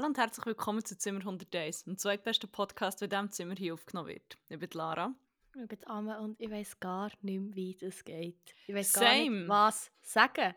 Hallo 0.00 0.08
und 0.08 0.16
herzlich 0.16 0.46
willkommen 0.46 0.82
zu 0.82 0.96
Zimmer 0.96 1.18
101, 1.20 1.84
dem 1.84 1.98
zweitbesten 1.98 2.50
Podcast, 2.50 3.02
der 3.02 3.04
in 3.04 3.10
diesem 3.10 3.32
Zimmer 3.32 3.54
hier 3.54 3.74
aufgenommen 3.74 4.08
wird. 4.08 4.38
Ich 4.48 4.58
bin 4.58 4.70
Lara. 4.72 5.14
Ich 5.54 5.68
bin 5.68 5.86
Amme 5.86 6.18
und 6.22 6.40
ich 6.40 6.50
weiß 6.50 6.80
gar 6.80 7.10
nicht 7.20 7.38
mehr, 7.38 7.54
wie 7.54 7.74
das 7.78 8.02
geht. 8.02 8.54
Ich 8.66 8.74
weiß 8.74 8.94
gar 8.94 9.14
nicht, 9.14 9.46
was 9.46 9.90
sagen. 10.00 10.54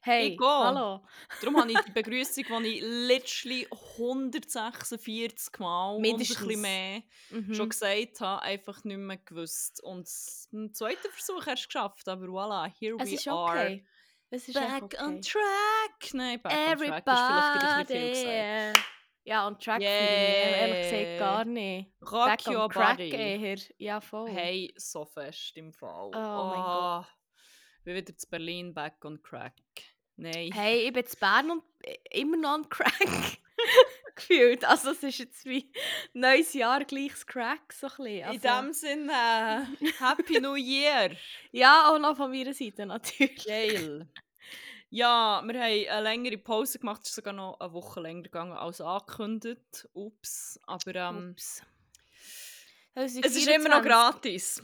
Hey, 0.00 0.28
Ich 0.28 0.40
hallo. 0.40 1.04
Darum 1.42 1.60
habe 1.60 1.72
ich 1.72 1.78
die 1.80 1.92
Begrüßung, 1.92 2.44
die 2.62 2.68
ich 2.78 2.80
literally 2.80 3.68
146 3.98 5.58
Mal 5.58 5.90
und 5.90 5.96
ein 5.96 6.00
Mindestens. 6.00 6.38
bisschen 6.46 6.60
mehr 6.62 7.02
Mhm. 7.28 7.52
schon 7.54 7.68
gesagt 7.68 8.20
habe, 8.22 8.40
einfach 8.40 8.82
nicht 8.84 8.96
mehr 8.96 9.18
gewusst. 9.18 9.82
Und 9.84 10.08
im 10.52 10.72
zweiten 10.72 11.10
Versuch 11.10 11.44
hast 11.44 11.46
du 11.46 11.52
es 11.52 11.66
geschafft, 11.66 12.08
aber 12.08 12.24
voilà, 12.28 12.72
here 12.80 12.96
Es 12.98 13.10
we 13.10 13.14
ist 13.16 13.28
are. 13.28 13.50
okay. 13.50 13.74
Echt 13.74 13.84
Back 14.30 14.82
okay. 14.82 14.96
on 14.98 15.20
track! 15.20 16.12
Nein, 16.12 16.40
back 16.42 16.52
on 16.52 16.78
track 16.78 16.80
ist 16.80 16.82
vielleicht 16.82 17.90
viel 17.90 18.10
gesagt. 18.10 18.24
Everybody. 18.24 18.80
Ja, 19.26 19.46
on 19.46 19.58
track 19.58 19.80
yeah. 19.80 19.90
ehrlich 19.90 20.90
gesagt 20.90 21.18
gar 21.18 21.44
nicht. 21.44 21.90
Rock 22.00 22.26
Back 22.26 22.46
your 22.46 22.64
on 22.64 22.68
crack 22.70 22.98
body. 22.98 23.10
eher. 23.10 23.56
Ja, 23.78 24.00
voll. 24.00 24.30
Hey, 24.30 24.72
so 24.76 25.04
fest 25.04 25.56
im 25.56 25.72
Fall. 25.72 26.10
Oh 26.14 26.44
mein 26.54 26.62
Gott. 26.62 27.06
Wie 27.84 27.94
wieder 27.94 28.16
zu 28.16 28.28
Berlin, 28.28 28.72
back 28.72 29.04
on 29.04 29.20
crack. 29.20 29.54
Nein. 30.16 30.52
Hey, 30.52 30.86
ich 30.86 30.92
bin 30.92 31.04
in 31.04 31.18
Bern 31.18 31.50
und 31.50 31.62
immer 32.10 32.36
noch 32.36 32.54
on 32.54 32.68
crack. 32.68 33.38
Gefühlt. 34.14 34.64
Also 34.64 34.90
es 34.92 35.02
ist 35.02 35.18
jetzt 35.18 35.44
wie 35.44 35.70
neues 36.12 36.54
Jahr 36.54 36.84
gleiches 36.84 37.26
Crack. 37.26 37.72
So 37.72 37.86
ein 37.86 37.96
bisschen. 37.96 38.32
In 38.32 38.40
Also, 38.46 38.48
dem 38.48 38.72
Sinne, 38.72 39.68
Happy 39.98 40.40
New 40.40 40.54
Year! 40.54 41.10
Ja, 41.52 41.90
auch 41.90 41.98
noch 41.98 42.16
von 42.16 42.30
meiner 42.30 42.54
Seite 42.54 42.86
natürlich. 42.86 43.44
Geil! 43.44 44.08
Ja, 44.88 45.42
wir 45.44 45.54
haben 45.54 45.88
eine 45.88 46.02
längere 46.02 46.38
Pause 46.38 46.78
gemacht, 46.78 47.02
es 47.02 47.10
ist 47.10 47.16
sogar 47.16 47.32
noch 47.32 47.58
eine 47.60 47.72
Woche 47.72 48.00
länger 48.00 48.22
gegangen 48.22 48.52
als 48.52 48.80
angekündigt. 48.80 49.88
Ups, 49.92 50.60
aber 50.66 50.94
ähm, 50.94 51.30
Ups. 51.32 51.62
Also, 52.96 53.20
es 53.20 53.36
ist 53.36 53.46
immer 53.46 53.68
noch 53.68 53.82
24. 53.82 53.84
gratis. 53.84 54.62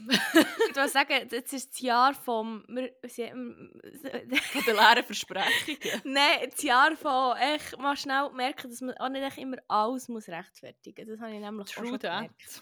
Ich 0.69 0.75
will 0.75 0.87
sagen, 0.87 1.29
jetzt 1.29 1.53
ist 1.53 1.69
das 1.69 1.79
Jahr 1.81 2.15
vom... 2.15 2.65
Wir, 2.67 2.91
sie, 3.03 3.27
Von 3.29 4.63
den 4.65 4.75
leeren 4.75 5.03
Versprechungen. 5.03 6.01
Nein, 6.03 6.49
das 6.49 6.63
Jahr 6.63 6.95
von 6.97 7.37
echt 7.37 7.77
mal 7.77 7.95
schnell 7.95 8.31
merken, 8.31 8.71
dass 8.71 8.81
man 8.81 8.97
auch 8.97 9.09
nicht 9.09 9.37
immer 9.37 9.57
alles 9.67 10.07
muss 10.07 10.27
rechtfertigen 10.29 11.05
muss. 11.05 11.19
Das 11.19 11.21
habe 11.21 11.35
ich 11.35 11.41
nämlich 11.41 11.67
auch 11.67 11.73
True 11.73 11.87
schon 11.89 11.99
that. 11.99 12.21
gemerkt. 12.21 12.61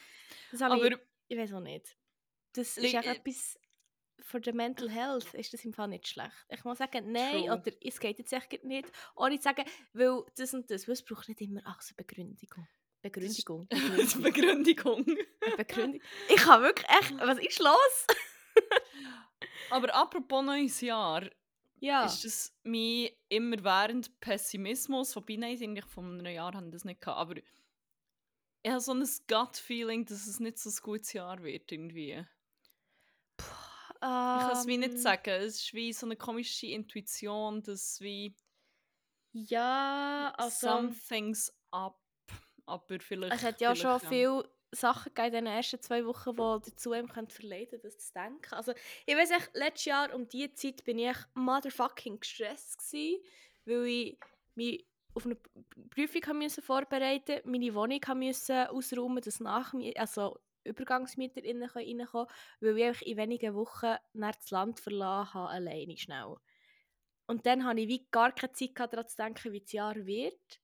Das 0.51 0.59
habe 0.59 0.73
Aber 0.73 0.87
ich, 0.87 0.97
ich 1.29 1.37
weiß 1.37 1.53
auch 1.53 1.61
nicht. 1.61 1.95
Das 2.51 2.77
ist 2.77 2.93
äh, 2.93 2.97
etwas... 2.97 3.57
Für 4.23 4.39
die 4.39 4.51
Mental 4.53 4.89
Health 4.89 5.33
ist 5.33 5.53
das 5.53 5.65
im 5.65 5.73
Fall 5.73 5.87
nicht 5.87 6.07
schlecht. 6.07 6.31
Ich 6.49 6.63
muss 6.63 6.77
sagen, 6.77 7.11
nein, 7.11 7.45
True. 7.45 7.53
oder 7.53 7.71
es 7.81 7.99
geht 7.99 8.19
jetzt 8.19 8.31
echt 8.33 8.63
nicht. 8.63 8.91
Ohne 9.15 9.37
zu 9.37 9.43
sagen, 9.43 9.65
weil 9.93 10.23
das 10.37 10.53
und 10.53 10.69
das, 10.69 10.87
weil 10.87 10.93
es 10.93 11.03
braucht 11.03 11.27
nicht 11.27 11.41
immer 11.41 11.61
ach, 11.65 11.81
so 11.81 11.93
Begründigung. 11.95 12.67
Begründigung. 13.01 13.67
die 13.71 14.19
Begründigung. 14.21 15.05
Begründigung. 15.57 16.07
Ich 16.29 16.45
habe 16.45 16.63
wirklich 16.65 16.87
echt... 16.89 17.17
Was 17.17 17.39
ist 17.39 17.59
los? 17.59 18.07
Aber 19.71 19.93
apropos 19.95 20.43
neues 20.45 20.81
Jahr, 20.81 21.27
Ja. 21.79 22.05
ist 22.05 22.23
das 22.25 22.53
mein 22.63 23.09
immerwährend 23.29 24.19
Pessimismus? 24.19 25.15
Wobei, 25.15 25.35
nein, 25.37 25.57
eigentlich 25.61 25.85
vor 25.85 26.03
einem 26.03 26.25
Jahr 26.25 26.53
haben 26.53 26.71
das 26.71 26.85
nicht 26.85 27.01
gehabt, 27.01 27.17
aber 27.19 27.35
ich 28.63 28.69
habe 28.69 28.79
so 28.81 28.93
ein 28.93 29.07
Gut-Feeling, 29.27 30.05
dass 30.05 30.27
es 30.27 30.39
nicht 30.39 30.59
so 30.59 30.69
ein 30.69 30.75
gutes 30.83 31.13
Jahr 31.13 31.41
wird 31.41 31.71
irgendwie. 31.71 32.23
Ich 34.03 34.07
kann 34.07 34.51
es 34.51 34.65
wie 34.65 34.77
nicht 34.77 34.93
Ähm, 34.93 34.97
sagen. 34.97 35.29
Es 35.29 35.55
ist 35.57 35.73
wie 35.73 35.93
so 35.93 36.07
eine 36.07 36.15
komische 36.15 36.67
Intuition, 36.67 37.61
dass 37.61 38.01
wie 38.01 38.35
Ja, 39.31 40.33
also... 40.37 40.67
something's 40.67 41.53
up. 41.71 41.99
Aber 42.65 42.99
vielleicht. 42.99 43.33
Es 43.33 43.43
hat 43.43 43.61
ja 43.61 43.75
schon 43.75 43.99
vielleicht, 43.99 44.09
viele 44.09 44.49
Sachen 44.71 45.11
in 45.15 45.31
den 45.31 45.45
ersten 45.45 45.81
zwei 45.81 46.05
Wochen, 46.05 46.35
die 46.35 46.71
dazu 46.71 46.93
einem 46.93 47.09
können 47.09 47.29
verleiten 47.29 47.79
das 47.81 47.97
zu 47.97 48.13
denken. 48.13 48.53
Also, 48.53 48.73
ich 49.05 49.15
weiß 49.15 49.31
echt, 49.31 49.51
letztes 49.53 49.85
Jahr 49.85 50.13
um 50.15 50.27
diese 50.27 50.53
Zeit 50.53 50.83
bin 50.83 50.97
ich 50.97 51.07
echt 51.07 51.27
motherfucking 51.33 52.19
gestresst 52.19 52.79
gewesen, 52.79 53.21
weil 53.65 53.85
ich 53.85 54.19
mich 54.55 54.87
auf 55.13 55.25
eine 55.25 55.35
Prüfung 55.89 56.25
haben 56.25 56.37
müssen 56.37 56.63
vorbereiten 56.63 57.41
meine 57.43 57.73
Wohnung 57.75 57.99
haben 58.07 58.19
müssen 58.19 58.67
ausräumen, 58.67 59.21
dass 59.21 59.41
nach 59.41 59.73
mir, 59.73 59.93
also 59.99 60.39
UbergangsmieterInnen 60.67 61.69
können 61.69 61.99
reinkommen 61.99 62.27
weil 62.59 62.77
ich 62.77 63.05
in 63.05 63.17
wenigen 63.17 63.55
Wochen 63.55 63.95
das 64.13 64.51
Land 64.51 64.79
verlassen 64.79 65.33
habe, 65.33 65.49
alleine 65.49 65.97
schnell. 65.97 66.37
Und 67.27 67.45
dann 67.45 67.63
hatte 67.65 67.81
ich 67.81 67.87
wie 67.87 68.07
gar 68.11 68.33
keine 68.33 68.51
Zeit 68.53 68.75
gehabt, 68.75 68.93
daran 68.93 69.07
zu 69.07 69.15
denken, 69.15 69.53
wie 69.53 69.61
das 69.61 69.71
Jahr 69.71 69.95
wird. 69.95 70.61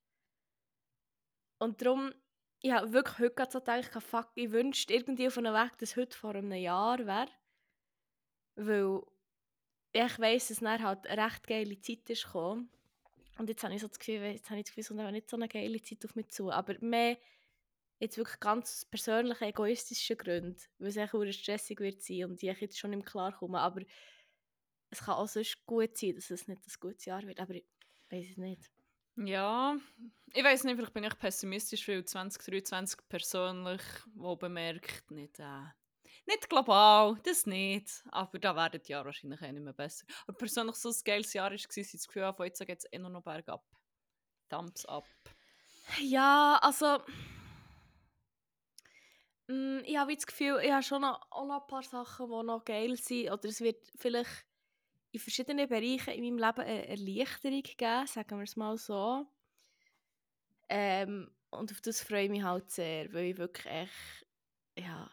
Und 1.58 1.80
darum, 1.82 2.12
ich 2.60 2.72
habe 2.72 2.92
wirklich 2.92 3.18
heute 3.18 3.50
so 3.50 3.60
gedacht, 3.60 4.02
fuck, 4.02 4.30
ich 4.34 4.50
wünschte 4.50 4.92
irgendwie 4.92 5.28
auf 5.28 5.38
einem 5.38 5.54
Weg, 5.54 5.78
dass 5.78 5.96
heute 5.96 6.16
vor 6.16 6.34
einem 6.34 6.52
Jahr 6.52 6.98
wäre. 6.98 7.28
Weil 8.56 9.00
ich 9.92 10.18
weiss, 10.18 10.48
dass 10.48 10.58
dann 10.58 10.82
halt 10.82 11.06
eine 11.06 11.24
recht 11.24 11.46
geile 11.46 11.80
Zeit 11.80 12.10
ist 12.10 12.24
gekommen. 12.24 12.70
Und 13.38 13.48
jetzt 13.48 13.62
habe 13.62 13.74
ich 13.74 13.80
so 13.80 13.88
das 13.88 13.98
Gefühl, 13.98 14.22
jetzt 14.24 14.50
habe 14.50 14.60
ich 14.60 14.66
das 14.66 14.74
Gefühl, 14.74 14.96
es 14.96 15.04
kommt 15.04 15.12
nicht 15.12 15.30
so 15.30 15.36
eine 15.36 15.48
geile 15.48 15.80
Zeit 15.80 16.04
auf 16.04 16.16
mich 16.16 16.28
zu. 16.28 16.50
Aber 16.50 16.74
mehr 16.80 17.16
jetzt 17.98 18.16
wirklich 18.16 18.40
ganz 18.40 18.84
persönliche, 18.84 19.46
egoistische 19.46 20.16
Gründe, 20.16 20.60
weil 20.78 20.88
es 20.88 20.96
echt 20.96 21.40
stressig 21.40 21.80
wird 21.80 22.02
sein 22.02 22.24
und 22.24 22.42
ich 22.42 22.60
jetzt 22.60 22.78
schon 22.78 22.92
im 22.92 23.04
Klarkommen. 23.04 23.56
Aber 23.56 23.82
es 24.90 25.00
kann 25.00 25.14
auch 25.14 25.28
sonst 25.28 25.64
gut 25.66 25.96
sein, 25.96 26.14
dass 26.14 26.30
es 26.30 26.48
nicht 26.48 26.66
ein 26.66 26.80
gutes 26.80 27.04
Jahr 27.04 27.22
wird. 27.22 27.40
Aber 27.40 27.54
ich 27.54 27.66
weiß 28.10 28.30
es 28.30 28.36
nicht. 28.36 28.70
Ja, 29.16 29.76
ich 30.32 30.44
weiß 30.44 30.62
nicht, 30.64 30.76
vielleicht 30.76 30.94
bin 30.94 31.02
ich 31.02 31.18
pessimistisch, 31.18 31.88
weil 31.88 32.04
2023 32.04 33.00
persönlich, 33.08 33.82
wo 34.14 34.36
bemerkt, 34.36 35.10
nicht, 35.10 35.40
äh, 35.40 35.64
nicht 36.24 36.48
global, 36.48 37.18
das 37.24 37.44
nicht. 37.44 38.04
Aber 38.12 38.38
da 38.38 38.54
werden 38.54 38.80
die 38.86 38.92
Jahre 38.92 39.06
wahrscheinlich 39.06 39.42
auch 39.42 39.50
nicht 39.50 39.64
mehr 39.64 39.72
besser. 39.72 40.06
Aber 40.26 40.36
persönlich 40.36 40.76
so 40.76 40.90
ein 40.90 40.94
geiles 41.04 41.32
Jahr 41.32 41.50
war, 41.50 41.52
ich 41.52 41.66
das 41.66 42.06
Gefühl 42.06 42.24
habe, 42.24 42.44
jetzt 42.44 42.64
geht 42.64 42.78
es 42.78 42.92
eh 42.92 42.98
nur 42.98 43.10
noch 43.10 43.24
bergab. 43.24 43.64
Thumbs 44.48 44.86
up. 44.86 45.04
Ja, 46.00 46.58
also. 46.62 46.98
Mm, 49.48 49.80
ich 49.84 49.96
habe 49.96 50.14
das 50.14 50.26
Gefühl, 50.26 50.60
ich 50.62 50.70
habe 50.70 50.82
schon 50.82 51.02
noch, 51.02 51.20
auch 51.30 51.46
noch 51.46 51.62
ein 51.62 51.66
paar 51.66 51.82
Sachen, 51.82 52.26
die 52.30 52.46
noch 52.46 52.64
geil 52.64 52.96
sind. 52.96 53.30
Oder 53.30 53.48
es 53.48 53.60
wird 53.60 53.90
vielleicht 53.96 54.46
in 55.10 55.20
verschiedenen 55.20 55.68
Bereichen 55.68 56.10
in 56.10 56.22
meinem 56.22 56.38
Leben 56.38 56.60
eine 56.60 56.88
Erleichterung 56.88 57.62
geben, 57.62 58.06
sagen 58.06 58.38
wir 58.38 58.44
es 58.44 58.56
mal 58.56 58.76
so. 58.76 59.26
Ähm, 60.68 61.30
und 61.50 61.72
auf 61.72 61.80
das 61.80 62.02
freue 62.02 62.24
ich 62.24 62.30
mich 62.30 62.42
halt 62.42 62.70
sehr, 62.70 63.12
weil 63.12 63.30
ich 63.30 63.38
wirklich 63.38 63.66
echt. 63.66 64.26
Ja. 64.78 65.10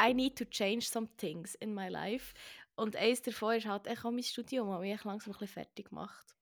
I 0.00 0.14
need 0.14 0.36
to 0.38 0.44
change 0.44 0.82
some 0.82 1.08
things 1.16 1.54
in 1.56 1.74
my 1.74 1.88
life. 1.88 2.34
Und 2.76 2.94
eines 2.96 3.22
davon 3.22 3.56
ist 3.56 3.66
halt 3.66 3.86
echt 3.86 4.04
auch 4.04 4.10
mein 4.10 4.22
Studium, 4.22 4.68
das 4.70 4.80
mich 4.80 5.04
langsam 5.04 5.32
ein 5.32 5.38
bisschen 5.38 5.48
fertig 5.48 5.92
macht. 5.92 6.36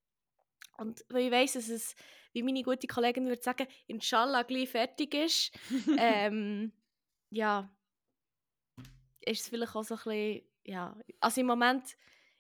Und 0.79 1.05
weil 1.09 1.27
ich 1.27 1.33
weiss, 1.33 1.53
dass 1.53 1.69
es, 1.69 1.95
wie 2.33 2.43
meine 2.43 2.63
gute 2.63 2.87
Kollegin 2.87 3.27
würde 3.27 3.43
sagen, 3.43 3.67
inshallah 3.87 4.43
gleich 4.43 4.71
fertig 4.71 5.13
ist, 5.15 5.53
ähm, 5.99 6.73
ja, 7.31 7.71
ist 9.21 9.43
es 9.43 9.49
vielleicht 9.49 9.75
auch 9.75 9.83
so 9.83 9.95
ein 9.95 10.01
bisschen, 10.05 10.43
ja, 10.65 10.97
also 11.21 11.41
im 11.41 11.49
Moment, 11.49 11.97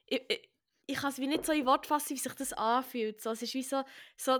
ich, 0.06 0.22
ich, 0.28 0.48
ich 0.86 0.96
kann 0.96 1.10
es 1.10 1.18
wie 1.18 1.26
nicht 1.26 1.44
so 1.44 1.52
in 1.52 1.66
Wort 1.66 1.86
fassen, 1.86 2.14
wie 2.14 2.18
sich 2.18 2.32
das 2.34 2.52
anfühlt. 2.52 3.20
So, 3.20 3.30
es 3.30 3.42
ist 3.42 3.54
wie 3.54 3.62
so, 3.62 3.82
so 4.16 4.38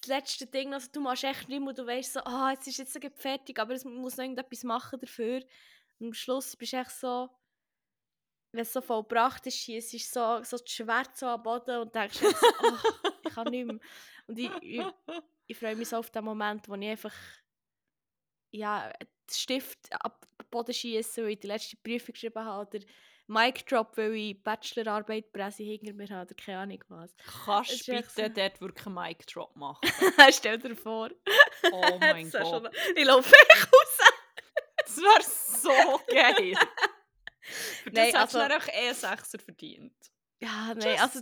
das 0.00 0.08
letzte 0.08 0.46
Ding, 0.46 0.72
also 0.72 0.88
du 0.90 1.00
machst 1.00 1.24
echt 1.24 1.48
nicht 1.48 1.62
mehr 1.62 1.74
du 1.74 1.86
weißt 1.86 2.14
so, 2.14 2.20
ah, 2.20 2.52
jetzt 2.52 2.66
ist 2.66 2.78
jetzt 2.78 2.98
fertig, 3.20 3.58
aber 3.58 3.74
es 3.74 3.84
muss 3.84 4.16
noch 4.16 4.24
irgendetwas 4.24 4.64
machen 4.64 4.98
dafür. 5.00 5.42
Und 5.98 6.06
am 6.06 6.14
Schluss 6.14 6.56
bist 6.56 6.72
du 6.72 6.76
echt 6.78 6.90
so, 6.92 7.28
wenn 8.52 8.60
es 8.60 8.72
so 8.72 8.80
vollbracht 8.80 9.46
ist, 9.46 9.68
es 9.68 9.94
ist 9.94 10.12
so, 10.12 10.42
so 10.44 10.58
das 10.58 10.70
Schwert 10.70 11.16
so 11.16 11.26
am 11.26 11.42
Boden 11.42 11.78
und 11.80 11.94
denkst 11.94 12.20
jetzt, 12.20 12.42
oh, 12.62 13.08
ich 13.24 13.34
kann 13.34 13.48
nicht 13.48 13.66
mehr. 13.66 13.78
Und 14.26 14.38
ich, 14.38 14.50
ich, 14.60 14.84
ich 15.46 15.58
freue 15.58 15.74
mich 15.74 15.88
so 15.88 15.96
auf 15.96 16.10
den 16.10 16.24
Moment, 16.24 16.68
wo 16.68 16.74
ich 16.74 16.88
einfach 16.88 17.14
ja, 18.50 18.90
den 19.00 19.08
Stift 19.30 19.78
ab 19.92 20.26
den 20.38 20.50
Boden 20.50 20.74
schieße, 20.74 21.22
weil 21.22 21.30
ich 21.30 21.40
die 21.40 21.46
letzte 21.46 21.76
Prüfung 21.78 22.12
geschrieben 22.12 22.44
habe, 22.44 22.68
oder 22.68 22.84
Mic 23.26 23.64
Drop, 23.64 23.96
weil 23.96 24.14
ich 24.14 24.42
Bachelorarbeit 24.42 25.32
Presse 25.32 25.62
hinter 25.62 25.94
mir 25.94 26.08
habe, 26.10 26.26
oder 26.26 26.34
keine 26.34 26.58
Ahnung 26.58 26.84
was. 26.88 27.14
Kannst 27.46 27.88
du 27.88 27.92
bitte 27.92 28.08
so. 28.08 28.28
dort 28.28 28.60
wirklich 28.60 28.86
einen 28.86 28.94
Mic 28.94 29.26
Drop 29.26 29.56
machen? 29.56 29.80
Stell 30.30 30.58
dir 30.58 30.76
vor. 30.76 31.08
Oh 31.72 31.98
mein 31.98 32.26
ist 32.26 32.32
schon- 32.32 32.64
Gott. 32.64 32.76
Ich 32.94 33.04
laufe 33.04 33.34
echt 33.34 33.72
raus. 33.72 33.98
Das 34.84 34.96
wäre 34.98 35.22
so 35.22 36.00
geil. 36.08 36.54
Für 37.52 37.90
das 37.90 38.04
Nein, 38.04 38.12
du 38.12 38.18
also- 38.18 38.38
dann 38.38 38.52
auch 38.52 38.68
eh 38.68 38.86
einen 38.88 38.94
Sechser 38.94 39.38
verdient. 39.38 39.94
Ja, 40.40 40.74
nein, 40.74 40.96
Just 40.96 41.02
also, 41.02 41.20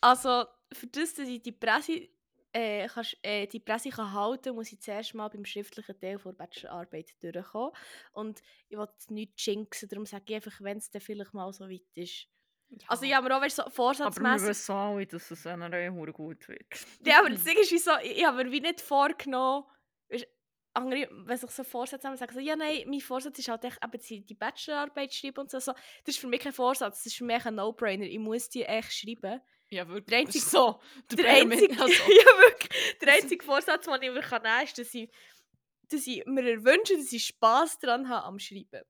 also 0.00 0.44
für 0.72 0.86
das, 0.88 1.14
dass 1.14 1.28
ich 1.28 1.42
die 1.42 1.52
Presse, 1.52 2.08
äh, 2.52 2.86
kannst, 2.86 3.16
äh, 3.22 3.46
die 3.46 3.60
Presse 3.60 3.90
kann 3.90 4.12
halten 4.12 4.54
muss 4.54 4.72
ich 4.72 4.80
zuerst 4.80 5.14
mal 5.14 5.28
beim 5.28 5.44
schriftlichen 5.44 5.98
Teil 5.98 6.18
der 6.18 6.32
Bachelorarbeit 6.32 7.14
durchkommen. 7.22 7.72
Und 8.12 8.42
ich 8.68 8.76
will 8.76 8.86
jetzt 8.90 9.10
nicht 9.10 9.40
jinxen, 9.40 9.88
darum 9.88 10.06
sage 10.06 10.24
ich 10.28 10.34
einfach, 10.36 10.60
wenn 10.60 10.78
es 10.78 10.90
dann 10.90 11.00
vielleicht 11.00 11.34
mal 11.34 11.52
so 11.52 11.68
weit 11.68 11.82
ist, 11.94 12.26
Also 12.88 13.04
ich 13.04 13.14
habe 13.14 13.28
mir 13.28 13.36
auch 13.36 13.40
weißt, 13.40 13.56
so 13.56 13.62
aber 13.62 13.70
wir 13.70 13.74
vorsatzmässig... 13.74 14.48
wissen 14.48 14.72
alle, 14.74 15.06
dass 15.06 15.30
es 15.30 15.46
einer 15.46 15.92
hure 15.92 16.12
gut 16.12 16.48
wird. 16.48 16.66
Ja, 17.04 17.20
aber 17.20 17.30
das 17.30 17.44
Ding 17.44 17.56
ist, 17.58 17.70
wie 17.72 17.78
so, 17.78 17.92
ich, 18.02 18.24
habe 18.24 18.44
mir 18.44 18.50
wie 18.52 18.60
nicht 18.60 18.80
vorgenommen, 18.80 19.64
andere, 20.76 21.08
wenn 21.10 21.36
sich 21.36 21.50
so 21.50 21.64
Vorsätze 21.64 22.06
haben, 22.06 22.16
sagen 22.16 22.32
so, 22.34 22.40
ja 22.40 22.54
nein, 22.56 22.84
mein 22.86 23.00
Vorsatz 23.00 23.38
ist 23.38 23.48
halt 23.48 23.64
echt, 23.64 23.78
eben 23.82 24.00
die, 24.02 24.20
die 24.24 24.34
Bachelorarbeit 24.34 25.12
schreiben 25.14 25.40
und 25.40 25.50
so, 25.50 25.58
so. 25.58 25.72
Das 25.72 26.14
ist 26.14 26.18
für 26.18 26.26
mich 26.28 26.40
kein 26.40 26.52
Vorsatz, 26.52 26.98
das 26.98 27.06
ist 27.06 27.16
für 27.16 27.24
mich 27.24 27.44
ein 27.46 27.54
No-Brainer. 27.56 28.04
Ich 28.04 28.18
muss 28.18 28.48
die 28.48 28.64
echt 28.64 28.92
schreiben. 28.92 29.40
Ja, 29.70 29.88
wirklich. 29.88 30.06
Der 30.06 30.18
einzige- 30.18 30.44
so. 30.44 30.80
Der 31.10 31.16
bare 31.22 31.40
einzige, 31.40 31.72
also. 31.80 31.92
ja, 31.92 32.24
wirklich, 32.48 32.98
der 33.00 33.12
einzige 33.14 33.44
Vorsatz, 33.44 33.84
den 33.86 33.94
ich 34.02 34.10
mir 34.12 34.20
kann 34.20 34.42
nehmen 34.42 34.54
kann, 34.54 34.64
ist, 34.64 34.78
dass 34.78 34.94
ich, 34.94 35.10
dass 35.90 36.06
ich 36.06 36.24
mir 36.26 36.64
wünsche, 36.64 36.96
dass 36.96 37.12
ich 37.12 37.24
Spass 37.26 37.78
daran 37.78 38.08
habe 38.08 38.26
am 38.26 38.38
Schreiben. 38.38 38.82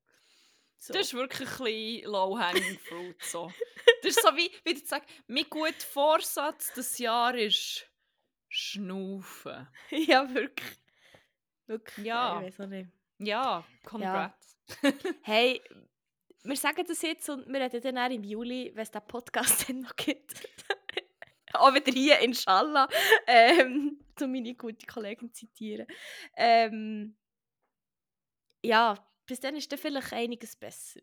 So. 0.79 0.93
Das 0.93 1.07
ist 1.07 1.13
wirklich 1.15 1.49
ein 1.49 1.63
bisschen 1.63 2.11
low-hanging 2.11 2.79
fruit. 2.79 3.23
So. 3.23 3.51
Das 4.03 4.15
ist 4.15 4.21
so 4.21 4.29
wie, 4.37 4.51
wie 4.63 4.75
du 4.75 4.85
sagst, 4.85 5.09
mein 5.25 5.45
guter 5.49 5.73
Vorsatz 5.79 6.71
des 6.73 6.97
Jahres 6.99 7.43
ist 7.45 7.87
Schnaufen. 8.47 9.67
ja, 9.89 10.31
wirklich. 10.33 10.77
Wirklich. 11.67 12.05
Ja. 12.05 12.39
Ich 12.41 12.47
weiß 12.47 12.65
auch 12.65 12.69
nicht. 12.69 12.89
Ja, 13.19 13.63
congrats. 13.83 14.57
Hey, 15.23 15.61
wir 16.43 16.57
sagen 16.57 16.83
das 16.87 17.01
jetzt 17.01 17.29
und 17.29 17.47
wir 17.47 17.61
reden 17.61 17.81
dann 17.81 17.97
auch 17.97 18.13
im 18.13 18.23
Juli, 18.23 18.71
wenn 18.73 18.83
es 18.83 18.91
den 18.91 19.01
Podcast 19.07 19.69
dann 19.69 19.81
noch 19.81 19.95
gibt. 19.95 20.47
auch 21.53 21.73
wieder 21.73 21.91
hier, 21.91 22.19
inshallah, 22.19 22.87
ähm, 23.25 23.99
um 24.19 24.31
meine 24.31 24.55
gute 24.55 24.85
Kollegin 24.85 25.33
zu 25.33 25.45
zitieren. 25.45 25.87
Ähm, 26.35 27.15
ja, 28.61 28.95
bis 29.25 29.39
dann 29.39 29.55
ist 29.55 29.71
dann 29.71 29.79
vielleicht 29.79 30.13
einiges 30.13 30.55
besser. 30.55 31.01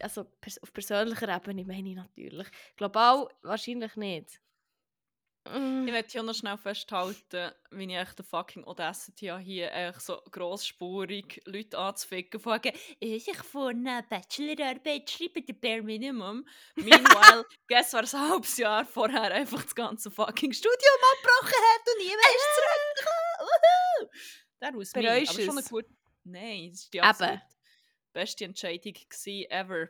Also 0.00 0.22
auf 0.62 0.72
persönlicher 0.72 1.34
Ebene 1.34 1.64
meine 1.64 1.90
ich 1.90 1.96
natürlich. 1.96 2.48
Global 2.76 3.28
wahrscheinlich 3.42 3.94
nicht. 3.96 4.40
Mm. 5.52 5.86
Ich 5.86 5.92
möchte 5.92 6.12
hier 6.12 6.22
noch 6.22 6.34
schnell 6.34 6.56
festhalten, 6.56 7.52
wie 7.70 7.84
ich 7.84 7.96
echt 7.96 8.18
den 8.18 8.24
fucking 8.24 8.64
Audacity 8.64 9.26
habe, 9.26 9.42
hier 9.42 9.72
echt 9.72 10.02
so 10.02 10.20
grossspurig 10.30 11.40
Leute 11.44 11.78
anzuficken, 11.78 12.44
wegen, 12.44 12.76
ich 13.00 13.36
von 13.38 13.68
einer 13.68 14.02
Bachelorarbeit 14.02 15.10
schreibe, 15.10 15.42
der 15.42 15.54
Bare 15.54 15.82
Minimum. 15.82 16.46
Meanwhile, 16.76 17.44
guess 17.68 17.92
wer 17.92 18.02
ein 18.02 18.30
halbes 18.30 18.56
Jahr 18.58 18.84
vorher 18.84 19.32
einfach 19.32 19.62
das 19.62 19.74
ganze 19.74 20.10
fucking 20.10 20.52
Studium 20.52 20.98
abgebrochen 21.14 21.62
hat 21.72 21.82
und 21.86 21.98
niemand 22.04 22.36
ist 22.36 22.54
zurückgekommen. 22.54 23.28
Der 24.60 24.76
aus 24.76 24.94
mir, 24.94 25.12
aber 25.12 25.26
schon 25.26 25.58
eine 25.58 25.68
gute... 25.68 25.88
Nein, 26.24 26.70
das 26.72 26.84
war 26.84 26.90
die 26.90 27.00
absolut 27.00 27.40
beste 28.12 28.44
Entscheidung 28.44 28.94
gewesen 28.94 29.50
ever. 29.50 29.88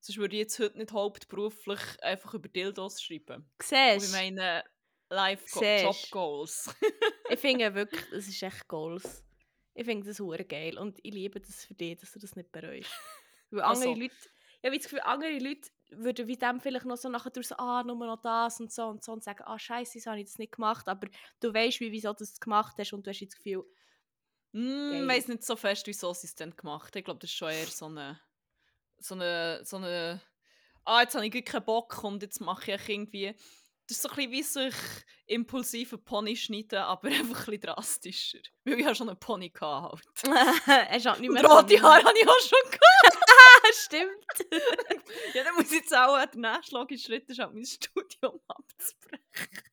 Sonst 0.00 0.18
würde 0.18 0.36
ich 0.36 0.40
jetzt 0.40 0.58
heute 0.58 0.78
nicht 0.78 0.92
hauptberuflich 0.92 1.80
einfach 2.02 2.34
über 2.34 2.48
Dildos 2.48 3.02
schreiben. 3.02 3.50
Siehst 3.62 4.06
ich 4.06 4.12
meine 4.12 4.64
Life 5.10 5.44
-Go. 5.46 5.82
Job 5.82 6.10
Goals. 6.10 6.74
Ich 7.28 7.38
finde 7.40 7.74
wirklich, 7.74 8.04
das 8.10 8.28
ist 8.28 8.42
echt 8.42 8.66
Goals. 8.68 9.24
Ich 9.74 9.84
finde 9.84 10.06
das 10.06 10.20
hure 10.20 10.44
geil 10.44 10.78
und 10.78 10.98
ich 11.02 11.12
liebe 11.12 11.40
das 11.40 11.64
für 11.64 11.74
dich, 11.74 11.98
dass 11.98 12.12
du 12.12 12.18
das 12.18 12.36
nicht 12.36 12.50
bereust. 12.52 12.90
Weil 13.50 13.62
andere 13.62 13.90
Also. 13.90 14.00
Leute, 14.00 14.14
ich 14.62 14.66
habe 14.66 14.76
das 14.76 14.84
Gefühl, 14.84 15.00
andere 15.00 15.38
Leute 15.38 15.70
würden 15.90 16.28
wie 16.28 16.36
dem 16.36 16.60
vielleicht 16.60 16.86
noch 16.86 16.96
so 16.96 17.08
nachher 17.08 17.30
durch 17.30 17.48
so, 17.48 17.56
ah, 17.56 17.82
nur 17.82 17.96
noch 17.96 18.20
das 18.22 18.60
und 18.60 18.72
so 18.72 18.86
und 18.86 19.02
so 19.02 19.12
und 19.12 19.24
sagen, 19.24 19.42
ah, 19.44 19.58
scheiße, 19.58 19.94
wieso 19.94 20.10
habe 20.10 20.20
ich 20.20 20.26
das 20.26 20.38
nicht 20.38 20.52
gemacht, 20.52 20.88
aber 20.88 21.08
du 21.40 21.52
weißt, 21.52 21.80
wie, 21.80 21.92
wieso 21.92 22.12
du 22.12 22.18
das 22.18 22.38
gemacht 22.38 22.76
hast 22.78 22.92
und 22.92 23.06
du 23.06 23.10
hast 23.10 23.20
jetzt 23.20 23.34
das 23.34 23.42
Gefühl, 23.42 23.64
Mm, 24.52 25.02
ich 25.02 25.08
weiß 25.08 25.28
nicht 25.28 25.44
so 25.44 25.56
fest, 25.56 25.86
wieso 25.86 26.12
sie 26.12 26.26
es 26.26 26.34
dann 26.34 26.56
gemacht 26.56 26.94
haben. 26.94 26.98
Ich 26.98 27.04
glaube, 27.04 27.20
das 27.20 27.30
ist 27.30 27.36
schon 27.36 27.50
eher 27.50 27.66
so 27.66 27.86
eine. 27.86 28.20
So 29.00 29.14
eine. 29.14 29.64
So 29.64 29.76
eine 29.76 30.20
ah, 30.84 31.02
jetzt 31.02 31.14
habe 31.14 31.26
ich 31.26 31.44
keinen 31.44 31.64
Bock 31.64 32.02
und 32.04 32.22
jetzt 32.22 32.40
mache 32.40 32.72
ich 32.72 32.88
irgendwie. 32.88 33.34
Das 33.88 33.96
ist 33.96 34.02
so 34.02 34.10
ein 34.10 34.30
bisschen 34.30 34.32
wie 34.32 34.42
sich 34.42 34.74
impulsive 35.26 35.98
Pony 35.98 36.36
schneiden, 36.36 36.78
aber 36.78 37.08
einfach 37.08 37.40
ein 37.40 37.44
bisschen 37.46 37.60
drastischer. 37.60 38.38
Weil 38.64 38.78
ich 38.78 38.86
ja 38.86 38.94
schon 38.94 39.08
einen 39.08 39.18
Pony 39.18 39.50
hatte. 39.50 39.70
Halt. 39.70 40.04
hast 40.66 41.06
halt 41.06 41.20
nicht 41.20 41.32
mehr 41.32 41.44
rote. 41.44 41.82
Haare 41.82 42.04
habe 42.04 42.18
ich 42.18 42.28
auch 42.28 42.40
schon 42.40 42.70
gehabt. 42.70 43.18
Stimmt. 43.74 44.52
Ja, 45.34 45.44
dann 45.44 45.54
muss 45.54 45.66
ich 45.66 45.80
jetzt 45.80 45.94
auch 45.94 46.24
der 46.24 46.40
nächste 46.40 46.74
logische 46.74 47.06
Schritt 47.06 47.28
ist, 47.28 47.38
halt 47.38 47.54
mein 47.54 47.64
Studium 47.64 48.40
abzubrechen. 48.46 49.69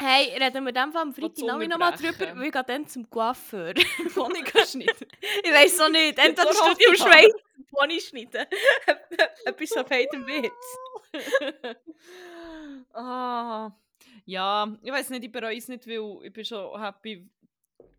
Hey, 0.00 0.36
reden 0.38 0.64
wir 0.64 0.72
dem 0.72 0.92
Fall 0.92 1.02
am 1.02 1.14
Freitag 1.14 1.36
Zunge 1.36 1.68
noch 1.68 1.78
mal 1.78 1.92
brechen. 1.92 2.14
drüber, 2.18 2.36
weil 2.40 2.46
ich 2.46 2.52
dann 2.52 2.86
zum 2.86 3.08
Coiffeur. 3.08 3.72
Pony 4.14 4.44
schneiden. 4.46 5.08
ich 5.42 5.50
weiß 5.52 5.80
auch 5.80 5.88
nicht, 5.88 6.18
entweder 6.18 6.52
Studium 6.52 6.94
Haare. 6.96 7.12
Schweiz 7.12 7.32
Pony 7.70 8.00
schneiden. 8.00 8.46
Etwas 9.46 9.68
so 9.70 9.84
feinem 9.84 10.26
Witz. 10.26 10.52
ah, 12.92 13.70
ja, 14.26 14.76
ich 14.82 14.92
weiß 14.92 15.10
nicht, 15.10 15.24
ich 15.24 15.32
bereue 15.32 15.56
es 15.56 15.68
nicht, 15.68 15.86
weil 15.86 16.26
ich 16.26 16.32
bin 16.32 16.44
schon 16.44 16.80
happy 16.80 17.28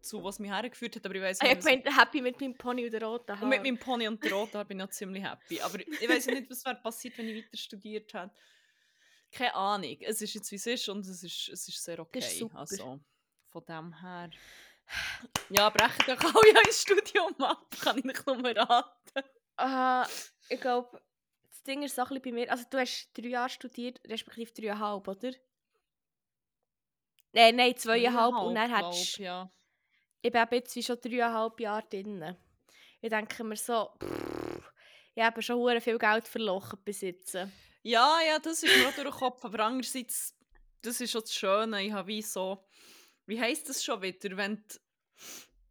zu 0.02 0.24
was 0.24 0.38
mich 0.40 0.52
hergeführt 0.52 0.96
hat, 0.96 1.06
aber 1.06 1.16
ich 1.16 1.22
weiß 1.22 1.42
Ah, 1.42 1.48
Ich 1.48 1.64
nicht, 1.66 1.84
bin 1.84 1.98
happy 1.98 2.22
mit 2.22 2.40
meinem 2.40 2.56
Pony 2.56 2.86
und 2.86 2.94
den 2.94 3.04
roten 3.04 3.32
und 3.42 3.50
mit 3.50 3.64
meinem 3.64 3.78
Pony 3.78 4.08
und 4.08 4.24
der 4.24 4.32
roten 4.34 4.58
Haar 4.58 4.66
bin 4.66 4.78
ich 4.80 4.86
noch 4.86 4.92
ziemlich 4.92 5.24
happy. 5.24 5.60
Aber 5.62 5.80
ich 5.80 6.08
weiß 6.08 6.28
nicht, 6.28 6.50
was 6.50 6.64
wäre 6.64 6.76
passiert, 6.76 7.18
wenn 7.18 7.28
ich 7.28 7.44
weiter 7.44 7.58
studiert 7.58 8.14
hätte. 8.14 8.32
Keine 9.32 9.56
Ahnung. 9.56 9.98
Es 10.02 10.22
ist 10.22 10.34
jetzt 10.34 10.52
wie 10.52 10.56
es 10.56 10.66
ist 10.66 10.90
und 10.90 11.06
es 11.06 11.24
ist, 11.24 11.50
es 11.50 11.68
ist 11.68 11.84
sehr 11.84 12.00
okay. 12.00 12.20
Ist. 12.20 12.44
Also 12.54 13.00
von 13.48 13.66
dem 13.66 14.02
her. 14.02 14.30
Ja, 15.50 15.70
brechen 15.70 16.04
doch 16.08 16.24
alle 16.36 16.54
ja 16.54 16.62
ins 16.62 16.82
Studium 16.82 17.36
ab, 17.42 17.66
kann 17.82 17.98
ich 17.98 18.06
nicht 18.06 18.26
nur 18.26 18.38
raten. 18.56 19.30
Ah, 19.58 20.08
ich 20.50 20.62
glaube, 20.62 21.02
das 21.50 21.64
Ding 21.64 21.84
ist 21.84 21.96
so 21.96 22.04
ein 22.04 22.08
bisschen 22.08 22.24
bei 22.24 22.32
mir. 22.32 22.52
Also, 22.52 22.66
du 22.70 22.78
hast 22.78 23.10
drei 23.14 23.28
Jahre 23.28 23.50
studiert, 23.50 24.00
respektive 24.08 24.52
dreieinhalb, 24.54 25.08
oder? 25.08 25.32
Nein, 27.34 27.56
nein, 27.56 27.76
zweieinhalb. 27.76 28.36
Und 28.36 28.56
dann 28.56 28.74
hättest 28.74 29.18
ja. 29.18 29.52
Ich 30.22 30.32
bin 30.32 30.48
jetzt 30.52 30.76
wie 30.76 30.84
schon 30.84 31.00
dreieinhalb 31.00 31.60
Jahre 31.60 31.88
drin. 31.88 32.38
Ich 33.02 33.10
denke 33.10 33.44
mir 33.44 33.56
so, 33.56 33.92
pff, 34.02 34.72
ich 35.16 35.24
habe 35.24 35.42
schon 35.42 35.82
viel 35.82 35.98
Geld 35.98 36.28
verlochen 36.28 36.80
jetzt. 36.86 37.38
Ja, 37.88 38.20
ja, 38.28 38.38
das 38.38 38.64
ist 38.64 38.78
mir 38.78 38.90
auch 38.90 38.94
durch 38.94 39.08
den 39.08 39.18
Kopf. 39.18 39.46
Aber 39.46 39.64
andererseits, 39.64 40.36
das 40.82 41.00
ist 41.00 41.12
schon 41.12 41.22
das 41.22 41.34
Schöne. 41.34 41.84
Ich 41.84 41.94
habe 41.94 42.10
wie 42.10 42.22
so. 42.22 42.68
Wie 43.26 43.40
heisst 43.40 43.70
das 43.70 43.82
schon 43.82 44.02
wieder? 44.02 44.36
Wenn 44.36 44.62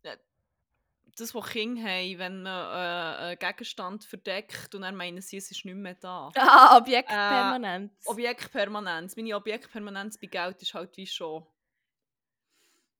die, 0.02 0.08
äh, 0.08 0.16
das, 1.18 1.35
was 1.35 1.50
Kinder 1.50 1.82
haben, 1.82 2.18
wenn 2.18 2.42
man 2.42 2.46
äh, 2.46 3.18
einen 3.18 3.38
Gegenstand 3.38 4.04
verdeckt 4.04 4.75
und 4.75 4.80
dann 4.80 4.96
meinen 4.96 5.20
sie, 5.20 5.37
es 5.37 5.50
ist 5.50 5.66
nicht 5.66 5.75
mehr 5.75 5.94
da. 5.94 6.32
Ah, 6.37 6.78
Objekt 6.78 7.11
Äh. 7.11 7.88
Objektpermanenz. 8.06 9.14
Meine 9.16 9.37
Objektpermanenz 9.37 10.16
bei 10.18 10.28
Geld 10.28 10.62
ist 10.62 10.73
halt 10.73 10.96
wie 10.96 11.06
schon. 11.06 11.46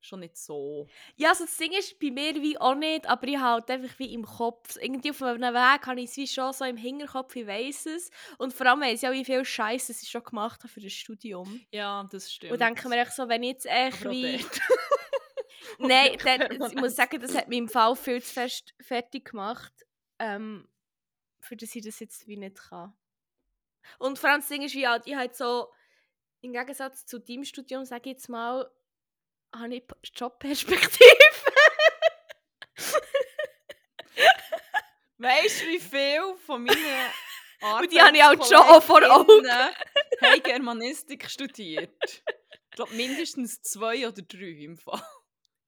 Schon 0.07 0.21
nicht 0.21 0.37
so. 0.37 0.87
Ja, 1.17 1.31
also 1.31 1.45
das 1.45 1.57
Ding 1.57 1.73
ist 1.73 1.99
bei 1.99 2.11
mir 2.11 2.35
wie 2.35 2.59
auch 2.59 2.75
nicht, 2.75 3.07
aber 3.07 3.27
ich 3.27 3.39
halt 3.39 3.71
einfach 3.71 3.99
wie 3.99 4.15
im 4.15 4.25
Kopf. 4.25 4.77
Irgendwie 4.81 5.11
auf 5.11 5.23
einem 5.23 5.55
Weg 5.55 5.87
habe 5.87 6.01
ich 6.01 6.11
es 6.11 6.17
wie 6.17 6.27
schon 6.27 6.53
so 6.53 6.65
im 6.65 6.77
Hinterkopf, 6.77 7.35
ich 7.37 7.47
weiss 7.47 7.87
es. 7.87 8.11
Und 8.39 8.53
vor 8.53 8.67
allem 8.67 8.81
weiss 8.81 9.03
ich 9.03 9.09
auch, 9.09 9.13
wie 9.13 9.25
viel 9.25 9.45
Scheiße 9.45 9.93
ich 9.93 10.09
schon 10.09 10.25
gemacht 10.25 10.61
habe 10.63 10.73
für 10.73 10.81
das 10.81 10.93
Studium. 10.93 11.61
Ja, 11.71 12.07
das 12.11 12.33
stimmt. 12.33 12.53
Und 12.53 12.61
denke 12.61 12.89
mir 12.89 13.01
echt 13.01 13.13
so, 13.13 13.29
wenn 13.29 13.43
ich 13.43 13.51
jetzt 13.51 13.67
echt 13.67 14.05
wie... 14.09 14.45
Nein, 15.79 16.17
dann, 16.25 16.71
ich 16.71 16.75
muss 16.77 16.97
sagen, 16.97 17.21
das 17.21 17.35
hat 17.35 17.49
mich 17.49 17.59
im 17.59 17.69
Fall 17.69 17.97
viel 17.97 18.23
zu 18.23 18.33
fest 18.33 18.75
fertig 18.81 19.31
gemacht, 19.31 19.73
ähm, 20.19 20.69
für 21.41 21.57
das 21.57 21.75
ich 21.75 21.85
das 21.85 22.01
jetzt 22.01 22.27
wie 22.27 22.37
nicht 22.37 22.57
kann. 22.57 22.95
Und 23.99 24.19
vor 24.19 24.31
allem 24.31 24.41
das 24.41 24.49
Ding 24.49 24.63
ist, 24.63 24.75
wie 24.75 24.87
halt, 24.87 25.07
ich 25.07 25.15
halt 25.15 25.37
so, 25.37 25.73
im 26.41 26.53
Gegensatz 26.53 27.07
zu 27.07 27.19
deinem 27.19 27.45
Studium, 27.45 27.85
sage 27.85 28.11
ich 28.11 28.17
jetzt 28.17 28.29
mal, 28.29 28.71
habe 29.59 29.77
ich 29.77 29.85
Jobperspektive. 30.15 31.09
Weißt 35.19 35.63
du, 35.63 35.67
wie 35.67 35.81
viel 35.81 36.37
von 36.45 36.63
meinen 36.63 37.11
Und 37.81 37.91
die 37.91 38.01
habe 38.01 38.17
ich 38.17 38.23
halt 38.23 38.45
schon 38.45 38.57
auch 38.57 38.83
vor 38.83 39.03
Augen. 39.03 39.49
Haben 40.21 40.43
Germanistik 40.43 41.29
studiert. 41.31 42.03
Ich 42.05 42.71
glaube, 42.71 42.95
mindestens 42.95 43.63
zwei 43.63 44.07
oder 44.07 44.23
drei 44.23 44.65
im 44.65 44.77
Fall. 44.77 45.03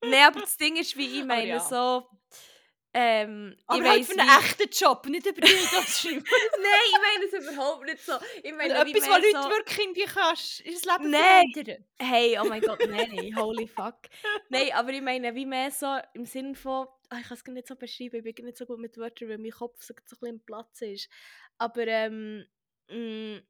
Nein, 0.02 0.26
aber 0.26 0.40
das 0.40 0.56
Ding 0.56 0.76
ist, 0.76 0.96
wie 0.96 1.18
ich 1.18 1.24
meine, 1.24 1.48
ja. 1.48 1.60
so, 1.60 2.08
ähm, 3.00 3.56
Aber 3.68 3.80
ich 3.80 3.88
halt 3.88 4.06
für 4.06 4.18
einen 4.18 4.28
echten 4.28 4.68
Job, 4.72 5.06
nicht 5.06 5.24
über 5.24 5.40
die 5.40 5.52
das 5.52 6.00
schreiben. 6.00 6.24
Nein, 6.58 6.86
ich 6.88 6.98
meine 7.00 7.24
es 7.26 7.54
überhaupt 7.54 7.84
nicht 7.84 8.04
so. 8.04 8.12
Ich 8.42 8.52
meine, 8.52 8.74
Etwas, 8.74 9.08
was 9.08 9.22
Leute 9.22 9.42
so, 9.42 9.50
wirklich 9.50 9.78
irgendwie 9.78 10.04
kannst, 10.04 10.64
ihr 10.64 10.72
Leben 10.72 11.10
Nein. 11.10 11.86
Hey, 11.96 12.36
oh 12.40 12.44
mein 12.44 12.60
Gott, 12.60 12.80
nein, 12.88 13.36
holy 13.36 13.68
fuck. 13.68 13.98
Nein, 14.48 14.70
aber 14.74 14.90
ich 14.90 15.00
meine, 15.00 15.32
wie 15.36 15.46
mehr 15.46 15.70
so 15.70 15.96
im 16.14 16.24
Sinn 16.24 16.56
von, 16.56 16.88
ah, 17.10 17.18
ich 17.20 17.28
kann 17.28 17.36
es 17.36 17.44
gar 17.44 17.52
nicht 17.52 17.68
so 17.68 17.76
beschreiben, 17.76 18.26
ich 18.26 18.34
bin 18.34 18.46
nicht 18.46 18.58
so 18.58 18.66
gut 18.66 18.80
mit 18.80 18.96
Wörtern, 18.96 19.28
weil 19.28 19.38
mein 19.38 19.52
Kopf 19.52 19.80
so, 19.80 19.94
so 19.94 19.94
ein 19.94 20.02
bisschen 20.02 20.28
im 20.28 20.44
Platz 20.44 20.82
ist. 20.82 21.08
Aber 21.58 21.86
ähm, 21.86 22.46
mh, 22.88 23.42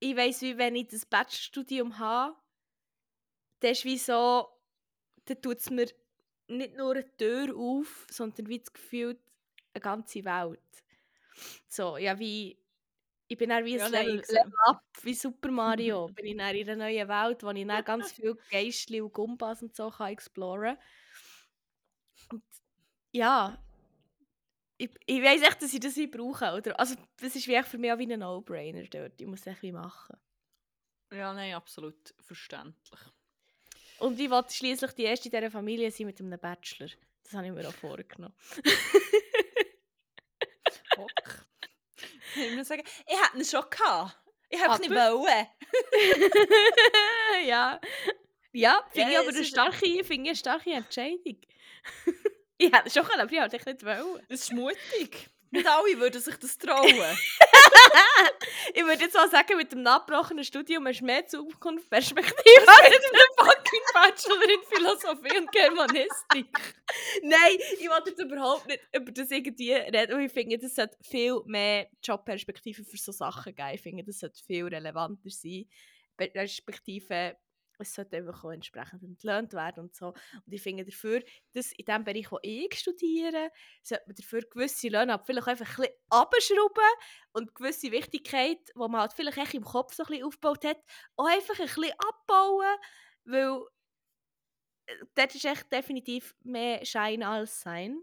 ich 0.00 0.16
weiss, 0.16 0.42
wie 0.42 0.58
wenn 0.58 0.76
ich 0.76 0.88
das 0.88 1.06
Bachelorstudium 1.06 1.98
habe, 1.98 2.36
dann 3.60 3.70
ist 3.70 3.86
wie 3.86 3.96
so, 3.96 4.48
dann 5.24 5.40
tut 5.40 5.60
es 5.60 5.70
mir 5.70 5.86
nicht 6.48 6.76
nur 6.76 6.92
eine 6.92 7.16
Tür 7.16 7.54
auf, 7.56 8.06
sondern 8.10 8.48
wie 8.48 8.58
das 8.58 8.72
Gefühl, 8.72 9.18
eine 9.74 9.80
ganze 9.82 10.24
Welt. 10.24 10.60
So, 11.68 11.96
ja, 11.96 12.18
wie 12.18 12.58
Ich 13.28 13.36
bin 13.38 13.50
dann 13.50 13.64
wie 13.64 13.76
Ja, 13.76 13.88
Level, 13.88 14.16
Level 14.28 14.52
up, 14.66 14.82
wie 15.02 15.14
Super 15.14 15.50
Mario. 15.50 16.08
bin 16.14 16.26
ich 16.26 16.36
dann 16.36 16.54
in 16.54 16.68
einer 16.70 16.84
neuen 16.84 17.08
Welt, 17.08 17.42
wo 17.42 17.50
ich 17.50 17.66
dann 17.66 17.84
ganz 17.84 18.12
viel 18.12 18.36
Geistli 18.50 19.00
und 19.00 19.12
Gumpas 19.12 19.62
und 19.62 19.74
so 19.76 19.90
kann 19.90 20.12
exploren 20.12 20.78
Und 22.30 22.42
ja, 23.12 23.58
ich, 24.78 24.90
ich 25.06 25.22
weiss 25.22 25.42
echt, 25.42 25.62
dass 25.62 25.72
ich 25.72 25.80
das 25.80 25.96
nicht 25.96 26.12
brauche. 26.12 26.52
Oder? 26.54 26.78
Also, 26.78 26.96
das 27.18 27.34
ist 27.34 27.48
wie 27.48 27.62
für 27.62 27.78
mich 27.78 27.92
auch 27.92 27.98
wie 27.98 28.12
ein 28.12 28.20
No-Brainer 28.20 28.84
dort. 28.84 29.20
Ich 29.20 29.26
muss 29.26 29.40
es 29.40 29.46
echt 29.46 29.62
wie 29.62 29.72
machen. 29.72 30.16
Ja, 31.12 31.32
nein, 31.32 31.54
absolut 31.54 32.14
verständlich. 32.20 33.00
Und 33.98 34.18
ich 34.20 34.30
wollte 34.30 34.52
schließlich 34.52 34.92
die 34.92 35.04
erste 35.04 35.30
dieser 35.30 35.50
Familie 35.50 35.90
sein 35.90 36.06
mit 36.06 36.20
einem 36.20 36.38
Bachelor. 36.38 36.88
Das 37.24 37.32
habe 37.34 37.46
ich 37.46 37.52
mir 37.52 37.68
auch 37.68 37.72
vorgenommen. 37.74 38.34
Ok. 40.98 41.46
Ich 42.36 42.54
muss 42.56 42.68
sagen, 42.68 42.82
ich 43.06 43.20
hätte 43.20 43.38
ihn 43.38 43.44
schon 43.44 43.64
gehabt. 43.70 44.16
Ich 44.48 44.60
hätte 44.60 44.72
es 44.74 44.78
nicht 44.80 44.92
Aber- 44.92 45.18
wollen. 45.18 45.46
ja. 47.46 47.80
Ja, 48.52 48.84
finde 48.92 49.08
ich 49.08 49.14
Ja, 49.14 49.20
aber 49.20 49.28
es 49.30 49.36
eine 49.36 49.44
starke, 49.44 49.78
finde 50.04 50.12
ich 50.12 50.18
eine 50.28 50.36
starke 50.36 50.70
Entscheidung. 50.72 51.20
ich 52.58 52.72
hätte 52.72 52.86
es 52.86 52.94
schon 52.94 53.04
können, 53.04 53.20
aber 53.20 53.32
ich 53.32 53.38
es 53.60 53.66
nicht 53.66 53.84
wollen. 53.84 54.24
Das 54.28 54.40
ist 54.40 54.52
mutig. 54.52 55.28
Nicht 55.50 55.66
alle 55.66 55.98
würden 55.98 56.20
sich 56.20 56.36
das 56.36 56.58
trauen. 56.58 56.86
Ich 58.74 58.84
würde 58.84 59.04
jetzt 59.04 59.14
mal 59.14 59.30
sagen, 59.30 59.56
mit 59.56 59.72
dem 59.72 59.86
abgebrochenen 59.86 60.44
Studium 60.44 60.86
hast 60.86 61.00
du 61.00 61.04
mehr 61.04 61.26
Zukunftsperspektive. 61.26 62.66
Fucking 63.38 63.80
Bachelor 63.94 64.42
in 64.42 64.62
Philosophie 64.68 65.38
und 65.38 65.52
Germanistik. 65.52 66.46
Nein, 67.22 67.56
ich 67.78 67.88
wollte 67.88 68.10
jetzt 68.10 68.20
überhaupt 68.20 68.66
nicht 68.66 68.80
über 68.94 69.12
das 69.12 69.30
irgendwie 69.30 69.72
reden, 69.72 70.20
ich 70.20 70.32
finde, 70.32 70.58
das 70.58 70.74
sollte 70.74 70.96
viel 71.02 71.40
mehr 71.46 71.88
Jobperspektiven 72.02 72.84
für 72.84 72.96
so 72.96 73.12
Sachen 73.12 73.54
geben. 73.54 73.70
Ich 73.74 73.80
finde, 73.82 74.04
das 74.04 74.18
sollte 74.18 74.42
viel 74.44 74.66
relevanter 74.66 75.30
sein. 75.30 75.66
Respektive, 76.18 77.36
es 77.78 77.94
sollte 77.94 78.16
einfach 78.16 78.44
auch 78.44 78.50
entsprechend 78.50 79.02
entlohnt 79.02 79.52
werden 79.52 79.84
und 79.84 79.94
so. 79.94 80.08
Und 80.08 80.52
ich 80.52 80.62
finde 80.62 80.84
dafür, 80.84 81.22
dass 81.52 81.72
in 81.72 81.84
dem 81.84 82.04
Bereich, 82.04 82.30
wo 82.30 82.38
ich 82.42 82.74
studiere, 82.78 83.50
sollte 83.82 84.04
man 84.06 84.16
dafür 84.16 84.42
gewisse 84.42 84.88
Löhne 84.88 85.14
aber 85.14 85.24
vielleicht 85.24 85.48
einfach 85.48 85.78
ein 85.78 85.82
bisschen 85.82 85.94
abschrauben 86.10 86.90
und 87.32 87.54
gewisse 87.54 87.90
Wichtigkeit, 87.90 88.58
die 88.68 88.78
man 88.78 88.96
halt 88.96 89.12
vielleicht 89.12 89.38
echt 89.38 89.54
im 89.54 89.64
Kopf 89.64 89.94
so 89.94 90.02
ein 90.04 90.06
bisschen 90.08 90.24
aufgebaut 90.24 90.64
hat, 90.64 90.78
auch 91.16 91.26
einfach 91.26 91.58
ein 91.58 91.66
bisschen 91.66 91.92
abbauen, 91.98 92.76
weil 93.24 93.60
dort 95.14 95.34
ist 95.34 95.44
echt 95.44 95.70
definitiv 95.72 96.34
mehr 96.42 96.84
Schein 96.84 97.22
als 97.22 97.60
Sein. 97.60 98.02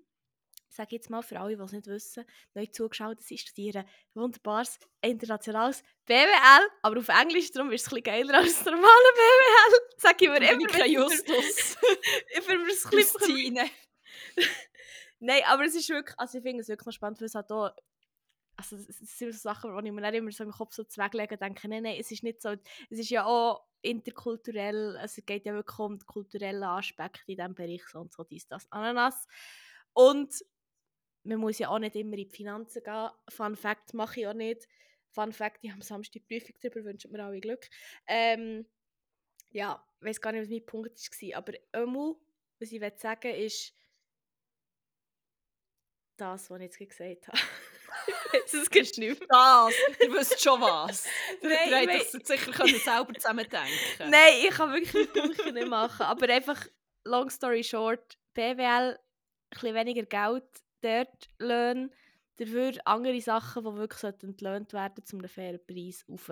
Sage 0.74 0.96
jetzt 0.96 1.10
mal 1.12 1.22
für 1.22 1.39
alle, 1.39 1.56
die 1.56 1.62
es 1.62 1.72
nicht 1.72 1.86
wissen, 1.86 2.25
neu 2.56 2.65
zugeschaut, 2.65 3.22
sie 3.22 3.38
studieren 3.38 3.86
wunderbares 4.15 4.80
internationales 5.01 5.84
BWL, 6.06 6.68
aber 6.82 7.00
auf 7.00 7.10
Englisch, 7.10 7.51
darum 7.51 7.72
ist 7.72 7.82
es 7.82 7.88
ein 7.88 8.01
bisschen 8.01 8.03
geiler 8.03 8.39
als 8.39 8.58
das 8.58 8.65
normale 8.65 8.88
BWL. 8.88 9.98
Sage 9.98 10.25
ich 10.25 10.30
mir 10.30 10.51
immer. 10.51 10.68
kein. 10.68 10.92
Justus. 10.92 11.77
Ich 12.36 12.48
bin 12.48 12.62
mir 12.62 12.68
das 12.70 12.86
ein 12.86 12.92
bisschen. 12.92 13.70
Nein, 15.20 15.42
aber 15.46 15.63
es 15.63 15.75
ist 15.75 15.89
wirklich, 15.89 16.18
also 16.20 16.39
ich 16.39 16.44
finde 16.44 16.62
es 16.62 16.68
wirklich 16.68 16.88
noch 16.88 16.94
spannend, 16.94 17.22
weil 17.22 17.27
es 17.27 17.36
halt 17.36 17.51
auch, 17.51 17.70
also 18.58 18.75
es 18.75 18.89
es 18.89 19.18
sind 19.18 19.32
so 19.32 19.39
Sachen, 19.39 19.77
die 19.77 19.88
ich 19.88 19.94
mir 19.94 20.01
nicht 20.01 20.15
immer 20.15 20.32
so 20.32 20.44
im 20.44 20.51
Kopf 20.51 20.74
so 20.74 20.84
zweglege 20.84 21.36
und 21.36 21.42
denke, 21.42 21.68
nein, 21.70 21.84
nein, 21.84 21.98
es 22.00 22.12
ist 22.12 22.24
nicht 22.24 22.42
so, 22.42 22.50
es 22.89 23.00
ist 23.00 23.10
ja 23.10 23.25
auch 23.25 23.63
interkulturell, 23.84 24.98
also 24.98 25.20
es 25.20 25.25
geht 25.25 25.46
ja 25.46 25.53
wirklich 25.53 25.80
um 25.80 26.00
die 26.00 26.06
kulturellen 26.06 26.63
Aspekte 26.63 27.32
in 27.32 27.38
diesem 27.38 27.53
Bereich, 27.53 27.84
so 27.92 28.00
und 28.00 28.12
so, 28.12 28.24
dies, 28.24 28.48
das, 28.48 28.70
Ananas. 28.72 29.27
Und 29.94 30.34
man 31.24 31.39
muss 31.39 31.60
ja 31.60 31.70
auch 31.70 31.80
nicht 31.80 31.96
immer 31.96 32.18
in 32.18 32.30
die 32.30 32.36
Finanzen 32.36 32.84
gehen. 32.84 33.10
Fun 33.30 33.56
Fact 33.56 33.94
mache 33.94 34.22
ich 34.22 34.27
auch 34.27 34.34
nicht. 34.34 34.68
Fun 35.12 35.32
Fact, 35.32 35.60
ich 35.62 35.70
habe 35.70 35.77
am 35.77 35.82
Samstag 35.82 36.13
die 36.13 36.20
Prüfung 36.20 36.56
darüber, 36.62 36.86
wünsche 36.86 37.08
mir 37.08 37.24
alle 37.24 37.39
Glück. 37.39 37.70
Ähm, 38.08 38.65
ja, 39.51 39.86
ich 40.00 40.08
weiß 40.08 40.22
gar 40.22 40.32
nicht, 40.32 40.42
was 40.42 40.50
mein 40.50 40.65
Punkt 40.65 40.98
war, 40.98 41.38
aber 41.38 41.53
einmal, 41.72 42.15
was 42.60 42.72
ich 42.72 42.82
will 42.82 42.94
sagen 42.98 43.36
ist, 43.36 43.74
das, 46.18 46.50
was 46.50 46.60
ich 46.60 46.63
jetzt 46.63 46.80
gesagt 46.80 47.27
habe. 47.27 47.38
das 48.51 48.70
geht 48.70 48.98
nicht 48.98 49.20
mehr. 49.20 49.27
Das, 49.30 49.74
ihr 50.00 50.13
wisst 50.13 50.42
schon 50.42 50.62
was. 50.62 51.06
Nein, 51.42 51.70
Ihr 51.70 51.82
ich 51.84 51.89
hättet 51.89 52.22
das 52.22 52.27
sicher 52.27 52.51
können 52.51 52.80
selber 52.80 53.13
zusammen 53.13 53.48
denken 53.50 54.10
Nein, 54.10 54.34
ich 54.48 54.50
kann 54.50 54.74
wirklich 54.74 55.12
Punkte 55.13 55.51
nicht 55.51 55.68
machen. 55.68 56.03
Aber 56.03 56.30
einfach, 56.30 56.65
long 57.06 57.30
story 57.30 57.63
short, 57.63 58.18
BWL, 58.34 58.63
ein 58.63 58.98
bisschen 59.50 59.75
weniger 59.75 60.03
Geld, 60.03 60.63
dort 60.84 61.30
Löhne, 61.40 61.90
dafür 62.38 62.74
andere 62.86 63.22
Sachen, 63.22 63.63
die 63.63 63.75
wirklich 63.75 64.04
entlöhnt 64.04 64.74
werden 64.74 65.06
zum 65.06 65.20
einem 65.20 65.30
fairen 65.30 65.66
Preis, 65.66 66.06
rauf. 66.10 66.32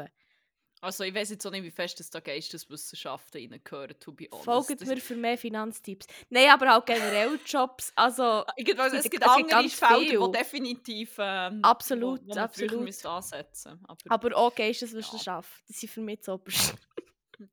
Also 0.83 1.03
ich 1.03 1.13
weiß 1.13 1.29
jetzt 1.29 1.45
auch 1.45 1.51
nicht, 1.51 1.63
wie 1.63 1.69
fest 1.69 1.99
das 1.99 2.09
da 2.09 2.19
Geisteswissenschaften 2.19 3.39
reingehören, 3.39 3.99
to 3.99 4.13
be 4.13 4.27
honest. 4.31 4.45
Folgt 4.45 4.87
mir 4.87 4.97
für 4.97 5.15
mehr 5.15 5.37
Finanztipps. 5.37 6.07
Nein, 6.29 6.49
aber 6.49 6.75
auch 6.75 6.83
generell 6.83 7.39
Jobs, 7.45 7.93
also 7.95 8.43
Ich 8.57 8.75
weiß, 8.75 8.93
es 8.93 9.05
Es 9.05 9.11
gibt 9.11 9.23
andere 9.23 9.69
Felder, 9.69 10.27
die 10.27 10.31
definitiv 10.31 11.15
ähm, 11.19 11.59
Absolut, 11.61 12.21
wo, 12.25 12.35
wo 12.35 12.39
absolut. 12.39 13.05
ansetzen 13.05 13.79
aber, 13.87 13.99
aber 14.09 14.37
auch 14.37 14.55
Geisteswissenschaft. 14.55 15.63
Das 15.67 15.79
sind 15.79 15.89
für 15.89 16.01
mich 16.01 16.17
das 16.17 16.29
Oberste. 16.29 16.75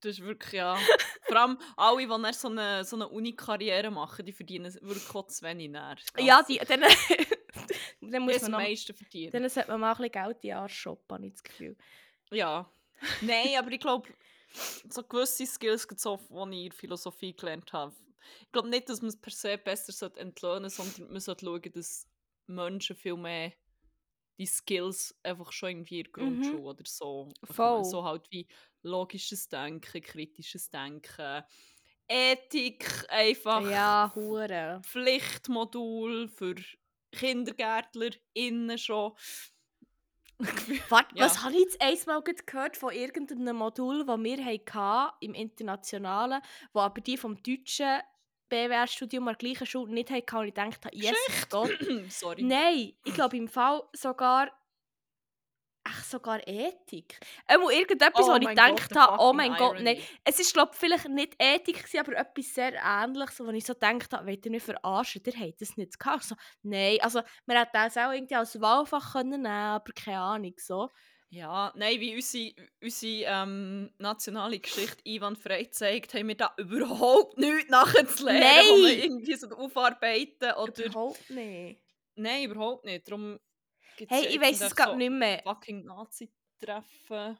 das 0.01 0.13
ist 0.13 0.23
wirklich, 0.23 0.55
ja... 0.55 0.79
Vor 1.29 1.37
allem 1.37 1.59
alle, 1.77 1.99
die 1.99 2.07
dann 2.07 2.33
so 2.33 2.49
eine, 2.49 2.85
so 2.85 2.97
eine 2.97 3.09
Uni-Karriere 3.09 3.91
machen, 3.91 4.25
die 4.25 4.33
verdienen 4.33 4.73
wirklich 4.81 5.15
auch 5.15 5.27
zu 5.27 5.43
wenig 5.43 5.71
näher. 5.71 5.97
Ja, 6.19 6.43
die, 6.43 6.59
dann, 6.59 6.81
dann 8.01 8.23
muss 8.23 8.43
man 8.43 8.51
noch, 8.53 8.59
meisten 8.59 8.95
verdienen. 8.95 9.33
dann 9.33 9.49
sollte 9.49 9.71
man 9.71 9.81
mal 9.81 9.91
ein 9.93 9.97
bisschen 9.97 10.13
Geld 10.13 10.37
in 10.43 10.51
den 10.51 10.57
Arsch 10.57 10.79
shoppen, 10.79 11.15
habe 11.15 11.27
ich 11.27 11.33
das 11.33 11.43
Gefühl. 11.43 11.77
Ja. 12.31 12.71
Nein, 13.21 13.57
aber 13.59 13.71
ich 13.71 13.81
glaube, 13.81 14.09
so 14.89 15.03
gewisse 15.03 15.47
Skills 15.47 15.87
gibt 15.87 15.99
es 15.99 16.07
auch, 16.07 16.21
die 16.51 16.61
ich 16.61 16.67
in 16.67 16.73
Philosophie 16.73 17.35
gelernt 17.35 17.73
habe. 17.73 17.95
Ich 18.43 18.53
glaube 18.53 18.69
nicht, 18.69 18.89
dass 18.89 19.01
man 19.01 19.09
es 19.09 19.21
per 19.21 19.33
se 19.33 19.59
besser 19.59 19.93
sollte 19.93 20.21
entlöhnen 20.21 20.69
sollte, 20.71 20.93
sondern 20.93 21.13
man 21.13 21.21
sollte 21.21 21.47
schauen, 21.47 21.73
dass 21.73 22.07
Menschen 22.47 22.97
viel 22.97 23.17
mehr 23.17 23.53
die 24.39 24.47
Skills 24.47 25.19
einfach 25.23 25.53
schon 25.53 25.71
irgendwie 25.71 25.99
in 26.01 26.05
der 26.05 26.13
Grundschule 26.13 26.63
oder 26.63 26.85
so. 26.87 27.29
Voll. 27.45 27.85
So 27.85 28.05
halt 28.05 28.31
wie 28.31 28.47
logisches 28.83 29.49
Denken, 29.49 30.01
kritisches 30.03 30.71
Denken, 30.71 31.43
Ethik, 32.09 33.05
einfach 33.09 33.63
Ja, 33.71 34.13
hure. 34.15 34.81
Pflichtmodul 34.83 36.29
für 36.29 36.55
Kindergärtler 37.13 38.11
innen 38.33 38.79
schon. 38.79 39.13
Warte, 40.89 41.17
Ja. 41.17 41.27
was 41.27 41.43
habe 41.43 41.55
ich 41.55 41.61
jetzt 41.61 41.81
einmal 41.83 42.23
gehört 42.23 42.77
von 42.77 42.93
irgendeinem 42.93 43.57
Modul, 43.57 44.07
das 44.07 44.19
wir 44.19 44.45
hatten 44.45 45.13
im 45.21 45.35
Internationalen, 45.35 46.41
wo 46.73 46.81
aber 46.81 47.01
die 47.01 47.17
vom 47.17 47.43
deutschen 47.43 48.01
BWR-Studium 48.49 49.29
an 49.29 49.35
der 49.35 49.39
gleichen 49.39 49.67
Schule 49.67 49.93
nicht 49.93 50.11
hatten 50.11 50.37
und 50.37 50.47
ich 50.49 50.55
dachte, 50.55 50.89
yes, 50.93 51.17
Gott. 51.51 51.71
Sorry. 52.09 52.43
Nein, 52.43 52.93
ich 53.05 53.15
glaube 53.15 53.37
im 53.37 53.49
Fall 53.49 53.83
sogar. 53.93 54.51
Ach, 55.91 56.05
sogar 56.05 56.47
Ethik. 56.47 57.19
Einmal 57.47 57.73
irgendetwas, 57.73 58.27
Oh 58.27 58.33
wo 58.33 58.37
ich 58.37 58.43
Gott, 58.43 58.51
gedacht 58.51 58.95
habe, 58.95 59.17
oh 59.23 59.33
mein 59.33 59.55
Gott, 59.55 59.81
nein. 59.81 59.97
Es 60.23 60.39
ist, 60.39 60.53
glaube 60.53 60.73
vielleicht 60.75 61.09
nicht 61.09 61.35
Ethik, 61.39 61.79
gewesen, 61.79 62.01
aber 62.01 62.15
etwas 62.15 62.55
sehr 62.55 62.75
Ähnliches, 62.75 63.41
wo 63.41 63.49
ich 63.51 63.65
so 63.65 63.73
gedacht 63.73 64.13
habe, 64.13 64.27
wollt 64.27 64.45
ihr 64.45 64.51
nicht 64.53 64.67
verarschen, 64.67 65.23
ihr 65.25 65.33
habt 65.33 65.61
das 65.63 65.79
nicht 65.79 65.99
gehabt. 65.99 66.25
So, 66.25 66.35
nein, 66.63 66.99
also 67.01 67.23
man 67.47 67.57
hätte 67.57 67.71
das 67.73 67.97
auch 67.97 68.13
irgendwie 68.13 68.35
als 68.35 68.61
Wahlfach 68.61 69.13
können 69.13 69.43
nehmen 69.43 69.47
aber 69.47 69.93
keine 69.95 70.21
Ahnung, 70.21 70.55
so. 70.59 70.91
Ja, 71.31 71.73
nein, 71.77 72.01
wie 72.01 72.15
unsere, 72.15 72.55
unsere 72.83 73.25
ähm, 73.27 73.91
nationale 73.99 74.59
Geschichte 74.61 75.03
einwandfrei 75.07 75.65
zeigt, 75.65 76.15
haben 76.15 76.29
wir 76.29 76.37
da 76.37 76.55
überhaupt 76.57 77.37
nichts 77.37 77.69
nachzulernen, 77.69 78.43
wo 78.71 78.73
man 78.83 78.83
Nein! 78.93 78.99
irgendwie 79.03 79.35
so 79.35 79.49
aufarbeiten 79.51 80.53
oder... 80.53 80.85
Überhaupt 80.87 81.29
nicht. 81.29 81.83
Nein, 82.15 82.45
überhaupt 82.45 82.87
nicht. 82.87 83.07
Darum 83.07 83.39
gibt's 83.99 84.15
Hey, 84.15 84.27
ich 84.29 84.41
weiss 84.41 84.61
es 84.63 84.75
gerade 84.75 84.93
so 84.93 84.97
nicht 84.97 85.11
mehr. 85.11 85.43
fucking 85.45 85.85
Nazi-Treffen. 85.85 87.39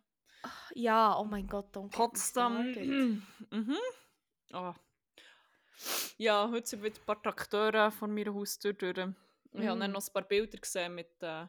Ja, 0.75 1.19
oh 1.19 1.25
mein 1.25 1.47
Gott, 1.47 1.75
me 1.75 1.89
Potsdam. 1.89 2.73
mhm. 3.51 3.77
Ah. 4.53 4.75
Ja, 6.19 6.49
heute 6.51 6.67
sind 6.67 6.83
wieder 6.83 7.01
ein 7.01 7.07
paar 7.07 7.23
Trakteure 7.23 7.91
vor 7.91 8.09
meiner 8.09 8.35
Haustür 8.35 8.75
durch. 8.75 8.99
Ich 8.99 9.67
habe 9.67 9.79
dann 9.81 9.91
Mm. 9.91 9.95
noch 9.95 10.07
ein 10.07 10.13
paar 10.13 10.23
Bilder 10.25 10.59
gesehen 10.59 10.95
mit... 10.95 11.11
Äh, 11.23 11.47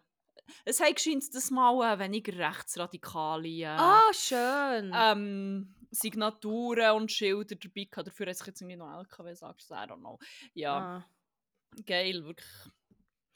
es 0.65 0.79
hat 0.79 0.99
scheint 0.99 1.33
das 1.33 1.51
mal 1.51 1.93
äh, 1.93 1.99
weniger 1.99 2.33
rechtsradikale 2.49 3.47
äh, 3.47 3.65
Ah, 3.65 4.11
schön. 4.13 4.91
ähm, 4.95 5.75
Signaturen 5.91 6.91
und 6.95 7.11
Schilder 7.11 7.55
dabei 7.55 7.85
gehabt. 7.85 8.07
Dafür 8.07 8.27
hat 8.27 8.37
sich 8.37 8.47
jetzt 8.47 8.61
irgendwie 8.61 8.75
noch 8.77 8.99
LKW 8.99 9.33
sagst, 9.33 9.71
I 9.71 9.73
don't 9.73 9.97
know. 9.99 10.19
Ja, 10.53 10.77
Ah. 10.77 11.05
geil, 11.85 12.23
wirklich. 12.25 12.47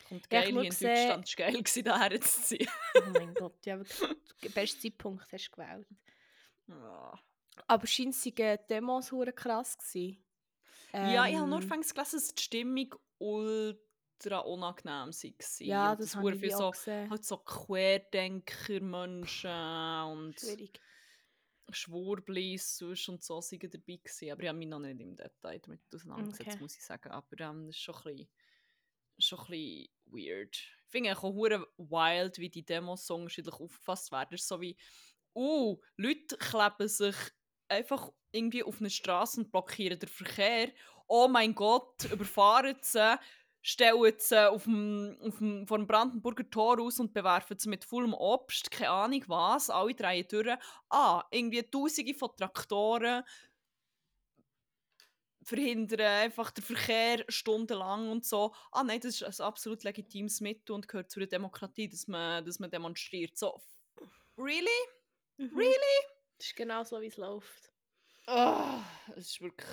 Kommt 0.07 0.12
Ja, 0.12 0.17
ich 0.17 0.29
geil 0.29 0.51
hier 0.51 0.62
in 0.63 0.69
gesehen- 0.69 0.95
Deutschland. 0.95 1.39
War 1.39 1.45
geil, 1.45 1.63
gewesen, 1.63 1.83
daher 1.83 2.22
zu 2.22 2.41
ziehen. 2.41 2.67
Oh 2.95 3.10
mein 3.13 3.33
Gott, 3.33 3.65
ja, 3.65 3.77
wirklich. 3.79 4.10
Den 4.43 4.51
besten 4.51 4.81
Zeitpunkt 4.81 5.31
hast 5.31 5.48
du 5.48 5.51
gewählt. 5.51 5.88
Ja. 6.67 7.19
Aber 7.67 7.88
scheint 7.88 8.13
es 8.13 8.22
die 8.22 8.33
Demos 8.69 9.12
krass 9.36 9.77
gewesen. 9.77 10.24
Ja, 10.93 11.25
ich 11.27 11.36
habe 11.36 11.48
nur 11.50 11.62
Ähm, 11.62 11.69
gelesen, 11.69 11.95
dass 11.95 12.33
die 12.36 12.41
Stimmung 12.43 12.95
ultra 13.17 13.79
ultra 14.25 14.39
unangenehm 14.39 15.12
waren. 15.12 15.36
Ja, 15.60 15.96
das 15.96 16.12
das 16.12 16.15
habe 16.15 16.36
ich 16.36 16.56
auch 16.56 16.60
so, 16.60 16.72
gesehen. 16.72 17.10
halt 17.10 17.25
so 17.25 17.38
Querdenker-Menschen 17.38 19.50
und 20.12 20.39
Schwierig. 20.39 20.82
Schwurblis 21.72 22.82
und 22.82 23.24
so 23.24 23.36
waren 23.36 23.70
dabei 23.70 23.96
gewesen. 23.98 24.32
Aber 24.32 24.42
ich 24.44 24.50
habe 24.50 24.58
mich 24.58 24.68
noch 24.68 24.80
nicht 24.80 25.00
im 25.00 25.15
Detail 25.15 25.60
damit 25.60 25.82
auseinandergesetzt, 25.94 26.50
Okay. 26.50 26.60
muss 26.60 26.75
ich 26.75 26.84
sagen. 26.84 27.12
Aber 27.12 27.39
ähm, 27.39 27.68
das 27.68 27.75
ist 27.75 27.82
schon 27.82 27.96
ein 27.96 28.03
bisschen, 28.03 28.27
schon 29.20 29.39
ein 29.39 29.46
bisschen 29.48 29.88
weird. 30.06 30.56
Ich 30.56 30.89
finde 30.89 31.18
auch 31.18 31.24
hure 31.24 31.68
wild, 31.77 32.38
wie 32.38 32.50
die 32.50 32.65
Demos 32.65 33.06
so 33.08 33.15
unterschiedlich 33.15 33.56
aufgefasst 33.56 34.12
werden. 34.12 34.36
Es 34.36 34.42
ist 34.42 34.48
so 34.48 34.62
wie, 34.62 34.77
uh, 35.36 35.77
Leute 35.98 36.38
kleben 36.38 36.88
sich 36.88 37.15
einfach 37.70 38.12
irgendwie 38.32 38.63
auf 38.63 38.80
eine 38.80 38.89
Straße 38.89 39.42
und 39.42 39.51
blockieren 39.51 40.00
den 40.00 40.10
Verkehr. 40.10 40.72
Oh 41.08 41.27
mein 41.27 41.56
Gott, 41.56 42.06
überfahren 42.12 42.77
sie, 42.82 43.18
stellen 43.63 44.13
sie 44.20 44.50
auf 44.51 44.65
dem, 44.65 45.17
auf 45.25 45.38
dem, 45.39 45.65
vor 45.65 45.77
dem 45.79 45.88
Brandenburger 45.88 46.48
Tor 46.50 46.79
aus 46.79 47.00
und 47.00 47.13
bewerfen 47.13 47.58
sie 47.58 47.70
mit 47.70 47.86
vollem 47.86 48.13
Obst, 48.13 48.70
keine 48.70 48.91
Ahnung 48.91 49.24
was, 49.27 49.70
alle 49.72 49.96
drei 49.96 50.22
durch. 50.22 50.55
Ah, 50.89 51.24
irgendwie 51.32 51.63
Tausende 51.63 52.13
von 52.13 52.29
Traktoren 52.38 53.24
verhindern 55.46 56.01
einfach 56.01 56.51
den 56.51 56.63
Verkehr 56.63 57.25
stundenlang 57.27 58.10
und 58.10 58.25
so. 58.25 58.53
Ah 58.72 58.84
nein, 58.84 59.00
das 59.01 59.22
ist 59.22 59.41
ein 59.41 59.46
absolut 59.46 59.84
legitimes 59.84 60.41
Mittel 60.41 60.74
und 60.74 60.88
gehört 60.88 61.12
zu 61.12 61.20
der 61.20 61.27
Demokratie, 61.27 61.89
dass 61.89 62.08
man, 62.08 62.46
dass 62.46 62.60
man 62.60 62.70
demonstriert. 62.72 63.38
So, 63.38 63.62
really? 64.38 64.70
Mhm. 65.38 65.51
Really? 65.55 65.98
Das 66.38 66.48
ist 66.48 66.55
genau 66.55 66.84
so, 66.84 67.01
wie 67.01 67.08
es 67.08 67.17
läuft. 67.17 67.72
Oh, 68.27 68.82
es 69.15 69.27
ist 69.32 69.41
wirklich 69.41 69.70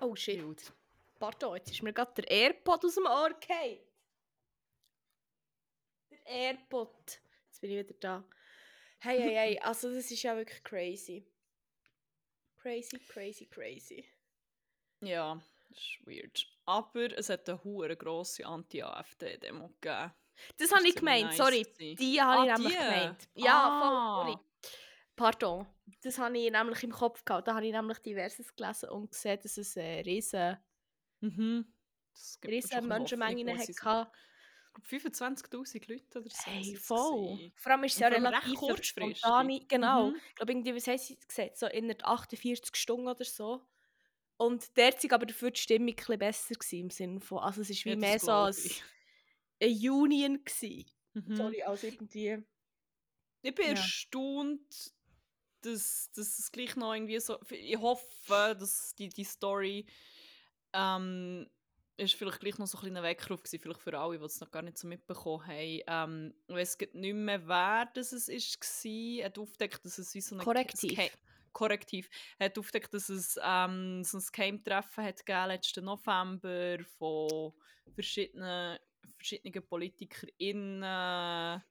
Oh 0.00 0.14
shit. 0.16 0.40
wild. 0.40 0.72
Pardon, 1.20 1.54
jetzt 1.56 1.70
ist 1.70 1.82
mir 1.82 1.92
gerade 1.92 2.14
der 2.14 2.30
AirPod 2.30 2.82
aus 2.84 2.94
dem 2.94 3.04
Ohr 3.04 3.30
gefallen. 3.38 3.78
Der 6.10 6.26
AirPod. 6.26 7.20
Jetzt 7.46 7.60
bin 7.60 7.70
ich 7.70 7.78
wieder 7.86 7.94
da. 8.00 8.24
Hey, 9.00 9.20
hey, 9.20 9.34
hey. 9.34 9.60
Also, 9.62 9.92
das 9.94 10.10
ist 10.10 10.22
ja 10.22 10.34
wirklich 10.36 10.64
crazy. 10.64 11.26
Crazy, 12.56 12.98
crazy, 13.08 13.46
crazy. 13.46 14.04
Ja, 15.00 15.40
das 15.68 15.78
ist 15.78 16.06
weird. 16.06 16.46
Aber 16.66 17.16
es 17.18 17.28
hat 17.28 17.48
eine 17.48 17.62
hure 17.64 17.96
grosse 17.96 18.44
Anti-AfD-Demo 18.46 19.68
gegeben. 19.80 20.12
Das 20.56 20.68
Das 20.70 20.72
habe 20.78 20.88
ich 20.88 20.94
gemeint, 20.94 21.26
nice 21.28 21.36
sorry. 21.36 21.66
Die 21.78 22.20
habe 22.20 22.46
ich 22.46 22.52
Ah, 22.52 22.56
nämlich 22.56 22.72
die? 22.72 22.78
gemeint. 22.84 23.28
Ja, 23.34 23.68
Ah. 23.68 24.24
voll, 24.24 24.32
sorry. 24.32 24.46
Pardon. 25.16 25.66
Das 26.02 26.18
habe 26.18 26.38
ich 26.38 26.50
nämlich 26.50 26.82
im 26.82 26.92
Kopf 26.92 27.24
gehabt. 27.26 27.46
Da 27.46 27.54
habe 27.56 27.66
ich 27.66 27.72
nämlich 27.72 27.98
diverses 27.98 28.54
gelesen 28.56 28.88
und 28.88 29.10
gesehen, 29.10 29.38
dass 29.42 29.58
es 29.58 29.76
eine 29.76 30.04
riesen, 30.06 30.56
Mhm. 31.20 31.72
Das 32.12 32.40
gibt 32.40 32.52
riesen 32.54 32.74
ein 32.74 32.86
Menschenmengen 32.88 33.58
hatte. 33.58 33.72
Ich 33.72 33.76
glaube 34.72 34.86
25'000 34.88 35.88
Leute 35.88 36.20
oder 36.20 36.30
so. 36.30 36.50
Hey, 36.50 36.76
voll. 36.76 37.36
gewesen. 37.36 37.52
Vor 37.56 37.72
allem 37.72 37.84
ist 37.84 37.94
es 37.94 37.98
ja 38.00 38.08
relativ 38.08 38.54
kurzfristig. 38.58 39.18
spontan. 39.18 39.68
Genau. 39.68 40.10
Mhm. 40.10 40.16
Ich 40.28 40.34
glaube, 40.36 40.52
irgendwie, 40.52 40.74
was 40.74 40.86
haben 40.86 40.98
sie 40.98 41.18
gesagt? 41.18 41.58
So 41.58 41.66
in 41.66 41.92
48 42.02 42.76
Stunden 42.76 43.08
oder 43.08 43.24
so. 43.24 43.62
Und 44.36 44.76
derzeit 44.76 45.12
aber 45.12 45.26
dafür 45.26 45.50
die 45.50 45.60
Stimmung 45.60 45.90
ein 45.90 45.96
bisschen 45.96 46.18
besser 46.18 46.54
gewesen, 46.54 46.78
im 46.80 46.90
Sinne 46.90 47.20
von, 47.20 47.38
also 47.40 47.60
es 47.60 47.70
war 47.70 47.84
wie 47.84 47.90
Ja, 47.90 47.96
mehr 47.96 48.18
so 48.18 48.48
ich. 48.48 48.82
eine 49.60 49.92
Union 49.92 50.44
gewesen. 50.44 50.86
Mhm. 51.14 51.34
Sorry, 51.36 51.62
als 51.62 51.82
irgendwie... 51.84 52.44
Ich 53.42 53.54
bin 53.54 53.66
Ja. 53.66 53.70
erstaunt, 53.70 54.92
dass, 55.62 56.10
dass 56.12 56.38
es 56.38 56.52
gleich 56.52 56.76
noch 56.76 56.94
irgendwie 56.94 57.20
so. 57.20 57.38
Ich 57.50 57.78
hoffe, 57.78 58.56
dass 58.58 58.94
die, 58.96 59.08
die 59.08 59.24
Story 59.24 59.86
ähm, 60.72 61.46
ist 61.96 62.14
vielleicht 62.14 62.40
gleich 62.40 62.58
noch 62.58 62.66
so 62.66 62.78
ein 62.78 62.82
kleiner 62.82 63.02
Weckruf 63.02 63.42
gewesen, 63.42 63.60
vielleicht 63.60 63.80
für 63.80 63.98
alle, 63.98 64.18
die 64.18 64.24
es 64.24 64.40
noch 64.40 64.50
gar 64.50 64.62
nicht 64.62 64.78
so 64.78 64.86
mitbekommen 64.88 65.46
haben. 65.46 65.80
Ähm, 65.86 66.34
ich 66.48 66.54
weiß 66.54 66.78
nicht 66.94 67.14
mehr, 67.14 67.46
wer 67.46 67.86
das 67.94 68.12
es 68.12 68.28
ist, 68.28 68.58
war. 68.58 69.24
hat 69.26 69.38
aufgedeckt, 69.38 69.84
dass 69.84 69.98
es 69.98 70.14
wie 70.14 70.20
so 70.20 70.34
eine 70.34 70.44
Korrektiv. 70.44 70.98
Korrektiv. 71.52 72.08
hat 72.38 72.58
aufgedeckt, 72.58 72.94
dass 72.94 73.08
es 73.08 73.38
ähm, 73.42 74.04
so 74.04 74.18
ein 74.18 74.24
Geheimtreffen 74.32 75.04
hat 75.04 75.26
gegeben, 75.26 75.48
letzten 75.48 75.84
November 75.84 76.78
von 76.96 77.52
verschiedenen, 77.92 78.78
verschiedenen 79.16 79.66
PolitikerInnen. 79.66 81.62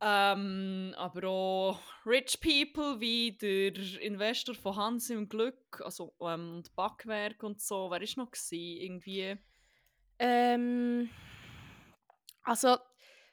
Ähm, 0.00 0.94
aber 0.96 1.28
auch 1.28 1.80
Rich 2.04 2.40
People 2.40 3.00
wie 3.00 3.32
der 3.32 4.00
Investor 4.02 4.54
von 4.54 4.76
Hans 4.76 5.08
im 5.08 5.28
Glück, 5.28 5.80
also 5.82 6.14
ähm, 6.20 6.56
und 6.56 6.74
Backwerk 6.76 7.42
und 7.42 7.60
so. 7.60 7.90
Wer 7.90 8.02
ist 8.02 8.16
noch 8.16 8.30
gewesen? 8.30 8.82
Irgendwie. 8.82 9.36
Ähm, 10.18 11.08
also 12.42 12.76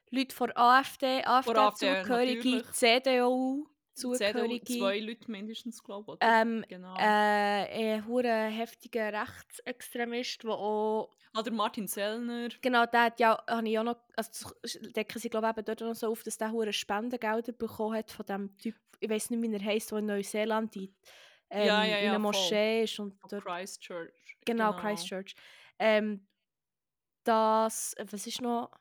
Leute 0.10 0.36
von 0.36 0.52
AfD, 0.56 1.24
AfD, 1.26 1.52
AfD-Zugehörige. 1.58 2.64
CDU, 2.72 2.72
CDU, 2.72 3.68
Zugehörige, 3.94 4.66
zwei 4.80 5.00
Leute 5.00 5.30
mindestens, 5.32 5.84
glaube 5.84 6.14
ich. 6.14 6.18
ähm, 6.22 6.66
genau. 6.68 6.96
äh, 6.98 7.94
ein 7.96 8.08
hure 8.08 8.46
heftiger 8.48 9.14
Rechtsextremist, 9.14 10.44
der 10.44 10.52
auch 10.52 11.10
ah, 11.34 11.42
der 11.44 11.54
Martin 11.54 11.88
Sellner. 11.88 12.50
Genau, 12.62 12.86
der 12.86 13.04
hat 13.04 13.20
ja, 13.20 13.42
habe 13.48 13.68
ich 13.70 13.78
auch 13.80 13.84
noch, 13.84 13.98
also 14.16 14.50
decken 14.96 15.20
sie 15.20 15.30
glaube 15.30 15.54
ich 15.58 15.66
dort 15.66 15.82
noch 15.82 15.96
so 15.96 16.12
auf, 16.12 16.24
dass 16.24 16.38
der 16.38 16.52
hure 16.52 16.74
Spendengelder 16.74 17.52
bekommen 17.54 17.96
hat 17.98 18.12
von 18.12 18.26
dem 18.26 18.58
Typ, 18.58 18.76
ich 19.00 19.10
weiß 19.10 19.30
nicht, 19.30 19.42
wie 19.42 19.54
er 19.54 19.64
heisst, 19.64 19.92
der 19.92 20.00
in 20.00 20.06
Neuseeland 20.08 20.76
in, 20.76 20.94
ähm, 21.50 21.68
Ja, 21.68 21.84
ja, 21.84 21.98
in 21.98 22.06
ja, 22.06 22.10
einer 22.14 22.14
voll. 22.14 22.20
Moschee 22.20 22.84
ist 22.84 23.00
und 23.00 23.16
dort, 23.30 23.46
Christchurch. 23.46 24.38
genau, 24.46 24.74
Christchurch. 24.74 25.36
Ähm, 25.80 26.28
das, 27.24 27.96
was 28.12 28.28
ist 28.28 28.42
noch? 28.42 28.72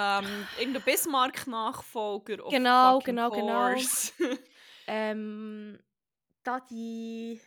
Ähm, 0.00 0.46
irgendein 0.58 0.82
Bismarck-Nachfolger. 0.82 2.36
Genau, 2.48 3.00
genau, 3.00 3.30
genau. 3.30 3.72
course. 3.72 4.12
Ähm, 4.90 5.78
da 6.42 6.60
die, 6.60 7.38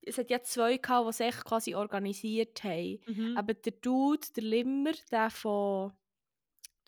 es 0.00 0.18
hat 0.18 0.30
ja 0.30 0.42
zwei 0.42 0.78
gehabt, 0.78 1.08
die 1.08 1.12
sich 1.12 1.44
quasi 1.44 1.74
organisiert 1.76 2.64
haben. 2.64 2.98
mhm. 3.06 3.36
Aber 3.36 3.54
der 3.54 3.70
Dude, 3.70 4.26
der 4.34 4.42
Limmer, 4.42 4.90
der 5.12 5.30
von, 5.30 5.92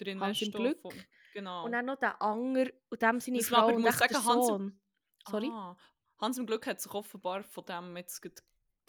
Der 0.01 0.19
Hans 0.19 0.43
im 0.43 0.51
Glück. 0.51 0.81
Von, 0.83 0.93
genau. 1.33 1.65
und 1.65 1.71
dann 1.71 1.87
noch 1.87 2.01
der 2.01 2.21
Anger, 2.21 2.67
und 2.89 3.01
dem 3.01 3.21
seine 3.21 3.37
man 3.37 3.45
Frau 3.45 3.69
und 3.69 3.85
der 3.85 3.93
sagen, 3.93 4.25
Hans 4.27 4.49
im-. 4.49 4.81
Sorry? 5.29 5.49
Ah, 5.53 5.77
Hans 6.19 6.39
im 6.39 6.47
Glück 6.47 6.67
hat 6.67 6.81
sich 6.81 6.93
offenbar 6.93 7.45
von 7.45 7.65
dem 7.67 7.97
jetzt 7.97 8.21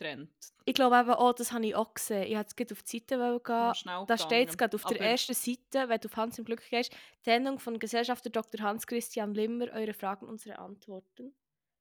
getrennt. 0.01 0.31
Ich 0.65 0.73
glaube 0.73 0.97
eben 0.99 1.09
auch, 1.11 1.33
das 1.33 1.51
habe 1.51 1.65
ich 1.65 1.75
auch 1.75 1.93
gesehen. 1.93 2.23
Ich 2.23 2.35
wollte 2.37 2.55
gerade 2.55 2.73
auf 2.73 2.83
die 2.83 2.97
Seite 2.99 3.39
gehen. 3.43 4.05
Da 4.07 4.17
steht 4.17 4.49
es 4.49 4.57
gerade 4.57 4.75
auf 4.75 4.83
der 4.83 4.97
Aber- 4.97 5.05
ersten 5.05 5.33
Seite, 5.33 5.89
wenn 5.89 5.99
du 5.99 6.07
auf 6.07 6.15
Hans 6.17 6.37
im 6.39 6.45
Glück 6.45 6.63
gehst, 6.69 6.91
Sendung 7.21 7.59
von 7.59 7.79
Gesellschafter 7.79 8.29
Dr. 8.29 8.61
Hans-Christian 8.61 9.33
Limmer, 9.33 9.69
eure 9.73 9.93
Fragen, 9.93 10.27
unsere 10.27 10.59
Antworten. 10.59 11.33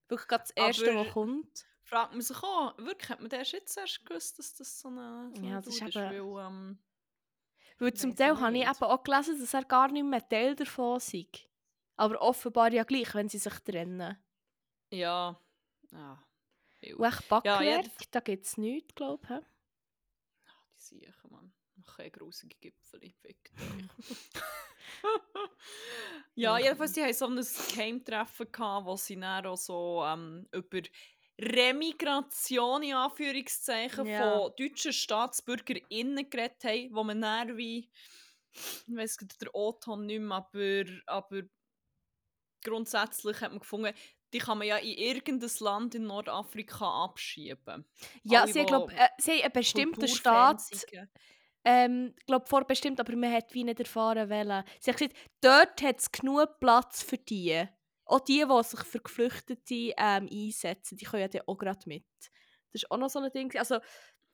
Wirklich 0.09 0.29
gerade 0.29 0.43
das 0.45 0.51
erste, 0.53 0.91
Aber- 0.93 1.07
was 1.07 1.13
kommt. 1.13 1.67
Fragt 1.83 2.13
man 2.13 2.21
sich 2.21 2.37
auch, 2.43 2.79
wirklich, 2.79 3.09
hat 3.11 3.21
man 3.21 3.29
das 3.31 3.51
jetzt 3.51 3.77
erst 3.77 4.05
gewusst, 4.07 4.39
dass 4.39 4.55
das 4.55 4.79
so 4.81 4.89
eine, 4.89 5.33
so 5.35 5.43
Ja, 5.43 5.57
das 5.57 5.67
ist 5.75 5.83
ist? 5.83 5.95
Weil, 5.97 6.15
ähm, 6.15 6.79
Weil 7.79 7.95
zum 7.95 8.15
Teil 8.15 8.39
habe 8.39 8.57
ich 8.57 8.63
eben 8.63 8.83
auch 8.85 9.03
gelesen, 9.03 9.41
dass 9.41 9.55
er 9.55 9.65
gar 9.65 9.89
nicht 9.91 10.05
mehr 10.05 10.27
Teil 10.29 10.55
davon 10.55 11.01
sei. 11.01 11.27
Aber 11.97 12.21
offenbar 12.23 12.73
ja 12.73 12.85
gleich, 12.85 13.13
wenn 13.15 13.29
sie 13.29 13.39
sich 13.39 13.55
trennen. 13.61 14.17
ja, 14.93 15.37
ja. 15.93 16.23
Und 16.97 17.05
echt 17.05 17.29
Backwerk, 17.29 17.63
ja, 17.63 17.83
da 18.11 18.21
gibt 18.21 18.47
es 18.47 18.57
nichts, 18.57 18.95
glaube 18.95 19.23
ich. 19.25 19.31
Ah, 19.31 19.43
Die 20.77 20.81
Siechen, 20.83 21.31
Mann. 21.31 21.53
Keine 21.97 22.11
grusige 22.11 22.57
Gipfel. 22.61 23.01
Fickt 23.21 23.51
euch. 23.55 24.29
ja, 26.35 26.59
Ja. 26.59 26.65
jedenfalls, 26.65 26.93
die 26.93 27.03
hatten 27.03 27.15
so 27.15 27.27
ein 27.27 27.37
gehabt, 28.53 28.87
wo 28.87 28.97
sie 28.97 29.19
dann 29.19 29.47
auch 29.47 29.57
so 29.57 30.05
ähm, 30.07 30.47
über 30.53 30.81
Remigration 31.41 32.83
in 32.83 32.95
Anführungszeichen 32.95 34.07
Ja. 34.07 34.39
von 34.41 34.53
deutschen 34.57 34.93
StaatsbürgerInnen 34.93 36.29
geredet 36.29 36.63
haben, 36.65 36.95
wo 36.95 37.03
man 37.05 37.21
dann 37.21 37.57
wie, 37.57 37.91
ich 38.53 38.83
weiss 38.97 39.19
nicht, 39.21 39.41
der 39.41 39.55
O-Ton 39.55 40.07
nicht 40.07 40.21
mehr, 40.21 40.37
aber, 40.37 40.85
aber 41.07 41.43
grundsätzlich 42.63 43.41
hat 43.41 43.53
man 43.53 43.61
gefunden, 43.61 43.95
die 44.33 44.39
kann 44.39 44.59
man 44.59 44.67
ja 44.67 44.77
in 44.77 44.97
irgendein 44.97 45.51
Land 45.61 45.95
in 45.95 46.05
Nordafrika 46.05 47.05
abschieben. 47.05 47.85
Ja, 48.23 48.43
Alle, 48.43 48.53
sie, 48.53 48.61
wo 48.61 48.67
glaub, 48.67 48.93
äh, 48.93 49.09
sie 49.19 49.33
haben 49.33 49.43
einen 49.43 49.53
bestimmten 49.53 50.09
Staat 50.09 50.61
ähm, 51.65 52.15
glaub, 52.27 52.49
vorbestimmt, 52.49 53.01
aber 53.01 53.15
man 53.17 53.33
hat 53.33 53.53
wie 53.53 53.65
nicht 53.65 53.81
erfahren 53.81 54.31
wollen. 54.31 54.65
Sie 54.81 54.91
hat 54.91 54.99
gesagt, 54.99 55.17
dort 55.43 55.83
hat 55.83 55.99
es 55.99 56.11
genug 56.11 56.59
Platz 56.59 57.03
für 57.03 57.19
die. 57.19 57.67
Auch 58.07 58.21
die, 58.21 58.45
die 58.49 58.65
sich 58.65 58.81
für 58.81 59.01
Geflüchtete 59.01 59.95
ähm, 59.97 60.29
einsetzen, 60.33 60.97
die 60.97 61.05
können 61.05 61.23
ja 61.23 61.29
dann 61.29 61.43
auch 61.47 61.57
gerade 61.57 61.87
mit. 61.87 62.07
Das 62.73 62.83
ist 62.83 62.91
auch 62.91 62.97
noch 62.97 63.11
so 63.11 63.19
ein 63.19 63.31
Ding. 63.31 63.55
Also, 63.59 63.79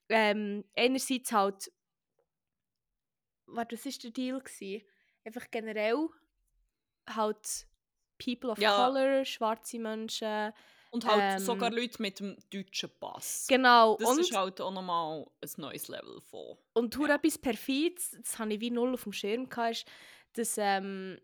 ähm, 0.09 0.65
einerseits 0.77 1.33
halt, 1.33 1.73
warte, 3.47 3.77
was 3.77 3.85
war 3.85 3.93
der 4.05 4.11
Deal? 4.13 4.41
Gewesen? 4.41 4.87
Einfach 5.25 5.51
generell 5.51 6.09
halt 7.09 7.67
People 8.19 8.51
of 8.51 8.59
Ja. 8.59 8.87
Color, 8.89 9.25
schwarze 9.25 9.79
Menschen, 9.79 10.53
Und 10.93 11.05
halt 11.05 11.41
Ähm, 11.41 11.45
sogar 11.45 11.71
Leute 11.71 12.01
mit 12.01 12.21
dem 12.21 12.37
deutschen 12.51 12.91
Pass. 13.01 13.47
Genau. 13.49 13.97
Das 13.99 14.09
und 14.09 14.21
ist 14.21 14.35
halt 14.35 14.61
auch 14.61 14.71
nochmal 14.73 15.27
ein 15.43 15.51
neues 15.57 15.89
Level 15.89 16.21
von. 16.23 16.57
Und 16.75 16.95
Ja. 16.97 17.15
etwas 17.17 17.37
Perfides, 17.39 18.13
das 18.23 18.39
habe 18.39 18.55
ich 18.55 18.61
wie 18.61 18.71
null 18.71 18.95
auf 18.95 19.03
dem 19.03 19.13
Schirm 19.13 19.49
gehabt, 19.49 19.73
ist, 19.73 19.89
dass 20.35 20.57
ähm, 20.59 21.19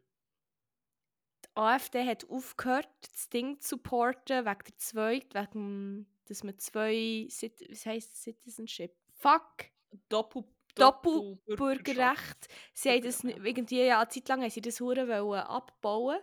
die 1.44 1.48
AfD 1.56 2.04
hat 2.04 2.28
aufgehört, 2.28 2.88
das 3.02 3.28
Ding 3.28 3.60
zu 3.60 3.70
supporten, 3.76 4.44
wegen 4.44 4.58
der 4.66 4.76
Zweit, 4.76 5.34
wegen, 5.34 6.06
dass 6.26 6.42
man 6.44 6.58
zwei, 6.58 7.26
Cit- 7.30 7.66
was 7.70 7.86
heisst 7.86 8.20
Citizenship? 8.22 8.94
Fuck! 9.14 9.66
Doppel 10.08 10.44
Doppelbürgerrecht. 10.74 12.48
Sie 12.72 12.88
haben 12.90 13.02
das 13.02 13.22
irgendwie, 13.24 13.84
ja, 13.84 14.00
eine 14.00 14.08
Zeit 14.08 14.26
lang 14.28 14.40
haben 14.42 14.50
sie 14.50 14.62
das 14.62 14.80
hure 14.80 15.06
wollen 15.06 15.40
abbauen. 15.42 16.18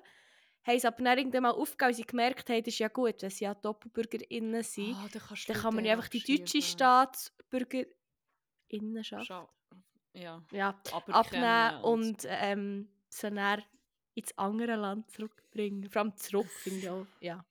Haben 0.63 0.75
es 0.77 0.85
aber 0.85 1.03
dann 1.03 1.17
irgendwann 1.17 1.43
mal 1.43 1.51
aufgegeben, 1.51 1.87
weil 1.87 1.93
sie 1.93 2.03
gemerkt 2.03 2.49
haben, 2.49 2.59
das 2.63 2.73
ist 2.73 2.79
ja 2.79 2.87
gut, 2.89 3.21
wenn 3.21 3.29
sie 3.29 3.43
ja 3.45 3.53
DoppelbürgerInnen 3.55 4.63
sind. 4.63 4.95
Ah, 4.95 5.07
dann, 5.11 5.21
dann 5.47 5.57
kann 5.57 5.75
man 5.75 5.85
ja 5.85 5.93
einfach 5.93 6.07
die 6.09 6.19
deutsche. 6.23 6.61
Staatsbürgerinnenschaft 6.61 9.27
Schau. 9.27 9.49
Ja, 10.13 10.41
ja, 10.51 10.79
abnehmen 11.11 11.81
und 11.83 12.25
ähm, 12.27 12.89
sie 13.09 13.29
dann 13.31 13.63
ins 14.15 14.35
andere 14.37 14.75
Land 14.75 15.09
zurückbringen. 15.11 15.89
Vor 15.89 16.01
allem 16.01 16.15
zurück, 16.17 16.49
finde 16.49 16.79
ich 16.79 16.89
auch. 16.89 17.05
Ja. 17.21 17.45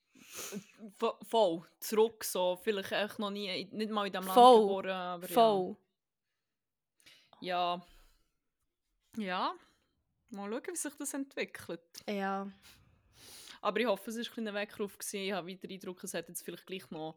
Vo- 0.98 1.16
voll 1.24 1.62
zurück 1.80 2.22
so 2.24 2.56
vielleicht 2.62 2.92
echt 2.92 3.18
noch 3.18 3.30
nie 3.30 3.64
nicht 3.72 3.90
mal 3.90 4.06
in 4.06 4.12
dem 4.12 4.24
Land 4.24 4.34
geboren 4.34 4.90
aber 4.90 5.26
Voll. 5.28 5.76
ja 7.40 7.80
ja 9.16 9.16
ja 9.16 9.54
mal 10.30 10.50
schauen 10.50 10.62
wie 10.66 10.76
sich 10.76 10.94
das 10.96 11.14
entwickelt 11.14 11.80
Ja. 12.06 12.46
Aber 13.60 13.80
ich 13.80 13.86
hoffe 13.86 14.10
es 14.10 14.16
ist 14.16 14.28
ein 14.28 14.34
kleiner 14.34 14.54
Weckruf 14.54 14.98
gewesen. 14.98 15.20
ich 15.26 15.32
habe 15.32 15.46
wieder 15.46 15.60
den 15.66 15.72
Eindruck 15.72 16.02
es 16.04 16.14
hat 16.14 16.28
jetzt 16.28 16.42
vielleicht 16.42 16.66
gleich 16.66 16.90
noch 16.90 17.16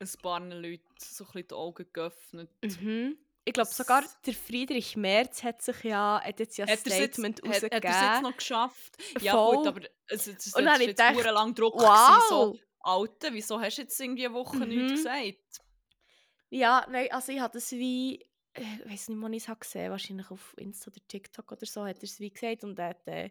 ein 0.00 0.08
paar 0.22 0.40
Leute 0.40 0.82
so 0.98 1.24
ein 1.24 1.26
bisschen 1.32 1.48
die 1.48 1.54
Augen 1.54 1.86
geöffnet 1.92 2.50
Mhm. 2.80 3.18
Ich 3.44 3.54
glaube 3.54 3.70
sogar, 3.72 4.04
der 4.26 4.34
Friedrich 4.34 4.94
Merz 4.94 5.42
hat 5.42 5.62
sich 5.62 5.82
ja, 5.84 6.20
hat 6.22 6.38
jetzt 6.38 6.58
ja 6.58 6.66
ein 6.66 6.68
er's 6.68 6.84
jetzt- 6.84 7.14
Statement 7.14 7.40
hat, 7.42 7.48
hat 7.48 7.62
er 7.62 7.62
es 7.62 7.62
jetzt 7.72 7.84
rausgegeben. 7.94 8.22
noch 8.22 8.36
geschafft? 8.36 8.96
Ja 9.22 9.32
Voll. 9.32 9.56
gut, 9.56 9.66
aber 9.68 9.80
es, 10.08 10.26
es, 10.26 10.46
es 10.48 10.54
Und 10.54 10.64
dann 10.64 10.66
ist 10.66 10.72
habe 10.74 10.82
ich 10.82 10.88
jetzt 10.90 11.08
gedacht, 11.16 11.32
lang 11.34 11.54
Druck 11.54 11.74
wow. 11.76 12.22
so, 12.28 12.58
Alter, 12.80 13.32
wieso 13.32 13.58
hast 13.58 13.78
du 13.78 13.82
jetzt 13.82 13.98
irgendwie 13.98 14.26
eine 14.26 14.34
Woche 14.34 14.56
Mhm. 14.58 14.68
nichts 14.68 14.92
gesagt? 15.02 15.60
Ja, 16.50 16.86
nein, 16.90 17.10
also 17.10 17.32
ich 17.32 17.40
habe 17.40 17.54
das 17.54 17.72
wie, 17.72 18.20
äh, 18.52 18.62
ich 18.84 18.90
weiß 18.90 19.08
nicht, 19.10 19.20
wo 19.20 19.26
ich 19.28 19.36
es 19.42 19.48
habe 19.48 19.60
gesehen 19.60 19.90
wahrscheinlich 19.90 20.30
auf 20.30 20.54
Insta 20.58 20.90
oder 20.90 21.00
TikTok 21.08 21.50
oder 21.52 21.64
so, 21.66 21.86
hat 21.86 21.96
er 21.98 22.02
es 22.04 22.20
wie 22.20 22.30
gesagt 22.30 22.64
und 22.64 22.78
er 22.78 22.88
hat, 22.90 23.06
äh, 23.08 23.30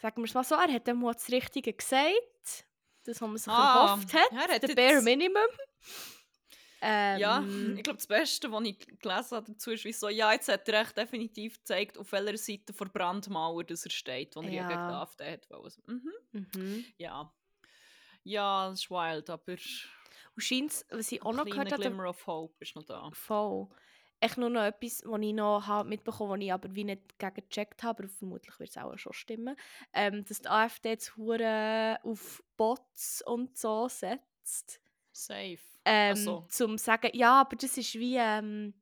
sagen 0.00 0.16
wir 0.22 0.24
es 0.24 0.34
mal 0.34 0.44
so, 0.44 0.54
er 0.54 0.72
hat 0.72 0.86
dem 0.86 1.00
das 1.02 1.28
Richtige 1.30 1.72
gesagt, 1.72 2.66
das, 3.04 3.20
was 3.20 3.28
man 3.28 3.36
sich 3.38 3.52
Ah, 3.52 3.86
erhofft 3.86 4.12
hat, 4.12 4.32
er 4.32 4.54
hat 4.54 4.62
der 4.62 4.74
Bare 4.74 5.02
Minimum. 5.02 5.42
Ähm, 6.82 7.18
Ja, 7.20 7.44
ich 7.76 7.82
glaube, 7.82 7.98
das 7.98 8.06
Beste, 8.06 8.50
was 8.50 8.64
ich 8.64 8.78
gelesen 9.00 9.36
habe 9.36 9.52
dazu, 9.52 9.70
ist, 9.70 9.84
wie 9.84 9.92
so, 9.92 10.08
ja, 10.08 10.32
jetzt 10.32 10.48
hat 10.48 10.66
er 10.68 10.80
echt 10.82 10.96
definitiv 10.96 11.58
gezeigt, 11.58 11.98
auf 11.98 12.10
welcher 12.12 12.38
Seite 12.38 12.72
der 12.72 12.84
Brandmauer 12.86 13.64
dass 13.64 13.84
er 13.84 13.90
steht, 13.90 14.34
wo 14.34 14.40
er 14.40 14.48
ja 14.50 14.66
gegen 14.66 14.88
die 14.88 14.94
AfD 14.94 15.32
hat. 15.32 15.52
Also, 15.52 15.80
mhm. 15.86 16.12
Mhm. 16.32 16.84
Ja. 16.96 17.32
Ja, 18.22 18.68
das 18.70 18.80
ist 18.80 18.90
wild, 18.90 19.28
aber 19.28 19.52
Und 19.52 20.42
scheint, 20.42 20.84
was 20.90 21.12
ich 21.12 21.22
auch 21.22 21.32
noch 21.34 21.44
gehört 21.44 21.72
habe, 21.72 21.82
Glimmer 21.82 22.08
of 22.08 22.26
Hope 22.26 22.56
ist 22.60 22.74
noch 22.76 22.84
da. 22.84 23.10
Voll. 23.12 23.68
Echt 24.20 24.36
nur 24.36 24.50
noch 24.50 24.62
etwas, 24.62 25.02
was 25.06 25.20
ich 25.22 25.32
noch 25.32 25.66
habe 25.66 25.88
mitbekommen 25.88 26.30
habe, 26.32 26.40
was 26.40 26.44
ich 26.44 26.52
aber 26.52 26.74
wie 26.74 26.84
nicht 26.84 27.18
gecheckt 27.18 27.82
habe, 27.82 28.04
aber 28.04 28.08
vermutlich 28.12 28.58
wird 28.58 28.68
es 28.70 28.76
auch 28.76 28.96
schon 28.98 29.14
stimmen, 29.14 29.56
ähm, 29.94 30.24
dass 30.26 30.42
die 30.42 30.48
AfD 30.48 30.90
jetzt 30.90 31.16
hure 31.16 31.98
auf 32.02 32.42
Bots 32.56 33.22
und 33.26 33.56
so 33.56 33.88
setzt. 33.88 34.80
Safe. 35.12 35.58
Ähm, 35.84 36.16
so. 36.16 36.46
Zum 36.50 36.76
sagen, 36.76 37.10
ja, 37.14 37.40
aber 37.40 37.56
das 37.56 37.78
ist 37.78 37.94
wie, 37.94 38.16
ähm, 38.16 38.74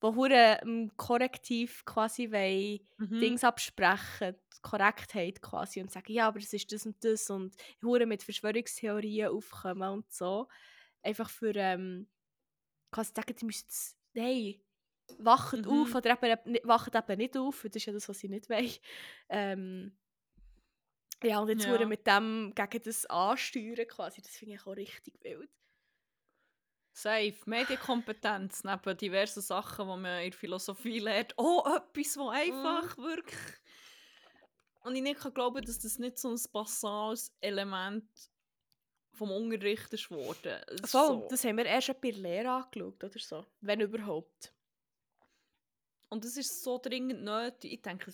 wo 0.00 0.14
hure 0.14 0.58
ähm, 0.62 0.90
korrektiv 0.96 1.84
quasi 1.84 2.30
wollen, 2.32 2.80
Mhm. 2.98 3.20
Dings 3.20 3.44
absprechen, 3.44 4.36
Korrektheit 4.62 5.42
quasi 5.42 5.82
und 5.82 5.90
sagen, 5.92 6.12
ja, 6.12 6.28
aber 6.28 6.38
das 6.40 6.52
ist 6.54 6.72
das 6.72 6.86
und 6.86 7.04
das 7.04 7.28
und 7.28 7.54
hure 7.82 8.06
mit 8.06 8.22
Verschwörungstheorien 8.22 9.28
aufkommen 9.28 9.88
und 9.90 10.10
so. 10.10 10.48
Einfach 11.02 11.28
für, 11.28 11.54
ähm, 11.54 12.08
quasi 12.90 13.12
sagen, 13.14 13.36
die 13.36 13.44
müssen 13.44 13.68
nein, 14.16 14.60
wacht 15.18 15.66
Mhm. 15.66 15.68
auf 15.68 15.94
oder 15.94 16.10
eben, 16.22 16.58
wacht 16.64 16.94
eben 16.94 17.18
nicht 17.18 17.36
auf, 17.36 17.62
das 17.64 17.76
ist 17.76 17.86
ja 17.86 17.92
das, 17.92 18.08
was 18.08 18.18
sie 18.18 18.28
nicht 18.28 18.50
wollen. 18.50 18.72
Ähm, 19.28 19.98
ja, 21.22 21.38
und 21.40 21.48
jetzt 21.48 21.66
Ja. 21.66 21.86
mit 21.86 22.06
dem 22.06 22.52
gegen 22.54 22.82
das 22.84 23.06
ansteuern 23.06 23.86
quasi, 23.88 24.20
das 24.22 24.36
finde 24.36 24.54
ich 24.56 24.60
auch 24.62 24.76
richtig 24.76 25.22
wild. 25.22 25.50
Safe. 26.92 27.36
Medienkompetenz 27.44 28.64
neben 28.64 28.96
diversen 28.96 29.42
Sachen, 29.42 29.86
die 29.86 29.96
man 30.00 30.22
in 30.24 30.30
der 30.30 30.38
Philosophie 30.38 30.98
lernt. 30.98 31.34
Oh, 31.36 31.62
etwas, 31.66 32.16
was 32.16 32.34
einfach 32.34 32.96
wirklich. 32.96 33.38
Und 34.80 34.94
ich 34.96 35.02
nicht 35.02 35.20
kann 35.20 35.34
glauben, 35.34 35.64
dass 35.64 35.78
das 35.78 35.98
nicht 35.98 36.18
so 36.18 36.30
ein 36.30 36.40
basales 36.52 37.36
Element 37.40 38.08
vom 39.16 39.30
Unterricht 39.30 39.92
ist 39.92 40.04
Voll, 40.04 40.36
so. 40.86 41.26
das 41.30 41.44
haben 41.44 41.56
wir 41.56 41.66
erst 41.66 41.88
bei 42.00 42.10
der 42.10 42.20
Lehre 42.20 42.50
angeschaut 42.50 43.02
oder 43.02 43.18
so, 43.18 43.44
wenn 43.60 43.80
überhaupt. 43.80 44.52
Und 46.08 46.24
es 46.24 46.36
ist 46.36 46.62
so 46.62 46.78
dringend 46.78 47.22
nötig. 47.22 47.72
Ich 47.72 47.82
denke, 47.82 48.12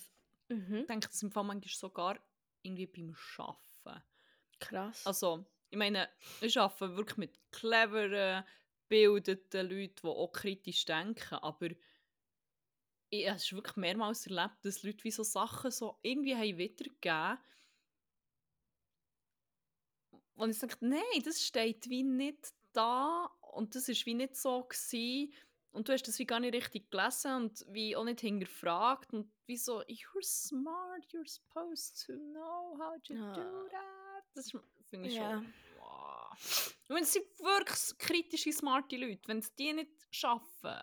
Mhm. 0.49 0.75
ich 0.81 0.87
denke 0.87 1.07
das 1.07 1.21
im 1.23 1.31
Fall 1.31 1.43
manchmal 1.43 1.73
sogar 1.73 2.19
irgendwie 2.61 2.87
beim 2.87 3.15
Arbeiten. 3.37 4.03
Krass. 4.59 5.05
Also, 5.05 5.45
ich 5.69 5.77
meine, 5.77 6.09
ich 6.41 6.57
arbeite 6.59 6.95
wirklich 6.95 7.17
mit 7.17 7.51
cleveren, 7.51 8.43
gebildeten 8.89 9.69
Leuten, 9.69 9.95
die 10.03 10.07
auch 10.07 10.31
kritisch 10.31 10.85
denken, 10.85 11.35
aber 11.35 11.69
ich 13.09 13.27
habe 13.27 13.37
es 13.37 13.51
wirklich 13.53 13.75
mehrmals 13.75 14.27
erlebt, 14.27 14.57
dass 14.63 14.83
Leute 14.83 15.03
wie 15.03 15.11
so 15.11 15.23
Sachen 15.23 15.71
so 15.71 15.97
irgendwie 16.01 16.35
haben 16.35 16.57
wiedergegeben 16.57 17.37
und 20.35 20.49
ich 20.51 20.59
denke, 20.59 20.77
nein, 20.81 21.21
das 21.23 21.41
steht 21.43 21.89
wie 21.89 22.03
nicht 22.03 22.53
da 22.73 23.29
und 23.41 23.75
das 23.75 23.87
ist 23.89 24.05
wie 24.05 24.13
nicht 24.15 24.35
so 24.35 24.63
gewesen. 24.63 25.33
und 25.71 25.87
du 25.89 25.93
hast 25.93 26.03
das 26.07 26.19
wie 26.19 26.25
gar 26.25 26.39
nicht 26.39 26.53
richtig 26.53 26.91
gelesen 26.91 27.33
und 27.35 27.65
wie 27.69 27.95
auch 27.95 28.03
nicht 28.03 28.19
hinterfragt 28.21 29.11
und 29.13 29.31
wie 29.47 29.57
so, 29.57 29.81
you're 29.81 30.21
smart, 30.23 31.03
you're 31.11 31.27
supposed 31.27 32.05
to 32.05 32.13
know 32.13 32.77
how 32.79 32.95
to 33.03 33.13
Ja. 33.15 33.33
do 33.33 33.67
that. 33.69 34.23
Das 34.35 34.51
finde 34.89 35.07
ich 35.09 35.15
Ja. 35.15 35.41
schon, 35.41 35.53
wow. 35.75 36.29
Und 36.89 36.97
es 37.01 37.13
sind 37.13 37.25
wirklich 37.39 37.97
kritische, 37.97 38.51
smarte 38.53 38.97
Leute, 38.97 39.21
wenn 39.27 39.39
es 39.39 39.53
die 39.55 39.73
nicht 39.73 39.91
schaffen, 40.11 40.75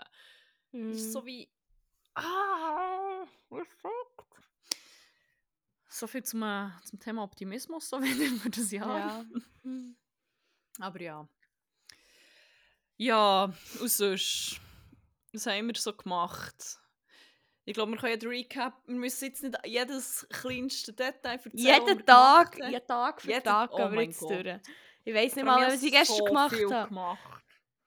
Mhm. 0.73 0.93
ist 0.93 1.01
es 1.07 1.13
so 1.13 1.25
wie, 1.27 1.49
ah, 2.15 3.25
Respekt. 3.51 4.50
So 5.93 6.07
viel 6.07 6.23
zum, 6.23 6.43
äh, 6.45 6.71
zum 6.85 7.01
Thema 7.01 7.25
Optimismus, 7.25 7.89
so 7.89 8.01
wie 8.03 8.43
wir 8.45 8.51
das 8.51 8.71
Jahr. 8.71 8.99
Ja. 8.99 9.25
Mhm. 9.65 9.97
Aber 10.79 11.01
ja. 11.01 11.29
Ja, 12.97 13.53
und 13.81 13.89
sonst, 13.91 14.61
was 15.33 15.47
haben 15.47 15.67
wir 15.69 15.75
so 15.77 15.93
gemacht? 15.95 16.79
Ich 17.65 17.75
glaube, 17.75 17.93
wir 17.93 17.99
können 17.99 18.13
ja 18.13 18.17
den 18.19 18.29
Recap, 18.29 18.83
wir 18.87 18.95
müssen 18.97 19.25
jetzt 19.27 19.43
nicht 19.43 19.59
jedes 19.65 20.27
kleinste 20.31 20.93
Detail 20.93 21.33
erzählen. 21.37 21.53
Jeden 21.55 21.87
wir 21.99 22.07
Tag, 22.07 22.61
haben. 22.61 22.71
jeden 22.73 22.87
Tag 22.87 23.21
für 23.23 23.29
Jeden- 23.31 23.45
Tag 23.45 23.71
oh 23.73 23.77
gehen 23.77 23.91
wir 23.91 23.97
mein 23.97 24.11
jetzt 24.11 24.21
Gott. 24.21 24.31
durch. 24.31 24.61
Ich 25.05 25.15
weiß 25.15 25.37
nicht 25.37 25.45
mal, 25.45 25.67
was 25.67 25.83
ich 25.83 25.91
gestern 25.93 26.17
so 26.19 26.25
gemacht 26.25 26.55
habe. 26.71 26.89
gemacht. 26.89 27.45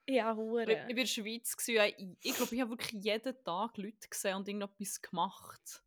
Ja, 0.07 0.31
Ich, 0.31 0.37
ich 0.37 0.43
hure. 0.43 0.67
war 0.67 0.89
in 0.89 0.95
der 0.95 1.05
Schweiz, 1.05 1.55
gewesen, 1.55 1.93
ich, 2.21 2.31
ich 2.31 2.35
glaube, 2.35 2.55
ich 2.55 2.61
habe 2.61 2.71
wirklich 2.71 3.03
jeden 3.03 3.43
Tag 3.43 3.77
Leute 3.77 4.07
gesehen 4.09 4.35
und 4.35 4.47
irgendetwas 4.47 5.01
gemacht. 5.01 5.83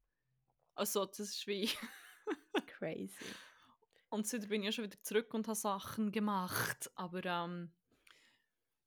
Also, 0.74 1.05
das 1.07 1.18
ist 1.20 1.46
wie... 1.46 1.68
Crazy. 2.66 3.24
Und 4.08 4.26
seitdem 4.26 4.48
bin 4.48 4.62
ich 4.62 4.66
ja 4.66 4.72
schon 4.72 4.84
wieder 4.84 5.02
zurück 5.02 5.34
und 5.34 5.48
habe 5.48 5.56
Sachen 5.56 6.12
gemacht. 6.12 6.90
Aber 6.94 7.24
ähm, 7.24 7.72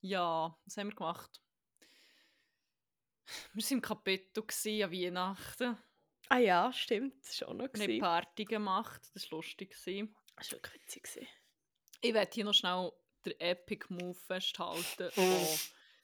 ja, 0.02 0.58
was 0.66 0.78
haben 0.78 0.90
wir 0.90 0.96
gemacht? 0.96 1.42
Wir 3.54 3.64
waren 3.64 3.74
im 3.74 3.82
Kapitel 3.82 4.44
an 4.44 4.92
Weihnachten. 4.92 5.78
Ah 6.30 6.38
ja, 6.38 6.72
stimmt. 6.74 7.26
Das 7.26 7.42
war 7.42 7.50
auch 7.50 7.54
noch. 7.54 7.74
Wir 7.74 7.82
haben. 7.82 8.00
Party 8.00 8.46
gemacht. 8.46 9.02
Das 9.14 9.32
war 9.32 9.38
lustig. 9.38 9.72
Das 9.72 9.88
war 9.88 10.52
wirklich 10.52 10.74
witzig. 10.74 11.28
Ich 12.02 12.14
werde 12.14 12.32
hier 12.34 12.46
noch 12.46 12.54
schnell 12.54 12.92
den 13.26 13.40
Epic 13.40 13.86
Move 13.90 14.14
festhalten 14.14 15.12
von, 15.12 15.60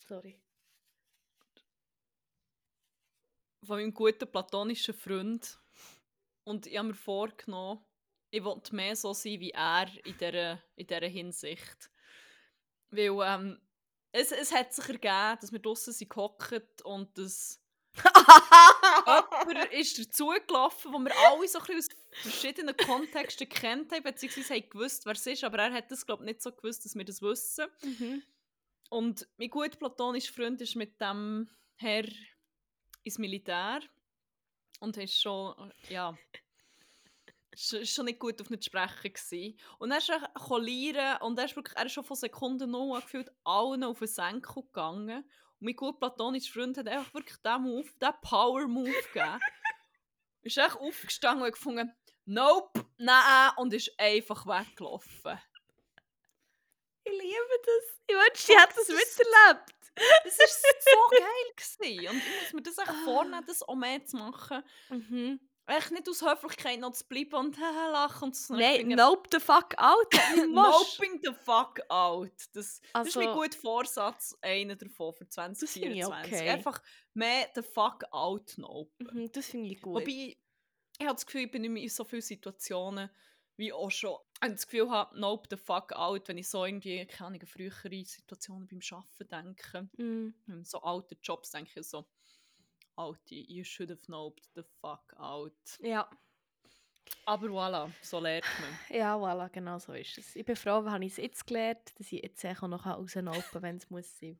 Sorry. 0.07 0.39
von 3.63 3.77
meinem 3.77 3.93
guten 3.93 4.29
platonischen 4.29 4.93
Freund. 4.93 5.57
Und 6.45 6.67
ich 6.67 6.77
habe 6.77 6.89
mir 6.89 6.93
vorgenommen, 6.95 7.83
ich 8.29 8.43
wollte 8.43 8.75
mehr 8.75 8.95
so 8.95 9.13
sein 9.13 9.39
wie 9.39 9.51
er 9.51 9.87
in 10.05 10.17
dieser, 10.17 10.61
in 10.75 10.87
dieser 10.87 11.07
Hinsicht. 11.07 11.89
Weil 12.89 13.17
ähm, 13.23 13.59
es, 14.11 14.31
es 14.31 14.53
hat 14.53 14.73
sich 14.73 14.87
ergeben, 14.87 15.37
dass 15.41 15.51
wir 15.51 15.59
draußen 15.59 15.91
sind 15.91 16.09
gehockt 16.09 16.81
und 16.83 17.17
dass 17.17 17.61
jemand 19.05 19.73
ist 19.73 19.99
dazugelaufen, 19.99 20.93
wo 20.93 20.99
wir 20.99 21.11
alle 21.15 21.47
so 21.47 21.59
ein 21.59 21.65
bisschen 21.65 21.77
aus 21.77 22.21
verschiedenen 22.21 22.75
Kontexten 22.75 23.47
kennt 23.47 23.91
haben, 23.91 24.03
beziehungsweise 24.03 24.53
haben 24.53 24.69
gewusst, 24.69 25.05
wer 25.05 25.13
es 25.13 25.25
ist, 25.25 25.43
aber 25.43 25.59
er 25.59 25.73
hat 25.73 25.91
das, 25.91 26.05
glaube 26.05 26.23
ich, 26.23 26.27
nicht 26.27 26.41
so 26.41 26.51
gewusst, 26.51 26.85
dass 26.85 26.95
wir 26.95 27.05
das 27.05 27.21
wissen. 27.21 27.67
Mhm. 27.83 28.23
Und 28.89 29.27
mein 29.37 29.49
gut 29.49 29.79
platonischer 29.79 30.33
Freund 30.33 30.61
ist 30.61 30.75
mit 30.75 30.99
dem 31.01 31.49
Herr 31.75 32.05
ins 33.03 33.17
Militär 33.17 33.81
und 34.79 34.97
ist 34.97 35.21
schon, 35.21 35.73
ja, 35.89 36.17
ist 37.51 37.93
schon 37.93 38.05
nicht 38.05 38.19
gut 38.19 38.39
auf 38.41 38.49
nicht 38.49 38.65
sprechen 38.65 39.13
gewesen. 39.13 39.57
Und 39.79 39.91
er 39.91 39.97
ist 39.97 40.11
kollieren 40.33 41.17
und 41.21 41.39
er 41.39 41.45
ist, 41.45 41.55
wirklich, 41.55 41.77
er 41.77 41.85
ist 41.85 41.93
schon 41.93 42.03
von 42.03 42.17
Sekunden 42.17 42.71
null 42.71 42.99
gefühlt 43.01 43.31
allen 43.43 43.83
auf 43.83 43.99
den 43.99 44.07
Senkel 44.07 44.63
gegangen. 44.63 45.23
Und 45.59 45.61
mein 45.61 45.75
gut 45.75 45.99
platonischer 45.99 46.53
Freund 46.53 46.77
hat 46.77 46.87
einfach 46.87 47.13
wirklich 47.13 47.37
diesen 47.37 47.61
Move, 47.61 47.89
diesen 48.01 48.21
Power-Move 48.21 49.03
gegeben. 49.13 49.39
ist 50.41 50.57
echt 50.57 50.75
aufgestanden 50.75 51.45
und 51.45 51.51
gefunden, 51.51 51.91
nope, 52.25 52.85
nein, 52.97 53.51
und 53.57 53.73
ist 53.73 53.91
einfach 53.97 54.45
weggelaufen. 54.45 55.39
Ich 57.03 57.11
liebe 57.11 57.61
das. 57.65 58.01
Ich 58.07 58.15
wünschte, 58.15 58.51
ich 58.51 58.59
hätte 58.59 58.75
das 58.75 58.87
miterlebt. 58.87 59.74
Das 59.95 60.37
war 60.39 60.47
so 60.47 61.09
geil. 61.17 61.25
Gewesen. 61.55 62.07
Und 62.09 62.17
ich 62.17 62.41
muss 62.43 62.53
mir 62.53 62.61
das 62.63 62.77
echt 62.77 62.89
Ah. 62.89 63.03
vornehmen, 63.05 63.43
das 63.47 63.63
auch 63.63 63.75
mehr 63.75 64.03
zu 64.05 64.17
machen. 64.17 64.63
Mhm. 64.89 65.39
Echt 65.67 65.91
nicht 65.91 66.07
aus 66.07 66.21
Höflichkeit 66.21 66.79
noch 66.79 66.91
zu 66.91 67.05
bleiben 67.07 67.33
und 67.35 67.57
haha 67.59 67.87
lachen 67.91 68.25
und 68.25 68.35
so. 68.35 68.53
Nein, 68.55 68.87
nope 68.89 69.27
the 69.31 69.39
fuck 69.39 69.73
out. 69.77 70.11
Noping 70.47 71.19
the 71.23 71.33
fuck 71.43 71.79
out. 71.89 72.31
Das, 72.53 72.81
das 72.93 73.07
ist 73.07 73.15
mein 73.15 73.27
Also- 73.29 73.33
guter 73.41 73.57
Vorsatz, 73.57 74.35
einer 74.41 74.75
davon 74.75 75.13
für 75.13 75.25
finde 75.25 75.25
ich 75.25 75.31
2024. 75.31 76.33
okay. 76.33 76.49
Einfach 76.49 76.81
mehr 77.15 77.49
the 77.55 77.63
fuck 77.63 78.03
out 78.11 78.53
nopen. 78.57 79.07
Mhm, 79.11 79.31
das 79.31 79.47
finde 79.47 79.71
ich 79.73 79.81
gut. 79.81 79.95
Wobei, 80.01 80.37
ich 80.97 81.05
habe 81.05 81.13
das 81.15 81.25
Gefühl, 81.25 81.41
ich 81.45 81.51
bin 81.51 81.61
nicht 81.63 81.71
mehr 81.71 81.83
in 81.83 81.89
so 81.89 82.03
vielen 82.03 82.21
Situationen 82.21 83.09
wie 83.57 83.73
auch 83.73 83.89
schon. 83.89 84.17
Ich 84.43 84.51
das 84.51 84.67
Gefühl 84.67 84.89
habe, 84.91 85.19
nope 85.19 85.47
the 85.49 85.57
fuck 85.57 85.93
out, 85.93 86.27
wenn 86.27 86.37
ich 86.37 86.49
so 86.49 86.65
irgendwie, 86.65 87.05
keine 87.05 87.27
Ahnung, 87.27 87.45
frühere 87.47 88.03
Situationen 88.05 88.67
beim 88.67 88.79
Arbeiten 88.91 89.27
denke. 89.29 89.89
Hm, 89.97 90.63
So 90.63 90.81
alte 90.81 91.17
Jobs 91.21 91.51
denke 91.51 91.79
ich 91.79 91.87
so, 91.87 92.05
alte, 92.95 93.33
you 93.35 93.63
should 93.63 93.89
have 93.89 94.01
noped 94.07 94.49
the 94.55 94.63
fuck 94.81 95.13
out. 95.17 95.53
Ja. 95.79 96.09
Aber 97.25 97.47
voilà, 97.47 97.91
so 98.01 98.19
lernt 98.19 98.45
man. 98.59 98.79
ja, 98.99 99.15
voilà, 99.15 99.49
genau 99.49 99.79
so 99.79 99.93
ist 99.93 100.17
es. 100.17 100.35
Ich 100.35 100.45
bin 100.45 100.55
froh, 100.55 100.83
habe 100.85 101.05
ich 101.05 101.13
es 101.13 101.17
jetzt 101.17 101.47
gelernt, 101.47 101.93
dass 101.97 102.11
ich 102.11 102.21
jetzt 102.21 102.43
auch 102.45 102.67
noch 102.67 102.85
rausnopen 102.85 103.61
wenn 103.61 103.77
es 103.77 103.89
muss 103.89 104.19
sein. 104.19 104.39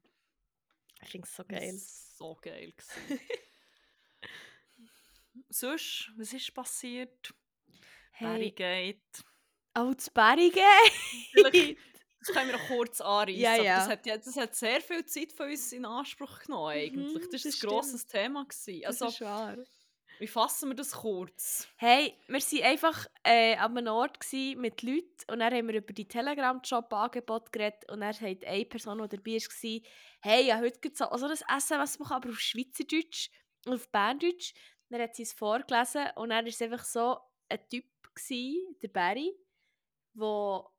Ich 1.02 1.10
finde 1.10 1.28
es 1.28 1.36
so 1.36 1.44
geil. 1.46 1.72
Das 1.74 2.18
So 2.18 2.38
geil. 2.42 2.74
Sonst, 5.50 6.12
was 6.18 6.34
ist 6.34 6.54
passiert? 6.54 7.34
Hey, 8.12 8.28
Barrigate. 8.28 9.00
oh, 9.20 9.35
das 9.94 10.10
Berrigen! 10.10 10.62
Vielleicht, 11.32 11.78
das 12.20 12.28
können 12.36 12.50
wir 12.52 12.58
noch 12.58 12.68
kurz 12.68 13.02
anreißen. 13.02 13.40
Ja, 13.42 13.54
aber 13.56 13.64
ja. 13.64 13.76
Das, 13.80 13.88
hat, 13.90 14.06
ja- 14.06 14.18
das 14.18 14.36
hat 14.36 14.56
sehr 14.56 14.82
viel 14.82 15.06
Zeit 15.06 15.32
von 15.34 15.50
uns 15.50 15.72
in 15.72 15.86
Anspruch 15.86 16.40
genommen. 16.40 16.70
Eigentlich. 16.72 17.14
Mhm, 17.26 17.32
das 17.32 17.42
das 17.44 17.64
war 17.64 17.70
ein 17.70 17.74
grosses 17.76 18.08
Thema. 18.08 18.44
Gewesen. 18.46 18.82
Das 18.82 19.02
Also, 19.02 19.08
ist 19.14 19.22
wahr. 19.22 19.58
wie 20.20 20.28
fassen 20.28 20.70
wir 20.70 20.76
das 20.76 20.92
kurz? 20.94 21.68
Hey, 21.76 22.18
wir 22.28 22.40
waren 22.40 22.64
einfach 22.64 23.06
äh, 23.24 23.56
an 23.58 23.78
einem 23.78 23.94
Ort 23.94 24.18
mit 24.56 24.82
Leuten 24.82 25.32
und 25.32 25.40
dann 25.40 25.54
haben 25.54 25.68
wir 25.68 25.76
über 25.76 25.94
die 25.94 26.08
Telegram-Job-Angebot 26.08 27.52
geredet 27.52 27.90
und 27.92 28.00
dann 28.02 28.14
sagt 28.14 28.46
eine 28.46 28.66
Person, 28.66 29.02
die 29.10 29.18
dabei 29.18 29.34
war, 29.38 29.82
hey, 30.22 30.48
ja, 30.48 30.60
heute 30.60 30.80
gibt 30.80 30.94
es 30.94 31.00
so 31.00 31.06
also 31.06 31.28
das 31.28 31.42
SMS 31.54 32.00
machen, 32.00 32.14
aber 32.14 32.30
auf 32.30 32.40
Schweizerdeutsch 32.40 33.30
und 33.66 33.74
auf 33.74 33.90
Berndeutsch. 33.92 34.54
Dann 34.90 35.02
hat 35.02 35.16
sie 35.16 35.24
es 35.24 35.34
vorgelesen 35.34 36.06
und 36.16 36.30
dann 36.30 36.46
war 36.46 36.50
es 36.50 36.62
einfach 36.62 36.86
so 36.86 37.18
ein 37.50 37.60
Typ, 37.70 37.86
gsi, 38.14 38.64
der 38.82 38.88
Barry, 38.90 39.34
der 40.16 40.72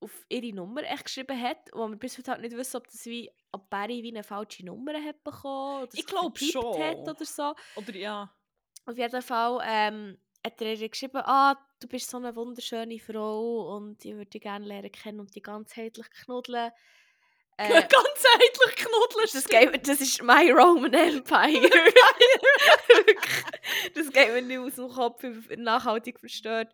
auf 0.00 0.24
ihre 0.28 0.52
Nummer 0.54 0.82
echt 0.84 1.04
geschrieben 1.06 1.40
hat 1.40 1.72
und 1.72 1.90
wir 1.92 1.98
bis 1.98 2.18
heute 2.18 2.30
halt 2.30 2.40
nicht 2.42 2.56
wissen, 2.56 2.76
ob, 2.76 2.86
das 2.86 3.04
wie, 3.06 3.30
ob 3.52 3.68
Barry 3.68 4.02
wie 4.02 4.10
eine 4.10 4.22
falsche 4.22 4.64
Nummer 4.64 4.92
hat 5.02 5.22
bekommen 5.24 5.82
oder 5.82 5.92
Ich 5.92 6.04
sich 6.04 6.06
glaub 6.06 6.38
vertippt 6.38 6.52
schon. 6.52 6.82
hat 6.82 7.08
oder 7.08 7.24
so. 7.24 7.54
Oder 7.74 7.94
ja. 7.96 8.34
Auf 8.86 8.96
jeden 8.96 9.22
Fall 9.22 9.60
ähm, 9.66 10.18
hat 10.44 10.60
er 10.62 10.74
ihr 10.74 10.88
geschrieben, 10.88 11.20
ah, 11.24 11.56
du 11.80 11.88
bist 11.88 12.10
so 12.10 12.16
eine 12.16 12.34
wunderschöne 12.36 12.98
Frau 13.00 13.76
und 13.76 14.04
ich 14.04 14.12
würde 14.14 14.30
dich 14.30 14.40
gerne 14.42 14.64
lernen 14.64 14.92
kennen 14.92 15.20
und 15.20 15.34
dich 15.34 15.42
ganzheitlich 15.42 16.08
knuddeln. 16.10 16.70
Äh, 17.58 17.68
Ganzheitlich 17.88 18.76
knuddeln. 18.76 19.28
das, 19.32 19.48
geht, 19.48 19.88
das 19.88 20.00
ist 20.00 20.22
my 20.22 20.50
Roman 20.50 20.94
Empire. 20.94 21.68
Das 23.94 24.10
geht 24.10 24.32
mir 24.32 24.42
nicht 24.42 24.58
aus 24.58 24.74
dem 24.76 24.88
Kopf, 24.88 25.22
ich 25.24 25.48
bin 25.48 25.62
nachhaltig 25.62 26.18
verstört. 26.20 26.72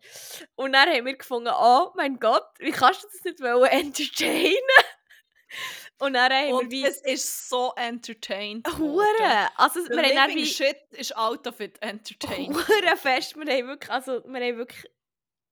Und 0.55 0.73
dann 0.73 0.87
haben 0.89 1.05
wir 1.05 1.17
gefunden, 1.17 1.51
oh 1.53 1.91
mein 1.95 2.19
Gott, 2.19 2.45
wie 2.59 2.71
kannst 2.71 3.03
du 3.03 3.07
das 3.07 3.23
nicht 3.23 3.41
entertainen? 3.41 4.55
Und 5.99 6.13
dann 6.13 6.31
haben 6.31 6.53
Und 6.53 6.71
wir 6.71 6.87
es 6.87 7.01
ist 7.01 7.49
so 7.49 7.73
entertained. 7.75 8.67
Hure! 8.77 9.49
Also, 9.55 9.83
The 9.83 9.91
wir 9.91 10.21
haben 10.21 10.35
wie... 10.35 10.45
shit 10.45 10.77
ist 10.91 11.15
out 11.15 11.47
of 11.47 11.59
it 11.59 11.81
entertained. 11.81 12.55
Hure 12.55 12.97
fest. 12.97 13.35
Wir 13.35 13.53
haben 13.53 13.67
wirklich, 13.67 13.91
also, 13.91 14.21
wir 14.25 14.41
haben 14.41 14.57
wirklich 14.57 14.85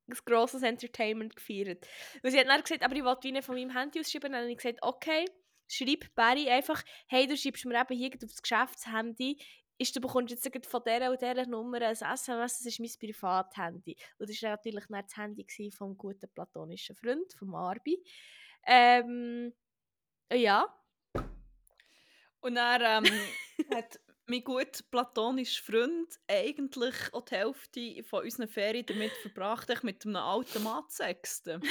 ein 0.08 0.18
grosses 0.26 0.64
Entertainment 0.64 1.36
gefeiert. 1.36 1.88
Weil 2.22 2.32
sie 2.32 2.40
hat 2.40 2.48
dann 2.48 2.62
gesagt, 2.62 2.84
aber 2.84 2.96
ich 2.96 3.04
wollte 3.04 3.32
nicht 3.32 3.46
von 3.46 3.56
meinem 3.56 3.76
Handy 3.76 4.00
ausschreiben. 4.00 4.32
Dann 4.32 4.42
habe 4.42 4.52
ich 4.52 4.58
gesagt, 4.58 4.80
okay, 4.82 5.26
schreib 5.68 6.14
Barry 6.16 6.50
einfach, 6.50 6.84
hey, 7.08 7.28
du 7.28 7.38
schreibst 7.38 7.66
mir 7.66 7.80
eben 7.80 7.98
hier 7.98 8.10
gleich 8.10 8.24
aufs 8.24 8.42
Geschäftshandy, 8.42 9.38
ist, 9.78 9.96
du 9.96 10.02
bekommst 10.02 10.32
jetzt 10.32 10.68
von 10.68 10.82
dieser 10.86 11.10
und 11.10 11.22
dieser 11.22 11.48
Nummer 11.48 11.82
ein 11.82 11.94
SMS, 11.94 12.58
das 12.58 12.66
ist 12.66 12.80
mein 12.80 12.92
Privathandy. 13.00 13.96
Und 14.18 14.30
das 14.30 14.42
war 14.44 14.52
natürlich 14.52 14.86
dann 14.88 15.02
das 15.02 15.18
Handy 15.18 15.72
vom 15.72 15.98
guten 15.98 16.30
platonischen 16.34 16.96
Freund, 16.96 17.34
vom 17.34 17.56
Arbi. 17.56 18.04
Ähm, 18.66 19.54
ja. 20.32 20.68
Und 22.40 22.56
dann 22.56 23.06
ähm, 23.06 23.14
hat 23.74 24.00
mein 24.28 24.44
gut 24.44 24.84
platonischer 24.92 25.64
Freund 25.64 26.20
eigentlich 26.28 26.96
auch 27.14 27.22
die 27.26 27.36
Hälfte 27.36 28.04
von 28.04 28.24
unseren 28.24 28.48
Ferien 28.48 28.86
damit 28.86 29.12
verbracht, 29.22 29.70
echt 29.70 29.84
mit 29.84 30.06
einem 30.06 30.16
alten 30.18 30.64
Mann 30.64 30.84
zu 30.90 30.98
sexten. 30.98 31.62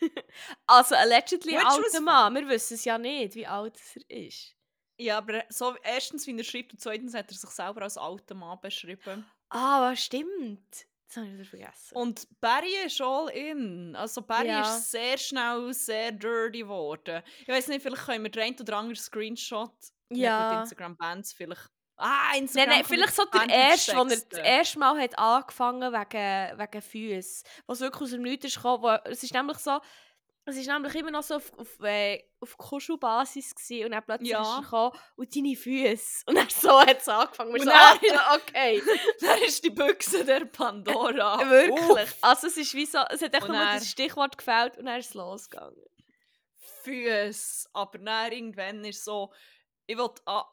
Also, 0.68 0.94
allegedly 0.94 1.56
ein 1.56 1.66
alter 1.66 2.00
Mann. 2.00 2.32
Wir 2.36 2.48
wissen 2.48 2.74
es 2.74 2.84
ja 2.84 2.98
nicht, 2.98 3.34
wie 3.34 3.46
alt 3.48 3.76
er 4.08 4.16
ist. 4.26 4.54
Ja, 4.96 5.18
aber 5.18 5.42
so, 5.48 5.74
erstens, 5.82 6.24
wie 6.28 6.36
er 6.38 6.44
schreibt, 6.44 6.72
und 6.72 6.80
zweitens 6.80 7.14
hat 7.14 7.30
er 7.32 7.36
sich 7.36 7.50
selber 7.50 7.82
als 7.82 7.96
alter 7.96 8.36
Mann 8.36 8.60
beschrieben. 8.60 9.26
Ah, 9.48 9.90
was 9.90 10.04
stimmt. 10.04 10.86
Das 11.08 11.16
habe 11.16 11.26
ich 11.26 11.32
wieder 11.34 11.44
vergessen. 11.46 11.96
Und 11.96 12.28
Barry 12.40 12.74
ist 12.86 13.00
all 13.00 13.28
in. 13.30 13.96
Also 13.96 14.22
Barry 14.22 14.48
Ja. 14.48 14.62
ist 14.62 14.90
sehr 14.90 15.16
schnell 15.18 15.72
sehr 15.72 16.12
dirty 16.12 16.60
geworden. 16.60 17.22
Ich 17.40 17.48
weiß 17.48 17.66
nicht, 17.68 17.82
vielleicht 17.82 18.04
können 18.04 18.22
wir 18.24 18.30
den 18.30 18.42
einen 18.42 18.60
oder 18.60 18.76
anderen 18.76 18.96
Screenshot 18.96 19.72
Ja. 20.12 20.50
mit 20.52 20.60
Instagram 20.60 20.96
Bands 20.96 21.32
vielleicht. 21.32 21.70
Ah, 21.98 22.28
Nein, 22.32 22.42
Instagram. 22.44 22.68
nein, 22.68 22.78
kommt 22.78 22.88
vielleicht 22.94 23.16
so 23.16 23.24
der 23.24 23.48
erste, 23.48 23.96
wo 23.96 24.00
er 24.02 24.06
das 24.06 24.24
erste 24.38 24.78
Mal 24.78 25.00
hat 25.00 25.18
angefangen 25.18 25.92
wegen, 25.92 26.58
wegen 26.58 26.82
Füßen. 26.82 27.44
Was 27.66 27.80
wirklich 27.80 28.02
aus 28.02 28.10
dem 28.10 28.22
Nichts 28.22 28.46
ist 28.46 28.56
gekommen. 28.56 28.82
Wo, 28.84 28.88
es 29.10 29.22
ist 29.22 29.34
nämlich 29.34 29.58
so, 29.58 29.80
es 30.44 30.56
ist 30.56 30.66
nämlich 30.68 30.94
immer 30.94 31.10
noch 31.10 31.22
so 31.24 31.34
auf, 31.34 31.52
auf, 31.58 31.80
äh, 31.82 32.22
auf 32.40 32.56
Kuschelbasis 32.56 33.54
gewesen 33.54 33.84
und 33.86 33.90
dann 33.90 34.02
plötzlich 34.04 34.30
Ja. 34.30 34.40
ist 34.42 34.48
er 34.58 34.62
gekommen 34.62 34.98
und 35.16 35.36
deine 35.36 35.56
Füße. 35.56 36.22
Und 36.26 36.34
dann 36.36 36.48
so 36.48 36.80
hat 36.80 37.00
es 37.00 37.08
angefangen. 37.08 37.52
Wir 37.52 37.60
Und 37.60 37.66
so, 37.66 37.70
dann- 37.70 38.18
ah, 38.18 38.36
okay. 38.36 38.82
Dann 39.20 39.42
ist 39.42 39.62
die 39.64 39.70
Büchse 39.70 40.24
der 40.24 40.44
Pandora. 40.46 41.38
Wirklich. 41.50 41.78
Uff, 41.90 42.16
Also 42.22 42.46
es 42.46 42.56
ist 42.56 42.72
wie 42.74 42.86
so, 42.86 42.98
es 43.10 43.20
hat 43.20 43.34
einfach 43.34 43.48
nur 43.48 43.58
das 43.58 43.90
Stichwort 43.90 44.38
gefällt 44.38 44.78
und 44.78 44.86
dann 44.86 45.00
ist 45.00 45.08
es 45.08 45.14
losgegangen. 45.14 45.76
Füße. 46.82 47.68
Aber 47.72 47.98
dann 47.98 48.32
irgendwann 48.32 48.84
ist 48.84 49.04
so, 49.04 49.32
ich 49.86 49.96
will 49.96 50.08
a- 50.26 50.50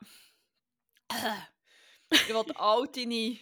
ich 2.11 2.29
will 2.29 2.51
all 2.55 2.87
deine 2.87 3.37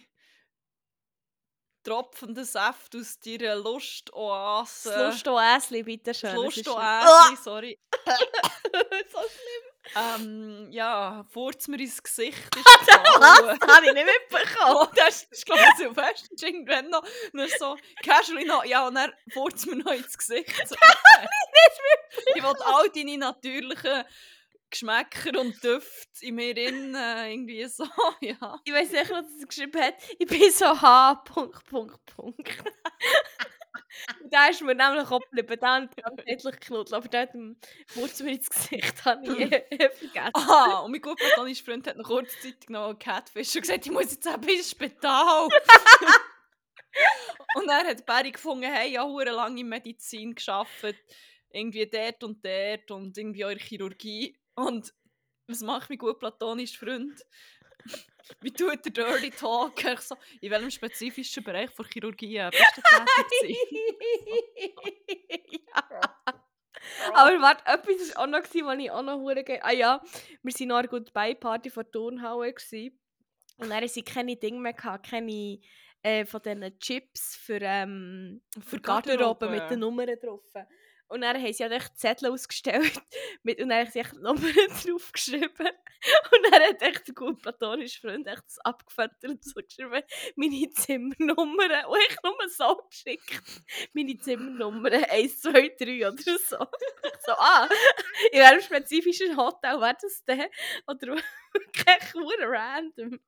tropfenden 1.84 2.44
Säfte 2.44 2.98
aus 2.98 3.18
deiner 3.20 3.56
Lustoase. 3.56 4.90
Das 4.90 5.12
Lustoäsli, 5.12 5.82
bitte 5.82 6.14
schön. 6.14 6.34
Das 6.34 6.56
Lustoäsli, 6.56 7.36
sorry. 7.42 7.78
so 8.04 9.18
schlimm. 9.18 9.74
Ähm, 9.94 10.68
ja, 10.72 11.24
furz 11.30 11.68
mir 11.68 11.78
ins 11.78 12.02
Gesicht. 12.02 12.56
Ist. 12.56 12.64
Das 13.14 13.76
habe 13.76 13.86
ich 13.86 13.92
nicht 13.92 14.06
mitbekommen. 14.06 14.76
Oh, 14.76 14.86
das 14.96 15.24
ist, 15.24 15.46
glaube 15.46 15.62
ich, 15.62 15.76
Silvester. 15.76 16.46
irgendwann 16.46 16.88
noch, 16.90 17.04
noch 17.32 17.48
so 17.58 17.76
casually 18.02 18.44
noch, 18.44 18.64
ja, 18.64 18.86
und 18.86 18.94
dann 18.94 19.12
furzt 19.32 19.66
mir 19.66 19.76
noch 19.76 19.92
ins 19.92 20.16
Gesicht. 20.16 20.52
So. 20.66 20.74
ich 22.34 22.42
will 22.42 22.62
all 22.64 22.88
deine 22.90 23.18
natürlichen 23.18 24.04
Geschmäcker 24.74 25.38
und 25.38 25.62
Düfte 25.62 26.26
in 26.26 26.34
mir 26.34 26.56
innen 26.56 26.96
äh, 26.96 27.30
irgendwie 27.32 27.64
so, 27.66 27.84
ja. 28.20 28.60
Ich 28.64 28.72
weiß 28.72 28.90
nicht, 28.90 29.08
was 29.08 29.24
er 29.40 29.46
geschrieben 29.46 29.80
hat. 29.80 29.94
Ich 30.18 30.26
bin 30.26 30.50
so 30.50 30.66
H. 30.66 31.14
Punkt, 31.26 31.64
Punkt, 31.66 32.04
Punkt. 32.06 32.64
Und 34.20 34.32
da 34.32 34.48
ist 34.48 34.60
mir 34.62 34.74
nämlich 34.74 35.08
auch 35.08 35.20
geblieben. 35.20 35.56
Da 35.60 35.82
hat 35.82 35.90
er 35.96 36.26
endlich 36.26 36.60
geknuddelt. 36.60 36.92
Aber 36.92 37.06
da 37.06 37.20
hat 37.20 37.34
mir 37.36 37.54
ins 37.94 38.50
Gesicht 38.50 39.04
habe 39.04 39.24
ich 39.24 39.30
vergessen. 39.78 40.32
Ah, 40.34 40.80
und 40.80 40.90
mein 40.90 41.00
gut 41.00 41.18
platonischer 41.18 41.64
Freund 41.64 41.86
hat 41.86 41.96
noch 41.96 42.08
kurzzeitig 42.08 42.68
noch 42.68 42.98
Catfish 42.98 43.54
und 43.54 43.62
gesagt, 43.62 43.86
ich 43.86 43.92
muss 43.92 44.10
jetzt 44.10 44.26
eben 44.26 44.48
ins 44.48 44.70
Spital. 44.70 45.48
und 47.54 47.68
er 47.68 47.86
hat 47.86 48.04
Barry 48.06 48.32
gefunden, 48.32 48.64
hey, 48.64 48.90
ja, 48.90 49.04
hure 49.04 49.30
lange 49.30 49.60
in 49.60 49.68
Medizin 49.68 50.34
geschafft, 50.34 50.96
irgendwie 51.50 51.86
dort 51.86 52.24
und 52.24 52.44
dort 52.44 52.90
und 52.90 53.16
irgendwie 53.16 53.44
eure 53.44 53.60
Chirurgie. 53.60 54.36
Und 54.54 54.94
was 55.46 55.60
macht 55.60 55.90
mein 55.90 55.98
gut 55.98 56.18
platonischer 56.18 56.86
Freund? 56.86 57.20
Wie 58.40 58.52
tut 58.52 58.84
der 58.84 58.92
Dirty 58.92 59.30
Talk? 59.30 59.84
Ich 59.84 60.00
so, 60.00 60.16
in 60.40 60.50
welchem 60.50 60.70
spezifischen 60.70 61.44
Bereich 61.44 61.70
von 61.70 61.86
Chirurgie 61.86 62.48
bist 62.50 62.76
du 62.76 62.82
tätig 63.40 63.58
ja. 65.50 66.14
Aber 67.14 67.40
warte, 67.40 67.64
etwas 67.66 68.14
war 68.14 68.24
auch 68.24 68.26
noch, 68.26 68.40
was 68.40 68.78
ich 68.78 68.90
auch 68.90 69.02
noch 69.02 69.18
hure 69.18 69.44
Ah 69.62 69.72
ja, 69.72 70.02
wir 70.42 70.52
waren 70.52 70.68
noch 70.68 70.76
an 70.76 70.80
einer 70.80 70.88
Goodbye-Party 70.88 71.70
von 71.70 71.84
der 71.84 71.92
Turnhalle. 71.92 72.52
gewesen. 72.52 72.98
Und 73.56 73.68
dann 73.68 73.76
hatten 73.76 73.88
sie 73.88 74.02
keine 74.02 74.36
Dinge 74.36 74.60
mehr, 74.60 74.72
gehabt, 74.72 75.08
keine 75.08 75.60
äh, 76.02 76.26
von 76.26 76.42
diesen 76.42 76.78
Chips 76.78 77.36
für, 77.36 77.60
ähm, 77.60 78.42
für 78.60 78.80
Garderobe 78.80 79.48
mit 79.48 79.70
den 79.70 79.80
Nummern 79.80 80.18
drauf. 80.20 80.42
Und 81.08 81.20
dann 81.20 81.40
haben 81.40 81.52
sie 81.52 81.64
halt 81.64 81.72
Zettel 81.96 82.30
ausgestellt 82.32 82.92
mit, 83.42 83.60
und 83.60 83.68
dann 83.68 83.86
haben 83.86 83.90
sie 83.92 84.02
Nummern 84.20 84.52
draufgeschrieben. 84.84 85.68
Und 86.32 86.52
dann 86.52 86.62
hat 86.62 86.82
echt 86.82 87.06
der 87.08 87.14
gut 87.14 87.40
platonische 87.42 88.00
Freund 88.00 88.26
echt 88.26 88.44
das 88.46 88.58
abgefüttert 88.60 89.24
und 89.24 89.44
so 89.44 89.60
geschrieben, 89.60 90.02
meine 90.36 90.70
Zimmernummern. 90.70 91.86
Und 91.86 91.98
ich 92.08 92.16
nur 92.22 92.48
so 92.48 92.82
geschickt, 92.90 93.42
meine 93.92 94.16
Zimmernummern 94.18 95.04
1, 95.04 95.40
2, 95.40 95.74
3 95.78 96.08
oder 96.08 96.38
so. 96.38 96.58
so, 97.26 97.32
ah, 97.32 97.68
in 98.32 98.40
welchem 98.40 98.62
spezifischen 98.62 99.36
Hotel 99.36 99.80
wäre 99.80 99.96
das 100.00 100.24
denn? 100.24 100.46
Oder 100.86 101.16
nur 102.14 102.32
random. 102.40 103.20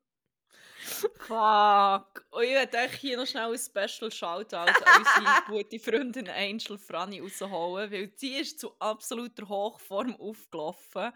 Fuck. 0.86 2.24
Und 2.30 2.44
ich 2.44 2.50
werde 2.50 2.78
euch 2.78 2.92
hier 2.94 3.16
noch 3.16 3.26
schnell 3.26 3.52
ein 3.52 3.58
Special 3.58 4.10
Shoutout 4.10 4.56
an 4.56 4.68
unsere 4.98 5.42
gute 5.62 5.78
Freundin 5.78 6.28
Angel 6.28 6.78
Franny 6.78 7.20
rausholen, 7.20 7.90
weil 7.90 8.08
die 8.08 8.34
ist 8.34 8.60
zu 8.60 8.72
absoluter 8.78 9.48
Hochform 9.48 10.14
aufgelaufen. 10.16 11.12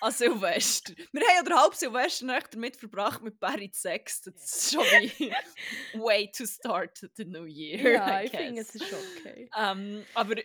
An 0.00 0.12
Silvester. 0.12 0.94
Wir 1.12 1.20
haben 1.20 1.36
ja 1.36 1.42
den 1.42 1.56
halben 1.56 1.76
Silvester 1.76 2.26
nicht 2.26 2.54
damit 2.54 2.76
verbracht, 2.76 3.22
mit 3.22 3.38
Barry 3.38 3.70
zu 3.70 3.82
Sex. 3.82 4.22
Das 4.22 4.34
ist 4.34 4.72
schon 4.72 4.82
wie 4.82 5.32
way 5.94 6.30
to 6.36 6.44
start 6.44 6.98
the 7.14 7.24
new 7.24 7.44
year. 7.44 7.92
Ja, 7.92 8.22
ich 8.22 8.30
finde, 8.30 8.62
es 8.62 8.74
ist 8.74 8.92
okay. 8.92 9.48
Ähm, 9.56 10.04
aber 10.14 10.36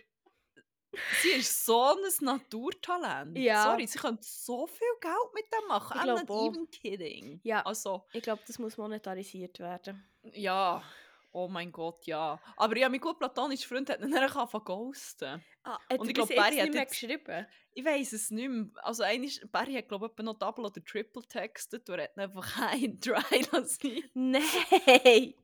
sie 1.22 1.28
ist 1.30 1.64
so 1.66 1.82
ein 1.82 1.96
Naturtalent. 2.20 3.36
Ja. 3.38 3.64
Sorry, 3.64 3.86
sie 3.86 3.98
könnte 3.98 4.22
so 4.24 4.66
viel 4.66 4.86
Geld 5.00 5.34
mit 5.34 5.44
dem 5.52 5.68
machen. 5.68 5.98
Ich 6.02 6.02
I'm 6.10 6.26
not 6.26 6.50
even 6.54 6.70
kidding. 6.70 7.40
Ja. 7.44 7.64
Also, 7.64 8.04
Ich 8.12 8.22
glaube, 8.22 8.42
das 8.46 8.58
muss 8.58 8.76
monetarisiert 8.76 9.58
werden. 9.60 10.04
ja. 10.32 10.82
Oh 11.30 11.46
mein 11.46 11.70
Gott, 11.70 12.06
ja. 12.06 12.40
Aber 12.56 12.74
ja, 12.78 12.88
mein 12.88 13.00
gut 13.00 13.18
platonischer 13.18 13.68
Freund 13.68 13.90
hat 13.90 14.00
ihn 14.00 14.10
dann 14.10 14.22
angefangen 14.24 14.48
zu 14.50 14.60
ghosten. 14.60 15.44
Ah, 15.62 15.78
Und 15.98 16.08
ich 16.08 16.14
glaub, 16.14 16.34
Barry 16.34 16.56
hat 16.56 16.72
jetzt- 16.74 16.90
geschrieben. 16.90 17.46
Ich 17.74 17.84
weiß 17.84 18.14
es 18.14 18.30
nicht 18.30 18.48
mehr. 18.48 18.66
Also 18.82 19.02
eigentlich, 19.02 19.38
Barry 19.52 19.74
hat 19.74 19.88
glaube 19.88 20.10
ich 20.16 20.24
noch 20.24 20.38
Double 20.38 20.64
oder 20.64 20.82
Triple 20.82 21.22
textet 21.24 21.88
und 21.90 21.98
er 21.98 22.04
hat 22.04 22.12
ihn 22.16 22.20
einfach 22.22 22.58
ein 22.72 22.98
dry 22.98 23.46
lassen. 23.52 24.02
Nein! 24.14 25.34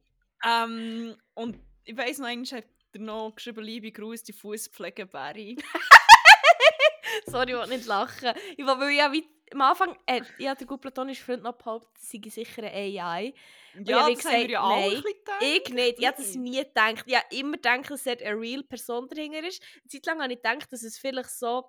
ähm, 0.45 1.17
und 1.35 1.61
ich 1.85 1.97
weiß 1.97 2.19
noch, 2.19 2.29
einmal 2.29 2.47
hat 2.47 2.65
noch 2.99 3.35
geschrieben, 3.35 3.65
liebe 3.65 3.93
Grüße, 3.93 4.25
die 4.25 4.33
Fußpflege 4.33 5.07
Barry. 5.07 5.57
Sorry, 7.27 7.53
ich 7.53 7.59
will 7.59 7.67
nicht 7.69 7.87
lachen. 7.87 8.33
Ich 8.53 8.59
will, 8.59 8.67
weil 8.67 8.91
ich 8.91 8.99
ja 8.99 9.13
wie, 9.13 9.25
am 9.53 9.61
Anfang, 9.61 9.97
äh, 10.07 10.23
ich 10.39 10.49
hatte 10.49 10.65
den 10.65 10.69
gut 10.69 10.81
platonischen 10.81 11.25
Freund 11.25 11.43
noch 11.43 11.57
behauptet, 11.57 11.91
es 12.01 12.11
sei 12.11 12.21
sicher 12.29 12.63
eine 12.63 12.73
AI. 12.73 13.35
Ja, 13.75 13.81
wie 13.81 13.85
das 13.85 13.97
haben 13.97 14.09
wir 14.09 14.17
gesagt, 14.17 14.51
ja 14.51 14.63
alle 14.63 14.91
nein. 14.91 15.05
Ich 15.41 15.69
nicht, 15.71 15.99
ich 15.99 16.07
habe 16.07 16.17
das 16.17 16.35
nie 16.35 16.59
gedacht. 16.59 17.05
Ich 17.07 17.15
habe 17.15 17.27
immer 17.31 17.57
gedacht, 17.57 17.91
dass 17.91 18.07
er 18.07 18.21
eine 18.21 18.41
real 18.41 18.63
Person 18.63 19.09
dahinter 19.09 19.47
ist. 19.47 19.63
Eine 19.63 19.89
Zeit 19.89 20.07
lang 20.07 20.23
habe 20.23 20.33
ich 20.33 20.43
gedacht, 20.43 20.73
dass 20.73 20.83
es 20.83 20.99
vielleicht 20.99 21.31
so 21.31 21.65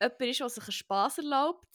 jemand 0.00 0.20
ist, 0.20 0.40
der 0.40 0.48
sich 0.48 0.64
einen 0.64 0.72
Spass 0.72 1.18
erlaubt. 1.18 1.68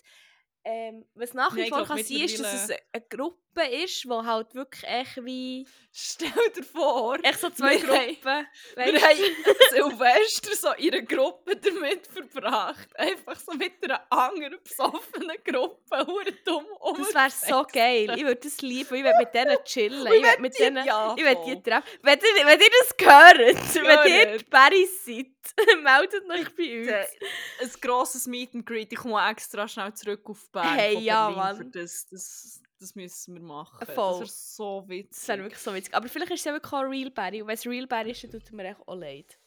Ähm, 0.64 1.06
was 1.14 1.34
nach 1.34 1.56
wie 1.56 1.62
ich 1.62 1.70
vor 1.70 1.86
kann 1.86 2.04
sein, 2.04 2.22
ist, 2.22 2.40
dass 2.40 2.70
es 2.70 2.78
eine 2.92 3.06
Gruppe 3.08 3.38
ist, 3.64 4.04
die 4.06 4.10
halt 4.10 4.54
wirklich 4.56 4.84
echt 4.84 5.26
wie... 5.26 5.68
Stell 5.92 6.30
dir 6.56 6.64
vor, 6.64 7.18
Echt 7.24 7.40
so 7.40 7.50
zwei 7.50 7.82
Wir 7.82 7.88
haben- 7.88 8.06
Gruppen. 8.16 8.48
wir 8.76 8.94
weisst? 8.94 9.04
haben 9.04 9.56
Silvester 10.00 10.56
so 10.56 10.72
in 10.74 10.94
einer 10.94 11.02
Gruppe 11.02 11.56
damit 11.58 12.06
verbracht. 12.08 12.88
Einfach 12.96 13.40
so 13.40 13.54
mit 13.54 13.74
einer 13.84 14.06
anderen 14.12 14.60
besoffenen 14.64 15.38
Gruppe. 15.44 16.06
Hure 16.08 16.32
dumm 16.46 16.66
Das 16.96 17.14
wäre 17.16 17.30
so 17.32 17.66
geil. 17.74 18.14
Ich 18.16 18.24
würde 18.24 18.36
das 18.40 18.62
lieben. 18.62 18.96
Ich 18.96 19.04
würde 19.04 19.18
mit 19.20 19.34
denen 19.34 19.58
chillen. 19.66 20.06
Ich 20.14 20.24
würde 20.24 20.42
mit 20.42 20.60
denen... 20.60 20.86
Ja, 20.86 21.16
Ich 21.18 21.24
würde 21.24 21.42
die 21.48 21.62
treffen. 21.64 21.88
Wenn 22.04 22.20
ihr, 22.20 22.46
wenn 22.46 22.60
ihr 22.60 22.70
das 22.80 23.08
hört, 23.08 23.84
wenn 24.06 24.12
ihr 24.38 24.44
Barrys 24.50 25.06
seid, 25.06 25.82
meldet 25.82 26.30
euch 26.30 26.56
bei 26.56 26.82
uns. 27.02 27.10
Ein 27.62 27.82
grosses 27.82 28.28
Meet 28.28 28.54
and 28.54 28.66
Greet. 28.66 28.94
Ich 28.94 29.00
komme 29.00 29.28
extra 29.28 29.68
schnell 29.68 29.92
zurück 29.96 30.22
auf 30.30 30.50
Bern 30.52 30.76
Hey, 30.76 31.00
ja, 31.00 31.32
Mann. 31.32 31.72
das. 31.72 32.08
das. 32.12 32.62
Das 32.80 32.96
müssen 32.96 33.34
wir 33.36 33.42
machen. 33.42 33.86
Voll. 33.94 34.20
Das 34.22 34.30
ist 34.30 34.56
so 34.56 34.84
witzig. 34.88 35.10
Das 35.12 35.28
wäre 35.28 35.44
wirklich 35.44 35.60
so 35.62 35.74
witzig. 35.74 35.94
Aber 35.94 36.08
vielleicht 36.08 36.32
ist 36.32 36.46
es 36.46 36.52
wirklich 36.52 36.74
auch 36.74 36.82
Real 36.82 37.12
Barry. 37.12 37.42
Und 37.42 37.48
wenn 37.50 37.56
es 37.56 37.66
Real 37.66 37.88
Barry 37.88 38.12
ist, 38.12 38.24
dann 38.24 38.32
tut 38.32 38.52
mir 38.54 38.70
echt 38.70 38.80
auch 38.88 38.96
leid. 38.96 39.38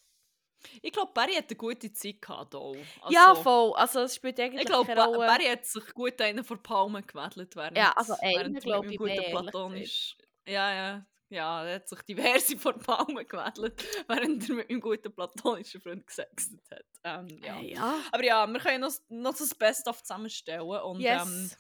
Ich 0.80 0.92
glaube, 0.92 1.12
Barry 1.12 1.34
hat 1.34 1.48
eine 1.48 1.56
gute 1.56 1.92
Zeit 1.92 2.20
gehabt. 2.22 2.54
Auch. 2.54 2.76
Also, 3.00 3.12
ja, 3.14 3.34
voll. 3.34 3.72
Also 3.74 4.00
es 4.00 4.14
spielt 4.14 4.38
eigentlich 4.38 4.62
Ich 4.62 4.66
glaube, 4.66 4.94
ba. 4.94 5.06
Barry 5.08 5.44
hat 5.46 5.64
sich 5.64 5.86
gut 5.94 6.20
einen 6.20 6.44
vor 6.44 6.56
die 6.56 6.62
Palme 6.62 7.02
gewedelt. 7.02 7.56
Während, 7.56 7.76
Ja, 7.76 7.92
also 7.96 8.14
einen, 8.20 8.36
während 8.36 8.54
mit 8.54 8.62
glaub 8.62 8.84
meinem 8.84 8.92
ich, 8.92 9.00
ehrlich 9.00 9.30
platonisch. 9.30 10.16
Ja, 10.46 10.72
ja. 10.74 11.06
Ja, 11.30 11.64
er 11.64 11.76
hat 11.76 11.88
sich 11.88 12.02
diverse 12.02 12.56
vor 12.58 12.74
die 12.74 12.80
Palme 12.84 13.24
gewedelt, 13.24 13.82
während 14.06 14.48
er 14.50 14.54
mit 14.54 14.68
meinem 14.68 14.80
guten 14.82 15.12
platonischen 15.14 15.80
Freund 15.80 16.06
gesextet 16.06 16.60
hat. 16.70 16.84
Ähm, 17.04 17.28
ja. 17.42 17.58
Äh, 17.58 17.72
ja. 17.72 18.00
Aber 18.12 18.22
ja, 18.22 18.46
wir 18.46 18.60
können 18.60 18.82
noch, 18.82 18.92
noch 19.08 19.34
das 19.36 19.54
Best-of 19.54 20.02
zusammenstellen 20.02 20.60
und 20.60 21.00
Yes. 21.00 21.22
ähm, 21.26 21.50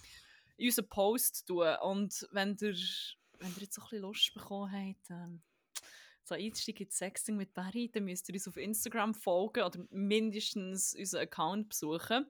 in 0.62 0.68
unseren 0.68 0.88
Post 0.88 1.46
tun. 1.46 1.74
Und 1.82 2.26
wenn 2.30 2.56
ihr, 2.60 2.74
wenn 3.38 3.50
ihr 3.50 3.62
jetzt 3.62 3.74
so 3.74 3.82
ein 3.82 3.88
bisschen 3.88 4.02
Lust 4.02 4.34
bekommen 4.34 4.70
habt, 4.70 5.10
ähm, 5.10 5.42
so 6.24 6.36
Einstieg 6.36 6.80
in 6.80 6.88
Sexting 6.88 7.36
mit 7.36 7.52
Barry, 7.52 7.90
dann 7.92 8.04
müsst 8.04 8.28
ihr 8.28 8.34
uns 8.34 8.46
auf 8.46 8.56
Instagram 8.56 9.12
folgen 9.12 9.64
oder 9.64 9.80
mindestens 9.90 10.94
unseren 10.94 11.22
Account 11.22 11.70
besuchen. 11.70 12.26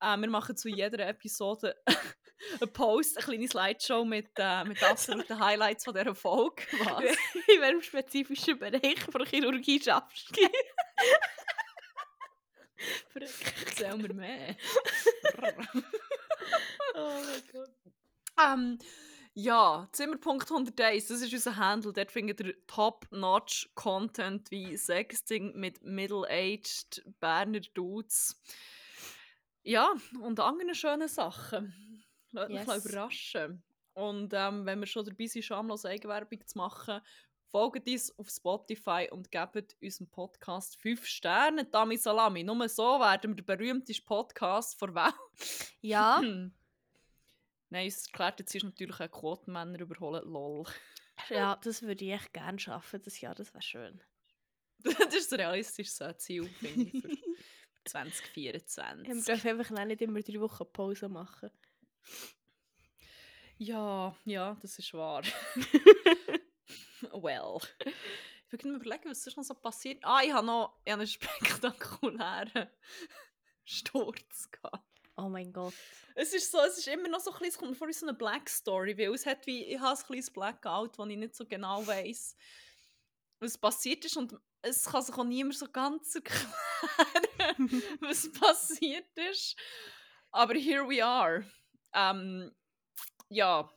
Äh, 0.00 0.16
wir 0.16 0.30
machen 0.30 0.56
zu 0.56 0.68
jeder 0.68 1.08
Episode 1.08 1.74
einen 2.60 2.72
Post, 2.72 3.16
eine 3.16 3.24
kleine 3.24 3.48
Slideshow 3.48 4.04
mit, 4.04 4.30
äh, 4.36 4.64
mit 4.64 4.80
absoluten 4.84 5.40
Highlights 5.40 5.84
von 5.84 5.94
dieser 5.94 6.14
Folge. 6.14 6.62
Was? 6.78 7.02
In 7.48 7.60
welchem 7.60 7.82
spezifischen 7.82 8.60
Bereich 8.60 9.00
von 9.10 9.26
Chirurgie 9.26 9.82
schaffst 9.82 10.36
du? 10.36 10.42
Erzähl 13.14 13.96
mir 13.96 14.14
mehr. 14.14 14.56
oh 17.00 17.20
mein 17.24 17.42
Gott. 17.52 17.70
Ähm, 18.42 18.78
ja, 19.34 19.86
Zimmerpunkt 19.92 20.50
101, 20.50 21.08
das 21.08 21.20
ist 21.20 21.32
unser 21.32 21.56
Handle. 21.56 21.92
Dort 21.92 22.10
findet 22.10 22.40
ihr 22.40 22.54
top-notch 22.66 23.70
Content 23.74 24.50
wie 24.50 24.76
Sexting 24.76 25.54
mit 25.56 25.82
middle-aged 25.82 27.04
Berner 27.20 27.60
Dudes. 27.74 28.40
Ja, 29.62 29.92
und 30.22 30.40
andere 30.40 30.74
schöne 30.74 31.08
Sachen. 31.08 32.02
Lasst 32.32 32.50
Yes. 32.50 32.86
überraschen. 32.86 33.62
Und 33.94 34.32
ähm, 34.34 34.66
wenn 34.66 34.80
wir 34.80 34.86
schon 34.86 35.04
dabei 35.04 35.26
sind, 35.26 35.44
schamlos 35.44 35.84
Eigenwerbung 35.84 36.46
zu 36.46 36.58
machen, 36.58 37.00
folgt 37.50 37.88
uns 37.88 38.18
auf 38.18 38.28
Spotify 38.28 39.08
und 39.10 39.30
gebt 39.30 39.76
unserem 39.82 40.08
Podcast 40.10 40.80
5 40.80 41.06
Sterne, 41.06 41.64
Dami 41.64 41.96
Salami. 41.96 42.44
Nur 42.44 42.68
so 42.68 43.00
werden 43.00 43.36
wir 43.36 43.42
der 43.42 43.56
berühmteste 43.56 44.02
Podcast 44.04 44.80
der 44.80 44.94
Welt. 44.94 45.14
Ja. 45.80 46.22
Nein, 47.70 47.88
es 47.88 48.06
erklärt 48.06 48.40
jetzt 48.40 48.54
ist 48.54 48.64
natürlich 48.64 49.00
auch 49.00 49.10
Quotenmänner 49.10 49.80
überholen. 49.80 50.28
Lol. 50.30 50.64
ja, 51.30 51.56
das 51.56 51.82
würde 51.82 52.04
ich 52.04 52.12
echt 52.12 52.32
gerne 52.32 52.58
schaffen, 52.58 53.00
das 53.02 53.20
Jahr, 53.20 53.34
das 53.34 53.52
wäre 53.52 53.62
schön. 53.62 54.00
das 54.82 55.14
ist 55.14 55.32
ein 55.32 55.40
realistisches 55.40 56.18
Ziel, 56.18 56.48
finde 56.48 56.82
ich, 56.82 57.02
für 57.02 57.08
Wir 57.08 57.24
2024. 57.84 59.24
dürfen 59.24 59.60
einfach 59.60 59.84
nicht 59.84 60.02
immer 60.02 60.20
drei 60.20 60.40
Wochen 60.40 60.72
Pause 60.72 61.08
machen. 61.08 61.50
Ja, 63.58 64.14
ja, 64.24 64.56
das 64.60 64.78
ist 64.78 64.92
wahr. 64.92 65.22
well. 67.12 67.58
Ich 68.46 68.52
will 68.52 68.72
mir 68.72 68.76
überlegen, 68.76 69.10
was 69.10 69.26
ist 69.26 69.36
noch 69.36 69.44
so 69.44 69.54
passiert. 69.54 70.04
Ah, 70.04 70.20
ich 70.22 70.32
habe 70.32 70.46
noch 70.46 70.78
ich 70.84 70.92
einen 70.92 71.06
spektakulären 71.06 72.68
Sturz 73.64 74.50
gehabt. 74.50 74.85
Oh 75.16 75.28
mein 75.28 75.52
Gott. 75.52 75.74
Es 76.14 76.34
ist 76.34 76.50
so, 76.50 76.58
es 76.60 76.78
ist 76.78 76.88
immer 76.88 77.08
noch 77.08 77.20
so 77.20 77.30
ein 77.30 77.38
bisschen, 77.38 77.48
es 77.48 77.58
kommt 77.58 77.70
mir 77.70 77.76
vor 77.76 77.88
wie 77.88 77.92
so 77.92 78.06
eine 78.06 78.16
Black 78.16 78.48
Story, 78.48 78.96
weil 78.98 79.14
es 79.14 79.24
hat 79.24 79.46
wie, 79.46 79.64
ich 79.64 79.80
habe 79.80 79.98
ein 79.98 80.06
kleines 80.06 80.30
Blackout, 80.30 80.98
wo 80.98 81.06
ich 81.06 81.16
nicht 81.16 81.34
so 81.34 81.46
genau 81.46 81.86
weiß, 81.86 82.36
was 83.40 83.58
passiert 83.58 84.04
ist 84.04 84.16
und 84.16 84.34
es 84.62 84.84
kann 84.84 85.02
sich 85.02 85.14
auch 85.14 85.24
niemand 85.24 85.56
so 85.56 85.68
ganz 85.70 86.14
erklären, 86.14 87.82
was 88.00 88.30
passiert 88.32 89.16
ist. 89.30 89.56
Aber 90.30 90.54
here 90.54 90.86
we 90.88 91.04
are. 91.04 91.44
Ähm, 91.94 92.54
ja, 93.28 93.70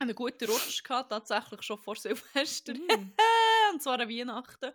einen 0.00 0.14
guten 0.14 0.50
Rutsch 0.50 0.82
gehabt, 0.82 1.10
tatsächlich 1.10 1.62
schon 1.62 1.78
vor 1.78 1.94
Silvester. 1.94 2.74
Mm. 2.74 3.12
und 3.72 3.82
zwar 3.82 4.00
an 4.00 4.08
Weihnachten. 4.08 4.72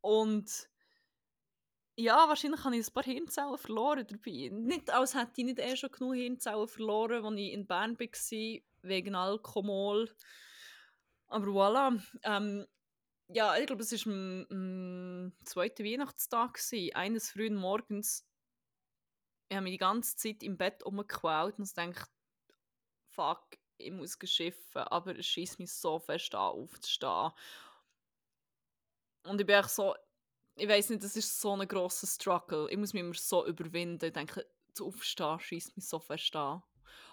Und 0.00 0.68
ja, 1.96 2.28
wahrscheinlich 2.28 2.64
habe 2.64 2.76
ich 2.76 2.86
ein 2.86 2.92
paar 2.92 3.04
Hirnzellen 3.04 3.58
verloren 3.58 4.06
dabei. 4.06 4.50
Nicht, 4.52 4.90
als 4.90 5.14
hätte 5.14 5.40
ich 5.40 5.44
nicht 5.44 5.58
eh 5.58 5.76
schon 5.76 5.90
genug 5.90 6.14
Hirnzellen 6.14 6.68
verloren, 6.68 7.24
als 7.24 7.38
ich 7.38 7.52
in 7.52 7.66
Bern 7.66 7.98
war, 7.98 8.60
wegen 8.82 9.14
Alkohol. 9.14 10.14
Aber 11.28 11.46
voilà. 11.46 12.02
Ähm, 12.22 12.66
ja, 13.28 13.56
ich 13.56 13.66
glaube, 13.66 13.82
es 13.82 14.06
war 14.06 14.12
am, 14.50 15.32
zweiten 15.44 15.84
Weihnachtstag. 15.84 16.58
Eines 16.94 17.30
frühen 17.30 17.56
Morgens. 17.56 18.26
Ich 19.48 19.56
habe 19.56 19.64
mich 19.64 19.74
die 19.74 19.78
ganze 19.78 20.16
Zeit 20.16 20.42
im 20.42 20.56
Bett 20.56 20.82
umgequält 20.82 21.58
und 21.58 21.78
dachte, 21.78 22.06
fuck, 23.08 23.44
ich 23.78 23.92
muss 23.92 24.18
geschiffen, 24.18 24.82
aber 24.82 25.18
es 25.18 25.26
schießt 25.26 25.58
mich 25.58 25.72
so 25.72 25.98
fest 25.98 26.34
an, 26.34 26.40
aufzustehen. 26.40 27.30
Und 29.24 29.40
ich 29.40 29.46
bin 29.46 29.56
echt 29.56 29.70
so, 29.70 29.94
ich 30.56 30.68
weiß 30.68 30.90
nicht, 30.90 31.02
das 31.02 31.16
ist 31.16 31.40
so 31.40 31.56
ein 31.56 31.66
grosser 31.66 32.06
Struggle. 32.06 32.68
Ich 32.70 32.76
muss 32.76 32.92
mich 32.92 33.02
immer 33.02 33.14
so 33.14 33.46
überwinden. 33.46 34.04
Ich 34.04 34.12
denke, 34.12 34.46
zu 34.72 34.86
aufstehen 34.86 35.40
schießt 35.40 35.76
mich 35.76 35.86
so 35.86 35.98
fest 35.98 36.34
an. 36.36 36.62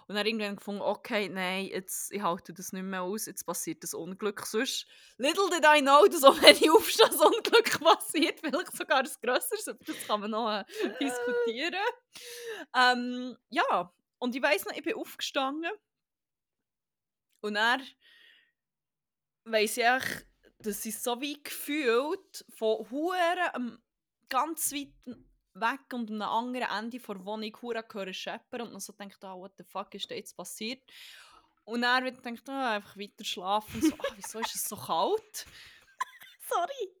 Und 0.06 0.16
dann 0.16 0.26
irgendwann 0.26 0.56
gefunden, 0.56 0.82
okay, 0.82 1.28
nein, 1.28 1.66
jetzt, 1.66 2.12
ich 2.12 2.22
halte 2.22 2.52
das 2.52 2.72
nicht 2.72 2.82
mehr 2.82 3.02
aus, 3.02 3.26
jetzt 3.26 3.44
passiert 3.44 3.82
das 3.82 3.94
Unglück. 3.94 4.44
Sonst, 4.44 4.86
little 5.16 5.48
did 5.48 5.64
I 5.64 5.80
know, 5.80 6.06
dass 6.06 6.24
auch 6.24 6.40
wenn 6.42 6.56
ich 6.56 6.70
aufstehe, 6.70 7.06
das 7.06 7.20
Unglück 7.20 7.80
passiert, 7.80 8.40
vielleicht 8.40 8.76
sogar 8.76 8.98
ein 8.98 9.10
grösseres, 9.22 9.68
aber 9.68 9.78
das 9.84 9.96
kann 10.06 10.20
man 10.20 10.30
noch 10.30 10.50
äh, 10.50 10.64
diskutieren. 11.00 11.74
Ähm, 12.76 13.36
ja, 13.48 13.92
und 14.18 14.34
ich 14.34 14.42
weiss 14.42 14.64
noch, 14.64 14.74
ich 14.74 14.82
bin 14.82 14.94
aufgestanden 14.94 15.70
und 17.40 17.56
er 17.56 17.78
weiss 19.44 19.76
ich 19.76 19.84
dass 20.62 20.84
ich 20.84 20.98
so 20.98 21.20
wie 21.20 21.42
gefühlt 21.42 22.44
von 22.56 22.88
Huren 22.90 23.50
ähm, 23.54 23.78
ganz 24.28 24.72
weit 24.72 24.94
weg 25.54 25.92
und 25.92 26.10
am 26.10 26.22
anderen 26.22 26.68
Ende 26.70 26.98
der 26.98 27.24
Wohnung 27.24 27.56
Huren 27.60 27.84
hören 27.92 28.14
scheppern 28.14 28.62
und 28.62 28.72
dann 28.72 28.80
so 28.80 28.92
denkt, 28.92 29.22
ah, 29.24 29.36
what 29.36 29.52
the 29.58 29.64
fuck 29.64 29.94
ist 29.94 30.10
da 30.10 30.14
jetzt 30.14 30.36
passiert? 30.36 30.82
Und 31.64 31.82
er 31.82 32.02
wird 32.04 32.24
denkt, 32.24 32.48
ah, 32.48 32.76
einfach 32.76 32.96
weiter 32.96 33.24
schlafen 33.24 33.80
und 33.80 33.90
so, 33.90 33.94
ah, 33.98 34.12
wieso 34.16 34.38
ist 34.40 34.54
es 34.54 34.64
so 34.64 34.76
kalt? 34.76 35.46
Sorry. 36.48 36.96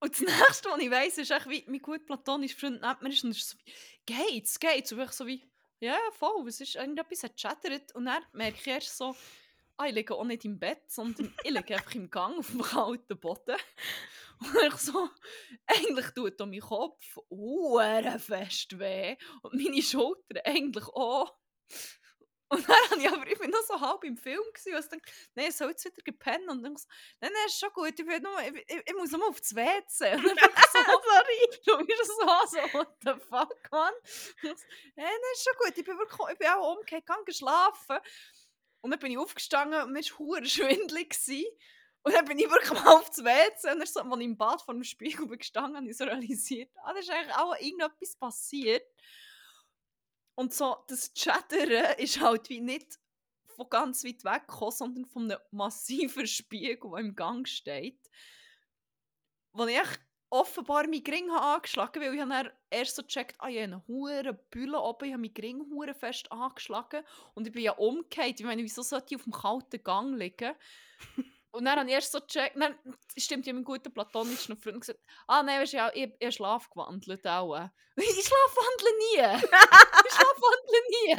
Und 0.00 0.12
das 0.12 0.20
nächste, 0.20 0.68
was 0.68 0.80
ich 0.80 0.90
weiss, 0.90 1.18
ist 1.18 1.30
echt, 1.30 1.48
wie 1.48 1.64
mein 1.66 1.80
gut 1.80 2.04
platonischer 2.04 2.58
Freund 2.58 2.82
neben 2.82 3.02
mir 3.02 3.08
ist 3.08 3.24
und 3.24 3.30
ist 3.30 3.48
so 3.48 3.56
wie, 3.58 3.72
geht's, 4.04 4.60
geht's? 4.60 4.92
Und 4.92 5.00
ich 5.00 5.10
so 5.12 5.26
wie, 5.26 5.42
ja, 5.80 5.98
voll, 6.12 6.44
was 6.44 6.60
ist, 6.60 6.74
irgendetwas 6.74 7.22
hat 7.22 7.36
gechattert. 7.36 7.94
Und 7.94 8.06
dann 8.06 8.22
merke 8.32 8.58
ich 8.58 8.66
erst 8.66 8.96
so, 8.96 9.16
ah, 9.76 9.86
ich 9.86 9.94
liege 9.94 10.14
auch 10.14 10.24
nicht 10.24 10.44
im 10.44 10.58
Bett, 10.58 10.82
sondern 10.88 11.34
ich 11.42 11.50
liege 11.50 11.74
einfach 11.74 11.94
im 11.94 12.10
Gang 12.10 12.38
auf 12.38 12.50
dem 12.50 12.62
kalten 12.62 13.18
Boden. 13.18 13.56
Und 14.40 14.56
ich 14.66 14.74
so, 14.74 15.08
eigentlich 15.66 16.06
tut 16.10 16.38
mein 16.40 16.60
Kopf 16.60 17.18
uhren 17.30 18.18
fest 18.18 18.78
weh 18.78 19.16
und 19.42 19.54
meine 19.54 19.80
Schultern 19.80 20.42
eigentlich 20.44 20.88
auch. 20.88 21.32
Und 22.48 22.68
dann 22.68 22.76
habe 22.90 23.00
ich 23.00 23.08
aber, 23.10 23.26
ich 23.26 23.38
bin 23.38 23.50
noch 23.50 23.62
so 23.62 23.80
halb 23.80 24.04
im 24.04 24.16
Film 24.16 24.42
gewesen, 24.52 24.74
und 24.74 24.80
ich 24.80 24.88
dachte, 24.88 25.12
nein, 25.34 25.46
ich 25.48 25.56
soll 25.56 25.70
jetzt 25.70 25.84
wieder 25.84 26.02
gepennen. 26.04 26.48
Und 26.50 26.62
dann 26.62 26.76
so, 26.76 26.86
nein, 27.20 27.30
nein, 27.32 27.46
ist 27.46 27.58
schon 27.58 27.70
gut, 27.72 27.98
ich, 27.98 28.04
nur, 28.04 28.40
ich, 28.42 28.64
ich, 28.68 28.82
ich 28.86 28.94
muss 28.94 29.10
nur 29.10 29.28
aufs 29.28 29.54
WC. 29.54 30.14
Und 30.14 30.24
dann 30.24 30.36
bin 30.36 30.50
ich 30.56 30.66
so, 30.66 30.78
sorry, 31.66 31.86
bist 31.86 32.06
so, 32.06 32.14
so, 32.46 32.78
what 32.78 32.94
the 33.00 33.12
fuck, 33.28 33.70
man. 33.72 33.92
Nein, 34.42 34.54
nein, 34.96 35.32
ist 35.32 35.44
schon 35.44 35.54
gut, 35.58 35.76
ich 35.76 35.84
bin, 35.84 35.98
wirklich, 35.98 36.32
ich 36.32 36.38
bin 36.38 36.48
auch 36.48 36.72
umgekehrt, 36.74 37.06
kann 37.06 37.24
geschlafen. 37.24 37.98
Und 38.84 38.90
dann 38.90 39.00
bin 39.00 39.12
ich 39.12 39.16
aufgestanden 39.18 39.82
und 39.82 39.92
mir 39.92 40.02
war 40.02 40.44
schwindelig. 40.44 41.08
Gewesen. 41.08 41.46
Und 42.02 42.12
dann 42.12 42.26
bin 42.26 42.38
ich 42.38 42.50
wirklich 42.50 42.70
mal 42.70 42.98
aufs 42.98 43.24
WC 43.24 43.72
und 43.72 43.78
dann 43.78 43.86
so, 43.86 44.00
als 44.00 44.18
ich 44.18 44.24
im 44.26 44.36
Bad 44.36 44.60
vor 44.60 44.74
dem 44.74 44.84
Spiegel 44.84 45.26
bin 45.26 45.38
gestanden 45.38 45.76
habe 45.76 45.88
ich 45.88 45.96
so 45.96 46.04
realisiert, 46.04 46.70
ah, 46.82 46.92
da 46.92 46.98
ist 46.98 47.08
eigentlich 47.08 47.34
auch 47.34 47.56
irgendetwas 47.58 48.14
passiert. 48.16 48.86
Und 50.34 50.52
so, 50.52 50.76
das 50.86 51.14
Chattern 51.14 51.94
ist 51.96 52.20
halt 52.20 52.50
wie 52.50 52.60
nicht 52.60 52.98
von 53.46 53.70
ganz 53.70 54.04
weit 54.04 54.22
weg 54.22 54.48
gekommen, 54.48 54.72
sondern 54.72 55.06
von 55.06 55.30
einem 55.30 55.40
massiven 55.50 56.26
Spiegel, 56.26 56.78
der 56.78 56.98
im 56.98 57.16
Gang 57.16 57.48
steht. 57.48 58.10
Wo 59.54 59.64
ich 59.64 59.80
offenbar 60.30 60.86
mein 60.88 61.02
Gring 61.02 61.30
habe 61.30 61.56
angeschlagen 61.56 62.02
weil 62.02 62.14
ich 62.14 62.20
habe 62.20 62.30
dann 62.30 62.50
erst 62.70 62.96
so 62.96 63.02
gecheckt, 63.02 63.36
ah, 63.38 63.48
ich 63.48 63.62
habe 63.62 63.82
eine 63.88 64.34
Bülle 64.50 64.80
oben, 64.80 65.04
ich 65.06 65.12
habe 65.12 65.20
mein 65.20 65.34
Gring 65.34 65.64
hure 65.70 65.94
fest 65.94 66.30
angeschlagen 66.32 67.04
und 67.34 67.46
ich 67.46 67.52
bin 67.52 67.62
ja 67.62 67.72
umgekehrt. 67.72 68.40
Ich 68.40 68.46
meine, 68.46 68.62
wieso 68.62 68.82
sollte 68.82 69.06
ich 69.10 69.16
auf 69.16 69.24
dem 69.24 69.32
kalten 69.32 69.82
Gang 69.82 70.16
liegen? 70.16 70.54
Und 71.52 71.66
dann 71.66 71.78
habe 71.78 71.88
ich 71.88 71.94
erst 71.94 72.10
so 72.10 72.20
gecheckt, 72.20 72.56
dann 72.60 72.76
stimmt 73.16 73.46
ja 73.46 73.52
mein 73.52 73.62
guter 73.62 73.88
platonischen 73.88 74.56
Freund 74.56 74.80
gesagt, 74.80 74.98
ah 75.28 75.40
nein, 75.40 75.60
weißt 75.60 75.74
du, 75.74 75.76
ja, 75.76 75.90
ich, 75.94 76.12
ich 76.18 76.34
schlaf 76.34 76.68
gewandelt 76.68 77.26
auch. 77.26 77.70
Ich 77.96 78.26
schlafwandle 78.26 78.90
nie! 78.98 79.44
ich 80.04 80.12
schlafwandle 80.12 80.80
nie! 80.90 81.14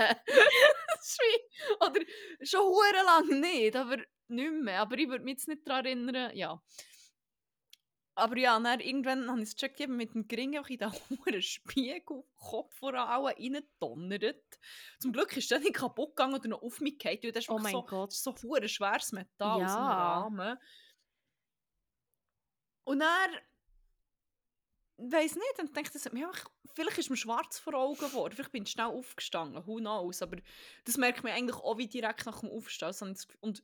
oder 1.80 2.02
schon 2.44 2.66
hure 2.66 3.40
nicht, 3.40 3.76
aber 3.78 3.98
nicht 4.28 4.52
mehr. 4.52 4.82
Aber 4.82 4.98
ich 4.98 5.08
würde 5.08 5.24
mich 5.24 5.36
jetzt 5.36 5.48
nicht 5.48 5.66
daran 5.66 5.86
erinnern, 5.86 6.36
ja. 6.36 6.62
Aber 8.18 8.38
ja, 8.38 8.58
dann 8.58 8.80
irgendwann 8.80 9.30
habe 9.30 9.42
ich 9.42 9.50
es 9.50 9.56
gecheckt, 9.56 9.82
eben 9.82 9.98
mit 9.98 10.14
dem 10.14 10.26
Gring 10.28 10.58
auch 10.58 10.68
in 10.70 10.78
den 10.78 10.92
hohen 11.10 11.42
Spiegel, 11.42 12.24
Kopf 12.36 12.74
vor 12.76 12.94
allem 12.94 13.26
reingedonnert. 13.26 14.58
Zum 15.00 15.12
Glück 15.12 15.36
ist 15.36 15.52
der 15.52 15.60
nicht 15.60 15.74
kaputt 15.76 16.16
gegangen 16.16 16.36
oder 16.36 16.48
noch 16.48 16.62
auf 16.62 16.80
mich 16.80 16.98
gefallen. 16.98 17.34
Das 17.34 17.44
ist 17.44 17.50
Oh 17.50 17.60
mein 17.60 17.74
so, 17.74 17.84
Gott. 17.84 18.14
so 18.14 18.34
hure 18.42 18.70
schweres 18.70 19.12
Metall 19.12 19.64
aus 19.66 19.74
dem 19.74 19.82
Ja. 19.82 20.14
Rahmen. 20.22 20.58
Und 22.86 23.02
er 23.02 23.30
weiß 24.98 25.36
nicht, 25.36 25.54
dann 25.58 25.74
denkt 25.74 25.94
er, 25.96 26.18
ja, 26.18 26.32
ich- 26.32 26.72
vielleicht 26.74 26.98
ist 27.00 27.10
mir 27.10 27.18
schwarz 27.18 27.60
vor 27.60 27.74
Augen 27.74 28.00
geworden, 28.00 28.34
vielleicht 28.34 28.52
bin 28.54 28.64
ich 28.64 28.70
schnell 28.72 28.86
aufgestanden, 28.86 29.66
who 29.68 29.78
knows, 29.78 30.22
aber 30.22 30.38
das 30.86 30.96
merkt 30.98 31.24
man 31.24 31.34
eigentlich 31.34 31.58
auch 31.58 31.78
wie 31.78 31.88
direkt 31.88 32.26
nach 32.26 32.40
dem 32.40 32.50
Aufstehen. 32.52 32.94
So 32.94 33.02
habe 33.06 33.12
ich 33.12 33.18
das 33.18 33.28
Gefühl- 33.28 33.42
Und 33.42 33.64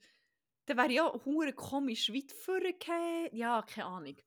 dann 0.66 0.78
wäre 0.78 0.92
ja 0.92 1.14
hure 1.26 1.54
komisch, 1.54 2.12
weit 2.12 2.32
vorgehen, 2.34 3.30
ja, 3.34 3.62
keine 3.62 3.86
Ahnung. 3.88 4.18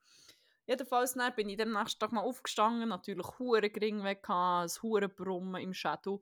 Jedenfalls 0.67 1.15
dann 1.15 1.35
bin 1.35 1.49
ich 1.49 1.61
am 1.61 1.73
nächsten 1.73 2.01
Tag 2.01 2.13
mal 2.13 2.23
aufgestanden, 2.23 2.89
natürlich 2.89 3.27
hure 3.39 3.69
gering 3.69 4.03
weg, 4.03 4.25
ein 4.29 4.69
hure 4.83 5.09
Brummen 5.09 5.61
im 5.61 5.75
Schädel. 5.75 6.21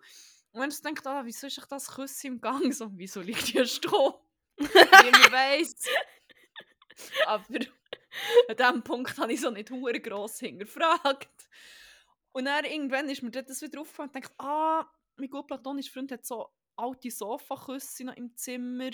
Und 0.53 0.61
wenn 0.61 0.70
ich 0.70 0.82
denke, 0.82 1.09
ah, 1.09 1.22
wieso 1.24 1.47
ist 1.47 1.59
ich 1.59 1.64
das 1.66 1.88
Küsse 1.88 2.26
im 2.26 2.40
Gang? 2.40 2.72
So, 2.72 2.90
wieso 2.93 3.20
liegt 3.20 3.47
hier 3.47 3.66
Stroh? 3.66 4.20
Niemand 4.59 5.32
weiss. 5.32 5.76
Aber 7.26 7.59
an 8.49 8.57
diesem 8.57 8.82
Punkt 8.82 9.16
habe 9.18 9.32
ich 9.32 9.40
so 9.40 9.51
nicht 9.51 9.70
hure 9.70 10.01
gross 10.01 10.40
hinterfragt. 10.40 11.49
Und 12.32 12.47
dann 12.47 12.64
irgendwann 12.64 13.09
ist 13.09 13.22
mir 13.22 13.30
das 13.30 13.62
wieder 13.62 13.80
aufgefallen 13.80 14.11
und 14.11 14.24
dachte, 14.24 14.34
ah, 14.38 14.90
mein 15.16 15.30
gut 15.30 15.47
platonischer 15.47 15.93
Freund 15.93 16.12
hat 16.12 16.26
so 16.26 16.51
alte 16.76 17.11
Sofaküsse 17.11 18.05
noch 18.05 18.16
im 18.16 18.34
Zimmer. 18.36 18.90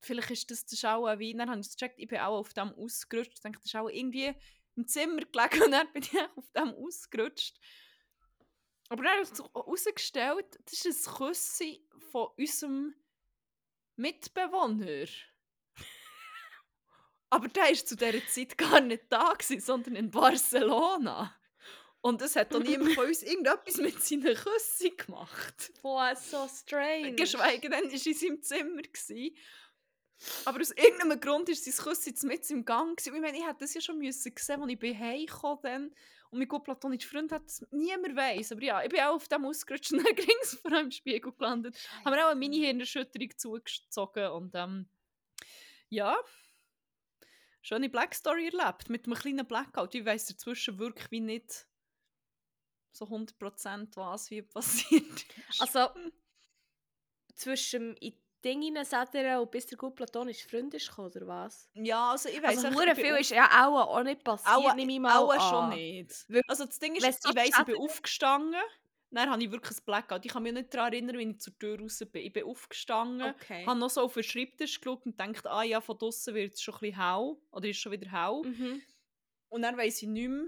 Vielleicht 0.00 0.30
ist 0.30 0.50
das, 0.50 0.66
das 0.66 0.84
auch 0.84 1.06
Wein. 1.06 1.38
Dann 1.38 1.50
habe 1.50 1.60
ich 1.60 1.70
gecheckt, 1.70 1.98
ich 1.98 2.08
bin 2.08 2.18
auch 2.18 2.38
auf 2.38 2.52
dem 2.54 2.72
ausgerutscht. 2.72 3.32
Ich 3.34 3.40
dachte, 3.40 3.58
das 3.58 3.66
ist 3.66 3.76
auch 3.76 3.88
irgendwie 3.88 4.34
im 4.78 4.86
Zimmer 4.86 5.22
gelegen 5.22 5.64
und 5.64 5.72
dann 5.72 5.92
bin 5.92 6.02
ich 6.02 6.12
auf 6.36 6.50
dem 6.56 6.74
ausgerutscht. 6.74 7.58
Aber 8.88 9.02
dann 9.02 9.18
hat 9.18 9.26
sich 9.26 9.44
herausgestellt, 9.44 10.58
das 10.64 10.84
ist 10.84 11.08
ein 11.08 11.14
Küsse 11.14 11.80
von 12.10 12.28
unserem 12.38 12.94
Mitbewohner. 13.96 15.06
Aber 17.30 17.48
der 17.48 17.64
war 17.64 17.74
zu 17.74 17.96
dieser 17.96 18.26
Zeit 18.28 18.56
gar 18.56 18.80
nicht 18.80 19.04
da, 19.10 19.34
gewesen, 19.34 19.60
sondern 19.60 19.96
in 19.96 20.10
Barcelona. 20.10 21.34
Und 22.00 22.22
es 22.22 22.36
hat 22.36 22.54
doch 22.54 22.62
niemand 22.62 22.94
von 22.94 23.06
uns 23.06 23.24
irgendetwas 23.24 23.76
mit 23.78 24.02
seinen 24.02 24.34
Küssen 24.34 24.96
gemacht. 24.96 25.72
Boah, 25.82 26.14
so 26.14 26.48
strange. 26.48 27.14
Geschweige 27.16 27.68
denn, 27.68 27.84
war 27.84 27.90
er 27.90 28.06
in 28.06 28.14
seinem 28.14 28.40
Zimmer. 28.40 28.82
Gewesen. 28.82 29.36
Aber 30.44 30.60
aus 30.60 30.70
irgendeinem 30.72 31.20
Grund 31.20 31.48
ist 31.48 31.64
sein 31.64 31.84
Küssen 31.84 32.10
jetzt 32.10 32.24
mit 32.24 32.50
im 32.50 32.64
Gang. 32.64 32.96
Gewesen. 32.96 33.14
Ich 33.14 33.20
meine, 33.20 33.38
ich 33.38 33.44
hätte 33.44 33.60
das 33.60 33.74
ja 33.74 33.80
schon 33.80 33.98
müssen 33.98 34.32
sehen, 34.36 34.62
als 34.62 34.72
ich 34.72 34.78
bin 34.78 34.98
heimgekommen 34.98 35.60
bin. 35.62 35.94
Und 36.30 36.38
mein 36.38 36.48
gut 36.48 36.64
platonischer 36.64 37.08
Freund 37.08 37.32
hat 37.32 37.46
es 37.46 37.66
niemand 37.70 38.16
weiss. 38.16 38.52
Aber 38.52 38.62
ja, 38.62 38.82
ich 38.82 38.90
bin 38.90 39.00
auch 39.00 39.14
auf 39.14 39.28
dem 39.28 39.46
ausgerutscht 39.46 39.92
und 39.92 40.04
dann 40.04 40.14
ging 40.16 40.36
es 40.42 40.54
vor 40.54 40.72
im 40.72 40.90
Spiegel 40.90 41.32
gelandet. 41.32 41.78
Haben 42.04 42.14
wir 42.14 42.24
auch 42.26 42.30
eine 42.30 42.38
Mini-Hirnerschütterung 42.38 43.36
zugezogen. 43.36 44.28
Und 44.32 44.54
ähm, 44.54 44.88
ja, 45.88 46.16
schöne 47.62 47.88
Black 47.88 48.14
Story 48.14 48.46
erlebt. 48.46 48.90
Mit 48.90 49.06
einem 49.06 49.14
kleinen 49.14 49.46
Blackout. 49.46 49.94
Ich 49.94 50.04
weiss 50.04 50.26
dazwischen 50.26 50.78
wirklich 50.78 51.10
wie 51.10 51.20
nicht 51.20 51.66
so 52.92 53.06
100% 53.06 53.96
was 53.96 54.30
wie 54.30 54.42
passiert 54.42 55.26
ist. 55.48 55.60
Also, 55.60 55.88
zwischen 57.34 57.96
in 58.48 58.60
Dinge 58.60 58.66
hineinsetzen 58.66 59.36
und 59.38 59.50
bis 59.50 59.66
der 59.66 59.78
gut 59.78 59.94
platonische 59.96 60.48
Freund 60.48 60.72
ist 60.74 60.88
gekommen, 60.88 61.10
oder 61.14 61.26
was? 61.26 61.68
ja, 61.74 62.10
also 62.12 62.28
ich 62.28 62.42
weiss 62.42 62.64
Also, 62.64 62.94
viel 62.94 63.16
ist 63.16 63.30
ja 63.30 63.46
auch, 63.66 63.96
auch 63.96 64.02
nicht 64.02 64.24
passiert, 64.24 64.54
Auch, 64.56 64.74
nehme 64.74 64.92
ich 64.92 65.00
mal 65.00 65.16
auch 65.18 65.32
an. 65.32 65.40
schon 65.40 65.78
nicht. 65.78 66.26
Also 66.48 66.64
das 66.64 66.78
Ding 66.78 66.94
ist, 66.96 67.22
so 67.22 67.30
ich 67.30 67.36
weiss, 67.36 67.58
ich 67.58 67.64
bin 67.64 67.76
aufgestanden, 67.76 68.60
dann 69.10 69.30
habe 69.30 69.42
ich 69.42 69.50
wirklich 69.50 69.78
ein 69.78 69.84
Blackout. 69.86 70.24
Ich 70.26 70.32
kann 70.32 70.42
mich 70.42 70.52
nicht 70.52 70.74
daran 70.74 70.92
erinnern, 70.92 71.16
wie 71.18 71.30
ich 71.30 71.40
zur 71.40 71.58
Tür 71.58 71.80
raus 71.80 71.98
bin. 72.12 72.26
Ich 72.26 72.32
bin 72.32 72.44
aufgestanden, 72.44 73.30
Okay. 73.34 73.64
habe 73.66 73.78
noch 73.78 73.88
so 73.88 74.02
auf 74.02 74.14
den 74.14 74.22
Schreibtisch 74.22 74.80
geschaut 74.80 75.06
und 75.06 75.16
gedacht, 75.16 75.46
ah 75.46 75.62
ja, 75.62 75.80
von 75.80 75.96
draußen 75.96 76.34
wird 76.34 76.54
es 76.54 76.60
schon 76.62 76.74
ein 76.74 76.80
bisschen 76.80 77.02
hell. 77.02 77.36
Oder 77.50 77.68
ist 77.68 77.78
schon 77.78 77.92
wieder 77.92 78.10
hell. 78.10 78.42
Mhm. 78.44 78.82
Und 79.48 79.62
dann 79.62 79.76
weiss 79.78 80.02
ich 80.02 80.08
nicht 80.08 80.28
mehr. 80.28 80.44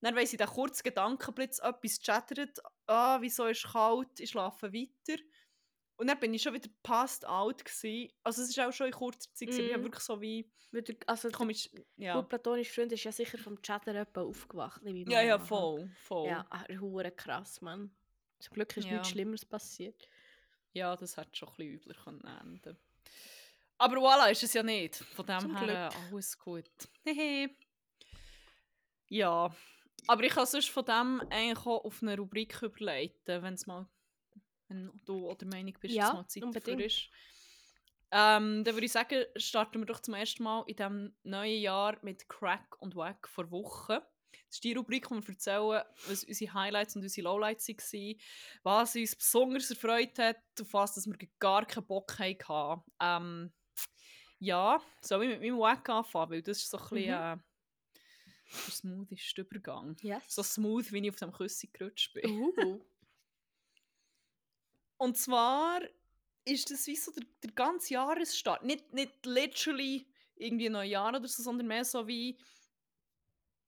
Dann 0.00 0.14
weiss 0.14 0.32
ich 0.32 0.38
den 0.38 0.46
kurzen 0.48 0.82
Gedankenblitz, 0.84 1.58
etwas 1.60 1.98
chattert. 1.98 2.58
Ah, 2.86 3.18
wieso 3.20 3.46
ist 3.46 3.64
es 3.64 3.72
kalt? 3.72 4.20
Ich 4.20 4.30
schlafe 4.30 4.72
weiter. 4.72 5.20
Und 5.98 6.06
dann 6.06 6.18
bin 6.20 6.32
ich 6.32 6.42
schon 6.42 6.54
wieder 6.54 6.70
passed 6.82 7.26
out 7.26 7.64
gewesen. 7.64 8.10
Also 8.22 8.42
es 8.42 8.56
war 8.56 8.68
auch 8.68 8.72
schon 8.72 8.86
in 8.86 8.92
kurzer 8.92 9.30
Zeit. 9.34 9.48
aber 9.48 9.58
Ich 9.58 9.72
habe 9.72 9.78
Mhm. 9.78 9.84
wirklich 9.84 10.02
so 10.04 10.20
wie 10.20 10.50
Also, 11.06 11.28
komisch... 11.30 11.68
Ja, 11.96 12.14
gut 12.14 12.28
platonische 12.28 12.72
Freund 12.72 12.92
ist 12.92 13.02
ja 13.04 13.10
sicher 13.12 13.36
vom 13.38 13.60
Chatter 13.62 13.94
etwa 13.94 14.22
aufgewacht. 14.22 14.80
ja, 14.84 15.22
ja 15.22 15.38
voll, 15.38 15.90
voll. 16.04 16.28
Ja, 16.28 16.46
ah, 16.50 16.64
hure 16.80 17.10
krass, 17.10 17.60
Mann. 17.60 17.90
Zum 18.38 18.54
Glück 18.54 18.76
ist 18.76 18.84
Ja. 18.86 18.92
nichts 18.92 19.08
Schlimmeres 19.10 19.44
passiert. 19.44 20.08
Ja, 20.72 20.94
das 20.94 21.16
hätte 21.16 21.34
schon 21.36 21.48
ein 21.48 21.54
bisschen 21.56 21.72
übler 21.74 21.94
können 21.94 22.24
enden 22.42 22.76
Aber 23.78 23.96
voilà, 23.96 24.30
ist 24.30 24.42
es 24.44 24.52
ja 24.54 24.62
nicht. 24.62 24.96
Von 24.96 25.26
dem 25.26 25.40
Zum 25.40 25.56
her 25.56 25.88
Glück. 25.90 26.02
alles 26.12 26.38
gut. 26.38 26.70
Hehe. 27.04 27.50
ja, 29.08 29.50
aber 30.06 30.22
ich 30.24 30.32
kann 30.32 30.46
sonst 30.46 30.68
von 30.70 30.84
dem 30.84 31.20
eigentlich 31.30 31.66
auch 31.66 31.84
auf 31.84 32.02
eine 32.02 32.16
Rubrik 32.16 32.62
überleiten, 32.62 33.42
wenn's 33.42 33.66
mal, 33.66 33.88
wenn 34.68 34.90
du 35.04 35.28
oder 35.28 35.46
Meinung 35.46 35.74
bist, 35.80 35.94
Ja, 35.94 36.06
dass 36.06 36.14
mal 36.14 36.28
Zeit 36.28 36.54
dafür 36.54 36.80
ist. 36.80 37.08
Ähm, 38.10 38.64
dann 38.64 38.74
würde 38.74 38.86
ich 38.86 38.92
sagen, 38.92 39.24
starten 39.36 39.80
wir 39.80 39.86
doch 39.86 40.00
zum 40.00 40.14
ersten 40.14 40.42
Mal 40.42 40.64
in 40.66 40.76
diesem 40.76 41.14
neuen 41.24 41.60
Jahr 41.60 41.98
mit 42.02 42.26
Crack 42.28 42.80
und 42.80 42.96
Wack 42.96 43.28
vor 43.28 43.50
Wochen. 43.50 43.98
Das 44.46 44.56
ist 44.56 44.64
die 44.64 44.72
Rubrik, 44.72 45.10
wo 45.10 45.16
wir 45.16 45.28
erzählen, 45.28 45.82
was 46.06 46.24
unsere 46.24 46.54
Highlights 46.54 46.96
und 46.96 47.02
unsere 47.02 47.24
Lowlights 47.24 47.68
waren, 47.68 48.14
was 48.62 48.96
uns 48.96 49.14
besonders 49.16 49.70
erfreut 49.70 50.18
hat, 50.18 50.38
auf 50.60 50.72
was 50.72 50.94
dass 50.94 51.06
wir 51.06 51.16
gar 51.38 51.66
keinen 51.66 51.86
Bock 51.86 52.18
hatten. 52.18 52.82
Ähm, 53.00 53.52
ja, 54.38 54.80
soll 55.02 55.24
ich 55.24 55.30
mit 55.30 55.40
meinem 55.42 55.58
Wack 55.58 55.88
anfangen, 55.90 56.30
weil 56.30 56.42
das 56.42 56.58
ist 56.58 56.70
so 56.70 56.78
ein 56.78 56.88
bisschen 56.90 57.04
Mhm. 57.06 57.40
äh, 57.40 57.44
der 58.66 58.72
smootheste 58.72 59.42
Übergang. 59.42 59.96
Yes. 60.00 60.22
So 60.28 60.42
smooth, 60.42 60.90
wie 60.92 60.98
ich 61.00 61.10
auf 61.10 61.16
dem 61.16 61.32
Küssi 61.32 61.68
gerutscht 61.70 62.14
bin. 62.14 62.30
Uh. 62.30 62.80
Und 64.98 65.16
zwar 65.16 65.80
ist 66.44 66.70
das 66.70 66.86
wie 66.86 66.96
so 66.96 67.12
der, 67.12 67.24
der 67.42 67.52
ganze 67.52 67.94
Jahresstart. 67.94 68.64
Nicht, 68.64 68.92
nicht 68.92 69.24
literally 69.24 70.06
irgendwie 70.36 70.68
Neujahr 70.68 71.14
oder 71.14 71.26
so, 71.26 71.42
sondern 71.42 71.66
mehr 71.66 71.84
so 71.84 72.06
wie, 72.06 72.38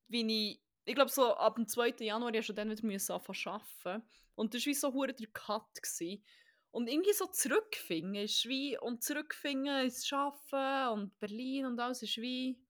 wie 0.08 0.50
ich, 0.50 0.60
ich 0.84 0.94
glaube 0.94 1.10
so 1.10 1.34
ab 1.34 1.56
dem 1.56 1.66
2. 1.66 1.94
Januar 2.00 2.34
ja 2.34 2.42
schon 2.42 2.56
dann 2.56 2.70
wieder 2.70 2.86
müssen 2.86 3.12
anfangen 3.12 3.38
arbeiten. 3.46 4.08
Und 4.34 4.54
das 4.54 4.62
war 4.62 4.66
wie 4.66 4.74
so 4.74 4.92
hure 4.92 5.14
der 5.14 5.28
Cut. 5.28 5.82
Gewesen. 5.82 6.24
Und 6.72 6.88
irgendwie 6.88 7.12
so 7.12 7.26
zurückfinden 7.26 8.14
ist 8.14 8.46
wie, 8.46 8.78
und 8.78 9.02
zurückfinden 9.02 9.84
ins 9.84 10.12
Arbeiten 10.12 11.00
und 11.00 11.18
Berlin 11.18 11.66
und 11.66 11.80
alles 11.80 12.02
ist 12.02 12.16
wie, 12.18 12.60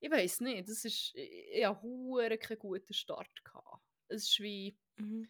ich 0.00 0.10
weiß 0.10 0.40
nicht, 0.40 0.68
das 0.68 0.84
ist, 0.84 1.12
ich, 1.14 1.30
ich 1.52 1.66
hatte 1.66 2.38
keinen 2.38 2.58
guten 2.58 2.94
Start. 2.94 3.44
Gehabt. 3.44 3.82
Es 4.08 4.24
ist 4.24 4.40
wie, 4.40 4.76
Mhm. 4.96 5.28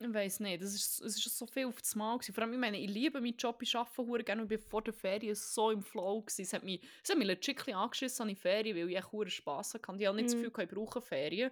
Ich 0.00 0.12
weiß 0.12 0.40
nicht, 0.40 0.62
es 0.62 0.74
ist, 0.74 1.00
es 1.00 1.16
ist 1.16 1.38
so 1.38 1.46
viel 1.46 1.66
auf 1.66 1.80
das 1.80 1.94
Mal. 1.94 2.18
Gewesen. 2.18 2.34
Vor 2.34 2.42
allem, 2.44 2.52
ich 2.52 2.58
meine, 2.58 2.78
ich 2.78 2.90
liebe 2.90 3.20
meinen 3.20 3.36
Job, 3.36 3.62
ich 3.62 3.74
arbeite 3.74 4.24
gerne 4.24 4.42
und 4.42 4.52
ich 4.52 4.60
war 4.60 4.68
vor 4.68 4.82
der 4.82 4.92
Ferien 4.92 5.34
so 5.34 5.70
im 5.70 5.82
Flow. 5.82 6.20
Gewesen. 6.20 6.42
Es 6.42 6.52
hat 6.52 6.64
mich, 6.64 6.80
es 7.02 7.10
hat 7.10 7.18
mich 7.18 7.26
legit 7.26 7.50
ein 7.50 7.56
bisschen 7.56 7.74
angeschissen 7.74 8.22
an 8.22 8.28
die 8.28 8.34
Ferien, 8.36 8.76
weil 8.76 8.90
ich 8.90 8.96
echt 8.96 9.32
Spass 9.32 9.74
hatte. 9.74 9.82
Ich 9.98 10.06
habe 10.06 10.16
nicht 10.16 10.26
das 10.26 10.34
Mhm. 10.34 10.42
Gefühl, 10.42 10.64
ich 10.64 10.70
brauche 10.70 11.00
Ferien. 11.00 11.50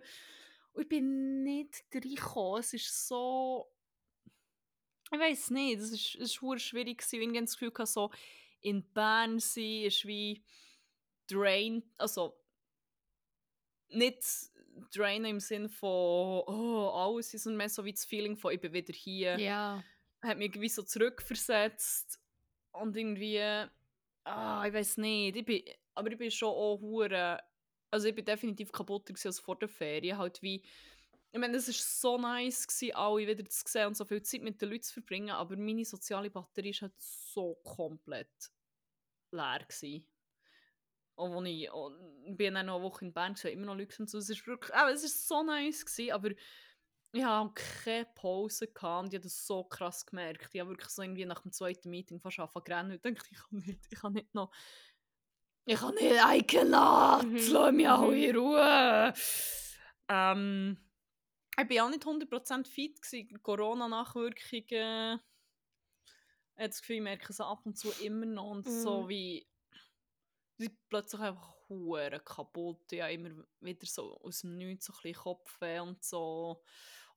Und 0.72 0.82
ich 0.82 0.88
bin 0.88 1.42
nicht 1.44 1.84
reingekommen. 1.94 2.60
Es 2.60 2.74
ist 2.74 3.08
so... 3.08 3.70
Ich 5.12 5.18
weiß 5.18 5.50
nicht, 5.50 5.78
es 5.78 5.92
ist, 5.92 6.14
es 6.14 6.30
ist 6.32 6.40
hure 6.42 6.58
schwierig 6.58 6.98
gewesen. 6.98 7.20
Ich 7.20 7.28
habe 7.28 7.40
das 7.40 7.52
Gefühl, 7.52 7.70
gehabt, 7.70 7.90
so 7.90 8.10
in 8.62 8.82
Bern 8.92 9.38
sein 9.38 9.82
ist 9.82 10.06
wie 10.06 10.42
drain, 11.26 11.82
also 11.98 12.34
nicht 13.88 14.22
drain 14.94 15.24
im 15.24 15.40
Sinn 15.40 15.68
von 15.68 15.88
oh, 16.46 16.90
alles 16.94 17.34
ist 17.34 17.46
und 17.46 17.56
mehr 17.56 17.68
so 17.68 17.84
wie 17.84 17.92
das 17.92 18.04
Feeling 18.04 18.36
von 18.36 18.52
ich 18.52 18.60
bin 18.60 18.72
wieder 18.72 18.92
hier 18.92 19.38
Ja. 19.38 19.82
hat 20.22 20.38
mich 20.38 20.48
irgendwie 20.48 20.68
so 20.68 20.82
zurückversetzt 20.82 22.20
und 22.72 22.96
irgendwie 22.96 23.38
ah, 24.24 24.64
ich 24.66 24.72
weiß 24.72 24.98
nicht 24.98 25.36
ich 25.36 25.44
bin, 25.44 25.62
aber 25.94 26.10
ich 26.12 26.18
bin 26.18 26.30
schon 26.30 26.48
auch 26.48 26.80
hure 26.80 27.40
also 27.90 28.08
ich 28.08 28.14
bin 28.14 28.24
definitiv 28.24 28.72
kaputter 28.72 29.14
als 29.24 29.38
vor 29.40 29.58
der 29.58 29.68
Ferien 29.68 30.18
halt 30.18 30.40
wie 30.42 30.62
ich 31.34 31.40
meine 31.40 31.56
es 31.56 31.66
ist 31.68 32.00
so 32.00 32.18
nice 32.18 32.66
gewesen, 32.66 32.94
alle 32.94 33.26
wieder 33.26 33.48
zu 33.48 33.62
sehen 33.66 33.86
und 33.86 33.96
so 33.96 34.04
viel 34.04 34.22
Zeit 34.22 34.42
mit 34.42 34.60
den 34.60 34.68
Leuten 34.68 34.82
zu 34.82 34.94
verbringen 34.94 35.30
aber 35.30 35.56
meine 35.56 35.84
soziale 35.84 36.30
Batterie 36.30 36.70
ist 36.70 36.82
halt 36.82 36.92
so 36.98 37.54
komplett 37.64 38.50
leer 39.30 39.64
gewesen. 39.66 40.06
Und 41.14 41.32
als 41.34 41.48
ich, 41.48 41.70
und 41.70 41.96
ich 42.24 42.36
bin 42.36 42.54
dann 42.54 42.66
noch 42.66 42.76
eine 42.76 42.84
Woche 42.84 43.04
in 43.04 43.12
Bern, 43.12 43.34
gewesen, 43.34 43.52
immer 43.52 43.66
noch 43.66 43.76
Leute 43.76 43.96
und 44.02 44.08
so. 44.10 44.18
Es 44.18 44.30
ist 44.30 44.46
wirklich, 44.46 44.74
aber 44.74 44.92
es 44.92 45.04
ist 45.04 45.28
so 45.28 45.42
nice 45.42 45.84
gewesen, 45.84 46.12
aber 46.12 46.30
ich 47.14 47.22
habe 47.24 47.52
keine 47.54 48.06
Pause 48.14 48.68
gehabt 48.68 49.04
und 49.04 49.12
ich 49.12 49.18
habe 49.18 49.24
das 49.24 49.46
so 49.46 49.64
krass 49.64 50.06
gemerkt. 50.06 50.54
Ich 50.54 50.60
habe 50.60 50.70
wirklich 50.70 50.88
so 50.88 51.02
irgendwie 51.02 51.26
nach 51.26 51.42
dem 51.42 51.52
zweiten 51.52 51.90
Meeting 51.90 52.20
fast 52.20 52.38
angefangen 52.38 52.64
zu 52.64 52.72
rennen 52.72 52.92
und 52.92 53.04
dachte, 53.04 53.28
ich 53.30 53.38
kann 53.38 53.58
nicht, 53.58 53.86
ich 53.90 54.00
kann 54.00 54.12
nicht 54.14 54.34
noch, 54.34 54.50
ich 55.66 55.78
kann 55.78 55.94
nicht, 55.94 56.14
I 56.24 56.42
cannot, 56.42 57.24
Mhm, 57.24 57.36
lass 57.52 57.72
mich 57.72 57.88
auch 57.88 58.08
mhm. 58.08 58.14
in 58.14 58.36
Ruhe. 58.36 59.14
Ähm, 60.08 60.78
ich 61.58 61.70
war 61.78 61.86
auch 61.86 61.90
nicht 61.90 62.04
100% 62.04 62.66
fit. 62.66 62.98
Corona-Nachwirkungen. 63.42 65.20
Ich 66.54 66.58
habe 66.58 66.68
das 66.68 66.80
Gefühl, 66.80 66.96
ich 66.96 67.02
merke 67.02 67.32
so 67.32 67.44
ab 67.44 67.60
und 67.66 67.76
zu 67.76 67.90
immer 68.02 68.26
noch 68.26 68.50
und 68.50 68.68
so 68.68 69.02
Mhm. 69.02 69.08
wie 69.08 69.46
bin 70.68 70.78
plötzlich 70.88 71.20
einfach 71.20 71.54
hure 71.68 72.20
kaputt. 72.20 72.92
Ja, 72.92 73.08
immer 73.08 73.30
wieder 73.60 73.86
so 73.86 74.18
aus 74.20 74.40
dem 74.40 74.56
Nichts 74.56 74.86
so 74.86 74.92
ein 74.92 74.98
bisschen 75.02 75.22
Kopfweh 75.22 75.80
und 75.80 76.02
so. 76.02 76.62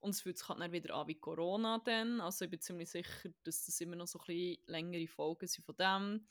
Und 0.00 0.10
es 0.10 0.20
fühlt 0.20 0.38
sich 0.38 0.48
halt 0.48 0.60
dann 0.60 0.72
wieder 0.72 0.94
an 0.94 1.08
wie 1.08 1.14
Corona 1.14 1.78
dann. 1.84 2.20
Also 2.20 2.44
ich 2.44 2.50
bin 2.50 2.60
ziemlich 2.60 2.90
sicher, 2.90 3.30
dass 3.44 3.64
das 3.66 3.80
immer 3.80 3.96
noch 3.96 4.06
so 4.06 4.20
ein 4.28 4.56
längere 4.66 5.08
Folgen 5.08 5.46
sind 5.46 5.64
von 5.64 5.76
dem. 5.76 6.26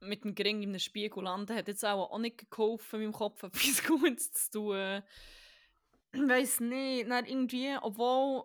Mit 0.00 0.24
dem 0.24 0.34
Gring 0.34 0.62
in 0.62 0.70
einem 0.70 0.78
Spiegel 0.78 1.24
landen 1.24 1.56
hat 1.56 1.68
jetzt 1.68 1.84
auch, 1.84 2.10
auch 2.10 2.18
nicht 2.18 2.50
geholfen, 2.50 3.00
meinem 3.00 3.12
Kopf 3.12 3.42
etwas 3.42 3.82
Gutes 3.86 4.32
zu 4.32 4.50
tun. 4.50 5.02
Ich 6.12 6.28
weiss 6.28 6.60
nicht, 6.60 7.10
dann 7.10 7.24
irgendwie, 7.24 7.76
obwohl 7.80 8.44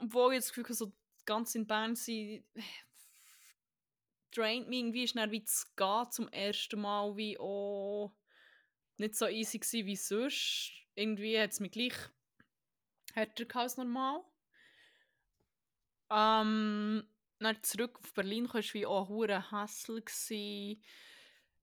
obwohl 0.00 0.32
ich 0.32 0.36
jetzt 0.36 0.48
das 0.48 0.54
Gefühl 0.54 0.64
habe, 0.64 0.74
so 0.74 0.92
ganz 1.24 1.54
in 1.54 1.66
Bern 1.66 1.96
sein 1.96 2.44
draint 4.36 4.68
mich 4.68 4.78
irgendwie, 4.78 5.04
ist 5.04 5.14
wie 5.30 5.44
zu 5.44 5.66
gehen 5.76 6.10
zum 6.10 6.28
ersten 6.28 6.80
Mal 6.80 7.16
wie 7.16 7.38
auch 7.38 8.14
nicht 8.98 9.16
so 9.16 9.26
easy 9.26 9.58
gewesen 9.58 9.86
wie 9.86 9.96
sonst. 9.96 10.72
Irgendwie 10.94 11.38
hat 11.38 11.52
es 11.52 11.60
mich 11.60 11.72
gleich 11.72 11.94
härter 13.14 13.44
gehabt 13.44 13.56
als 13.56 13.76
normal. 13.76 14.22
Ähm, 16.10 17.08
dann 17.38 17.62
zurück 17.62 17.98
auf 18.02 18.12
Berlin 18.14 18.52
war 18.52 18.62
wie 18.62 18.86
auch 18.86 19.10
ein 19.10 19.50
Hassel. 19.50 20.02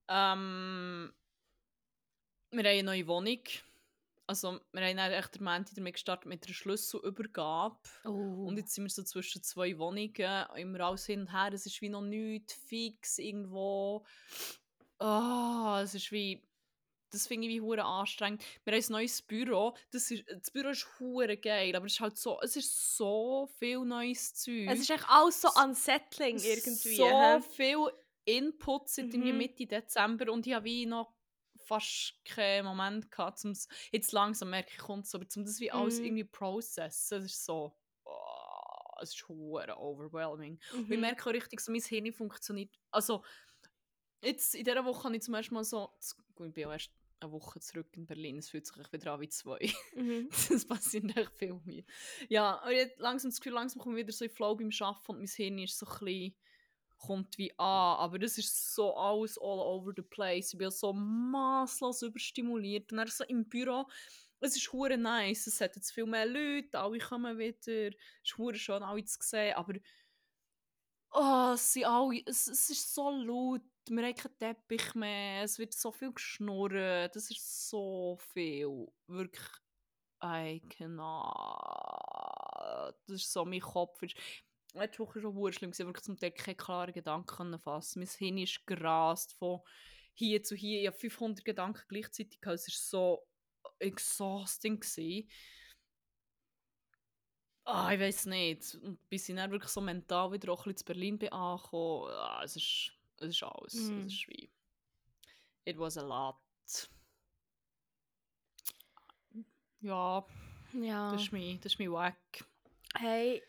Ähm, 0.08 1.12
wir 2.50 2.58
haben 2.58 2.66
eine 2.66 2.82
neue 2.82 3.06
Wohnung. 3.06 3.42
Also 4.32 4.60
wir 4.72 4.80
haben 4.86 4.96
dann 4.96 5.12
echt 5.12 5.34
der 5.34 5.42
Montag 5.42 5.74
damit 5.74 5.92
gestartet 5.92 6.24
mit 6.26 6.46
einer 6.46 6.54
Schlüsselübergabe. 6.54 7.76
Oh. 8.06 8.46
Und 8.46 8.56
jetzt 8.56 8.72
sind 8.74 8.84
wir 8.84 8.88
so 8.88 9.02
zwischen 9.02 9.42
zwei 9.42 9.76
Wohnungen, 9.76 10.46
immer 10.56 10.80
alles 10.80 11.04
hin 11.04 11.20
und 11.20 11.32
her. 11.32 11.52
Es 11.52 11.66
ist 11.66 11.82
wie 11.82 11.90
noch 11.90 12.00
nichts 12.00 12.54
fix 12.54 13.18
irgendwo. 13.18 14.06
Ah, 14.98 15.82
es 15.84 15.94
ist 15.94 16.10
wie. 16.12 16.42
Das 17.10 17.26
finde 17.26 17.46
ich 17.46 17.52
wie 17.52 17.60
hure 17.60 17.84
anstrengend. 17.84 18.42
Wir 18.64 18.72
haben 18.72 18.82
ein 18.82 18.92
neues 18.92 19.20
Büro. 19.20 19.76
Das, 19.90 20.10
ist, 20.10 20.24
das 20.26 20.50
Büro 20.50 20.70
ist 20.70 20.88
hure 20.98 21.36
geil, 21.36 21.76
aber 21.76 21.84
es 21.84 21.92
ist 21.92 22.00
halt 22.00 22.16
so, 22.16 22.40
es 22.40 22.56
ist 22.56 22.96
so 22.96 23.50
viel 23.58 23.84
neues 23.84 24.32
Zeug. 24.32 24.66
es 24.70 24.80
ist 24.80 24.88
echt 24.88 25.04
alles 25.10 25.42
so 25.42 25.48
unsettling 25.62 26.38
irgendwie. 26.38 26.96
So 26.96 27.06
hä? 27.06 27.38
viel 27.50 27.90
Input 28.24 28.96
irgendwie 28.96 29.32
Mhm. 29.32 29.36
Mitte 29.36 29.66
Dezember 29.66 30.32
und 30.32 30.46
ich 30.46 30.54
habe 30.54 30.64
wie 30.64 30.86
noch 30.86 31.12
fast 31.72 32.14
keinen 32.24 32.66
Moment 32.66 33.10
gehabt, 33.10 33.44
um's, 33.44 33.66
jetzt 33.92 34.12
langsam 34.12 34.50
merke 34.50 34.70
ich, 34.72 34.78
kommt 34.78 35.08
aber 35.14 35.28
zum 35.28 35.44
das 35.44 35.60
wie 35.60 35.70
alles 35.70 35.98
Mhm. 35.98 36.04
irgendwie 36.04 36.24
processen. 36.24 37.18
Es 37.18 37.24
ist 37.32 37.44
so, 37.44 37.74
oh, 38.04 39.00
es 39.00 39.14
ist 39.14 39.28
hure 39.28 39.76
overwhelming. 39.78 40.60
Und 40.72 40.82
ich 40.82 40.88
Mhm. 40.88 41.00
merke 41.00 41.28
auch 41.30 41.34
richtig, 41.34 41.60
so 41.60 41.72
mein 41.72 41.80
Hirn 41.80 42.12
funktioniert, 42.12 42.78
also 42.90 43.24
jetzt 44.22 44.54
in 44.54 44.64
dieser 44.64 44.84
Woche 44.84 45.04
habe 45.04 45.16
ich 45.16 45.22
zum 45.22 45.34
ersten 45.34 45.54
Mal 45.54 45.64
so, 45.64 45.90
ich 46.00 46.52
bin 46.52 46.66
auch 46.66 46.72
erst 46.72 46.92
eine 47.20 47.32
Woche 47.32 47.60
zurück 47.60 47.88
in 47.96 48.06
Berlin, 48.06 48.38
es 48.38 48.50
fühlt 48.50 48.66
sich 48.66 48.92
wieder 48.92 49.12
an 49.14 49.20
wie 49.20 49.28
zwei. 49.28 49.72
Mhm. 49.94 50.28
Das 50.50 50.66
passiert 50.66 51.16
echt 51.16 51.32
viel 51.36 51.54
mehr. 51.64 51.84
Ja, 52.28 52.60
aber 52.60 52.72
jetzt 52.72 52.98
langsam 52.98 53.30
das 53.30 53.40
Gefühl, 53.40 53.54
langsam 53.54 53.80
komme 53.80 53.98
ich 53.98 54.04
wieder 54.06 54.12
so 54.12 54.24
in 54.24 54.30
Flow 54.30 54.54
beim 54.56 54.70
Arbeiten 54.80 55.12
und 55.12 55.18
mein 55.18 55.28
Hirn 55.28 55.58
ist 55.58 55.78
so 55.78 55.86
ein 55.86 55.98
bisschen, 56.04 56.36
kommt 57.06 57.38
wie 57.38 57.52
an. 57.58 57.96
Aber 57.98 58.18
das 58.18 58.38
ist 58.38 58.74
so 58.74 58.94
alles 58.94 59.38
all 59.38 59.60
over 59.60 59.92
the 59.94 60.02
place. 60.02 60.52
Ich 60.52 60.58
bin 60.58 60.70
so 60.70 60.92
maßlos 60.92 62.02
überstimuliert. 62.02 62.90
Und 62.92 62.98
dann 62.98 63.08
so 63.08 63.24
im 63.24 63.48
Büro, 63.48 63.86
es 64.42 64.56
ist 64.56 64.72
hure 64.72 64.98
nice, 64.98 65.46
es 65.46 65.60
hat 65.60 65.76
jetzt 65.76 65.92
viel 65.92 66.06
mehr 66.06 66.26
Leute, 66.26 66.78
alle 66.78 66.98
kommen 66.98 67.38
wieder, 67.38 67.56
es 67.88 67.96
ist 68.24 68.38
hure 68.38 68.56
schön, 68.56 68.82
alle 68.82 69.04
zu 69.04 69.18
sehen, 69.20 69.54
aber 69.54 69.74
oh, 71.12 71.52
es, 71.54 71.72
sind 71.72 71.84
alle, 71.84 72.22
es, 72.26 72.48
es 72.48 72.70
ist 72.70 72.92
so 72.92 73.10
laut, 73.10 73.62
wir 73.88 74.04
haben 74.04 74.14
keinen 74.14 74.38
Teppich 74.38 74.94
mehr, 74.94 75.44
es 75.44 75.58
wird 75.58 75.72
so 75.74 75.92
viel 75.92 76.12
geschnurrt, 76.12 77.14
das 77.14 77.30
ist 77.30 77.70
so 77.70 78.18
viel, 78.32 78.88
wirklich, 79.06 79.48
I 80.22 80.60
cannot, 80.68 81.32
das 83.06 83.16
ist 83.16 83.32
so, 83.32 83.44
mein 83.44 83.60
Kopf 83.60 84.02
ist, 84.02 84.16
letzte 84.74 85.00
Woche 85.00 85.20
schon 85.20 85.34
hure 85.34 85.52
schlimm, 85.52 85.70
gewesen, 85.70 85.86
wirklich 85.86 86.04
zum 86.04 86.18
Teil 86.18 86.32
keine 86.32 86.56
klaren 86.56 86.92
Gedanken 86.92 87.58
fassen, 87.58 88.00
mein 88.00 88.08
Hirn 88.08 88.38
ist 88.38 88.66
gerast 88.66 89.32
von 89.34 89.60
hier 90.14 90.42
zu 90.42 90.54
hier, 90.54 90.80
ich 90.80 90.86
habe 90.86 90.98
500 90.98 91.44
Gedanken 91.44 91.82
gleichzeitig, 91.88 92.40
gehabt. 92.40 92.60
es 92.60 92.68
ist 92.68 92.90
so 92.90 93.26
exhausting 93.78 94.80
gewesen. 94.80 95.28
Ah, 97.64 97.92
ich 97.92 98.00
weiß 98.00 98.26
nicht. 98.26 98.74
Und 98.82 99.08
bis 99.08 99.28
ich 99.28 99.36
dann 99.36 99.50
wirklich 99.50 99.70
so 99.70 99.80
mental 99.80 100.32
wieder 100.32 100.52
auch 100.52 100.60
ein 100.60 100.72
bisschen 100.72 100.78
zu 100.78 100.84
Berlin 100.84 101.18
bin 101.18 101.32
angekommen, 101.32 102.10
ah, 102.10 102.42
es, 102.42 102.56
ist, 102.56 102.92
es 103.18 103.28
ist 103.28 103.42
alles. 103.42 103.74
Mm. 103.74 104.06
Es 104.06 104.12
ist 104.12 104.28
wie... 104.28 104.50
It 105.64 105.78
was 105.78 105.96
a 105.96 106.02
lot. 106.02 106.36
Ja, 109.80 110.26
Ja. 110.72 111.12
das 111.12 111.22
ist 111.22 111.32
mein, 111.32 111.60
das 111.60 111.72
ist 111.72 111.78
mein 111.78 111.92
Wack. 111.92 112.44
Hey. 112.96 113.42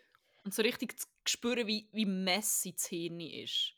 Und 0.43 0.53
so 0.53 0.61
richtig 0.61 0.99
zu 0.99 1.07
spüren, 1.29 1.67
wie, 1.67 1.87
wie 1.91 2.05
messy 2.05 2.73
das 2.73 2.85
Hirn 2.87 3.19
ist. 3.19 3.73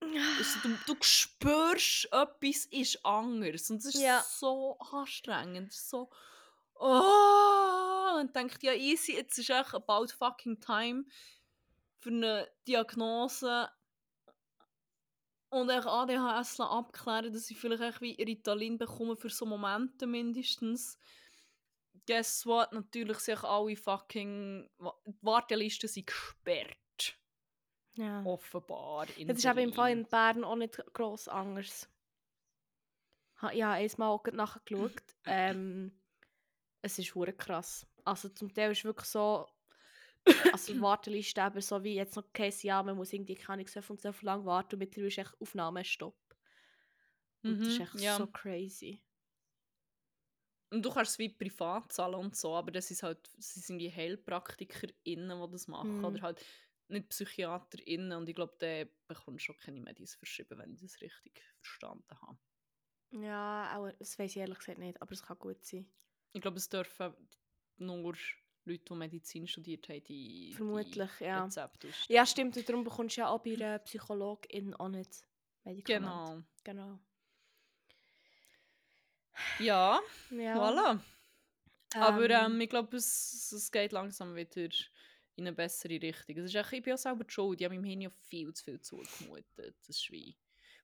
Also, 0.00 0.60
du, 0.62 0.76
du 0.86 0.96
spürst, 1.02 2.06
etwas 2.12 2.66
ist 2.66 3.04
anders. 3.04 3.70
Und 3.70 3.78
es 3.78 3.94
ist 3.94 4.00
Ja. 4.00 4.22
so 4.22 4.78
anstrengend. 4.78 5.70
es 5.72 5.76
ist 5.78 5.90
So, 5.90 6.10
oh, 6.74 8.18
und 8.20 8.34
denkt, 8.34 8.62
ja, 8.62 8.72
easy, 8.72 9.12
jetzt 9.14 9.38
ist 9.38 9.50
echt 9.50 9.74
about 9.74 10.08
fucking 10.08 10.60
time 10.60 11.04
für 11.98 12.10
eine 12.10 12.48
Diagnose 12.66 13.68
und 15.50 15.68
echt 15.68 15.86
ADHS 15.86 16.60
abklären, 16.60 17.32
dass 17.32 17.50
ich 17.50 17.58
vielleicht 17.58 17.82
echt 17.82 18.00
wie 18.00 18.22
Ritalin 18.22 18.78
bekomme 18.78 19.16
für 19.16 19.28
so 19.28 19.44
Momente 19.44 20.06
mindestens. 20.06 20.98
Guess 22.06 22.46
what? 22.46 22.72
Natürlich 22.72 23.18
sind 23.18 23.44
alle 23.44 23.76
fucking... 23.76 24.68
Die 25.06 25.14
Wartelisten 25.22 25.88
sind 25.88 26.06
gesperrt. 26.06 26.76
Ja. 27.96 28.24
Offenbar. 28.24 29.06
Das 29.06 29.38
ist 29.38 29.44
eben 29.44 29.58
im 29.58 29.72
Fall 29.72 29.92
in 29.92 30.04
Bern 30.04 30.44
auch 30.44 30.56
nicht 30.56 30.82
gross 30.92 31.28
anders. 31.28 31.88
Ich 33.36 33.42
habe 33.42 33.64
einmal 33.64 34.08
auch 34.08 34.24
nachgeschaut. 34.26 35.02
ähm, 35.26 35.92
es 36.82 36.98
ist 36.98 37.14
hure 37.14 37.32
krass. 37.32 37.86
Also 38.04 38.28
zum 38.30 38.52
Teil 38.52 38.72
ist 38.72 38.84
wirklich 38.84 39.08
so, 39.08 39.46
also 40.52 40.80
Warteliste 40.80 41.40
eben 41.40 41.60
so 41.60 41.82
wie 41.82 41.94
jetzt 41.94 42.16
noch 42.16 42.32
kein 42.32 42.52
ja, 42.62 42.82
man 42.82 42.96
muss 42.96 43.12
irgendwie 43.12 43.34
keine 43.34 43.66
so 43.66 43.80
und 43.88 44.00
so 44.00 44.12
lang 44.22 44.44
warten 44.44 44.76
und 44.76 44.80
mittlerweile 44.80 45.08
ist 45.08 45.18
echt 45.18 45.40
Aufnahmestopp. 45.40 46.16
Und 47.42 47.60
das 47.60 47.68
ist 47.68 47.78
Mhm, 47.78 47.82
echt 47.82 48.00
ja. 48.00 48.16
so 48.16 48.26
crazy. 48.26 49.02
Und 50.72 50.84
du 50.84 50.90
kannst 50.90 51.12
es 51.12 51.18
wie 51.18 51.28
privat 51.30 51.92
zahlen 51.92 52.14
und 52.14 52.36
so, 52.36 52.54
aber 52.54 52.70
das 52.70 52.90
ist 52.90 53.02
halt, 53.02 53.28
das 53.36 53.54
sind 53.54 53.78
die 53.78 53.90
HeilpraktikerInnen, 53.90 55.42
die 55.42 55.50
das 55.50 55.66
machen. 55.66 55.98
Mhm. 55.98 56.04
Oder 56.04 56.22
halt 56.22 56.44
nicht 56.90 57.08
PsychiaterInnen. 57.08 58.12
Und 58.12 58.28
ich 58.28 58.34
glaube, 58.34 58.56
der 58.60 58.88
bekommst 59.06 59.40
du 59.48 59.52
schon 59.52 59.56
keine 59.56 59.80
Medis 59.80 60.14
verschrieben, 60.14 60.58
wenn 60.58 60.72
ich 60.74 60.80
das 60.80 61.00
richtig 61.00 61.42
verstanden 61.60 62.20
habe. 62.20 62.38
Ja, 63.12 63.76
auch, 63.76 63.90
das 63.98 64.18
weiß 64.18 64.30
ich 64.30 64.36
ehrlich 64.36 64.58
gesagt 64.58 64.78
nicht, 64.78 65.00
aber 65.02 65.12
es 65.12 65.22
kann 65.22 65.38
gut 65.38 65.64
sein. 65.64 65.90
Ich 66.32 66.40
glaube, 66.40 66.58
es 66.58 66.68
dürfen 66.68 67.14
nur 67.78 68.14
Leute, 68.64 68.84
die 68.84 68.94
Medizin 68.94 69.46
studiert 69.48 69.88
haben, 69.88 70.04
die, 70.04 70.52
Vermutlich, 70.54 71.10
die 71.18 71.24
ja. 71.24 71.44
Rezepte 71.44 71.88
ausstellen. 71.88 72.16
Ja, 72.16 72.26
stimmt, 72.26 72.56
und 72.56 72.68
darum 72.68 72.84
bekommst 72.84 73.16
du 73.16 73.22
ja 73.22 73.28
auch 73.28 73.42
bei 73.42 73.54
einer 73.54 73.78
Psychologin 73.80 74.74
auch 74.74 74.88
nicht 74.88 75.24
Medikamente. 75.64 76.44
Genau. 76.64 76.88
Genau. 76.88 77.00
Ja, 79.58 80.00
Ja. 80.30 80.56
voilà. 80.56 81.00
Aber 81.94 82.30
Ähm, 82.30 82.52
ähm, 82.52 82.60
ich 82.60 82.68
glaube, 82.70 82.96
es, 82.96 83.50
es 83.52 83.72
geht 83.72 83.92
langsam 83.92 84.36
wieder 84.36 84.68
in 85.36 85.46
eine 85.46 85.56
bessere 85.56 86.00
Richtung. 86.00 86.36
Es 86.38 86.46
ist 86.46 86.54
echt, 86.54 86.72
ich 86.72 86.82
bin 86.82 86.94
auch 86.94 86.98
selber 86.98 87.24
schuld. 87.28 87.60
Ich 87.60 87.64
habe 87.64 87.74
meinem 87.74 87.84
Hirn 87.84 88.00
ja 88.02 88.10
viel 88.10 88.52
zu 88.52 88.64
viel 88.64 88.80
zugemutet. 88.80 89.76
Das 89.86 90.10
wie... 90.10 90.36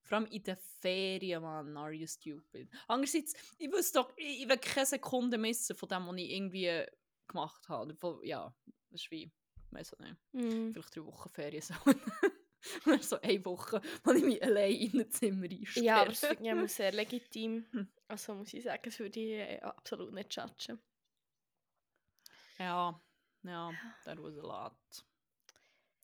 Vor 0.03 0.19
allem 0.19 0.27
in 0.27 0.43
den 0.45 0.57
Ferien, 0.81 1.43
Mann, 1.43 1.77
are 1.77 1.93
you 1.93 2.07
stupid. 2.07 2.71
Andererseits, 2.87 3.35
ich 3.59 3.73
wüsste 3.73 3.99
doch, 3.99 4.13
ich, 4.17 4.43
ich 4.43 4.49
will 4.49 4.57
keine 4.59 4.87
Sekunde 4.87 5.37
missen 5.37 5.75
von 5.75 5.89
dem, 5.89 6.07
was 6.07 6.17
ich 6.17 6.31
irgendwie 6.31 6.87
gemacht 7.27 7.69
habe. 7.69 7.95
Von, 7.97 8.25
ja, 8.25 8.55
das 8.91 9.03
ist 9.03 9.11
wie, 9.11 9.33
weiß 9.73 9.95
auch 9.95 9.99
nicht, 9.99 10.17
mm. 10.31 10.71
vielleicht 10.71 10.95
drei 10.95 11.05
Wochen 11.05 11.29
Ferien 11.31 11.61
so. 11.61 11.75
Oder 12.87 13.03
so 13.03 13.21
eine 13.21 13.45
Woche, 13.45 13.81
wo 14.05 14.13
ich 14.13 14.25
mich 14.25 14.43
allein 14.43 14.75
in 14.75 15.01
ein 15.01 15.11
Zimmer 15.11 15.47
einsperre. 15.47 15.85
Ja, 15.85 15.97
aber 15.97 16.11
das 16.11 16.21
finde 16.21 16.45
ich 16.45 16.53
auch 16.53 16.69
sehr 16.69 16.93
legitim. 16.93 17.67
Hm. 17.73 17.89
Also 18.09 18.35
muss 18.35 18.55
ich 18.55 18.63
sagen, 18.63 18.83
das 18.85 18.99
würde 19.01 19.19
ich 19.19 19.33
äh, 19.33 19.61
absolut 19.63 20.13
nicht 20.13 20.35
judgen. 20.35 20.79
Ja, 22.59 23.01
ja, 23.49 23.73
that 24.05 24.23
was 24.23 24.39
a 24.39 24.43
lot. 24.43 25.05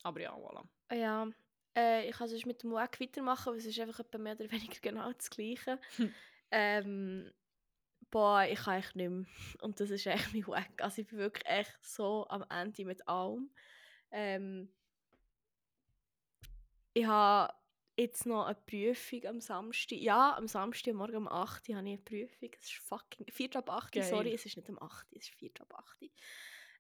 Aber 0.03 0.21
ja, 0.21 0.35
voilà. 0.35 0.65
Ah 0.89 0.95
Ja, 0.95 1.29
äh, 1.77 2.09
ich 2.09 2.17
kann 2.17 2.29
sonst 2.29 2.47
mit 2.47 2.63
dem 2.63 2.73
WAG 2.73 3.01
weitermachen, 3.01 3.49
aber 3.49 3.57
es 3.57 3.67
ist 3.67 3.79
einfach 3.79 4.01
etwa 4.01 4.19
mehr 4.19 4.35
oder 4.35 4.51
weniger 4.51 4.79
genau 4.83 5.13
das 5.13 5.31
Gleiche. 5.31 5.79
Hm. 5.97 6.15
ähm, 6.51 7.33
boah, 8.11 8.45
ich 8.45 8.59
kann 8.59 8.79
echt 8.79 8.97
nicht 8.97 9.11
mehr. 9.11 9.27
Und 9.63 9.81
das 9.81 9.91
ist 9.91 10.07
echt 10.07 10.33
mein 10.33 10.47
WAG. 10.47 10.83
Also 10.83 11.03
ich 11.03 11.09
bin 11.09 11.19
wirklich 11.19 11.47
echt 11.47 11.85
so 11.85 12.27
am 12.29 12.45
Ende 12.51 12.85
mit 12.85 13.07
allem. 13.09 13.51
Ähm, 14.11 14.73
ich 16.95 17.07
habe 17.07 17.55
jetzt 17.97 18.27
noch 18.27 18.47
eine 18.47 18.55
Prüfung 18.55 19.25
am 19.27 19.41
Samstag. 19.41 19.99
Ja, 19.99 20.37
am 20.37 20.47
Samstag, 20.47 20.95
morgen 20.95 21.17
um 21.17 21.29
8 21.29 21.69
Uhr 21.69 21.77
habe 21.77 21.89
ich 21.89 21.95
eine 21.95 22.03
Prüfung. 22.03 22.51
Es 22.59 22.65
ist 22.65 22.79
fucking... 22.79 23.27
4 23.31 23.57
ab 23.57 23.71
8 23.71 23.97
Uhr, 23.97 24.03
Geil. 24.03 24.11
sorry, 24.11 24.35
es 24.35 24.45
ist 24.45 24.57
nicht 24.57 24.69
um 24.69 24.81
8 24.81 25.13
Uhr, 25.13 25.19
es 25.19 25.29
ist 25.29 25.35
4 25.35 25.51
ab 25.61 25.75
8 25.75 26.03
Uhr. 26.03 26.09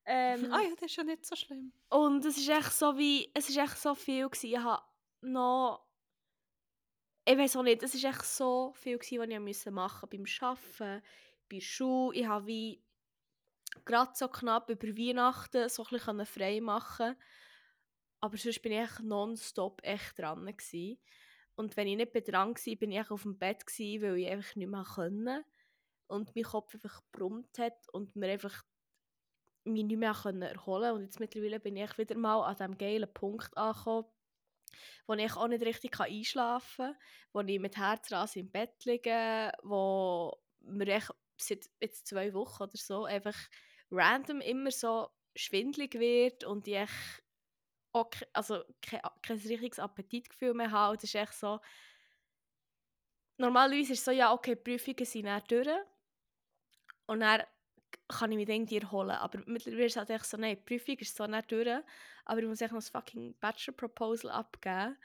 Ähm, 0.05 0.53
Ah 0.53 0.61
ja, 0.61 0.71
das 0.75 0.91
ist 0.91 0.97
ja 0.97 1.05
nicht 1.05 1.25
so 1.25 1.37
schlimm. 1.37 1.73
und 1.91 2.25
es 2.25 2.37
ist 2.37 2.49
echt 2.49 2.73
so 2.73 2.97
wie, 2.99 3.31
es 3.35 3.49
ist 3.49 3.57
echt 3.57 3.79
so 3.79 3.95
viel 3.95 4.29
gewesen. 4.29 4.47
Ich 4.47 4.59
habe 4.59 4.83
noch, 5.21 5.87
ich 7.25 7.39
weiß 7.39 7.57
auch 7.57 7.63
nicht, 7.63 7.83
es 7.83 7.95
ist 7.95 8.05
echt 8.05 8.25
so 8.25 8.73
viel 8.75 8.99
gewesen, 8.99 9.21
was 9.21 9.29
ich 9.29 9.39
müssen 9.39 9.75
machen 9.75 10.09
beim 10.11 10.25
Arbeiten, 10.41 11.03
bei 11.49 11.57
der 11.57 11.61
Schule. 11.61 12.19
Ich 12.19 12.27
habe 12.27 12.47
wie 12.47 12.83
gerade 13.85 14.13
so 14.15 14.29
knapp 14.29 14.69
über 14.69 14.89
Weihnachten 14.89 15.69
so 15.69 15.85
ein 15.85 15.89
bisschen 15.91 16.27
frei 16.27 16.61
machen 16.61 17.17
aber 18.23 18.37
sonst 18.37 18.63
bin 18.63 18.73
ich 18.73 18.79
echt 18.79 19.01
nonstop 19.01 19.81
echt 19.83 20.19
dran 20.19 20.47
gewesen. 20.47 20.99
Und 21.57 21.77
wenn 21.77 21.89
ich 21.89 21.97
nicht 21.97 22.13
dran 22.29 22.55
war, 22.55 22.77
bin 22.77 22.93
ich 22.93 23.11
auf 23.11 23.23
dem 23.23 23.37
Bett 23.37 23.67
gewesen, 23.67 24.03
weil 24.03 24.19
ich 24.19 24.29
einfach 24.29 24.55
nicht 24.55 24.71
mehr 24.71 24.85
konnte. 24.85 25.45
Und 26.07 26.35
mein 26.37 26.45
Kopf 26.45 26.73
einfach 26.73 27.03
gebrummt 27.11 27.59
hat 27.59 27.89
und 27.93 28.15
mir 28.15 28.31
einfach 28.31 28.63
mich 29.65 29.85
nicht 29.85 29.99
mehr 29.99 30.11
erholen 30.25 30.93
Und 30.93 31.03
jetzt 31.03 31.21
mittlerweile 31.21 31.61
bin 31.61 31.77
ich 31.77 31.97
wieder 31.99 32.17
mal 32.17 32.43
an 32.43 32.57
diesem 32.57 32.79
geilen 32.79 33.13
Punkt 33.13 33.57
angekommen, 33.57 34.09
wo 35.07 35.15
ich 35.15 35.37
auch 35.37 35.49
nicht 35.49 35.65
richtig 35.65 35.99
einschlafen 36.01 36.87
kann, 36.93 36.97
wo 37.33 37.41
ich 37.41 37.61
mit 37.61 37.77
Herzrasen 37.77 38.43
im 38.43 38.51
Bett 38.51 38.85
liege, 38.85 39.53
wo 39.63 40.37
mir 40.61 41.01
seit 41.37 41.71
jetzt 41.81 42.07
zwei 42.07 42.33
Wochen 42.35 42.65
oder 42.65 42.77
so 42.77 43.05
einfach 43.05 43.37
random 43.91 44.41
immer 44.41 44.71
so 44.71 45.09
schwindlig 45.37 45.95
wird 45.95 46.45
und 46.45 46.67
ich 46.69 46.89
auch 47.93 48.11
ke- 48.11 48.29
also 48.33 48.63
kein, 48.81 49.01
kein 49.23 49.37
richtiges 49.39 49.79
Appetitgefühl 49.79 50.55
mehr 50.55 50.71
habe. 50.71 50.97
Das 50.97 51.05
ist 51.05 51.15
echt 51.15 51.35
so... 51.35 51.61
Normalerweise 53.39 53.93
ist 53.93 53.99
es 54.01 54.05
so, 54.05 54.11
ja, 54.11 54.33
okay, 54.33 54.55
Prüfungen 54.55 55.05
sind 55.05 55.27
dann 55.27 55.43
durch. 55.49 55.69
Und 57.07 57.21
dann 57.21 57.43
kann 58.13 58.33
ich 58.33 58.39
mich 58.39 58.49
irgendwie 58.49 58.79
erholen. 58.79 59.11
Aber 59.11 59.41
mittlerweile 59.47 59.87
ist 59.87 59.93
es 59.93 59.97
halt 59.97 60.11
echt 60.11 60.27
so, 60.27 60.37
nein, 60.37 60.57
die 60.57 60.63
Prüfung 60.63 60.97
ist 60.99 61.17
so 61.17 61.27
nicht 61.27 61.51
durch, 61.53 61.69
aber 62.25 62.41
ich 62.41 62.47
muss 62.47 62.61
echt 62.61 62.73
noch 62.73 62.79
das 62.81 62.91
fucking 62.91 63.39
Bachelor-Proposal 63.41 64.31
abgeben. 64.31 64.97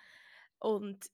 Und 0.60 1.06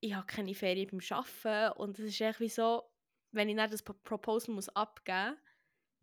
ich 0.00 0.14
habe 0.14 0.26
keine 0.26 0.54
Ferien 0.54 0.88
beim 0.90 1.00
Arbeiten. 1.10 1.78
Und 1.78 1.98
es 1.98 2.06
ist 2.06 2.20
echt 2.20 2.40
wie 2.40 2.48
so, 2.48 2.84
wenn 3.32 3.48
ich 3.48 3.56
dann 3.56 3.70
das 3.70 3.82
Pro- 3.82 3.94
Proposal 3.94 4.54
muss 4.54 4.68
abgeben 4.70 5.30
muss, 5.32 5.40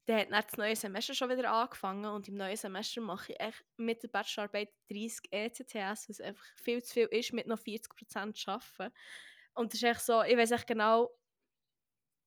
dann 0.05 0.19
hat 0.19 0.31
dann 0.31 0.43
das 0.47 0.57
neue 0.57 0.75
Semester 0.75 1.13
schon 1.13 1.29
wieder 1.29 1.49
angefangen 1.51 2.05
und 2.05 2.27
im 2.27 2.36
neuen 2.36 2.57
Semester 2.57 2.99
mache 3.01 3.31
ich 3.34 3.39
echt 3.39 3.63
mit 3.77 4.03
der 4.03 4.09
Bachelorarbeit 4.09 4.73
30 4.89 5.31
ECTS, 5.31 6.09
was 6.09 6.19
einfach 6.19 6.43
viel 6.57 6.84
zu 6.84 6.93
viel 6.93 7.07
ist, 7.07 7.31
mit 7.31 7.47
noch 7.47 7.59
40% 7.59 8.43
arbeiten. 8.47 8.93
Und 9.53 9.73
das 9.73 9.81
ist 9.81 9.84
echt 9.89 10.01
so, 10.01 10.21
ich 10.23 10.36
weiß 10.36 10.51
echt 10.51 10.67
genau, 10.67 11.09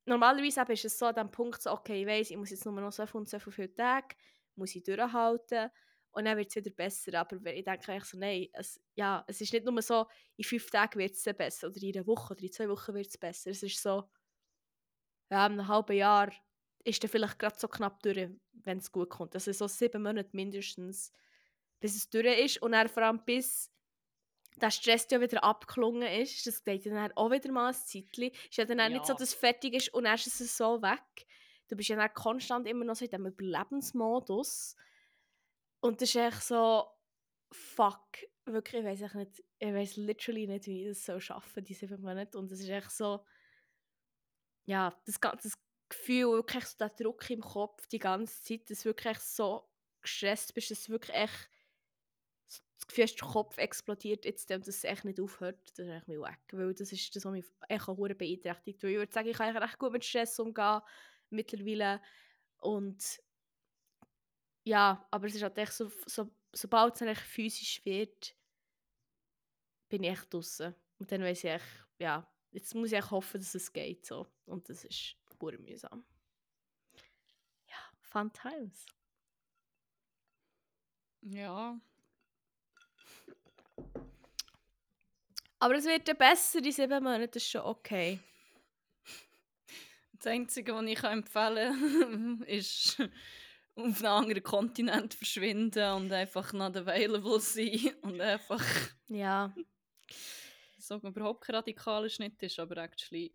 normalerweise 0.06 0.60
ist 0.72 0.84
es 0.84 0.98
so 0.98 1.06
an 1.06 1.14
dem 1.14 1.30
Punkt 1.30 1.60
so, 1.62 1.72
okay, 1.72 2.02
ich 2.02 2.06
weiss, 2.06 2.30
ich 2.30 2.36
muss 2.36 2.50
jetzt 2.50 2.64
nur 2.64 2.74
noch 2.80 2.92
so 2.92 3.06
viel 3.06 3.18
und 3.20 3.28
so 3.28 3.38
viele 3.38 3.74
Tage, 3.74 4.16
muss 4.54 4.74
ich 4.74 4.82
durchhalten 4.82 5.70
und 6.12 6.24
dann 6.24 6.36
wird 6.38 6.48
es 6.48 6.56
wieder 6.56 6.70
besser. 6.70 7.18
Aber 7.18 7.36
ich 7.52 7.64
denke 7.64 7.92
eigentlich 7.92 8.04
so, 8.04 8.18
nein, 8.18 8.48
es, 8.52 8.80
ja, 8.94 9.24
es 9.26 9.40
ist 9.40 9.52
nicht 9.52 9.66
nur 9.66 9.82
so, 9.82 10.06
in 10.36 10.44
fünf 10.44 10.70
Tagen 10.70 10.98
wird 10.98 11.12
es 11.14 11.24
besser 11.36 11.68
oder 11.68 11.82
in 11.82 11.96
einer 11.96 12.06
Woche 12.06 12.32
oder 12.34 12.42
in 12.42 12.52
zwei 12.52 12.68
Wochen 12.68 12.94
wird 12.94 13.08
es 13.08 13.18
besser. 13.18 13.50
Es 13.50 13.62
ist 13.62 13.82
so, 13.82 14.08
ja, 15.30 15.46
in 15.46 15.52
einem 15.52 15.68
halben 15.68 15.96
Jahr 15.96 16.32
ist 16.84 17.02
dann 17.02 17.10
vielleicht 17.10 17.38
gerade 17.38 17.58
so 17.58 17.68
knapp 17.68 18.02
durch, 18.02 18.30
wenn 18.52 18.78
es 18.78 18.92
gut 18.92 19.10
kommt. 19.10 19.34
Also 19.34 19.52
so 19.52 19.66
sieben 19.66 20.02
Monate 20.02 20.30
mindestens, 20.32 21.12
bis 21.80 21.96
es 21.96 22.08
durch 22.10 22.38
ist. 22.38 22.62
Und 22.62 22.72
dann 22.72 22.88
vor 22.88 23.02
allem 23.02 23.24
bis 23.24 23.72
der 24.56 24.70
Stress 24.70 25.06
ja 25.10 25.20
wieder 25.20 25.44
abgeklungen 25.44 26.02
ist, 26.20 26.46
das 26.46 26.64
geht 26.64 26.86
dann 26.86 27.12
auch 27.12 27.30
wieder 27.30 27.52
mal 27.52 27.68
ein 27.68 27.74
Zeitchen. 27.74 28.30
Ist 28.48 28.56
ja 28.56 28.64
dann 28.64 28.80
auch 28.80 28.88
nicht 28.88 29.04
so, 29.06 29.12
Ja. 29.12 29.18
dass 29.18 29.28
es 29.28 29.34
fertig 29.34 29.74
ist 29.74 29.92
und 29.92 30.04
dann 30.04 30.14
ist 30.14 30.40
es 30.40 30.56
so 30.56 30.80
weg. 30.82 31.26
Du 31.68 31.76
bist 31.76 31.88
ja 31.88 31.96
dann 31.96 32.12
konstant 32.14 32.66
immer 32.66 32.84
noch 32.84 32.94
so 32.96 33.04
in 33.04 33.10
diesem 33.10 33.26
Überlebensmodus. 33.26 34.76
Und 35.80 36.00
das 36.00 36.08
ist 36.10 36.16
echt 36.16 36.42
so, 36.42 36.86
fuck, 37.52 38.06
wirklich, 38.46 38.84
ich 38.84 39.02
weiß 39.02 39.14
nicht, 39.14 39.44
ich 39.58 39.72
weiß 39.74 39.96
literally 39.96 40.46
nicht, 40.46 40.66
wie 40.66 40.82
ich 40.82 40.88
das 40.88 41.04
so 41.04 41.20
schaffen, 41.20 41.64
diese 41.64 41.86
sieben 41.86 42.02
Monate. 42.02 42.38
Und 42.38 42.50
es 42.50 42.60
ist 42.60 42.68
echt 42.68 42.90
so, 42.92 43.24
ja, 44.64 44.96
das 45.04 45.20
ganze 45.20 45.50
Gefühl, 45.88 46.32
wirklich 46.32 46.64
so 46.64 46.76
der 46.78 46.90
Druck 46.90 47.28
im 47.30 47.40
Kopf 47.40 47.86
die 47.88 47.98
ganze 47.98 48.42
Zeit, 48.42 48.70
dass 48.70 48.80
du 48.80 48.86
wirklich 48.86 49.18
so 49.18 49.68
gestresst 50.00 50.54
bist, 50.54 50.70
dass 50.70 50.88
wirklich 50.88 51.14
echt 51.16 51.50
das 52.76 52.86
Gefühl 52.86 53.04
hast, 53.04 53.20
der 53.20 53.28
Kopf 53.28 53.58
explodiert 53.58 54.24
jetzt, 54.24 54.50
und 54.50 54.66
dass 54.66 54.76
es 54.76 54.84
echt 54.84 55.04
nicht 55.04 55.20
aufhört, 55.20 55.58
das 55.70 55.86
ist 55.86 55.92
echt 55.92 56.08
weg. 56.08 56.38
Weil 56.52 56.74
das 56.74 56.92
ist 56.92 57.16
das, 57.16 57.24
was 57.24 57.32
mich 57.32 57.46
echt 57.68 57.88
auch 57.88 57.96
beeinträchtigt. 57.96 58.82
Weil 58.82 58.90
ich 58.90 58.96
würde 58.98 59.12
sagen, 59.12 59.28
ich 59.28 59.36
kann 59.36 59.56
recht 59.56 59.78
gut 59.78 59.92
mit 59.92 60.04
Stress 60.04 60.38
umgehen 60.38 60.80
mittlerweile. 61.30 62.02
Und 62.58 63.20
ja, 64.64 65.06
aber 65.10 65.26
es 65.26 65.34
ist 65.34 65.42
halt 65.42 65.58
echt 65.58 65.72
so, 65.72 65.90
so 66.06 66.30
sobald 66.52 67.00
es 67.00 67.18
physisch 67.20 67.84
wird, 67.84 68.34
bin 69.88 70.02
ich 70.02 70.10
echt 70.10 70.32
draußen. 70.32 70.74
Und 70.98 71.12
dann 71.12 71.22
weiß 71.22 71.44
ich 71.44 71.50
echt, 71.50 71.86
ja, 71.98 72.28
jetzt 72.50 72.74
muss 72.74 72.90
ich 72.90 72.98
echt 72.98 73.10
hoffen, 73.10 73.40
dass 73.40 73.54
es 73.54 73.72
geht 73.72 74.04
so. 74.06 74.26
Und 74.46 74.68
das 74.68 74.84
ist 74.84 75.16
pur 75.38 75.52
mühsam. 75.58 76.04
Ja, 77.68 77.76
fun 78.00 78.32
times. 78.32 78.86
Ja. 81.22 81.80
Aber 85.58 85.74
es 85.74 85.84
wird 85.86 86.06
dann 86.08 86.16
besser 86.18 86.58
in 86.58 86.72
sieben 86.72 87.02
Monaten, 87.02 87.30
das 87.32 87.42
ist 87.42 87.50
schon 87.50 87.62
okay. 87.62 88.18
Das 90.12 90.26
Einzige, 90.26 90.74
was 90.74 90.84
ich 90.86 91.02
empfehlen 91.02 91.74
kann, 92.00 92.42
ist 92.46 93.00
auf 93.74 93.98
einem 93.98 94.06
anderen 94.06 94.42
Kontinent 94.42 95.14
verschwinden 95.14 95.92
und 95.92 96.12
einfach 96.12 96.52
not 96.52 96.76
available 96.76 97.40
sein 97.40 97.94
und 98.02 98.20
einfach 98.20 98.62
Ja, 99.08 99.54
so 100.78 100.96
überhaupt 100.96 101.42
kein 101.44 101.56
radikaler 101.56 102.08
Schnitt 102.08 102.42
ist, 102.42 102.58
aber 102.58 102.76
actually 102.78 103.34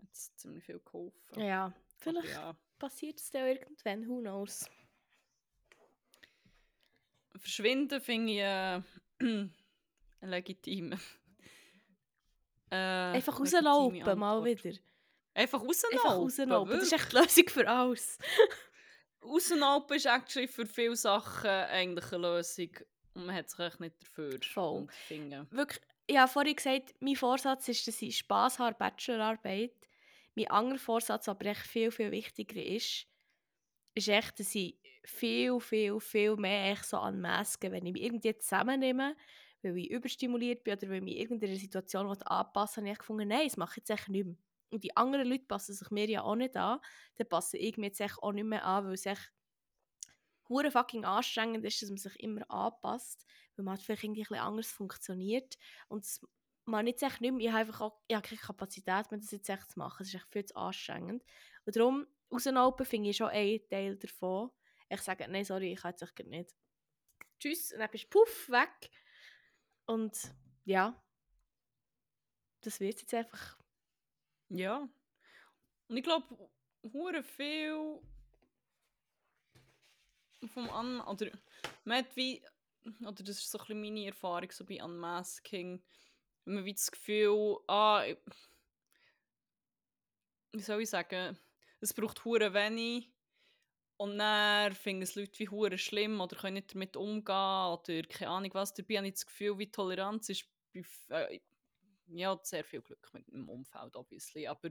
hat 0.00 0.08
es 0.12 0.34
ziemlich 0.36 0.64
viel 0.64 0.80
geholfen. 0.80 1.40
ja. 1.40 1.72
Vielleicht 2.00 2.28
ja, 2.28 2.56
passiert 2.78 3.18
es 3.18 3.30
dann 3.30 3.46
irgendwann, 3.48 4.08
who 4.08 4.20
knows. 4.20 4.70
verschwinden 7.36 8.00
finde 8.00 8.32
ich 8.32 8.38
äh, 8.38 8.82
legitim. 10.20 10.94
Äh, 12.70 13.14
Einfach 13.16 13.40
rauslaufen, 13.40 14.18
mal 14.18 14.44
wieder. 14.44 14.72
Einfach 15.32 15.62
rauslaufen. 15.62 15.98
Einfach 16.00 16.16
rauslaufen. 16.16 16.74
Das 16.74 16.82
ist 16.82 16.92
echt 16.92 17.12
die 17.12 17.16
Lösung 17.16 17.48
für 17.48 17.66
alles. 17.66 18.18
Rauslaufen 19.22 19.96
ist 19.96 20.04
actually 20.04 20.46
für 20.46 20.66
viele 20.66 20.94
Sachen 20.94 21.48
eigentlich 21.48 22.12
eine 22.12 22.22
Lösung. 22.28 22.68
Und 23.14 23.24
man 23.24 23.34
hat 23.34 23.48
sich 23.48 23.58
echt 23.58 23.80
nicht 23.80 23.94
dafür 24.02 24.38
Voll. 24.42 24.86
finden. 25.06 25.46
Wirklich, 25.50 25.80
ich 26.06 26.18
habe 26.18 26.30
vorhin 26.30 26.56
gesagt, 26.56 26.94
mein 27.00 27.16
Vorsatz 27.16 27.68
ist, 27.68 27.86
dass 27.86 28.02
ich 28.02 28.18
Spass 28.18 28.58
habe 28.58 28.76
Bachelorarbeit. 28.78 29.72
Mein 30.34 30.50
anderer 30.50 30.78
Vorsatz, 30.78 31.28
aber 31.28 31.46
echt 31.46 31.66
viel, 31.66 31.90
viel 31.90 32.10
wichtiger 32.10 32.62
ist, 32.62 33.06
ist 33.94 34.08
echt, 34.08 34.38
dass 34.38 34.54
ich 34.54 34.76
viel, 35.04 35.58
viel, 35.60 35.98
viel 36.00 36.36
mehr 36.36 36.72
echt 36.72 36.84
so 36.84 36.98
an 36.98 37.20
Masken, 37.20 37.72
wenn 37.72 37.86
ich 37.86 37.92
mich 37.92 38.02
irgendwie 38.02 38.36
zusammennehme, 38.38 39.16
weil 39.62 39.78
ich 39.78 39.90
überstimuliert 39.90 40.64
bin 40.64 40.74
oder 40.74 40.88
weil 40.88 40.96
ich 40.96 41.02
mich 41.02 41.16
irgendeiner 41.18 41.56
Situation 41.56 42.06
anpassen 42.06 42.82
will, 42.82 42.90
habe 42.90 42.92
ich 42.92 42.98
gefunden, 42.98 43.28
nein, 43.28 43.46
das 43.46 43.56
mache 43.56 43.80
ich 43.80 43.88
jetzt 43.88 44.08
nicht 44.08 44.26
mehr. 44.26 44.36
Und 44.70 44.84
die 44.84 44.96
anderen 44.96 45.26
Leute 45.26 45.44
passen 45.44 45.74
sich 45.74 45.90
mir 45.90 46.08
ja 46.08 46.22
auch 46.22 46.36
nicht 46.36 46.56
an, 46.56 46.80
dann 47.16 47.28
passe 47.28 47.56
ich 47.56 47.76
mir 47.76 47.86
jetzt 47.86 48.02
auch 48.22 48.32
nicht 48.32 48.44
mehr 48.44 48.64
an, 48.64 48.86
weil 48.86 48.94
es 48.94 49.06
echt 49.06 49.32
hure 50.48 50.70
fucking 50.70 51.04
anstrengend 51.04 51.64
ist, 51.64 51.82
dass 51.82 51.88
man 51.88 51.98
sich 51.98 52.18
immer 52.20 52.50
anpasst, 52.50 53.26
weil 53.56 53.64
man 53.64 53.72
halt 53.72 53.82
vielleicht 53.82 54.04
irgendwie 54.04 54.22
ein 54.22 54.28
bisschen 54.28 54.44
anders 54.44 54.70
funktioniert. 54.70 55.58
Und 55.88 56.04
das 56.04 56.20
man 56.68 56.86
jetzt 56.86 57.02
nicht 57.02 57.20
mehr, 57.20 57.38
ich 57.38 57.48
habe 57.48 57.58
einfach 57.60 57.80
auch, 57.80 58.00
ich 58.06 58.14
habe 58.14 58.26
keine 58.26 58.40
Kapazität 58.40 59.10
mehr, 59.10 59.18
das 59.18 59.30
jetzt 59.30 59.48
echt 59.48 59.70
zu 59.70 59.78
machen. 59.78 60.02
Es 60.02 60.08
ist 60.08 60.14
echt 60.14 60.30
viel 60.30 60.44
zu 60.44 60.56
anstrengend. 60.56 61.24
Und 61.64 61.76
darum, 61.76 62.06
rauslaufen 62.30 62.86
finde 62.86 63.10
ich 63.10 63.16
schon 63.16 63.28
ein 63.28 63.60
Teil 63.68 63.96
davon. 63.96 64.50
Ich 64.88 65.00
sage, 65.00 65.26
nein, 65.28 65.44
sorry, 65.44 65.72
ich 65.72 65.80
kann 65.80 65.94
grad 65.94 66.26
nicht. 66.26 66.54
Tschüss, 67.40 67.72
und 67.72 67.80
dann 67.80 67.90
bist 67.90 68.04
du 68.04 68.08
puff, 68.08 68.48
weg. 68.48 68.90
Und 69.88 70.34
ja, 70.66 71.02
das 72.60 72.78
wird 72.78 73.00
jetzt 73.00 73.14
einfach. 73.14 73.56
Ja. 74.50 74.86
Und 75.88 75.96
ich 75.96 76.02
glaube, 76.04 76.50
hure 76.92 77.22
viel 77.22 77.98
vom 80.52 80.68
An... 80.68 81.00
Oder 81.00 81.30
man 81.84 82.04
hat 82.04 82.14
wie... 82.16 82.44
Oder 83.00 83.24
das 83.24 83.38
ist 83.38 83.50
so 83.50 83.58
ein 83.58 83.80
meine 83.80 84.04
Erfahrung 84.06 84.50
so 84.50 84.66
bei 84.66 84.84
Unmasking. 84.84 85.82
Wenn 86.44 86.54
man 86.54 86.64
wie 86.66 86.74
das 86.74 86.90
Gefühl, 86.90 87.56
ah... 87.66 88.04
ich- 88.04 88.18
Wie 90.52 90.60
soll 90.60 90.82
ich 90.82 90.90
sagen? 90.90 91.38
Es 91.80 91.94
braucht 91.94 92.26
hure 92.26 92.52
wenig. 92.52 93.10
Und 93.98 94.16
dann 94.18 94.74
finden 94.74 95.02
es 95.02 95.16
Leute 95.16 95.38
wie 95.40 95.48
hure 95.48 95.76
schlimm 95.76 96.20
oder 96.20 96.36
können 96.36 96.54
nicht 96.54 96.72
damit 96.74 96.96
umgehen 96.96 97.34
oder 97.34 98.02
keine 98.08 98.30
Ahnung 98.30 98.54
was. 98.54 98.72
Dabei 98.72 98.96
habe 98.98 99.08
ich 99.08 99.14
das 99.14 99.26
Gefühl, 99.26 99.58
wie 99.58 99.70
Toleranz 99.70 100.28
ist 100.30 100.46
Äh, 101.10 101.40
ja, 102.06 102.38
sehr 102.42 102.64
viel 102.64 102.80
Glück 102.80 103.12
mit 103.12 103.26
dem 103.28 103.48
Umfeld, 103.48 103.96
obviously, 103.96 104.46
aber 104.46 104.70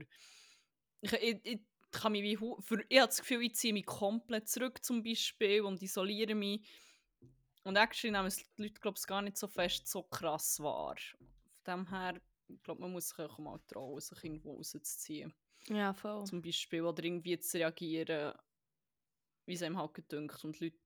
ich, 1.00 1.12
ich, 1.12 1.40
ich 1.44 1.60
kann 1.92 2.12
mich 2.12 2.22
wie, 2.22 2.36
für, 2.36 2.84
ich 2.88 2.98
habe 2.98 3.08
das 3.08 3.20
Gefühl, 3.20 3.42
ich 3.42 3.54
ziehe 3.54 3.72
mich 3.72 3.86
komplett 3.86 4.48
zurück 4.48 4.82
zum 4.84 5.02
Beispiel 5.02 5.62
und 5.62 5.82
isoliere 5.82 6.34
mich 6.34 6.66
und 7.64 7.76
actually 7.76 8.12
nehmen 8.12 8.26
es 8.28 8.36
die 8.54 8.62
Leute, 8.62 8.80
glaube 8.80 8.98
ich, 8.98 9.06
gar 9.06 9.22
nicht 9.22 9.36
so 9.36 9.46
fest 9.46 9.86
so 9.88 10.02
krass 10.02 10.58
wahr. 10.60 10.96
Von 10.96 11.28
dem 11.66 11.88
her, 11.90 12.20
ich 12.48 12.62
glaube, 12.62 12.80
man 12.80 12.92
muss 12.92 13.10
sich 13.10 13.18
auch 13.18 13.38
mal 13.38 13.60
trauen, 13.66 14.00
sich 14.00 14.24
irgendwo 14.24 14.54
rauszuziehen, 14.56 15.34
Ja, 15.68 15.92
voll. 15.92 16.24
zum 16.24 16.42
Beispiel, 16.42 16.82
oder 16.82 17.04
irgendwie 17.04 17.38
zu 17.38 17.58
reagieren, 17.58 18.34
wie 19.48 19.54
es 19.54 19.62
einem 19.62 19.78
halt 19.78 19.94
gedünkt 19.94 20.44
und 20.44 20.60
Leute 20.60 20.76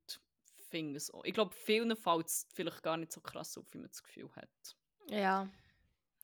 finden 0.70 0.94
es 0.94 1.10
auch. 1.10 1.24
Ich 1.24 1.34
glaube, 1.34 1.52
vielen 1.54 1.96
fällt 1.96 2.26
es 2.26 2.46
vielleicht 2.54 2.82
gar 2.82 2.96
nicht 2.96 3.12
so 3.12 3.20
krass 3.20 3.58
auf, 3.58 3.66
wie 3.72 3.78
man 3.78 3.88
das 3.88 4.02
Gefühl 4.02 4.30
hat. 4.36 4.76
Ja, 5.10 5.48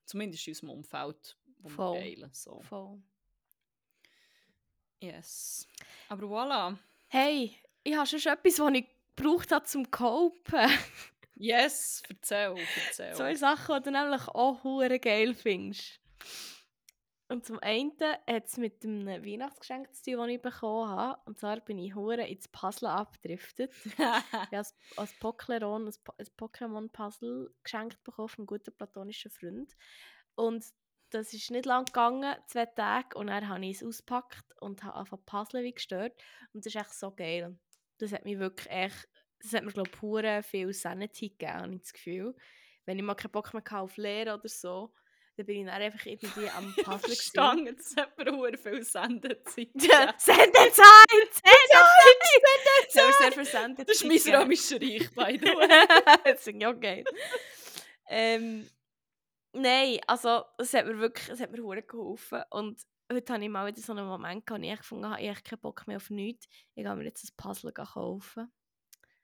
Zumindest 0.06 0.46
in 0.46 0.52
unserem 0.52 0.70
Umfeld, 0.70 1.36
wo 1.58 1.68
Voll. 1.68 1.94
wir 1.96 2.00
teilen. 2.00 2.30
So. 2.32 2.62
voll. 2.62 3.02
Yes. 5.00 5.66
Aber 6.08 6.26
voilà. 6.26 6.78
Hey, 7.08 7.56
ich 7.84 7.94
habe 7.94 8.06
schon 8.06 8.18
etwas, 8.32 8.58
was 8.58 8.72
ich 8.72 8.86
gebraucht 9.14 9.52
habe 9.52 9.66
zum 9.66 9.90
Copen. 9.90 10.70
Yes, 11.34 12.02
erzähl, 12.08 12.54
erzähl. 12.86 13.14
Zwei 13.14 13.34
Sachen, 13.34 13.82
die 13.82 13.82
du 13.84 13.90
nämlich 13.90 14.28
auch 14.28 14.62
geil 15.00 15.34
findest. 15.34 16.00
Und 17.30 17.44
zum 17.44 17.58
einen 17.60 17.92
hat 18.26 18.46
es 18.46 18.56
mit 18.56 18.82
einem 18.84 19.06
Weihnachtsgeschenk 19.06 19.94
zu 19.94 20.02
tun, 20.12 20.16
das 20.18 20.28
ich 20.28 20.40
bekommen 20.40 20.88
habe. 20.88 21.20
Und 21.26 21.38
zwar 21.38 21.60
bin 21.60 21.78
ich 21.78 21.94
hure 21.94 22.26
ins 22.26 22.48
Puzzle 22.48 22.88
abgedriftet. 22.88 23.72
Ich 23.84 23.98
habe 23.98 24.56
als, 24.56 24.74
als 24.96 25.12
Pokémon 25.20 25.86
ein, 25.86 25.94
Po- 26.02 26.14
ein 26.18 26.26
Pokémon-Puzzle 26.38 27.54
geschenkt 27.62 28.02
bekommen 28.02 28.28
von 28.28 28.38
einem 28.42 28.46
guten 28.46 28.74
platonischen 28.74 29.30
Freund. 29.30 29.76
Und 30.36 30.64
das 31.10 31.34
ist 31.34 31.50
nicht 31.50 31.66
lang 31.66 31.84
gegangen, 31.84 32.34
zwei 32.46 32.64
Tage. 32.66 33.16
Und 33.18 33.26
dann 33.26 33.46
habe 33.48 33.64
ich 33.66 33.76
es 33.76 33.84
ausgepackt 33.84 34.56
und 34.62 34.82
habe 34.84 35.08
zu 35.08 35.16
puzzeln 35.18 35.64
wie 35.64 35.74
gestört. 35.74 36.14
Und 36.54 36.64
das 36.64 36.74
ist 36.74 36.80
echt 36.80 36.94
so 36.94 37.10
geil. 37.10 37.58
Das 37.98 38.12
hat 38.12 38.24
mich 38.24 38.38
wirklich 38.38 38.70
echt, 38.70 39.06
das 39.40 39.52
hat 39.52 39.64
mir 39.64 39.72
glaube 39.72 39.90
ich 39.92 39.98
pure 39.98 40.42
viel 40.42 40.72
Sanity 40.72 41.28
gegeben, 41.30 41.52
habe 41.52 41.74
ich 41.74 41.80
das 41.82 41.92
Gefühl. 41.92 42.34
Wenn 42.86 42.98
ich 42.98 43.04
mal 43.04 43.14
keinen 43.16 43.32
Bock 43.32 43.52
mehr 43.52 43.62
hatte 43.62 43.78
auf 43.80 43.98
Lehren 43.98 44.38
oder 44.38 44.48
so, 44.48 44.94
dann 45.38 45.46
bin 45.46 45.60
ich 45.60 45.66
dann 45.66 45.80
einfach 45.80 46.04
irgendwie 46.04 46.50
am 46.56 46.74
Puzzle 46.74 46.98
gewesen. 46.98 47.14
Verstanden, 47.14 47.66
jetzt 47.66 47.96
hat 47.96 48.16
viel 48.58 48.82
Sendezeit. 48.82 49.68
Ja, 49.74 50.14
Sendezeit! 50.18 50.82
Sendezeit! 51.30 51.74
Ja, 52.92 53.02
aber 53.04 53.12
sehr 53.12 53.32
viel 53.32 53.44
Sendezeit. 53.44 53.88
Das 53.88 54.02
ist 54.02 54.26
mein 54.26 54.34
römischer 54.34 54.80
Reich, 54.80 55.10
by 55.14 55.38
the 55.40 55.54
way. 55.54 55.68
das 56.24 56.46
ich 56.46 56.66
auch 56.66 56.80
geil. 56.80 57.04
ähm, 58.08 58.68
nein, 59.52 60.00
also 60.08 60.42
es 60.58 60.74
hat 60.74 60.86
mir 60.86 60.98
wirklich, 60.98 61.28
es 61.28 61.40
hat 61.40 61.52
mir 61.52 61.62
hure 61.62 61.82
geholfen 61.82 62.42
und 62.50 62.82
heute 63.12 63.32
habe 63.32 63.44
ich 63.44 63.48
mal 63.48 63.66
wieder 63.68 63.80
so 63.80 63.92
einen 63.92 64.08
Moment 64.08 64.50
wo 64.50 64.56
ich 64.56 64.76
gefunden 64.76 65.08
habe, 65.08 65.22
ich 65.22 65.28
habe 65.28 65.40
keinen 65.42 65.60
Bock 65.60 65.86
mehr 65.86 65.98
auf 65.98 66.10
nichts. 66.10 66.48
Ich 66.74 66.84
habe 66.84 66.98
mir 66.98 67.04
jetzt 67.04 67.24
ein 67.24 67.36
Puzzle 67.36 67.72
kaufen. 67.72 68.50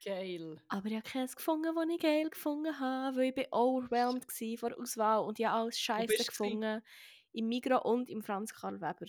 Geil. 0.02 0.60
Aber 0.68 0.86
ich 0.86 0.94
habe 0.94 1.02
keins 1.02 1.36
gefunden, 1.36 1.74
das 1.74 1.88
ich 1.88 2.00
geil 2.00 2.28
gefunden 2.30 2.78
habe, 2.78 3.16
weil 3.16 3.24
ich 3.28 3.34
bin 3.34 3.46
overwhelmed 3.52 4.26
war 4.26 4.58
von 4.58 4.68
der 4.70 4.80
Auswahl 4.80 5.20
und 5.24 5.38
ich 5.38 5.46
habe 5.46 5.60
alles 5.60 5.78
scheiße 5.78 6.24
gefunden. 6.24 6.82
Im 7.32 7.48
Migros 7.48 7.82
und 7.84 8.08
im 8.10 8.22
Franz 8.22 8.52
Karl 8.54 8.80
Weber. 8.80 9.06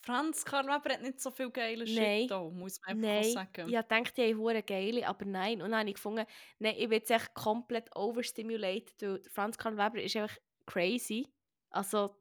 Franz 0.00 0.44
Karl 0.44 0.66
Weber 0.66 0.94
hat 0.94 1.02
nicht 1.02 1.20
so 1.20 1.30
viel 1.30 1.50
geile 1.50 1.84
Nein. 1.84 2.22
Shit 2.22 2.30
da, 2.30 2.42
muss 2.42 2.80
man 2.80 2.96
einfach 2.96 3.08
Nein, 3.08 3.24
sagen. 3.24 3.68
ich 3.68 3.74
gedacht, 3.76 4.16
die 4.16 4.34
haben 4.34 4.66
geile, 4.66 5.06
aber 5.06 5.24
nein. 5.24 5.62
Und 5.62 5.70
dann 5.70 5.80
habe 5.80 5.88
ich 5.88 5.94
gefunden, 5.96 6.24
nein, 6.58 6.74
ich 6.76 6.88
bin 6.88 6.98
jetzt 6.98 7.10
echt 7.10 7.34
komplett 7.34 7.94
overstimulated, 7.96 9.02
weil 9.02 9.22
Franz 9.30 9.58
Karl 9.58 9.76
Weber 9.76 10.02
ist 10.02 10.16
einfach 10.16 10.36
crazy. 10.66 11.26
Also, 11.70 12.16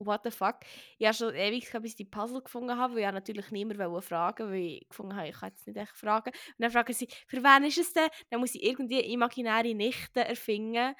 what 0.00 0.22
the 0.24 0.30
fuck. 0.30 0.56
Ich 0.98 1.06
habe 1.06 1.16
schon 1.16 1.34
ewig 1.34 1.70
bis 1.80 1.96
die 1.96 2.04
Puzzle 2.04 2.42
gefunden 2.42 2.76
habe, 2.76 2.94
weil 2.94 3.04
ich 3.04 3.12
natürlich 3.12 3.50
niemand 3.50 4.04
fragen 4.04 4.50
weil 4.50 4.60
ich 4.60 4.88
gefunden 4.88 5.16
habe, 5.16 5.28
ich 5.28 5.38
kann 5.38 5.50
jetzt 5.50 5.66
nicht 5.66 5.76
echt 5.76 5.96
fragen. 5.96 6.30
Und 6.30 6.54
dann 6.58 6.70
fragen 6.70 6.92
sie, 6.92 7.08
für 7.26 7.42
wen 7.42 7.64
ist 7.64 7.78
es 7.78 7.92
denn? 7.92 8.08
Dann 8.30 8.40
muss 8.40 8.54
ich 8.54 8.62
irgendwie 8.62 9.00
imaginäre 9.00 9.74
Nichten 9.74 10.18
erfinden. 10.18 10.94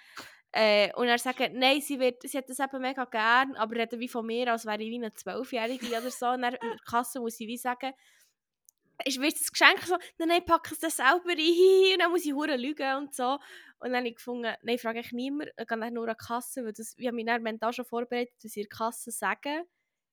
Äh, 0.53 0.93
und 0.95 1.07
er 1.07 1.19
sagt, 1.19 1.39
nein, 1.53 1.81
sie, 1.81 2.01
wird, 2.01 2.23
sie 2.23 2.37
hat 2.37 2.49
das 2.49 2.59
eben 2.59 2.81
mega 2.81 3.05
gern, 3.05 3.55
aber 3.55 3.77
reden 3.77 4.01
wie 4.01 4.09
von 4.09 4.27
mir, 4.27 4.51
als 4.51 4.67
wäre 4.67 4.83
ich 4.83 4.91
wie 4.91 4.97
eine 4.97 5.15
Zwölfjährige 5.15 5.87
oder 5.87 6.11
so. 6.11 6.27
Und 6.27 6.43
dann 6.43 6.55
in 6.55 6.61
der 6.61 6.79
Kasse 6.85 7.21
muss 7.21 7.39
ich 7.39 7.47
wie 7.47 7.57
sagen, 7.57 7.93
ist 9.05 9.21
wird 9.21 9.35
das 9.35 9.51
Geschenk 9.51 9.81
so, 9.83 9.97
nein, 10.19 10.29
nein, 10.29 10.45
pack 10.45 10.71
es 10.73 10.79
dann 10.79 10.91
selber 10.91 11.31
ein, 11.31 11.93
und 11.93 11.99
dann 11.99 12.11
muss 12.11 12.25
ich 12.25 12.33
hure 12.33 12.57
lügen 12.57 12.97
und 12.97 13.15
so. 13.15 13.39
Und 13.79 13.91
dann 13.91 13.97
habe 13.97 14.09
ich 14.09 14.17
gefunden, 14.17 14.55
nein, 14.63 14.79
frage 14.79 15.01
ich 15.01 15.13
niemand, 15.13 15.51
ich 15.57 15.67
gehe 15.67 15.79
dann 15.79 15.95
nur 15.95 16.09
an 16.09 16.17
die 16.19 16.25
Kasse, 16.25 16.65
weil 16.65 16.73
das, 16.73 16.95
ich 16.97 17.07
habe 17.07 17.17
mich 17.17 17.27
dann 17.27 17.43
mental 17.43 17.73
schon 17.73 17.85
vorbereitet, 17.85 18.35
was 18.43 18.57
in 18.57 18.63
der 18.63 18.69
Kasse 18.69 19.11
sagen, 19.11 19.65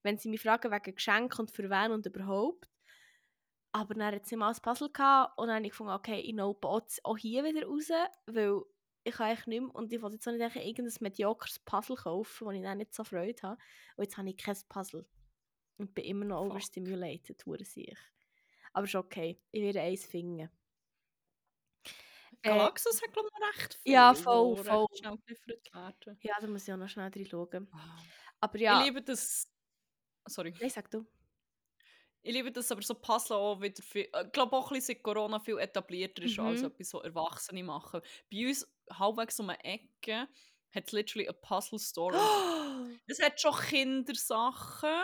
wenn 0.03 0.17
sie 0.17 0.29
mich 0.29 0.41
fragen 0.41 0.71
wegen 0.71 0.95
Geschenk 0.95 1.37
und 1.39 1.51
für 1.51 1.69
wen 1.69 1.91
und 1.91 2.05
überhaupt. 2.05 2.69
Aber 3.73 3.93
dann 3.93 4.15
hat 4.15 4.25
sie 4.25 4.37
mal 4.37 4.53
ein 4.53 4.61
Puzzle 4.61 4.89
gehabt 4.89 5.37
und 5.37 5.47
dann 5.47 5.57
habe 5.57 5.65
ich 5.65 5.71
gefunden, 5.71 5.93
okay, 5.93 6.19
ich 6.19 6.33
nope 6.33 6.67
auch 6.67 7.17
hier 7.17 7.43
wieder 7.43 7.65
raus, 7.65 7.89
weil 8.25 8.61
ich 9.03 9.13
kann 9.13 9.27
eigentlich 9.27 9.47
nicht 9.47 9.61
mehr, 9.61 9.75
und 9.75 9.93
ich 9.93 10.01
wollte 10.01 10.15
jetzt 10.15 10.27
auch 10.27 10.33
nicht 10.33 10.55
irgendein 10.55 10.93
mediokres 10.99 11.59
Puzzle 11.59 11.95
kaufen, 11.95 12.47
wo 12.47 12.51
ich 12.51 12.61
dann 12.61 12.77
nicht 12.77 12.93
so 12.93 13.03
Freude 13.03 13.41
habe. 13.41 13.61
Und 13.95 14.03
jetzt 14.03 14.17
habe 14.17 14.29
ich 14.29 14.37
kein 14.37 14.57
Puzzle. 14.67 15.05
Und 15.77 15.93
bin 15.93 16.05
immer 16.05 16.25
noch 16.25 16.43
Fuck. 16.43 16.51
overstimulated, 16.51 17.45
hure 17.45 17.63
sich. 17.63 17.97
Aber 18.77 18.85
ist 18.85 18.93
okay, 18.93 19.41
ich 19.49 19.63
werde 19.63 19.81
eins 19.81 20.05
finden. 20.05 20.51
Galaxus 22.43 23.01
äh, 23.01 23.07
hat 23.07 23.11
glaube 23.11 23.27
ich 23.33 23.39
noch 23.39 23.47
recht 23.47 23.73
viel, 23.73 23.91
Ja, 23.91 24.13
voll, 24.13 24.55
voll. 24.55 24.85
schnell 24.99 25.17
geliefert 25.25 25.73
werden. 25.73 26.19
Ja, 26.21 26.35
da 26.39 26.45
muss 26.45 26.67
ich 26.67 26.71
auch 26.71 26.77
noch 26.77 26.87
schnell 26.87 27.09
drin 27.09 27.25
schauen. 27.25 27.67
Oh. 27.73 27.77
Aber 28.39 28.59
ja... 28.59 28.79
Ich 28.79 28.85
liebe 28.85 29.01
das... 29.01 29.51
Sorry. 30.27 30.53
Nein, 30.61 30.69
sag 30.69 30.91
du. 30.91 31.07
Ich 32.21 32.31
liebe 32.31 32.51
das 32.51 32.71
aber 32.71 32.83
so 32.83 32.93
Puzzle 32.93 33.35
auch 33.35 33.59
wieder 33.59 33.81
viel, 33.81 34.03
ich 34.03 34.13
äh, 34.13 34.29
glaube 34.31 34.55
auch 34.55 34.69
ein 34.69 34.75
bisschen 34.75 34.93
seit 34.93 35.03
Corona 35.03 35.39
viel 35.39 35.57
etablierter 35.57 36.21
ist, 36.21 36.37
mhm. 36.37 36.45
als 36.45 36.61
etwas 36.61 36.89
so 36.91 37.01
Erwachsene 37.01 37.63
machen. 37.63 38.01
Bei 38.31 38.47
uns, 38.47 38.71
halbwegs 38.91 39.39
um 39.39 39.49
eine 39.49 39.63
Ecke, 39.63 40.27
hat 40.71 40.85
es 40.85 40.91
literally 40.91 41.27
eine 41.27 41.37
Puzzle-Story. 41.41 42.15
es 43.07 43.19
hat 43.23 43.41
schon 43.41 43.55
Kindersachen, 43.55 45.01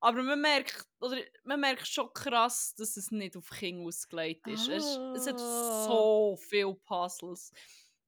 aber 0.00 0.22
man 0.22 0.40
merkt, 0.40 0.86
oder 1.00 1.18
man 1.44 1.60
merkt 1.60 1.86
schon 1.86 2.12
krass, 2.12 2.74
dass 2.74 2.96
es 2.96 3.10
nicht 3.10 3.36
auf 3.36 3.50
Kinder 3.50 3.86
ausgelegt 3.86 4.46
ist. 4.46 4.68
Oh. 4.68 4.72
Es, 4.72 5.20
es, 5.20 5.26
hat 5.26 5.40
ah. 5.40 5.84
so 5.86 6.36
viele 6.40 6.74
Puzzles. 6.74 7.52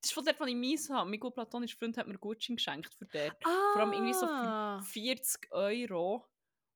Das 0.00 0.10
ist 0.10 0.14
von 0.14 0.24
dort, 0.24 0.40
was 0.40 0.48
ich 0.48 0.56
mies 0.56 0.90
habe. 0.90 1.08
Mein 1.08 1.20
gut 1.20 1.34
platonischer 1.34 1.78
Freund 1.78 1.96
hat 1.96 2.08
mir 2.08 2.18
Gutschein 2.18 2.56
geschenkt 2.56 2.94
für 2.94 3.06
dort. 3.06 3.36
Ah. 3.44 3.72
Vor 3.72 3.82
allem 3.82 3.92
irgendwie 3.92 4.14
so 4.14 4.26
für 4.26 4.80
40 4.84 5.48
ah. 5.50 5.56
Euro. 5.56 6.26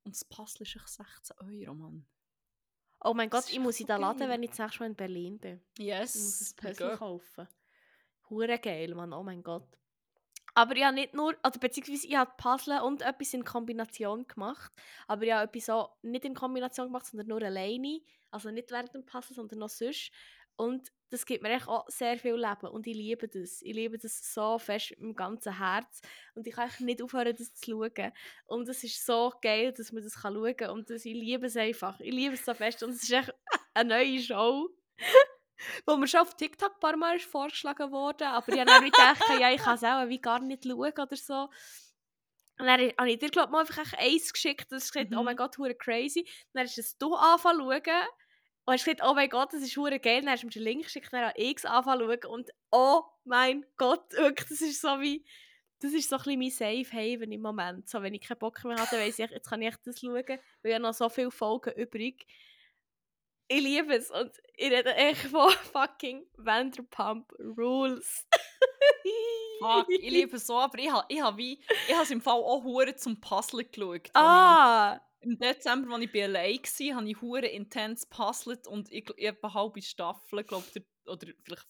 Und 0.04 0.14
das 0.14 0.24
Puzzle 0.24 0.62
ist 0.62 0.76
echt 0.76 0.88
16 0.88 1.36
Euro, 1.40 1.74
Mann. 1.74 2.06
Oh 3.00 3.14
mein 3.14 3.28
Gott, 3.28 3.50
ich 3.50 3.58
muss 3.58 3.80
in 3.80 3.86
den 3.86 4.00
Laden, 4.00 4.28
wenn 4.28 4.42
ich 4.42 4.50
das 4.50 4.58
nächste 4.58 4.80
Mal 4.80 4.86
in 4.86 4.96
Berlin 4.96 5.38
bin. 5.38 5.60
Yes. 5.78 6.14
Ich 6.14 6.22
muss 6.22 6.52
ein 6.52 6.56
Puzzle 6.56 6.96
kaufen. 6.96 7.48
Hure 8.30 8.58
geil, 8.58 8.94
Mann. 8.94 9.12
Oh 9.12 9.22
mein 9.22 9.42
Gott. 9.42 9.68
Aber 10.56 10.74
ich 10.74 10.84
habe 10.84 10.94
nicht 10.94 11.12
nur, 11.12 11.36
also 11.42 11.60
beziehungsweise 11.60 12.06
ich 12.06 12.16
habe 12.16 12.32
Puzzle 12.38 12.80
und 12.80 13.02
etwas 13.02 13.34
in 13.34 13.44
Kombination 13.44 14.26
gemacht. 14.26 14.72
Aber 15.06 15.22
ich 15.22 15.32
habe 15.32 15.44
etwas 15.44 15.68
auch 15.68 15.96
nicht 16.00 16.24
in 16.24 16.34
Kombination 16.34 16.86
gemacht, 16.86 17.04
sondern 17.04 17.28
nur 17.28 17.42
alleine. 17.42 18.00
Also 18.30 18.50
nicht 18.50 18.70
während 18.70 18.94
dem 18.94 19.04
Puzzle, 19.04 19.36
sondern 19.36 19.58
noch 19.58 19.68
sonst. 19.68 20.10
Und 20.56 20.90
das 21.10 21.26
gibt 21.26 21.42
mir 21.42 21.50
echt 21.50 21.68
auch 21.68 21.84
sehr 21.88 22.16
viel 22.16 22.36
Leben 22.36 22.68
und 22.68 22.86
ich 22.86 22.96
liebe 22.96 23.28
das. 23.28 23.60
Ich 23.60 23.74
liebe 23.74 23.98
das 23.98 24.32
so 24.32 24.58
fest 24.58 24.92
mit 24.92 25.00
dem 25.00 25.14
ganzen 25.14 25.58
Herz 25.58 26.00
und 26.34 26.46
ich 26.46 26.54
kann 26.54 26.68
echt 26.68 26.80
nicht 26.80 27.02
aufhören, 27.02 27.36
das 27.36 27.54
zu 27.54 27.72
schauen. 27.72 28.12
Und 28.46 28.66
es 28.66 28.82
ist 28.82 29.04
so 29.04 29.34
geil, 29.42 29.74
dass 29.74 29.92
man 29.92 30.02
das 30.02 30.14
schauen 30.14 30.56
kann 30.56 30.70
und 30.70 30.88
das, 30.88 31.04
ich 31.04 31.14
liebe 31.14 31.46
es 31.46 31.56
einfach. 31.58 32.00
Ich 32.00 32.14
liebe 32.14 32.34
es 32.34 32.46
so 32.46 32.54
fest 32.54 32.82
und 32.82 32.90
es 32.90 33.02
ist 33.02 33.12
echt 33.12 33.34
eine 33.74 33.90
neue 33.90 34.18
Show, 34.20 34.70
wo 35.86 35.96
mir 35.96 36.06
schon 36.08 36.20
auf 36.20 36.34
TikTok 36.36 36.74
ein 36.74 36.80
paar 36.80 36.96
Mal 36.96 37.16
ist 37.16 37.26
vorgeschlagen 37.26 37.90
wurde, 37.90 38.26
aber 38.26 38.52
ich 38.52 38.60
habe 38.60 38.70
dann 38.70 38.84
gedacht, 38.84 39.22
ja, 39.40 39.50
ich 39.50 39.60
kann 39.60 39.76
es 39.76 39.84
auch 39.84 40.08
wie 40.08 40.20
gar 40.20 40.40
nicht 40.40 40.64
schauen 40.64 40.92
oder 40.92 41.16
so. 41.16 41.48
Und 42.58 42.66
dann 42.66 42.80
habe 42.98 43.10
ich 43.10 43.18
dir, 43.18 43.28
glaube 43.28 43.52
mal 43.52 43.60
einfach 43.60 43.92
eins 43.98 44.32
geschickt, 44.32 44.72
das 44.72 44.90
gesagt, 44.90 45.10
mhm. 45.10 45.18
oh 45.18 45.22
mein 45.22 45.36
Gott, 45.36 45.56
crazy. 45.78 46.26
dann 46.54 46.64
ist 46.64 46.78
es 46.78 46.96
du 46.96 47.14
anfangen 47.14 47.60
schauen 47.60 48.06
und 48.64 48.72
hast 48.72 48.84
gesagt, 48.84 49.02
oh 49.04 49.14
mein 49.14 49.28
Gott, 49.28 49.52
das 49.52 49.62
ist 49.62 49.76
hure 49.76 50.00
geil. 50.00 50.22
Dann 50.22 50.30
hast 50.30 50.42
du 50.42 50.46
mir 50.46 50.52
den 50.52 50.62
Link 50.62 50.84
geschickt, 50.84 51.12
dann 51.12 51.26
habe 51.26 51.34
ich 51.36 51.64
anfangen 51.68 52.20
zu 52.20 52.28
und 52.30 52.50
oh 52.70 53.02
mein 53.24 53.64
Gott, 53.76 54.10
wirklich, 54.12 54.48
das 54.48 54.60
ist 54.62 54.80
so 54.80 55.00
wie, 55.00 55.24
das 55.80 55.92
ist 55.92 56.08
so 56.08 56.16
ein 56.16 56.22
bisschen 56.22 56.38
mein 56.38 56.84
Safe 56.84 56.96
Haven 56.96 57.30
im 57.32 57.42
Moment. 57.42 57.88
So, 57.88 58.02
wenn 58.02 58.14
ich 58.14 58.22
keinen 58.22 58.38
Bock 58.38 58.64
mehr 58.64 58.76
hatte, 58.76 58.96
weiss 58.96 59.18
ich, 59.18 59.30
jetzt 59.30 59.48
kann 59.48 59.60
ich 59.60 59.74
das 59.84 60.00
schauen, 60.00 60.14
weil 60.14 60.38
ich 60.62 60.72
habe 60.72 60.82
noch 60.82 60.94
so 60.94 61.08
viele 61.10 61.30
Folgen 61.30 61.74
übrig. 61.74 62.26
Ich 63.48 63.62
liebe 63.62 63.94
es 63.94 64.10
und 64.10 64.32
ich 64.56 64.70
rede 64.70 64.94
echt 64.94 65.28
von 65.28 65.50
fucking 65.72 66.26
Vanderpump 66.36 67.32
Rules. 67.56 68.26
Fuck, 69.60 69.88
ich 69.88 70.10
liebe 70.10 70.36
es 70.36 70.46
so, 70.46 70.58
aber 70.58 70.78
ich 70.78 70.90
habe 70.90 71.06
ich 71.08 71.20
hab 71.20 71.36
wie, 71.36 71.60
ich 71.88 71.94
habe 71.94 72.02
es 72.02 72.10
im 72.10 72.20
Fall 72.20 72.40
auch 72.40 72.62
hure 72.64 72.94
zum 72.96 73.20
Puzzle 73.20 73.64
geschaut. 73.64 74.10
Ah! 74.14 75.00
Im 75.20 75.38
Dezember, 75.38 75.94
als 75.94 76.04
ich 76.04 76.12
bei 76.12 76.26
LA 76.26 76.40
war, 76.40 76.96
habe 76.96 77.08
ich 77.08 77.20
hure 77.20 77.46
intens 77.46 78.06
puzzelt 78.06 78.66
und 78.66 78.92
ich, 78.92 79.08
ich 79.16 79.28
habe 79.28 79.38
eine 79.42 79.54
halbe 79.54 79.82
Staffel, 79.82 80.44
glaube 80.44 80.66
oder 81.06 81.26
vielleicht, 81.42 81.66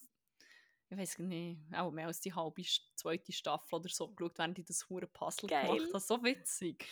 ich 0.89 0.97
weiß 0.97 1.19
nicht, 1.19 1.59
auch 1.73 1.91
mehr 1.91 2.07
als 2.07 2.19
die 2.19 2.33
halbe 2.33 2.63
zweite 2.95 3.31
Staffel 3.31 3.75
oder 3.75 3.89
so 3.89 4.09
geschaut, 4.09 4.37
während 4.37 4.59
ich 4.59 4.65
das 4.65 4.89
hure 4.89 5.07
Puzzle 5.07 5.47
Geil. 5.47 5.65
gemacht 5.65 5.93
habe. 5.93 5.99
So 5.99 6.23
witzig. 6.23 6.85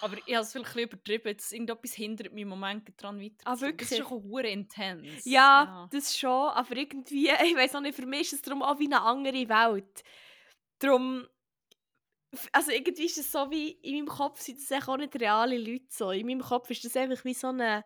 Aber 0.00 0.16
ich 0.26 0.34
habe 0.34 0.44
es 0.44 0.52
vielleicht 0.52 0.76
übertrieben. 0.76 1.28
Jetzt 1.28 1.52
irgendetwas 1.52 1.92
hindert 1.92 2.32
mich 2.32 2.42
im 2.42 2.48
Moment 2.48 2.90
daran 2.96 3.20
weiter. 3.20 3.36
Ah, 3.44 3.60
wirklich? 3.60 3.88
Das 3.88 3.98
ist 3.98 4.08
schon 4.08 4.22
hure 4.22 4.48
intens. 4.48 5.24
Ja, 5.24 5.64
ja, 5.64 5.88
das 5.90 6.16
schon. 6.16 6.30
Aber 6.30 6.76
irgendwie, 6.76 7.28
ich 7.44 7.56
weiß 7.56 7.74
auch 7.74 7.80
nicht, 7.80 7.96
für 7.96 8.06
mich 8.06 8.22
ist 8.22 8.32
es 8.34 8.42
darum 8.42 8.62
auch 8.62 8.78
wie 8.78 8.86
eine 8.86 9.02
andere 9.02 9.48
Welt. 9.48 10.02
Darum 10.78 11.26
also 12.52 12.70
irgendwie 12.70 13.06
ist 13.06 13.18
es 13.18 13.32
so 13.32 13.50
wie, 13.50 13.70
in 13.70 13.96
meinem 13.96 14.08
Kopf 14.08 14.40
sind 14.40 14.58
das 14.58 14.88
auch 14.88 14.96
nicht 14.96 15.18
reale 15.20 15.58
Leute 15.58 15.86
so. 15.88 16.10
In 16.10 16.26
meinem 16.26 16.40
Kopf 16.40 16.70
ist 16.70 16.84
das 16.84 16.96
einfach 16.96 17.24
wie 17.24 17.34
so 17.34 17.48
eine, 17.48 17.84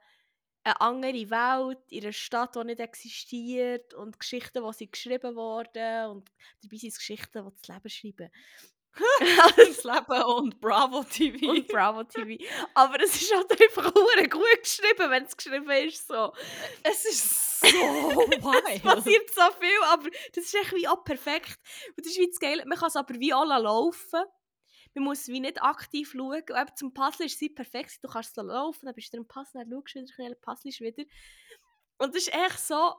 eine 0.65 0.81
andere 0.81 1.31
Welt, 1.31 1.79
in 1.89 2.05
einer 2.05 2.13
Stadt, 2.13 2.57
die 2.57 2.65
nicht 2.65 2.81
existiert 2.81 3.95
und 3.95 4.19
Geschichten, 4.19 4.65
die 4.65 4.73
sind 4.73 4.93
geschrieben 4.93 5.37
worden 5.37 6.11
und 6.11 6.31
dabei 6.63 6.77
sind 6.77 6.91
es 6.91 6.99
Geschichten, 6.99 7.45
die 7.45 7.57
das 7.57 7.69
Leben 7.69 7.91
schreiben. 7.91 8.31
Leben 9.85 10.23
und 10.25 10.61
Bravo 10.61 11.05
TV. 11.05 11.51
Und 11.51 11.69
Bravo 11.73 12.05
TV. 12.05 12.43
Aber 12.75 13.01
es 13.03 13.21
ist 13.21 13.35
halt 13.35 13.51
einfach 13.51 13.93
gut 13.95 14.63
geschrieben, 14.63 15.11
wenn 15.11 15.25
es 15.25 15.37
geschrieben 15.37 15.71
ist. 15.71 16.07
So. 16.07 16.33
Es 16.83 17.05
ist 17.05 17.61
so 17.61 17.67
wild. 17.69 18.65
es 18.75 18.83
passiert 18.83 19.31
so 19.31 19.51
viel, 19.61 19.83
aber 19.89 20.09
das 20.35 20.45
ist 20.45 20.55
echt 20.55 20.73
wie 20.73 20.89
auch 20.89 21.05
perfekt. 21.05 21.59
Und 21.97 22.05
das 22.05 22.13
ist 22.13 22.19
wie 22.19 22.29
das 22.29 22.41
Geile. 22.41 22.65
Man 22.67 22.79
kann 22.79 22.89
es 22.89 22.97
aber 22.97 23.15
wie 23.15 23.33
alle 23.33 23.59
laufen 23.63 24.23
man 24.95 25.05
muss 25.05 25.29
wie 25.29 25.41
nicht 25.41 25.63
aktiv 25.63 26.11
schauen. 26.11 26.43
Und 26.43 26.51
eben 26.51 26.77
zum 26.77 26.93
Puzzle 26.93 27.27
ist 27.27 27.41
es 27.41 27.55
perfekt. 27.55 27.99
Du 28.03 28.09
kannst 28.09 28.35
so 28.35 28.43
laufen, 28.43 28.87
dann 28.87 28.95
bist 28.95 29.13
du 29.13 29.19
im 29.19 29.27
Puzzle, 29.27 29.65
dann 29.65 29.71
schaust 29.71 29.95
du 29.95 30.01
wieder, 30.01 30.31
dann 30.31 30.41
puzzlest 30.41 30.81
wieder. 30.81 31.05
Und 31.99 32.15
das 32.15 32.23
ist 32.23 32.35
echt 32.35 32.59
so... 32.59 32.95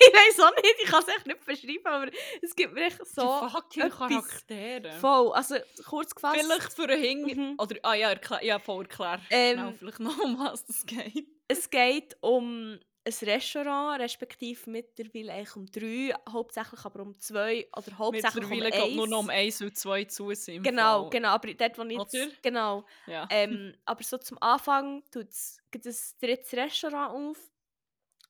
ich 0.00 0.12
weiß 0.12 0.40
auch 0.40 0.56
nicht, 0.56 0.76
ich 0.82 0.90
kann 0.90 1.02
es 1.02 1.14
echt 1.14 1.26
nicht 1.26 1.44
beschreiben, 1.44 1.86
aber 1.86 2.10
es 2.42 2.54
gibt 2.54 2.74
mir 2.74 2.86
echt 2.86 3.06
so 3.06 3.22
Die 3.22 3.50
fucking 3.50 3.90
Charaktere. 3.90 4.92
Voll, 5.00 5.32
also 5.32 5.56
kurz 5.86 6.14
gefasst... 6.14 6.40
Vielleicht 6.40 6.72
für 6.72 6.88
einen 6.88 7.02
Hing... 7.02 7.22
Mhm. 7.26 7.54
Oder, 7.58 7.76
ah 7.82 7.94
ja, 7.94 8.10
erklär, 8.10 8.44
ja 8.44 8.58
voll 8.58 8.84
erklär. 8.84 9.20
Ähm, 9.30 9.58
Schnell 9.58 9.74
vielleicht 9.74 10.00
noch, 10.00 10.18
um 10.18 10.38
was 10.38 10.64
es 10.68 10.86
geht. 10.86 11.26
Es 11.48 11.68
geht 11.68 12.16
um 12.20 12.78
ein 13.02 13.14
Restaurant, 13.22 14.00
respektive 14.00 14.70
mittlerweile 14.70 15.32
eigentlich 15.32 15.56
um 15.56 15.66
drei, 15.66 16.14
hauptsächlich 16.28 16.84
aber 16.84 17.00
um 17.00 17.18
zwei 17.18 17.66
oder 17.74 17.98
hauptsächlich 17.98 18.44
um 18.44 18.52
eins. 18.52 18.62
Mittlerweile 18.62 18.94
nur 18.94 19.08
noch 19.08 19.18
um 19.20 19.30
eins 19.30 19.60
und 19.62 19.76
zwei 19.76 20.04
zu 20.04 20.32
sind. 20.34 20.62
Genau, 20.62 21.02
Fall. 21.02 21.10
genau, 21.10 21.28
aber 21.28 21.54
dort, 21.54 21.78
wo 21.78 21.82
ich 21.82 21.98
jetzt, 21.98 22.42
genau, 22.42 22.84
ja. 23.06 23.26
ähm, 23.30 23.74
aber 23.86 24.02
so 24.02 24.18
zum 24.18 24.36
Anfang 24.42 25.02
tut 25.10 25.30
es 25.30 25.60
ein 25.72 25.80
drittes 26.20 26.52
Restaurant 26.52 27.14
auf 27.14 27.49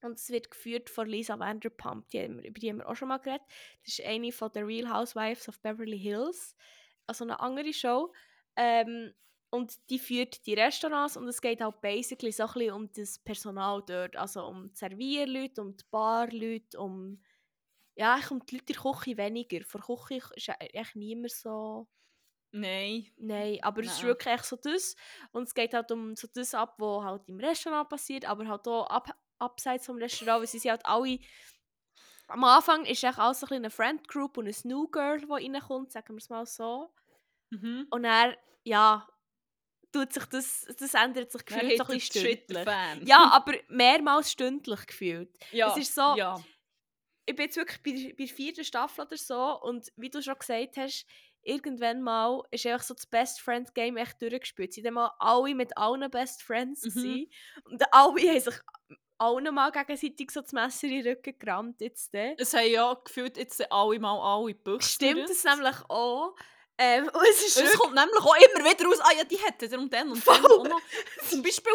und 0.03 0.18
es 0.18 0.30
wird 0.30 0.51
geführt 0.51 0.90
von 0.90 1.09
Lisa 1.09 1.38
Vanderpump, 1.38 2.09
die 2.09 2.20
haben, 2.20 2.38
über 2.40 2.59
die 2.59 2.70
haben 2.70 2.78
wir 2.78 2.88
auch 2.88 2.96
schon 2.96 3.09
mal 3.09 3.18
geredet. 3.18 3.46
Das 3.84 3.98
ist 3.98 4.07
eine 4.07 4.32
von 4.32 4.53
der 4.53 4.66
Real 4.66 4.92
Housewives 4.92 5.48
of 5.48 5.61
Beverly 5.61 5.98
Hills, 5.98 6.55
also 7.07 7.24
eine 7.24 7.40
andere 7.40 7.72
Show. 7.72 8.12
Ähm, 8.57 9.12
und 9.51 9.90
die 9.90 9.98
führt 9.98 10.46
die 10.46 10.55
Restaurants 10.55 11.16
und 11.16 11.26
es 11.26 11.40
geht 11.40 11.61
halt 11.61 11.80
basically 11.80 12.30
so 12.30 12.44
ein 12.44 12.53
bisschen 12.53 12.72
um 12.72 12.92
das 12.92 13.18
Personal 13.18 13.82
dort, 13.84 14.16
also 14.16 14.46
um 14.46 14.70
die 14.70 14.76
Servierleute, 14.76 15.61
um 15.61 15.76
die 15.76 15.84
Barleute, 15.90 16.78
um 16.78 17.20
ja, 17.96 18.16
ich 18.18 18.30
um 18.30 18.44
die 18.46 18.57
Leute 18.57 18.72
in 18.72 18.80
der 18.82 18.92
Küche 18.92 19.16
weniger. 19.16 19.64
Vor 19.64 19.82
der 19.86 19.96
Küche 19.96 20.34
ist 20.36 20.48
eigentlich 20.48 20.94
niemand 20.94 21.32
so 21.32 21.88
Nein. 22.53 23.07
Nein, 23.16 23.59
aber 23.62 23.82
es 23.82 23.92
ist 23.92 23.98
Nein. 23.98 24.09
wirklich 24.09 24.34
echt 24.34 24.44
so 24.44 24.57
das. 24.57 24.96
Und 25.32 25.44
es 25.44 25.55
geht 25.55 25.72
halt 25.74 25.90
um 25.92 26.16
so 26.16 26.28
das 26.32 26.55
ab, 26.55 26.74
was 26.78 27.05
halt 27.05 27.28
im 27.28 27.38
Restaurant 27.38 27.88
passiert, 27.88 28.24
aber 28.24 28.46
halt 28.48 28.66
auch 28.66 28.86
ab, 28.86 29.16
abseits 29.41 29.86
vom 29.86 29.97
Restaurant, 29.97 30.41
weil 30.41 30.47
sie 30.47 30.59
sind 30.59 30.70
halt 30.70 30.86
alle... 30.86 31.18
Am 32.28 32.45
Anfang 32.45 32.84
ist 32.84 33.03
echt 33.03 33.18
alles 33.18 33.41
so 33.41 33.47
ein 33.47 33.55
eine 33.55 33.70
Friend 33.70 34.07
Group 34.07 34.36
und 34.38 34.47
ein 34.47 34.55
New 34.64 34.86
Girl, 34.88 35.18
die 35.20 35.26
reinkommt, 35.28 35.91
sagen 35.91 36.14
wir 36.14 36.18
es 36.18 36.28
mal 36.28 36.47
so. 36.47 36.95
Mhm. 37.51 37.88
Und 37.91 38.05
dann, 38.05 38.36
ja, 38.62 39.09
tut 39.91 40.12
sich 40.12 40.24
das, 40.26 40.64
das 40.78 40.95
ändert 40.95 41.32
sich 41.32 41.45
gefühlt 41.45 41.76
so 41.78 41.84
ein 41.84 41.88
bisschen 41.99 42.22
stündlich. 42.47 43.09
Ja, 43.09 43.30
aber 43.32 43.55
mehrmals 43.68 44.30
stündlich 44.30 44.86
gefühlt. 44.86 45.36
ja. 45.51 45.72
es 45.72 45.78
ist 45.78 45.95
so- 45.97 46.14
Ja. 46.16 46.41
ich 47.26 47.34
bin 47.34 47.47
jetzt 47.47 47.57
wirklich 47.57 47.82
bei, 47.82 48.14
bei 48.16 48.24
der 48.26 48.34
vierten 48.36 48.64
Staffel 48.64 49.05
oder 49.07 49.16
so 49.16 49.61
und 49.62 49.88
wie 49.97 50.11
du 50.11 50.22
schon 50.22 50.38
gesagt 50.38 50.76
hast, 50.76 51.07
irgendwann 51.43 52.01
mal 52.03 52.45
ist 52.53 52.64
einfach 52.66 52.84
so 52.84 52.95
das 52.95 53.07
Best 53.07 53.41
Friend 53.41 53.74
Game 53.74 53.97
echt 53.97 54.22
durchgespielt. 54.22 54.72
Sie 54.72 54.86
haben 54.86 54.95
mal 54.95 55.11
alle 55.18 55.53
mit 55.57 55.76
allen 55.76 56.09
Best 56.12 56.45
Friends 56.45 56.84
Mhm. 56.95 57.26
und 57.64 57.82
alle 57.93 58.12
haben 58.30 58.41
sich 58.41 58.55
allen 59.21 59.55
mal 59.55 59.71
gegenseitig 59.71 60.31
so 60.31 60.41
das 60.41 60.53
Messer 60.53 60.87
in 60.89 61.03
den 61.03 61.07
Rücken 61.16 61.39
gerammt 61.39 61.81
jetzt. 61.81 62.12
Es 62.14 62.55
haben 62.55 62.71
ja 62.71 62.95
gefühlt 62.95 63.37
jetzt 63.37 63.71
alle 63.71 63.99
mal 63.99 64.18
alle 64.18 64.55
Büchse. 64.55 64.89
Stimmt 64.89 65.29
das 65.29 65.45
nämlich 65.45 65.77
auch. 65.89 66.35
Ähm, 66.79 67.05
und 67.12 67.23
es 67.31 67.47
ist 67.47 67.57
Und 67.59 67.64
es 67.64 67.79
kommt 67.79 67.95
nämlich 67.95 68.18
auch 68.21 68.35
immer 68.37 68.64
wieder 68.71 68.85
raus, 68.87 68.99
ah 69.03 69.12
ja, 69.16 69.25
die 69.25 69.37
hätte 69.39 69.66
er 69.71 69.79
und 69.79 69.93
dann 69.93 70.11
und 70.11 70.23
Voll. 70.25 70.37
auch 70.47 70.64
noch. 70.66 70.81
Zum 71.29 71.43
Beispiel, 71.43 71.73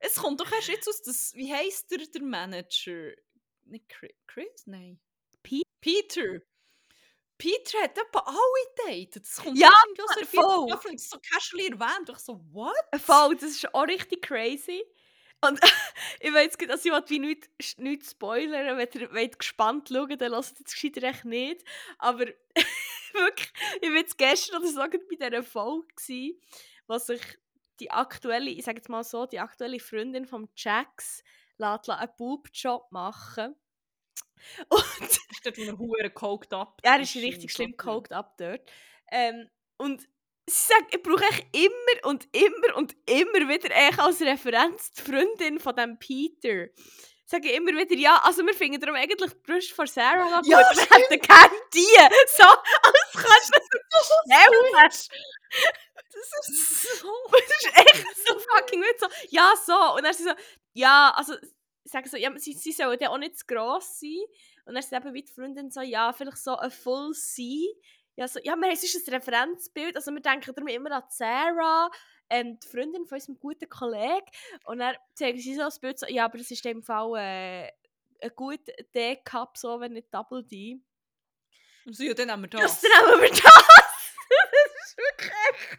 es 0.00 0.14
kommt 0.16 0.40
doch 0.40 0.50
erst 0.50 0.68
jetzt 0.68 0.88
aus, 0.88 1.02
das, 1.02 1.34
wie 1.34 1.52
heisst 1.52 1.90
der, 1.90 1.98
der 1.98 2.22
Manager? 2.22 3.12
Nicht 3.64 3.86
Chris? 4.26 4.62
Nein. 4.66 4.98
Pe- 5.42 5.62
Peter. 5.80 6.40
Peter 7.38 7.82
hat 7.82 7.98
etwa 7.98 8.20
alle 8.20 8.86
datet. 8.86 9.24
Das 9.26 9.36
kommt 9.42 9.58
Ja, 9.58 9.70
irgendwie 9.84 10.02
aus 10.02 10.14
der 10.16 10.26
vierten 10.26 10.46
voll. 10.48 10.68
Staffel, 10.68 10.92
das 10.92 11.02
ist 11.02 11.10
so 11.10 11.18
casually 11.20 11.66
erwähnt. 11.68 12.08
Ich 12.08 12.18
so, 12.18 12.40
what? 12.52 12.72
Voll, 12.98 13.34
das 13.34 13.42
ist 13.50 13.74
auch 13.74 13.86
richtig 13.86 14.22
crazy. 14.22 14.82
Und 15.40 15.60
ich 16.20 16.32
weiß 16.32 16.56
jetzt, 16.58 16.68
dass 16.68 16.84
ich 16.84 16.92
will 16.92 17.02
wie 17.08 17.18
nichts 17.18 17.78
nicht 17.78 18.08
spoilern 18.08 18.78
Wenn 18.78 18.88
ihr 19.00 19.12
wollt 19.12 19.38
gespannt 19.38 19.88
schauen 19.88 20.18
dann 20.18 20.32
lasst 20.32 20.58
jetzt 20.58 20.72
gescheiter 20.72 21.02
echt 21.02 21.24
nicht. 21.24 21.64
Aber 21.98 22.26
wirklich, 23.12 23.52
ich 23.80 23.88
war 23.88 23.96
jetzt 23.96 24.18
gestern 24.18 24.60
oder 24.60 24.68
so 24.68 24.80
bei 24.80 24.98
dieser 25.10 25.42
Folge, 25.42 25.86
gewesen, 25.94 26.40
wo 26.86 26.98
sich 26.98 27.22
die 27.80 27.90
aktuelle, 27.90 28.50
ich 28.50 28.64
sage 28.64 28.78
jetzt 28.78 28.88
mal 28.88 29.04
so, 29.04 29.26
die 29.26 29.40
aktuelle 29.40 29.80
Freundin 29.80 30.26
von 30.26 30.48
Jax 30.56 31.22
lässt 31.58 31.90
einen 31.90 32.10
Boobjob 32.16 32.90
machen. 32.90 33.54
Und 34.68 35.00
Das 35.00 35.18
ist 35.30 35.46
dort, 35.46 35.78
wo 35.78 35.94
er 35.96 36.10
coked 36.10 36.52
up 36.52 36.78
er 36.82 37.00
ist 37.00 37.16
richtig 37.16 37.52
schlimm 37.52 37.76
coked 37.76 38.12
up 38.12 38.36
dort. 38.36 38.60
Ähm, 39.10 39.48
und 39.78 40.06
sie 40.48 40.72
sagt, 40.72 40.94
ich 40.94 41.02
brauche 41.02 41.24
echt 41.24 41.46
immer 41.52 42.08
und 42.10 42.28
immer 42.32 42.76
und 42.76 42.94
immer 43.06 43.48
wieder 43.48 43.70
echt 43.74 43.98
als 43.98 44.20
Referenz 44.20 44.92
die 44.92 45.02
Freundin 45.02 45.58
von 45.58 45.74
dem 45.74 45.98
Peter. 45.98 46.68
Sage 47.28 47.50
immer 47.50 47.72
wieder, 47.72 47.96
ja, 47.96 48.20
also 48.22 48.46
wir 48.46 48.54
finden 48.54 48.80
darum 48.80 48.94
eigentlich 48.94 49.32
die 49.32 49.38
Brüste 49.42 49.74
von 49.74 49.88
Sarah 49.88 50.30
noch 50.30 50.42
gut. 50.42 50.46
Ja, 50.46 50.58
wir 50.58 50.82
hätten 50.82 51.20
gerne 51.20 51.56
die. 51.74 51.80
So, 52.28 52.44
als 52.46 53.12
kannst 53.14 53.52
du 53.52 53.78
das 53.90 54.08
so 54.08 54.14
schnell 54.24 54.90
Das 56.12 56.48
ist 56.48 57.00
so... 57.00 57.08
Das 57.32 57.42
ist 57.42 57.78
echt 57.78 58.26
so 58.26 58.38
fucking 58.38 58.80
wild. 58.80 59.00
So, 59.00 59.08
ja, 59.30 59.52
so. 59.64 59.96
Und 59.96 60.04
dann 60.04 60.12
ist 60.12 60.18
sie 60.18 60.24
so, 60.24 60.34
ja, 60.74 61.12
also, 61.16 61.34
ich 61.82 61.90
sage 61.90 62.08
so, 62.08 62.16
ja, 62.16 62.30
sie, 62.38 62.52
sie 62.52 62.70
sollen 62.70 62.98
ja 63.00 63.10
auch 63.10 63.18
nicht 63.18 63.38
zu 63.38 63.46
gross 63.46 63.98
sein. 63.98 64.22
Und 64.64 64.74
dann 64.74 64.82
ist 64.82 64.92
eben 64.92 65.12
wie 65.12 65.24
die 65.24 65.32
Freundin 65.32 65.70
so, 65.70 65.80
ja, 65.80 66.12
vielleicht 66.12 66.38
so 66.38 66.56
ein 66.56 66.70
Full 66.70 67.12
C. 67.12 67.74
Ja, 68.16 68.26
so, 68.28 68.40
ja, 68.42 68.56
wir, 68.56 68.72
es 68.72 68.82
ist 68.82 69.06
ein 69.08 69.14
Referenzbild. 69.14 69.94
Also, 69.96 70.10
wir 70.10 70.20
denken 70.20 70.54
darum 70.54 70.68
immer 70.68 70.90
an 70.90 71.02
Sarah, 71.10 71.90
ähm, 72.30 72.58
die 72.58 72.66
Freundin 72.66 73.06
von 73.06 73.16
unserem 73.16 73.38
guten 73.38 73.68
Kollegen. 73.68 74.26
Und 74.64 74.78
dann 74.78 74.96
zeigen 75.14 75.38
sie 75.38 75.54
so 75.54 75.60
das 75.62 75.78
Bild, 75.78 75.98
so, 75.98 76.06
ja, 76.06 76.24
aber 76.24 76.38
das 76.38 76.50
ist 76.50 76.64
in 76.64 76.72
dem 76.78 76.82
Fall 76.82 77.14
äh, 77.16 77.70
ein 78.22 78.30
guter 78.34 78.72
D-Cup, 78.94 79.56
so, 79.58 79.78
wenn 79.80 79.92
nicht 79.92 80.12
Double 80.12 80.42
D. 80.42 80.80
So, 81.84 82.02
ja, 82.04 82.14
dann 82.14 82.30
haben 82.32 82.42
wir 82.42 82.48
Das 82.48 82.80
das. 82.80 82.82
nehmen 82.82 83.20
wir 83.22 83.28
das! 83.28 83.42
das 83.42 84.88
ist 84.88 84.96
wirklich 84.98 85.30
echt. 85.30 85.78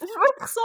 Das 0.00 0.08
ist 0.08 0.16
wirklich 0.16 0.50
so. 0.50 0.60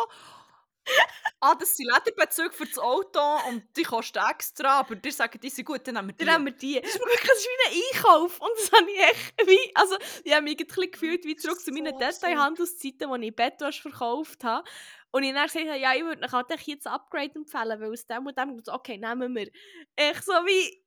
Ah, 1.48 1.54
das 1.54 1.78
sind 1.78 1.86
Lederbezüge 1.86 2.52
für 2.52 2.66
das 2.66 2.80
Auto 2.80 3.20
und 3.50 3.64
die 3.78 3.84
kosten 3.84 4.18
extra, 4.32 4.80
aber 4.80 4.96
die 4.96 5.12
sagen, 5.12 5.39
die 5.39 5.50
sind 5.50 5.66
gut, 5.66 5.88
dann 5.88 5.96
haben 5.96 6.08
wir 6.08 6.14
die. 6.14 6.26
Dann 6.26 6.34
haben 6.34 6.46
wir 6.46 6.54
die. 6.54 6.82
Das 6.82 6.89
ist 6.89 7.00
wirklich 7.00 7.22
das 7.22 7.38
ist 7.38 7.46
wie 7.46 7.68
ein 7.68 7.84
Einkauf. 7.93 8.41
Und 8.41 8.50
das 8.58 8.72
habe 8.72 8.89
ich 8.89 9.00
echt 9.00 9.48
wie, 9.48 9.76
also 9.76 9.96
ich 10.24 10.34
habe 10.34 10.41
mich 10.41 10.60
ein 10.60 10.66
bisschen 10.66 10.89
gefühlt 10.91 11.24
wie 11.24 11.36
zurück 11.36 11.60
zu 11.60 11.72
meinen 11.72 11.93
So. 11.93 12.00
Detailhandelszeiten, 12.00 13.10
wo 13.10 13.16
ich 13.16 13.36
Bettwäsche 13.36 13.84
verkauft 13.84 14.43
habe. 14.43 14.68
Und 15.12 15.22
ich 15.22 15.34
dann 15.34 15.46
gesagt 15.46 15.68
habe, 15.68 15.78
ja, 15.78 15.93
ich 15.93 16.04
würde 16.04 16.26
euch 16.26 16.32
halt 16.32 16.50
jetzt 16.66 16.88
ein 16.88 16.93
Upgrade 16.93 17.36
empfehlen, 17.36 17.80
weil 17.80 17.91
aus 17.91 18.08
dem 18.08 18.26
und 18.26 18.36
dem, 18.36 18.64
okay, 18.68 18.98
nehmen 18.98 19.36
wir. 19.36 19.52
Echt 19.96 20.26
so 20.26 20.34
wie, 20.34 20.84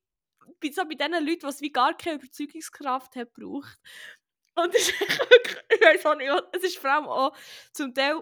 bei, 0.60 0.72
so 0.72 0.82
bei 0.86 0.96
den 0.96 1.24
Leuten, 1.24 1.48
die 1.48 1.60
wie 1.60 1.72
gar 1.72 1.96
keine 1.96 2.16
Überzeugungskraft 2.16 3.14
hat 3.14 3.32
gebraucht. 3.32 3.78
Und 4.56 4.74
es 4.74 4.88
ist 4.88 5.00
wirklich, 5.30 5.56
ich 5.72 5.80
weiß 5.80 6.06
auch 6.06 6.16
nicht, 6.16 6.32
es 6.50 6.64
ist 6.64 6.78
vor 6.78 6.90
allem 6.90 7.06
auch, 7.06 7.36
zum 7.72 7.94
Teil 7.94 8.20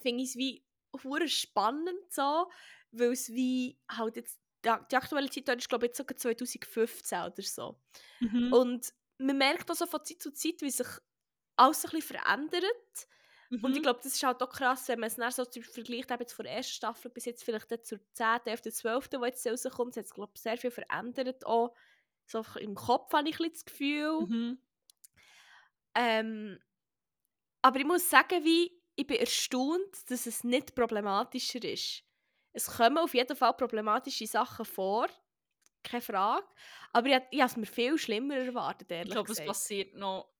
finde 0.00 0.22
ich 0.22 0.30
es 0.30 0.36
wie 0.36 0.64
hure 1.04 1.28
spannend 1.28 2.12
so, 2.12 2.50
weil 2.92 3.12
es 3.12 3.30
wie 3.30 3.78
halt 3.90 4.16
jetzt, 4.16 4.40
die, 4.64 4.68
aktuelle 4.96 5.30
Zeit 5.30 5.48
ist 5.48 5.68
glaube 5.68 5.86
ich 5.86 5.90
jetzt 5.90 5.98
sogar 5.98 6.16
2015 6.16 7.20
oder 7.22 7.42
so. 7.42 7.80
Mhm. 8.20 8.52
Und 8.52 8.92
man 9.18 9.38
merkt 9.38 9.70
also 9.70 9.86
von 9.86 10.04
Zeit 10.04 10.22
zu 10.22 10.32
Zeit, 10.32 10.60
wie 10.62 10.70
sich 10.70 10.86
alles 11.56 11.84
ein 11.84 11.90
bisschen 11.92 12.16
verändert. 12.16 13.08
Und 13.60 13.76
ich 13.76 13.82
Mhm. 13.82 13.82
glaube, 13.82 14.00
das 14.02 14.14
ist 14.14 14.22
halt 14.24 14.42
auch 14.42 14.50
krass, 14.50 14.88
wenn 14.88 14.98
man 15.00 15.06
es 15.08 15.16
dann 15.16 15.30
so 15.30 15.44
vergleicht, 15.44 16.10
eben 16.10 16.20
jetzt 16.20 16.32
von 16.32 16.44
der 16.44 16.54
ersten 16.56 16.72
Staffel 16.74 17.10
bis 17.12 17.24
jetzt 17.26 17.44
vielleicht 17.44 17.68
zur 17.86 18.00
10., 18.14 18.40
11., 18.46 18.62
12., 18.72 19.08
die 19.08 19.16
jetzt 19.18 19.46
rauskommt, 19.46 19.96
hat 19.96 20.04
es, 20.04 20.14
glaube 20.14 20.32
ich, 20.34 20.42
sehr 20.42 20.58
viel 20.58 20.72
verändert. 20.72 21.46
Auch 21.46 21.74
so 22.26 22.44
im 22.58 22.74
Kopf 22.74 23.12
habe 23.12 23.28
ich 23.28 23.36
ein 23.40 23.50
bisschen 23.50 23.52
das 23.52 23.64
Gefühl. 23.66 24.28
Mhm. 24.28 24.56
Ähm, 25.94 26.58
aber 27.62 27.78
ich 27.78 27.86
muss 27.86 28.08
sagen, 28.08 28.44
wie, 28.44 28.81
ich 28.96 29.06
bin 29.06 29.18
erstaunt, 29.18 30.10
dass 30.10 30.26
es 30.26 30.44
nicht 30.44 30.74
problematischer 30.74 31.62
ist. 31.64 32.04
Es 32.52 32.66
kommen 32.66 32.98
auf 32.98 33.14
jeden 33.14 33.36
Fall 33.36 33.54
problematische 33.54 34.26
Sachen 34.26 34.64
vor, 34.64 35.08
keine 35.84 36.02
Frage. 36.02 36.46
Aber 36.92 37.08
ich, 37.08 37.22
ich 37.32 37.40
habe 37.40 37.50
es 37.50 37.56
mir 37.56 37.66
viel 37.66 37.98
schlimmer 37.98 38.36
erwartet, 38.36 38.90
ehrlich 38.90 39.10
Ich 39.10 39.10
glaube, 39.10 39.32
es 39.32 39.40
passiert 39.44 39.94
noch. 39.94 40.32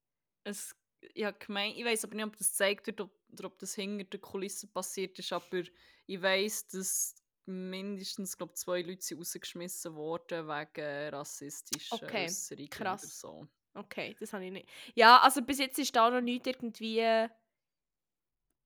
Es, 0.44 0.74
ich, 1.00 1.24
hab 1.24 1.40
gemeint, 1.40 1.76
ich 1.76 1.84
weiß 1.84 2.05
aber 2.05 2.14
nicht, 2.14 2.24
ob 2.26 2.36
das 2.36 2.48
gezeigt 2.50 2.86
wird 2.86 3.00
ob, 3.00 3.11
oder 3.32 3.46
ob 3.46 3.59
das 3.59 3.74
hinter 3.74 4.05
den 4.05 4.20
Kulissen 4.20 4.72
passiert 4.72 5.18
ist, 5.18 5.32
aber 5.32 5.62
ich 6.07 6.22
weiß, 6.22 6.68
dass 6.68 7.14
mindestens 7.46 8.36
glaub, 8.36 8.57
zwei 8.57 8.82
Leute 8.82 9.03
sind 9.03 9.18
rausgeschmissen 9.18 9.94
wurden 9.94 10.46
wegen 10.46 11.14
rassistischen 11.14 12.09
Okay, 12.09 12.09
Äußerungen 12.11 12.68
krass. 12.70 13.11
so. 13.11 13.48
Okay, 13.74 14.14
das 14.18 14.32
habe 14.32 14.44
ich 14.46 14.53
nicht. 14.53 14.68
Ja, 14.94 15.20
also 15.20 15.42
bis 15.42 15.59
jetzt 15.59 15.78
ist 15.78 15.96
da 15.96 16.11
noch 16.11 16.20
nicht 16.20 16.46
irgendwie 16.46 17.00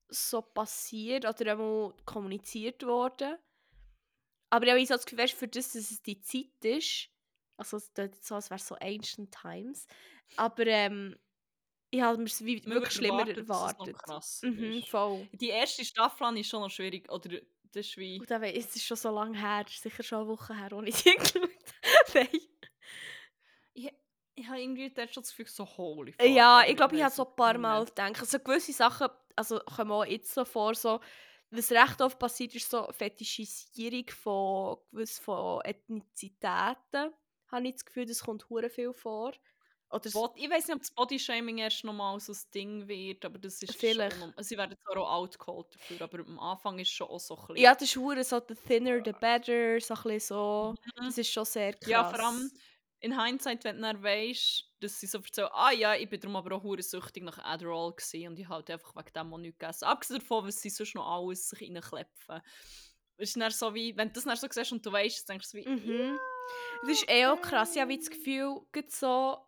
so 0.09 0.43
passiert 0.43 1.25
oder 1.25 1.53
einmal 1.53 1.95
kommuniziert 2.05 2.85
worden. 2.85 3.37
Aber 4.51 4.67
ich 4.67 4.73
habe 4.73 4.87
so 4.87 4.95
das 4.95 5.07
Gefühl, 5.07 5.29
für 5.29 5.49
das, 5.49 5.73
dass 5.73 5.91
es 5.91 6.03
die 6.03 6.21
Zeit 6.21 6.65
ist, 6.65 7.09
also 7.59 7.79
es 7.79 7.93
klingt 7.93 8.23
so, 8.25 8.35
als 8.37 8.51
wäre 8.51 8.61
es 8.61 8.67
so 8.67 8.77
Ancient 8.77 9.33
Times, 9.33 9.87
aber 10.37 10.67
ähm, 10.67 11.17
ich 11.91 12.01
habe 12.03 12.19
mir 12.19 12.25
es 12.27 12.45
wirklich 12.45 12.67
würde 12.75 12.91
schlimmer 12.91 13.29
erwartet. 13.29 13.97
krasser 13.99 14.49
Mhm, 14.49 14.73
ist. 14.73 14.89
voll. 14.89 15.29
Die 15.33 15.49
erste 15.49 15.85
Staffel 15.85 16.37
ich 16.37 16.49
schon 16.49 16.61
noch 16.61 16.71
schwierig. 16.71 17.11
Oder 17.11 17.41
das 17.73 17.87
ist 17.87 17.97
wie. 17.97 18.19
Und 18.21 18.31
dann, 18.31 18.43
es 18.43 18.75
ist 18.77 18.85
schon 18.85 18.97
so 18.97 19.11
lange 19.11 19.39
her, 19.39 19.65
ist 19.67 19.83
sicher 19.83 20.03
schon 20.03 20.21
eine 20.21 20.29
Woche 20.29 20.55
her, 20.57 20.73
ohne 20.73 20.91
sie 20.93 21.15
geschaut 21.15 21.51
Nein. 22.15 22.29
Ich, 23.75 23.93
ich 24.35 24.47
habe 24.49 24.61
irgendwie 24.61 24.91
dort 24.91 25.13
schon 25.13 25.23
das 25.23 25.31
Gefühl, 25.31 25.47
so 25.47 25.65
holy 25.67 26.13
fuck. 26.13 26.27
Ja, 26.27 26.65
ich 26.67 26.77
glaube, 26.77 26.97
ich 26.97 27.03
habe 27.03 27.15
so 27.15 27.27
ein 27.27 27.37
paar. 27.37 27.59
Mal 27.59 27.85
gedacht. 27.85 28.21
Also 28.21 28.39
gewisse 28.41 28.73
Sachen 28.73 29.09
also, 29.37 29.61
kommen 29.61 29.93
auch 29.93 30.05
jetzt 30.05 30.33
so 30.35 30.45
vor, 30.45 30.75
so, 30.75 31.01
was 31.51 31.71
recht 31.71 32.01
oft 32.03 32.19
passiert, 32.19 32.55
ist 32.55 32.71
so 32.71 32.89
Fetischisierung 32.93 34.09
von, 34.11 34.79
gewiss 34.91 35.19
von 35.19 35.61
Ethnizitäten. 35.65 37.13
Habe 37.49 37.69
ich 37.69 37.75
das 37.75 37.85
Gefühl, 37.85 38.07
das 38.07 38.23
kommt 38.25 38.49
hure 38.51 38.71
viel 38.71 38.93
vor. 38.93 39.33
Oder 39.91 40.11
so, 40.11 40.21
Bod- 40.21 40.37
Ich 40.37 40.51
weiß 40.51 40.67
nicht, 40.67 40.75
ob 40.77 40.81
das 40.83 40.91
Bodyshaming 40.91 41.59
erst 41.59 41.85
nochmal 41.85 42.19
so 42.19 42.33
ein 42.33 42.39
Ding 42.53 42.89
wird, 42.89 43.25
aber 43.25 43.39
das 43.39 43.63
ist 43.63 43.77
Vielleicht. 43.77 44.17
schon. 44.17 44.35
Sie 44.39 44.57
werden 44.57 44.77
zwar 44.85 44.97
auch 45.03 45.11
outcalled 45.23 45.75
dafür, 45.75 46.01
aber 46.03 46.21
am 46.21 46.39
Anfang 46.41 46.79
ist 46.81 46.91
schon 46.91 47.09
auch 47.09 47.21
so 47.21 47.37
ein 47.37 47.47
bisschen. 47.47 47.57
ja, 47.57 47.75
das 47.75 47.83
ist 47.85 47.97
hure 47.97 48.25
so, 48.25 48.41
the 48.49 48.55
thinner 48.55 49.01
the 49.05 49.13
better, 49.13 49.81
so 49.81 49.95
ein 49.95 50.03
bisschen 50.03 50.21
so. 50.21 50.75
Mhm. 50.97 51.07
Das 51.07 51.19
ist 51.19 51.31
schon 51.33 51.45
sehr 51.45 51.73
krass. 51.75 51.89
Ja, 51.89 52.05
vor 52.05 52.19
allem 52.21 52.51
in 53.01 53.21
Hindsight, 53.21 53.65
wenn 53.65 53.83
du 53.83 54.03
weisst, 54.03 54.65
dass 54.81 55.01
sie 55.01 55.07
so 55.07 55.19
erzählen, 55.19 55.49
ah 55.53 55.71
ja, 55.71 55.95
ich 55.95 56.09
bin 56.09 56.21
darum 56.21 56.37
aber 56.37 56.57
auch 56.57 56.77
süchtig 56.81 57.23
nach 57.23 57.39
Adderall 57.39 57.93
gewesen 57.93 58.29
und 58.29 58.39
ich 58.39 58.49
halt 58.49 58.71
einfach 58.71 58.95
wegen 58.97 59.13
dem 59.13 59.35
auch 59.35 59.39
nichts 59.39 59.59
gegessen. 59.59 59.85
Abgesehen 59.85 60.21
davon, 60.21 60.47
was 60.47 60.61
sie 60.61 60.71
sonst 60.71 60.95
noch 60.95 61.07
alles 61.07 61.49
sich 61.49 61.63
reinklepfen. 61.63 62.41
Ist 63.19 63.37
dann 63.37 63.51
so 63.51 63.75
wie, 63.75 63.97
wenn 63.97 64.09
du 64.09 64.15
das 64.15 64.25
dann 64.25 64.37
so 64.37 64.47
siehst 64.51 64.73
und 64.73 64.85
du 64.85 64.93
weißt, 64.93 65.29
dann 65.29 65.35
denkst 65.35 65.53
du 65.53 65.59
wie, 65.59 65.69
Mhm. 65.69 66.19
Das 66.83 66.91
ist 66.91 67.09
eh 67.09 67.27
auch 67.27 67.41
krass. 67.41 67.75
Ich 67.75 67.81
habe 67.81 67.91
wie 67.91 67.99
das 67.99 68.11
Gefühl, 68.11 68.61
so 68.89 69.47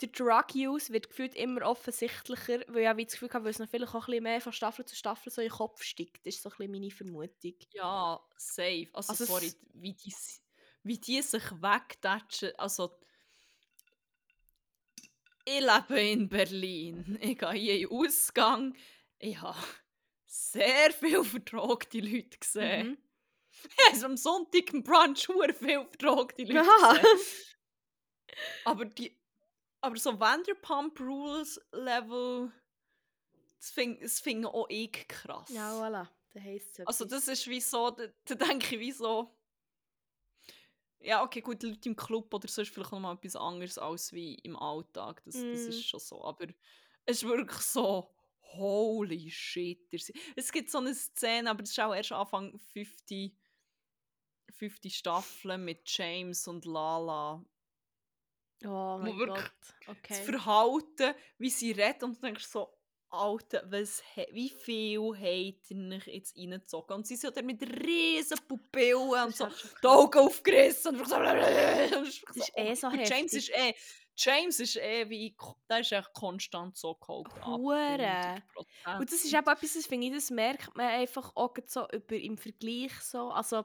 der 0.00 0.08
Drug-Use 0.08 0.92
wird 0.92 1.08
gefühlt 1.08 1.34
immer 1.34 1.62
offensichtlicher, 1.62 2.60
weil 2.68 2.90
ich 2.90 2.96
wie 2.96 3.04
das 3.04 3.12
Gefühl 3.14 3.30
habe, 3.32 3.44
weil 3.44 3.50
es 3.50 3.58
noch 3.58 3.68
vielleicht 3.68 3.94
auch 3.94 4.06
ein 4.06 4.06
bisschen 4.06 4.22
mehr 4.22 4.40
von 4.40 4.52
Staffel 4.52 4.84
zu 4.84 4.96
Staffel 4.96 5.30
so 5.30 5.42
in 5.42 5.48
den 5.48 5.56
Kopf 5.56 5.82
steigt. 5.82 6.26
Das 6.26 6.34
ist 6.34 6.42
so 6.42 6.48
ein 6.48 6.56
bisschen 6.56 6.72
meine 6.72 6.90
Vermutung. 6.90 7.54
Ja, 7.72 8.20
safe. 8.36 8.88
Also, 8.92 9.10
Also 9.10 9.24
sorry, 9.26 9.52
wie 9.74 9.92
die, 9.92 10.14
wie 10.82 10.98
die 10.98 11.22
sich 11.22 11.50
wegtatschen. 11.52 12.52
Also, 12.58 12.98
ich 15.44 15.60
lebe 15.60 16.00
in 16.00 16.28
Berlin. 16.28 17.18
Ich 17.20 17.38
gehe 17.38 17.52
hier 17.52 17.74
in 17.80 17.88
den 17.88 17.98
Ausgang. 17.98 18.76
Ich 19.18 19.40
habe 19.40 19.58
sehr 20.26 20.92
viele 20.92 21.24
vertragte 21.24 22.00
Leute 22.00 22.38
gesehen. 22.38 22.88
Mhm. 22.88 22.98
Also 23.90 24.06
am 24.06 24.16
Sonntag 24.16 24.72
im 24.72 24.82
Brunch 24.82 25.26
sehr 25.26 25.54
viele 25.54 25.84
vertragte 25.84 26.44
Leute 26.44 26.64
gesehen. 26.64 27.16
Aber 28.64 28.84
die 28.86 29.20
aber 29.82 29.96
so 29.96 30.18
Vanderpump 30.18 31.00
Rules 31.00 31.60
Level 31.72 32.52
das 33.58 33.70
finde 33.70 34.00
das 34.00 34.20
find 34.20 34.46
auch 34.46 34.66
ich 34.70 35.06
krass. 35.06 35.50
Ja, 35.50 35.72
voilà. 35.72 36.08
Da 36.32 36.40
heisst 36.40 36.80
es 36.80 36.86
Also 36.86 37.04
das 37.04 37.28
ist 37.28 37.46
wie 37.46 37.60
so, 37.60 37.90
da, 37.90 38.06
da 38.24 38.34
denke 38.34 38.76
ich 38.76 38.80
wie 38.80 38.92
so 38.92 39.36
ja, 41.00 41.22
okay, 41.22 41.40
gut, 41.40 41.62
Leute 41.62 41.88
im 41.88 41.96
Club 41.96 42.32
oder 42.34 42.48
so 42.48 42.62
ist 42.62 42.72
vielleicht 42.72 42.92
noch 42.92 43.00
mal 43.00 43.14
etwas 43.14 43.36
anderes 43.36 43.78
als 43.78 44.12
wie 44.12 44.34
im 44.36 44.56
Alltag. 44.56 45.22
Das, 45.24 45.48
das 45.48 45.66
Mm. 45.68 45.80
ist 45.80 45.84
schon 45.84 46.00
so. 46.00 46.24
Aber 46.24 46.46
es 47.06 47.18
ist 47.22 47.24
wirklich 47.24 47.60
so, 47.60 48.14
holy 48.54 49.30
shit. 49.30 49.92
Es 50.36 50.52
gibt 50.52 50.70
so 50.70 50.78
eine 50.78 50.94
Szene, 50.94 51.50
aber 51.50 51.62
das 51.62 51.70
ist 51.70 51.80
auch 51.80 51.94
erst 51.94 52.12
Anfang 52.12 52.58
50, 52.58 53.38
50 54.50 54.96
Staffeln 54.98 55.64
mit 55.64 55.82
James 55.86 56.48
und 56.48 56.64
Lala. 56.66 57.44
Oh 58.64 58.98
mein 58.98 59.20
Gott. 59.22 59.52
Das 60.08 60.18
Okay. 60.18 60.20
Verhalten, 60.20 61.14
wie 61.38 61.50
sie 61.50 61.72
redet 61.72 62.02
und 62.02 62.16
du 62.16 62.20
denkst 62.20 62.46
so, 62.46 62.79
Alter, 63.10 63.62
was, 63.70 64.02
wie 64.32 64.48
viel 64.50 65.00
habt 65.00 65.70
ihr 65.70 65.96
euch 65.96 66.06
jetzt 66.06 66.36
reingezogen? 66.36 66.96
Und 66.96 67.06
sie 67.06 67.16
sind 67.16 67.36
ja 67.36 67.42
mit 67.42 67.62
riesen 67.62 68.38
Pupillen 68.46 69.26
und 69.26 69.36
so 69.36 69.46
die. 69.82 69.86
Augen 69.86 70.18
aufgerissen 70.20 70.98
und 70.98 71.08
so. 71.08 71.16
Das 71.20 72.36
ist 72.36 72.52
eh 72.56 72.74
so 72.74 72.86
Und 72.88 73.08
James 73.08 73.32
heftig. 73.32 73.34
ist 73.34 73.50
eh, 73.50 73.74
James 74.16 74.60
ist 74.60 74.76
eh 74.76 75.08
wie, 75.08 75.34
der 75.68 75.80
ist 75.80 75.92
echt 75.92 76.12
konstant 76.12 76.76
so 76.76 76.94
geholt. 76.94 77.28
Hure. 77.44 78.42
100%. 78.84 78.98
Und 78.98 79.10
das 79.12 79.24
ist 79.24 79.32
eben 79.32 79.38
etwas, 79.48 79.72
das 79.74 79.86
finde 79.86 80.06
ich, 80.08 80.12
das 80.12 80.30
merkt 80.30 80.76
man 80.76 80.86
einfach 80.86 81.32
auch 81.34 81.54
so 81.66 81.88
über 81.90 82.16
im 82.16 82.36
Vergleich 82.36 82.92
so. 83.00 83.30
Also, 83.30 83.64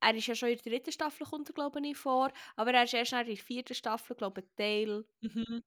er 0.00 0.14
ist 0.14 0.26
ja 0.26 0.34
schon 0.34 0.50
in 0.50 0.58
der 0.58 0.72
dritten 0.72 0.92
Staffel, 0.92 1.26
kommt 1.26 1.48
er, 1.48 1.54
glaube 1.54 1.80
ich, 1.86 1.96
vor. 1.96 2.30
Aber 2.56 2.72
er 2.72 2.84
ist 2.84 2.94
erst 2.94 3.12
in 3.12 3.24
der 3.26 3.36
vierten 3.36 3.74
Staffel, 3.74 4.16
glaube 4.16 4.40
ich, 4.42 4.46
Teil. 4.56 5.04
Mhm. 5.20 5.62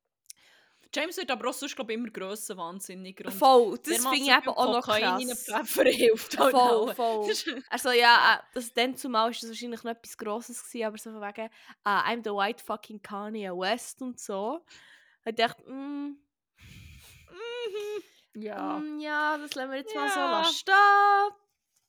James 0.94 1.18
wird 1.18 1.30
aber 1.32 1.50
auch 1.50 1.54
sonst, 1.54 1.76
glaube 1.76 1.92
ich, 1.94 2.00
immer 2.00 2.10
grösser, 2.10 2.56
wahnsinniger. 2.58 3.30
Voll, 3.32 3.78
das 3.80 3.98
finde 3.98 4.16
ich 4.18 4.28
eben 4.30 4.48
auch 4.50 4.66
noch 4.74 4.86
krass. 4.86 5.02
reinpfeffern 5.02 5.88
hilft 5.92 6.38
halt 6.38 6.52
Voll, 6.52 6.90
auch. 6.92 6.94
voll. 6.96 7.34
Also 7.70 7.92
ja, 7.92 8.36
äh, 8.36 8.44
das, 8.54 8.74
dann 8.74 8.96
zumal 8.96 9.32
ist 9.32 9.44
das 9.44 9.50
wahrscheinlich 9.50 9.84
noch 9.84 9.92
etwas 9.92 10.18
Grosses 10.18 10.64
gewesen, 10.64 10.86
aber 10.88 10.98
so 10.98 11.12
von 11.12 11.22
wegen, 11.22 11.50
ah, 11.84 12.04
I'm 12.10 12.24
the 12.24 12.30
white 12.32 12.64
fucking 12.64 13.02
Kanye 13.02 13.52
West 13.52 14.02
und 14.02 14.20
so. 14.20 14.66
Ich 15.26 15.36
dachte, 15.36 15.64
mm, 15.70 16.18
Mhm. 17.32 18.42
Ja. 18.42 18.78
mm, 18.80 19.00
ja, 19.00 19.38
das 19.38 19.56
lassen 19.56 19.72
wir 19.72 19.78
jetzt 19.80 19.96
mal 19.96 20.10
so 20.10 20.20
Ja. 20.20 20.44
stehen. 20.44 21.45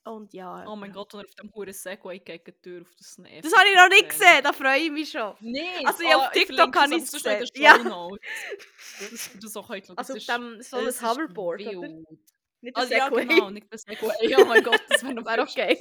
Und 0.07 0.33
ja. 0.33 0.65
Oh 0.69 0.77
mein 0.77 0.93
Gott, 0.93 1.13
und 1.15 1.25
auf 1.25 1.35
dem 1.35 1.53
huren 1.55 1.73
Segway 1.73 2.19
gegen 2.21 2.45
die 2.45 2.53
Tür 2.63 2.83
auf 2.83 2.95
das 2.97 3.15
Snap. 3.15 3.43
Das 3.43 3.53
habe 3.53 3.69
ich 3.69 3.77
noch 3.77 3.89
nicht 3.89 4.09
gesehen, 4.09 4.41
da 4.45 4.53
freue 4.53 4.79
ich 4.79 4.91
mich 4.91 5.11
schon. 5.11 5.35
Nee, 5.41 5.69
Also, 5.85 6.05
ja, 6.05 6.17
auf 6.17 6.31
TikTok 6.31 6.77
habe 6.77 6.95
ich 6.97 7.03
es 7.03 7.13
gesehen. 7.13 7.45
Ja. 7.57 7.77
Du 7.79 8.19
das 9.43 9.57
auch 9.57 9.69
heute 9.69 9.93
Also 9.97 10.01
auf 10.01 10.07
das 10.07 10.17
ist- 10.17 10.29
dem 10.29 10.63
so 10.63 10.77
ein 10.79 10.85
das 10.87 11.03
Hoverboard, 11.03 11.61
oder? 11.67 11.89
Nicht 12.61 12.77
Also, 12.77 12.95
ein 12.95 12.99
ja, 12.99 13.05
Segway. 13.07 13.27
genau, 13.27 13.51
nicht 13.51 13.67
das 13.73 13.83
Segway. 13.83 14.37
Oh 14.39 14.45
mein 14.45 14.63
Gott, 14.63 14.81
das 14.89 15.03
wäre 15.03 15.15
noch 15.15 15.27
auch 15.27 15.55
geil. 15.55 15.79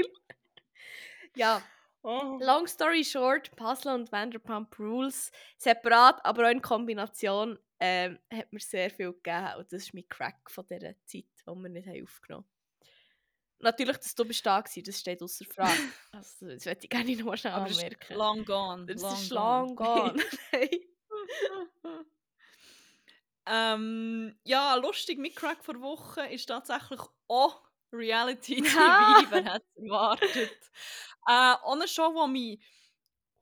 Ja, 1.36 1.62
Oh. 2.08 2.38
long 2.40 2.68
story 2.68 3.04
short, 3.04 3.56
Puzzle 3.56 3.94
und 3.96 4.12
Vanderpump 4.12 4.78
Rules 4.78 5.32
separat, 5.58 6.24
aber 6.24 6.46
auch 6.46 6.52
in 6.52 6.62
Kombination 6.62 7.58
ähm, 7.80 8.20
hat 8.32 8.54
mir 8.54 8.60
sehr 8.60 8.92
viel 8.92 9.12
gegeben 9.14 9.56
und 9.58 9.72
das 9.74 9.84
ist 9.84 9.94
mein 9.94 10.08
Crack 10.08 10.38
von 10.52 10.66
dieser 10.68 10.94
Zeit, 11.06 11.26
die 11.36 11.46
wir 11.46 11.70
nicht 11.70 11.88
haben 11.88 12.04
aufgenommen 12.04 12.46
Natürlich, 13.60 13.97
dass 13.97 14.16
du 14.16 14.26
bist 14.26 14.45
da 14.45 14.58
warst, 14.58 14.88
das 14.88 14.99
steht 14.99 15.22
außer 15.24 15.45
Frage. 15.45 15.72
Also, 16.12 16.47
das 16.47 16.66
möchte 16.66 16.86
ich 16.86 16.89
gerne 16.89 17.16
noch 17.16 17.26
mal 17.26 17.38
schnell 17.38 17.53
Aber 17.53 17.70
ist 17.70 17.80
anmerken. 17.80 18.14
long 18.14 18.45
gone. 18.45 18.86
Das 18.86 19.01
long 19.01 19.14
ist 19.14 19.30
long 19.30 19.76
gone. 19.76 20.24
ähm, 23.47 24.39
ja, 24.43 24.76
lustig, 24.76 25.20
mit 25.20 25.36
Crack 25.36 25.64
vor 25.64 25.80
Woche 25.82 26.26
ist 26.28 26.47
tatsächlich 26.47 26.99
auch 27.28 27.62
Reality 27.91 28.62
TV, 28.62 28.80
Ah. 28.80 29.24
wer 29.30 29.43
hätte 29.43 29.66
es 29.76 29.84
erwartet. 29.84 30.72
Äh, 31.28 31.56
eine 31.66 31.88
Show, 31.88 32.26
die 32.28 32.32
mich 32.32 32.66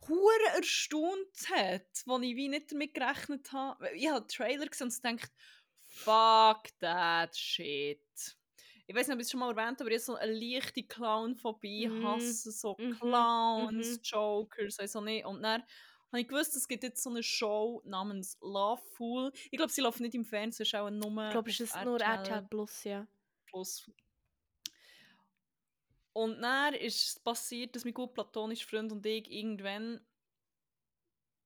hure 0.07 0.55
erstaunt 0.55 1.49
hat, 1.53 1.87
wo 2.05 2.19
ich 2.19 2.35
wie 2.35 2.49
nicht 2.49 2.71
damit 2.71 2.93
gerechnet 2.93 3.51
habe. 3.53 3.89
Ich 3.95 4.07
habe 4.09 4.21
den 4.21 4.27
Trailer 4.27 4.67
gesehen 4.67 4.87
und 4.87 5.01
gedacht, 5.01 5.31
fuck 5.85 6.63
that 6.79 7.35
shit. 7.35 8.01
Ich 8.89 8.95
weiß 8.95 9.07
nicht, 9.07 9.13
ob 9.15 9.19
ich 9.21 9.25
es 9.27 9.31
schon 9.31 9.39
mal 9.39 9.49
erwähnt 9.51 9.79
habe, 9.79 9.83
aber 9.83 9.91
ich 9.91 9.95
habe 9.95 10.03
so 10.05 10.15
eine 10.15 10.33
leichte 10.33 10.83
Clown-Phobie, 10.83 11.89
Mhm. 11.89 12.01
hasse 12.01 12.51
so 12.51 12.75
Mhm. 12.77 12.99
Clowns, 12.99 13.99
Mhm. 14.01 14.03
Jokers, 14.03 14.77
also 14.79 14.99
nicht. 14.99 15.25
Und 15.25 15.41
dann 15.41 15.61
habe 16.11 16.21
ich 16.21 16.27
gewusst, 16.27 16.55
es 16.57 16.67
gibt 16.67 16.83
jetzt 16.83 17.01
so 17.01 17.09
eine 17.09 17.23
Show 17.23 17.81
namens 17.85 18.37
Love 18.41 18.81
Fool. 18.95 19.31
Ich 19.51 19.57
glaube, 19.57 19.71
sie 19.71 19.81
läuft 19.81 20.01
nicht 20.01 20.15
im 20.15 20.25
Fernsehen, 20.25 20.63
es 20.63 20.69
ist 20.73 20.75
auch 20.75 20.89
nur 20.89 21.09
ich 21.25 21.29
glaube, 21.29 21.49
es 21.49 21.59
ist 21.59 21.81
nur 21.81 21.99
RTL 22.01 22.43
Plus, 22.43 22.83
ja. 22.83 23.07
Plus. 23.47 23.87
Und 26.15 26.41
dann 26.41 26.75
ist 26.75 27.07
es 27.07 27.19
passiert, 27.19 27.75
dass 27.75 27.85
mein 27.85 27.93
gut 27.93 28.13
platonischer 28.13 28.67
Freund 28.69 28.91
und 28.91 29.05
ich 29.05 29.29
irgendwann, 29.31 30.05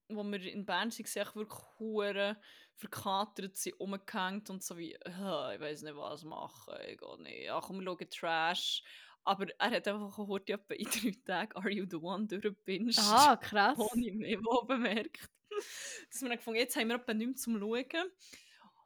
wo 0.10 0.24
wir 0.24 0.42
in 0.42 0.66
Bern 0.66 0.90
waren, 0.92 1.36
wirklich 1.36 1.60
hure 1.80 2.38
verkatert 2.78 3.58
sind, 3.58 3.80
rumgehängt 3.80 4.50
und 4.50 4.64
so 4.64 4.78
wie, 4.78 4.98
«Ah, 5.06 5.52
ich 5.54 5.60
weiß 5.60 5.82
nicht, 5.82 5.96
was 5.96 6.24
machen, 6.24 6.76
ich 6.88 6.98
gehe 6.98 7.22
nicht, 7.22 7.46
ja 7.46 7.60
komm, 7.60 7.80
wir 7.80 7.86
schauen 7.86 8.10
Trash. 8.10 8.84
Aber 9.24 9.48
er 9.60 9.72
hat 9.72 9.88
einfach 9.88 10.18
heute 10.18 10.54
etwa 10.54 10.74
in 10.74 10.86
drei 10.86 11.14
Tagen 11.26 11.58
«Are 11.58 11.70
You 11.70 11.86
The 11.90 11.98
One» 11.98 12.28
durchgebinged. 12.28 13.00
Ah, 13.00 13.36
krass. 13.36 13.78
Ohne 13.78 14.14
mehr 14.14 14.40
wo 14.40 14.64
bemerkt. 14.64 15.30
Dass 16.12 16.22
wir 16.22 16.30
dann 16.30 16.38
gefunden 16.38 16.60
jetzt 16.60 16.78
haben 16.78 16.88
wir 16.88 16.96
etwa 16.96 17.14
nichts 17.14 17.42
zum 17.42 17.60
Schauen. 17.60 18.12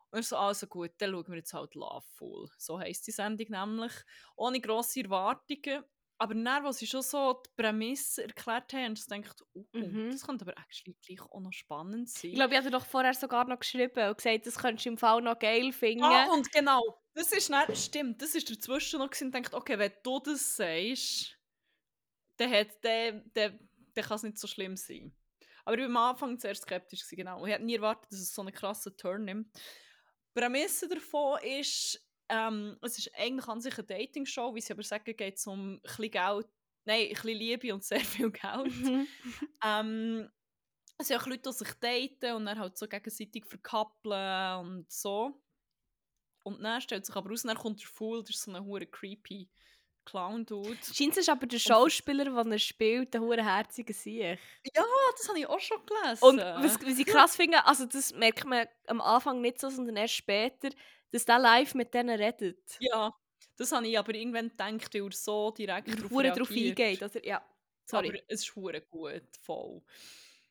Und 0.09 0.25
so, 0.25 0.37
also 0.37 0.67
gut, 0.67 0.91
dann 0.97 1.11
schauen 1.11 1.27
wir 1.27 1.35
jetzt 1.37 1.53
halt 1.53 1.75
Loveful. 1.75 2.49
So 2.57 2.79
heisst 2.79 3.05
die 3.07 3.11
Sendung 3.11 3.47
nämlich. 3.49 3.93
Ohne 4.35 4.59
grosse 4.59 5.01
Erwartungen. 5.01 5.83
Aber 6.21 6.35
dann, 6.35 6.47
als 6.47 6.77
sie 6.77 6.85
schon 6.85 7.01
so 7.01 7.41
die 7.45 7.49
Prämisse 7.57 8.23
erklärt 8.23 8.73
haben, 8.73 8.83
habe 8.83 8.93
ich 8.93 9.05
gedacht, 9.07 9.41
oh, 9.55 9.65
Mhm. 9.73 10.11
das 10.11 10.21
könnte 10.27 10.45
aber 10.45 10.55
actually 10.55 10.95
gleich 11.03 11.19
auch 11.21 11.39
noch 11.39 11.51
spannend 11.51 12.09
sein. 12.09 12.29
Ich 12.31 12.35
glaube, 12.35 12.53
ich 12.53 12.59
hatte 12.59 12.69
doch 12.69 12.85
vorher 12.85 13.13
sogar 13.15 13.45
noch 13.47 13.57
geschrieben 13.59 14.07
und 14.07 14.17
gesagt, 14.17 14.45
das 14.45 14.55
könntest 14.59 14.85
du 14.85 14.89
im 14.89 14.97
Fall 14.99 15.21
noch 15.21 15.39
geil 15.39 15.71
finden. 15.73 16.03
ah, 16.03 16.31
und 16.33 16.51
genau, 16.51 16.81
das 17.13 17.31
ist 17.31 17.49
dann, 17.49 17.75
stimmt, 17.75 18.21
das 18.21 18.35
ist 18.35 18.49
dazwischen 18.49 18.99
noch 18.99 19.09
gewesen, 19.09 19.25
und 19.27 19.35
dachte, 19.35 19.55
okay, 19.57 19.79
wenn 19.79 19.93
du 20.03 20.19
das 20.19 20.55
sagst, 20.55 21.37
dann, 22.37 22.51
hat, 22.51 22.83
dann, 22.83 23.29
dann, 23.33 23.69
dann 23.93 24.03
kann 24.05 24.15
es 24.15 24.23
nicht 24.23 24.37
so 24.37 24.47
schlimm 24.47 24.75
sein. 24.75 25.15
Aber 25.65 25.75
ich 25.77 25.81
war 25.83 25.89
am 25.89 25.97
Anfang 25.97 26.39
sehr 26.39 26.55
skeptisch, 26.55 27.07
genau. 27.09 27.41
Und 27.41 27.47
ich 27.49 27.53
hätte 27.53 27.65
nie 27.65 27.75
erwartet, 27.75 28.11
dass 28.11 28.19
es 28.19 28.33
so 28.33 28.41
einen 28.41 28.53
krassen 28.53 28.97
Turn 28.97 29.25
nimmt. 29.25 29.55
Die 30.35 30.39
Prämisse 30.39 30.87
davon 30.87 31.39
ist, 31.43 32.01
ähm, 32.31 32.77
es 32.81 32.97
ist 32.97 33.11
eigentlich 33.15 33.47
an 33.47 33.61
sich 33.61 33.77
eine 33.77 33.87
Dating-Show, 33.87 34.55
wie 34.55 34.61
sie 34.61 34.73
aber 34.73 34.83
sagen, 34.83 35.15
geht 35.15 35.37
es 35.37 35.45
um 35.45 35.73
ein 35.73 35.81
bisschen 35.81 36.11
Geld, 36.11 36.47
nein, 36.85 37.01
ein 37.01 37.09
bisschen 37.09 37.37
Liebe 37.37 37.73
und 37.73 37.83
sehr 37.83 37.99
viel 37.99 38.31
Geld. 38.31 38.75
Mhm. 38.75 39.07
Ähm, 39.63 40.29
es 40.97 41.07
sind 41.07 41.19
auch 41.19 41.27
Leute, 41.27 41.49
die 41.49 41.53
sich 41.53 41.73
daten 41.73 42.35
und 42.35 42.45
dann 42.45 42.59
halt 42.59 42.77
so 42.77 42.87
gegenseitig 42.87 43.45
verkappeln 43.45 44.59
und 44.59 44.91
so. 44.91 45.41
Und 46.43 46.63
dann 46.63 46.81
stellt 46.81 47.05
sich 47.05 47.15
aber 47.15 47.29
raus, 47.29 47.43
dann 47.43 47.57
kommt 47.57 47.81
der 47.81 47.87
Fool, 47.87 48.21
das 48.21 48.31
ist 48.31 48.43
so 48.43 48.51
ein 48.51 48.65
hure 48.65 48.85
creepy 48.85 49.49
Clown-Dude. 50.05 50.77
Scheint 50.93 51.17
es 51.17 51.29
aber 51.29 51.45
der 51.45 51.59
Schauspieler, 51.59 52.25
den 52.25 52.51
er 52.51 52.59
spielt, 52.59 53.13
der 53.13 53.21
hure 53.21 53.43
herzige 53.43 53.93
Sieg. 53.93 54.39
Ja, 54.75 54.83
das 55.15 55.27
habe 55.27 55.39
ich 55.39 55.47
auch 55.47 55.59
schon 55.59 55.77
gelesen. 55.85 56.23
Und 56.23 56.37
was, 56.39 56.81
was 56.81 56.99
ich 56.99 57.05
krass 57.05 57.35
finde, 57.35 57.63
also 57.65 57.85
das 57.85 58.13
merkt 58.13 58.45
man 58.45 58.67
am 58.87 59.01
Anfang 59.01 59.41
nicht 59.41 59.59
so, 59.59 59.69
sondern 59.69 59.97
erst 59.97 60.15
später, 60.15 60.69
dass 61.11 61.25
der 61.25 61.39
live 61.39 61.73
mit 61.75 61.93
denen 61.93 62.19
redet. 62.19 62.77
Ja, 62.79 63.13
das 63.57 63.71
habe 63.71 63.87
ich 63.87 63.97
aber 63.99 64.13
irgendwann 64.15 64.49
gedacht, 64.49 64.93
weil 64.93 65.03
er 65.05 65.11
so 65.11 65.51
direkt 65.51 65.87
darauf 65.89 66.49
reagiert. 66.51 66.79
eingeht. 66.79 67.03
Oder? 67.03 67.25
Ja, 67.25 67.45
sorry. 67.85 68.09
Aber 68.09 68.17
es 68.27 68.41
ist 68.41 68.55
hure 68.55 68.81
gut, 68.81 69.23
voll. 69.41 69.81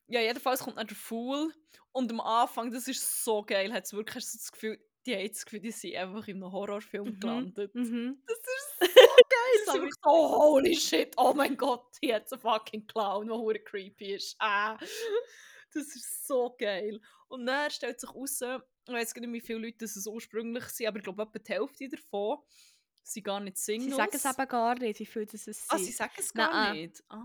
Ja, 0.06 0.20
jedenfalls 0.20 0.60
kommt 0.60 0.76
dann 0.78 0.86
der 0.86 0.96
Fool 0.96 1.52
und 1.92 2.10
am 2.10 2.20
Anfang, 2.20 2.70
das 2.72 2.88
ist 2.88 3.24
so 3.24 3.42
geil, 3.42 3.72
hat 3.72 3.84
es 3.84 3.92
wirklich 3.92 4.16
hast 4.16 4.34
du 4.34 4.38
das 4.38 4.52
Gefühl, 4.52 4.84
die 5.06 5.16
haben 5.16 5.28
das 5.28 5.44
Gefühl, 5.44 5.60
die 5.60 5.70
sind 5.70 5.96
einfach 5.96 6.28
in 6.28 6.42
einem 6.42 6.52
Horrorfilm 6.52 7.06
Mhm. 7.06 7.20
gelandet. 7.20 7.74
Mhm. 7.74 8.22
Das 8.26 8.36
ist 8.38 8.80
so 8.80 9.16
geil. 9.16 9.64
Das 9.66 9.74
ist 9.76 9.98
so, 10.04 10.10
holy 10.10 10.76
shit, 10.76 11.14
oh 11.16 11.32
mein 11.34 11.56
Gott, 11.56 11.86
hier 12.00 12.16
hat 12.16 12.30
einen 12.32 12.40
fucking 12.40 12.86
Clown, 12.86 13.28
der 13.28 13.36
hure 13.36 13.58
creepy 13.60 14.14
ist. 14.16 14.36
Ah. 14.38 14.76
Das 15.72 15.86
ist 15.94 16.26
so 16.26 16.56
geil. 16.58 17.00
Und 17.28 17.46
dann 17.46 17.70
stellt 17.70 18.00
sich 18.00 18.12
raus, 18.12 18.42
ich 18.90 18.96
weiß 19.02 19.14
gar 19.14 19.20
nicht, 19.20 19.32
wie 19.32 19.40
viele 19.40 19.58
Leute 19.60 19.84
es 19.84 20.06
ursprünglich 20.06 20.64
sind, 20.64 20.86
aber 20.88 20.98
ich 20.98 21.04
glaube, 21.04 21.22
etwa 21.22 21.38
die 21.38 21.52
Hälfte 21.52 21.88
davon 21.88 22.38
sind 23.02 23.24
gar 23.24 23.40
nicht 23.40 23.58
Singles. 23.58 23.90
Sie 23.90 23.96
sagen 23.96 24.10
es 24.14 24.24
eben 24.24 24.48
gar 24.48 24.78
nicht, 24.78 25.00
wie 25.00 25.06
viel 25.06 25.26
das 25.26 25.46
es 25.46 25.64
Ah, 25.68 25.76
sind. 25.76 25.86
sie 25.86 25.92
sagen 25.92 26.12
es 26.18 26.32
gar 26.32 26.50
Nein. 26.52 26.76
nicht? 26.82 27.02
Ah. 27.08 27.24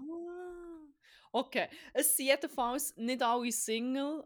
Okay, 1.32 1.68
es 1.94 2.16
sind 2.16 2.28
jedenfalls 2.28 2.96
nicht 2.96 3.22
alle 3.22 3.52
Single 3.52 4.24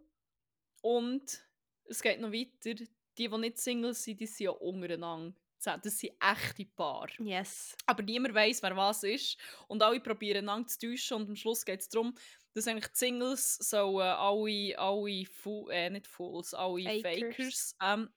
und 0.81 1.43
es 1.85 2.01
geht 2.01 2.19
noch 2.19 2.31
weiter. 2.31 2.73
Die, 2.75 2.87
die 3.17 3.27
nicht 3.37 3.57
Single 3.57 3.93
sind, 3.95 4.19
die 4.19 4.27
sind 4.27 4.45
ja 4.45 4.51
untereinander. 4.51 5.35
Das 5.61 5.97
sind 5.99 6.13
echte 6.21 6.65
Paar. 6.65 7.09
Yes. 7.19 7.75
Aber 7.85 8.01
niemand 8.03 8.33
weiß, 8.33 8.61
wer 8.63 8.77
was 8.77 9.03
ist. 9.03 9.37
Und 9.67 9.81
alle 9.83 9.99
probieren 9.99 10.47
einander 10.47 10.67
zu 10.69 10.79
täuschen. 10.79 11.17
Und 11.17 11.27
am 11.29 11.35
Schluss 11.35 11.65
geht 11.65 11.81
es 11.81 11.89
darum, 11.89 12.15
dass 12.59 12.67
eigentlich 12.67 12.87
die 12.93 12.97
Singles 12.97 13.55
sollen 13.57 14.07
alle, 14.07 14.77
alle 14.79 15.25
Fu 15.25 15.69
äh, 15.69 15.89
nicht 15.89 16.07
Fools, 16.07 16.53
alle 16.53 16.91
Fakers. 16.91 17.65
Fakers, 17.69 17.75
ähm, 17.81 18.09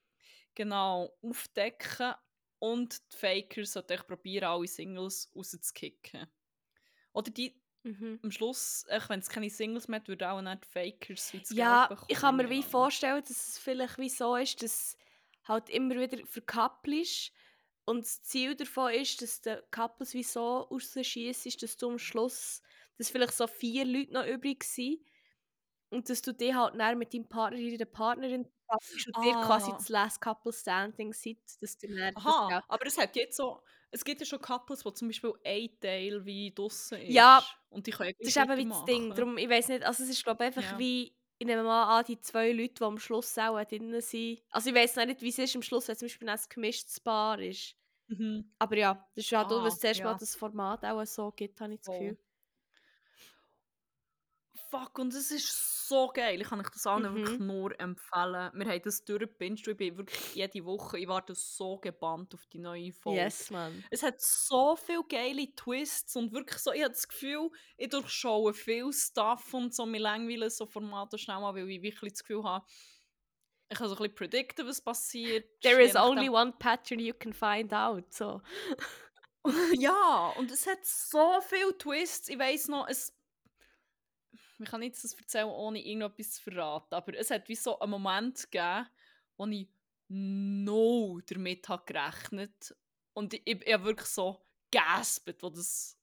genau, 0.55 1.17
aufdecken. 1.23 2.15
Und 2.61 3.01
die 3.13 3.17
Fakers 3.19 3.73
sollten 3.75 3.99
probieren, 4.07 4.45
alle 4.47 4.69
Singles 4.69 5.31
rauszukicken. 5.37 6.29
Oder 7.13 7.31
die 7.31 7.63
Mhm. 7.85 8.21
am 8.23 8.31
Schluss, 8.33 8.85
echt, 8.89 9.11
wenn 9.11 9.21
es 9.21 9.31
keine 9.31 9.51
Singles 9.51 9.89
mehr 9.89 10.01
hat, 10.01 10.09
würden 10.09 10.29
auch 10.29 10.43
nicht 10.43 10.65
die 10.65 10.69
Fakers 10.69 11.33
wie 11.33 11.43
Ja, 11.49 11.89
Geld 11.89 12.01
ich 12.09 12.19
kann 12.19 12.37
mir 12.37 12.49
bekommen. 12.49 12.51
wie 12.51 12.63
vorstellen, 12.63 13.23
dass 13.23 13.49
es 13.49 13.59
vielleicht 13.59 13.99
wie 13.99 14.09
so 14.09 14.37
ist, 14.37 14.63
dass 14.63 14.97
halt 15.45 15.69
immer 15.71 15.97
wieder 15.97 16.25
verkappelst 16.27 17.33
und 17.85 18.05
das 18.05 18.23
Ziel 18.23 18.55
davon 18.55 18.93
ist, 18.95 19.23
dass 19.23 19.41
der 19.41 19.63
Couples 19.71 20.15
wie 20.15 20.23
so 20.23 20.61
rausschießt, 20.63 21.63
dass 21.63 21.77
du 21.77 21.91
am 21.91 21.99
Schluss, 21.99 22.63
dass 23.03 23.11
vielleicht 23.11 23.35
so 23.35 23.47
vier 23.47 23.85
Leute 23.85 24.13
noch 24.13 24.27
übrig 24.27 24.65
sind 24.65 25.01
und 25.91 26.09
dass 26.09 26.23
du 26.23 26.33
die 26.33 26.55
halt 26.55 26.75
dann 26.79 26.99
mit 26.99 27.13
deinem 27.13 27.29
Partner 27.29 27.59
oder 27.59 27.71
deiner 27.77 27.85
Partnerin 27.91 28.45
verkappelst 28.67 29.09
und 29.17 29.25
ihr 29.27 29.33
quasi 29.35 29.71
Ah. 29.71 29.75
das 29.77 29.89
Last 29.89 30.21
Couple 30.21 30.53
Standing 30.53 31.13
seid, 31.13 31.39
dass 31.61 31.77
du 31.79 31.89
das 31.89 32.17
Aha, 32.17 32.49
Geld- 32.49 32.65
aber 32.69 32.87
es 32.87 32.99
hat 32.99 33.15
jetzt 33.17 33.37
so, 33.37 33.63
es 33.91 34.05
gibt 34.05 34.21
ja 34.21 34.27
schon 34.27 34.41
Couples, 34.41 34.85
wo 34.85 34.91
zum 34.91 35.09
Beispiel 35.09 35.33
ein 35.45 35.69
Teil 35.81 36.25
wie 36.25 36.53
draussen 36.55 36.99
ist. 37.03 37.13
Ja, 37.13 37.45
und 37.69 37.87
die 37.87 37.91
können 37.91 38.15
Das 38.19 38.29
ist 38.29 38.37
eben 38.39 38.57
wie 38.57 38.67
das 38.69 38.85
Ding. 38.87 39.15
Darum, 39.15 39.37
ich 39.37 39.49
weiß 39.51 39.69
nicht, 39.69 39.83
also 39.85 40.03
es 40.03 40.09
ist 40.11 40.25
glaube 40.25 40.45
einfach 40.45 40.63
Ja. 40.63 40.79
wie, 40.79 41.15
ich 41.39 41.47
nehme 41.47 41.63
mal 41.65 41.99
an, 41.99 42.05
die 42.07 42.19
zwei 42.21 42.53
Leute, 42.53 42.75
die 42.75 42.85
am 42.85 42.99
Schluss 42.99 43.37
auch 43.37 43.63
drin 43.65 44.01
sind. 44.01 44.41
Also 44.51 44.71
ich 44.71 44.75
weiß 44.77 44.97
nicht, 44.97 45.21
wie 45.21 45.29
es 45.29 45.39
ist 45.39 45.55
am 45.57 45.63
Schluss, 45.63 45.89
wenn 45.89 45.97
zum 45.97 46.07
Beispiel 46.07 46.29
ein 46.29 46.41
gemischtes 46.49 47.01
Paar 47.01 47.39
ist. 47.41 47.75
Mhm. 48.09 48.55
Aber 48.59 48.77
ja, 48.79 48.95
das 49.15 49.25
ist 49.25 49.31
ja 49.31 49.45
du, 49.45 49.57
Ah, 49.57 49.65
was 49.65 49.79
zuerst 49.79 50.03
mal 50.03 50.13
ja. 50.13 50.19
das 50.19 50.35
Format 50.37 50.85
auch 50.85 51.05
so 51.05 51.31
gibt, 51.33 51.61
habe 51.61 51.75
ich 51.75 51.81
das. 51.81 51.89
Gefühl. 51.89 52.19
Fuck, 54.73 54.99
und 54.99 55.13
es 55.13 55.31
ist 55.31 55.87
so 55.87 56.09
geil. 56.09 56.41
Ich 56.41 56.49
kann 56.49 56.59
euch 56.61 56.71
das 56.71 56.87
allen 56.87 57.13
Mhm. 57.13 57.17
wirklich 57.17 57.39
nur 57.41 57.79
empfehlen. 57.79 58.51
Wir 58.55 58.67
haben 58.67 58.83
das 58.83 59.05
durchgebinged. 59.05 59.69
und 59.69 59.73
Ich 59.73 59.77
bin 59.77 59.99
wirklich 59.99 60.35
jede 60.35 60.65
Woche, 60.65 60.99
ich 60.99 61.07
warte 61.07 61.35
so 61.35 61.77
gebannt 61.77 62.33
auf 62.33 62.47
die 62.47 62.59
neue 62.59 62.91
Folge. 62.93 63.21
Yes, 63.21 63.51
man. 63.51 63.85
Es 63.91 64.03
hat 64.03 64.19
so 64.23 64.75
viele 64.77 65.05
geile 65.07 65.55
Twists 65.55 66.17
und 66.17 66.33
wirklich 66.33 66.59
so, 66.59 66.73
ich 66.73 66.81
habe 66.83 66.93
das 66.95 67.07
Gefühl, 67.07 67.51
ich 67.77 67.91
durchschaue 67.91 68.55
viel 68.55 68.91
Stuff 68.95 69.53
und 69.53 69.75
so, 69.75 69.85
mir 69.85 70.01
langweilen 70.01 70.49
so 70.49 70.65
Formate 70.65 71.19
schnell 71.19 71.41
mal, 71.41 71.55
weil 71.55 71.69
ich 71.69 71.83
wirklich 71.83 72.13
das 72.15 72.23
Gefühl 72.25 72.43
habe, 72.45 72.65
ich 73.69 73.77
kann 73.77 73.89
so 73.89 73.95
ein 73.95 73.99
bisschen 73.99 74.15
predikten, 74.15 74.67
was 74.67 74.81
passiert. 74.81 75.45
There 75.61 75.83
is 75.83 75.97
only 75.97 76.31
one 76.31 76.53
pattern 76.59 76.99
you 76.99 77.13
can 77.13 77.35
find 77.35 77.73
out. 77.75 78.11
So. 78.13 78.41
ja, 79.79 80.33
und 80.39 80.51
es 80.51 80.67
hat 80.67 80.85
so 80.85 81.41
viele 81.43 81.77
Twists. 81.77 82.29
Ich 82.29 82.39
weiß 82.39 82.69
noch, 82.69 82.89
es. 82.89 83.15
Ich 84.63 84.71
kann 84.71 84.81
nicht 84.81 85.03
das 85.03 85.15
erzählen, 85.15 85.47
ohne 85.47 85.85
irgendetwas 85.85 86.33
zu 86.33 86.43
verraten. 86.43 86.95
Aber 86.95 87.15
es 87.15 87.31
hat 87.31 87.49
wie 87.49 87.55
so 87.55 87.79
einen 87.79 87.91
Moment 87.91 88.51
gegeben, 88.51 88.87
wo 89.37 89.47
ich 89.47 89.69
no 90.09 91.21
damit 91.27 91.69
habe 91.69 91.85
gerechnet 91.87 92.77
Und 93.15 93.35
ich, 93.35 93.43
ich, 93.45 93.67
ich 93.67 93.73
habe 93.73 93.85
wirklich 93.85 94.09
so 94.09 94.45
gaspet, 94.71 95.43
wo 95.43 95.51
das 95.51 95.99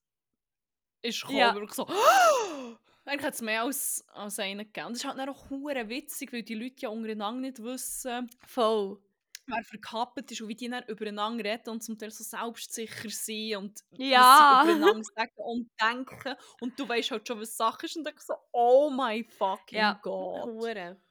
ist 1.01 1.21
gekommen. 1.21 1.39
Ja. 1.39 1.53
Wirklich 1.53 1.73
so. 1.73 1.87
Eigentlich 3.05 3.25
hat 3.25 3.33
es 3.33 3.41
mehr 3.41 3.63
als, 3.63 4.05
als 4.09 4.39
einen 4.39 4.65
gegeben. 4.65 4.87
Und 4.87 4.93
es 4.93 4.99
ist 4.99 5.05
halt 5.05 5.17
dann 5.17 5.29
auch 5.29 5.49
witzig, 5.49 6.31
weil 6.31 6.43
die 6.43 6.55
Leute 6.55 6.81
ja 6.81 6.89
untereinander 6.89 7.41
nicht 7.41 7.63
wissen, 7.63 8.29
Voll. 8.45 9.01
Wer 9.49 9.63
verkappt 9.63 10.31
ist 10.31 10.41
und 10.41 10.47
wie 10.49 10.55
die 10.55 10.69
dann 10.69 10.83
übereinander 10.87 11.43
reden 11.45 11.69
und 11.71 11.83
zum 11.83 11.97
Teil 11.97 12.11
so 12.11 12.23
selbstsicher 12.23 13.09
sind 13.09 13.55
und 13.57 13.83
Ja. 13.97 14.15
was 14.15 14.37
sie 14.37 14.45
übereinander 14.45 15.03
sagen 15.15 15.33
und 15.37 15.69
denken 15.81 16.35
und 16.59 16.79
du 16.79 16.87
weißt 16.87 17.11
halt 17.11 17.27
schon, 17.27 17.39
was 17.41 17.57
Sache 17.57 17.85
ist 17.87 17.97
und 17.97 18.05
denkst 18.05 18.25
so, 18.25 18.35
oh 18.53 18.89
my 18.91 19.23
fucking 19.23 19.97
Ja. 19.97 20.01
God. 20.01 20.51
Hure. 20.59 21.01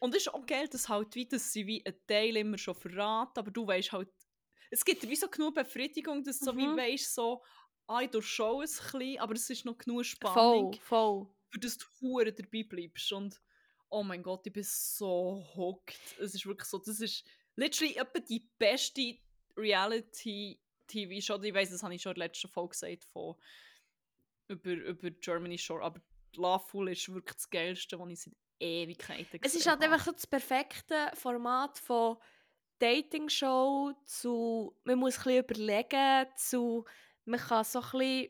Und 0.00 0.14
es 0.14 0.22
ist 0.26 0.34
auch 0.34 0.46
geil, 0.46 0.68
dass 0.68 0.88
halt 0.88 1.14
wie, 1.14 1.26
dass 1.28 1.52
sie 1.52 1.66
wie 1.66 1.84
ein 1.86 1.94
Teil 2.06 2.36
immer 2.36 2.58
schon 2.58 2.74
verraten, 2.74 3.38
aber 3.38 3.50
du 3.50 3.66
weißt 3.66 3.92
halt, 3.92 4.10
es 4.70 4.84
gibt 4.84 5.08
wie 5.08 5.16
so 5.16 5.28
genug 5.28 5.54
Befriedigung, 5.54 6.24
dass 6.24 6.42
du 6.42 6.52
so 6.52 6.56
wie 6.56 6.66
Mhm. 6.66 6.76
weißt, 6.76 7.14
so, 7.14 7.44
ah, 7.86 8.00
ich 8.00 8.10
durchschaue 8.10 8.64
es 8.64 8.80
ein 8.80 8.98
bisschen, 8.98 9.20
aber 9.20 9.34
es 9.34 9.50
ist 9.50 9.64
noch 9.64 9.78
genug 9.78 10.04
Voll, 10.24 10.74
Spannung, 10.74 10.80
voll. 10.80 11.32
für 11.50 11.60
das 11.60 11.78
du 11.78 11.86
hure 12.00 12.32
dabei 12.32 12.64
bleibst 12.64 13.12
und 13.12 13.40
oh 13.90 14.02
mein 14.02 14.22
Gott, 14.22 14.46
ich 14.46 14.52
bin 14.52 14.64
so 14.64 15.44
hooked. 15.56 16.16
Es 16.20 16.34
ist 16.34 16.46
wirklich 16.46 16.68
so, 16.68 16.78
das 16.78 17.00
ist 17.00 17.24
literally 17.56 17.96
etwa 17.96 18.20
die 18.20 18.48
beste 18.58 19.18
Reality-TV-Show. 19.56 21.42
Ich 21.42 21.54
weiß, 21.54 21.70
das 21.70 21.82
habe 21.82 21.94
ich 21.94 22.02
schon 22.02 22.12
in 22.12 22.18
der 22.20 22.26
letzten 22.26 22.48
Folge 22.48 22.70
gesagt 22.70 23.04
von 23.04 23.36
über, 24.48 24.72
über 24.72 25.10
Germany 25.10 25.58
Shore, 25.58 25.82
aber 25.82 26.00
Loveful 26.36 26.90
ist 26.90 27.12
wirklich 27.12 27.36
das 27.36 27.50
Geilste, 27.50 27.98
was 27.98 28.10
ich 28.10 28.20
seit 28.20 28.34
Ewigkeiten 28.60 29.24
gesehen 29.24 29.40
Es 29.42 29.54
ist 29.54 29.66
halt 29.66 29.82
habe. 29.82 29.92
einfach 29.92 30.04
so 30.06 30.12
das 30.12 30.26
perfekte 30.26 31.10
Format 31.14 31.78
von 31.78 32.16
Dating-Show 32.78 33.92
zu, 34.04 34.76
man 34.84 34.98
muss 34.98 35.18
ein 35.18 35.24
bisschen 35.24 35.44
überlegen, 35.44 36.26
zu, 36.36 36.84
man 37.24 37.40
kann 37.40 37.64
so 37.64 37.80
ein 37.80 37.90
bisschen 37.90 38.28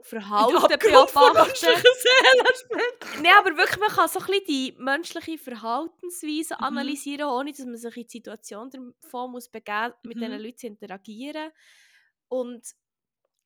Verhalten 0.00 0.56
Abgrund 0.56 1.10
von 1.10 1.32
beobachten. 1.32 1.66
Nein, 3.22 3.32
aber 3.38 3.56
wirklich, 3.56 3.78
man 3.78 3.88
kann 3.88 4.08
so 4.08 4.18
ein 4.20 4.26
bisschen 4.26 4.44
die 4.46 4.74
menschliche 4.78 5.38
Verhaltensweise 5.38 6.54
Mhm. 6.58 6.64
analysieren, 6.64 7.26
ohne 7.28 7.50
dass 7.52 7.64
man 7.64 7.76
sich 7.76 7.96
in 7.96 8.02
die 8.04 8.10
Situation 8.10 8.70
davon 8.70 9.30
muss 9.32 9.48
begeben, 9.48 9.94
mit 10.04 10.16
Mhm. 10.16 10.20
diesen 10.20 10.40
Leuten 10.42 10.58
zu 10.58 10.66
interagieren. 10.66 11.50
Und 12.28 12.66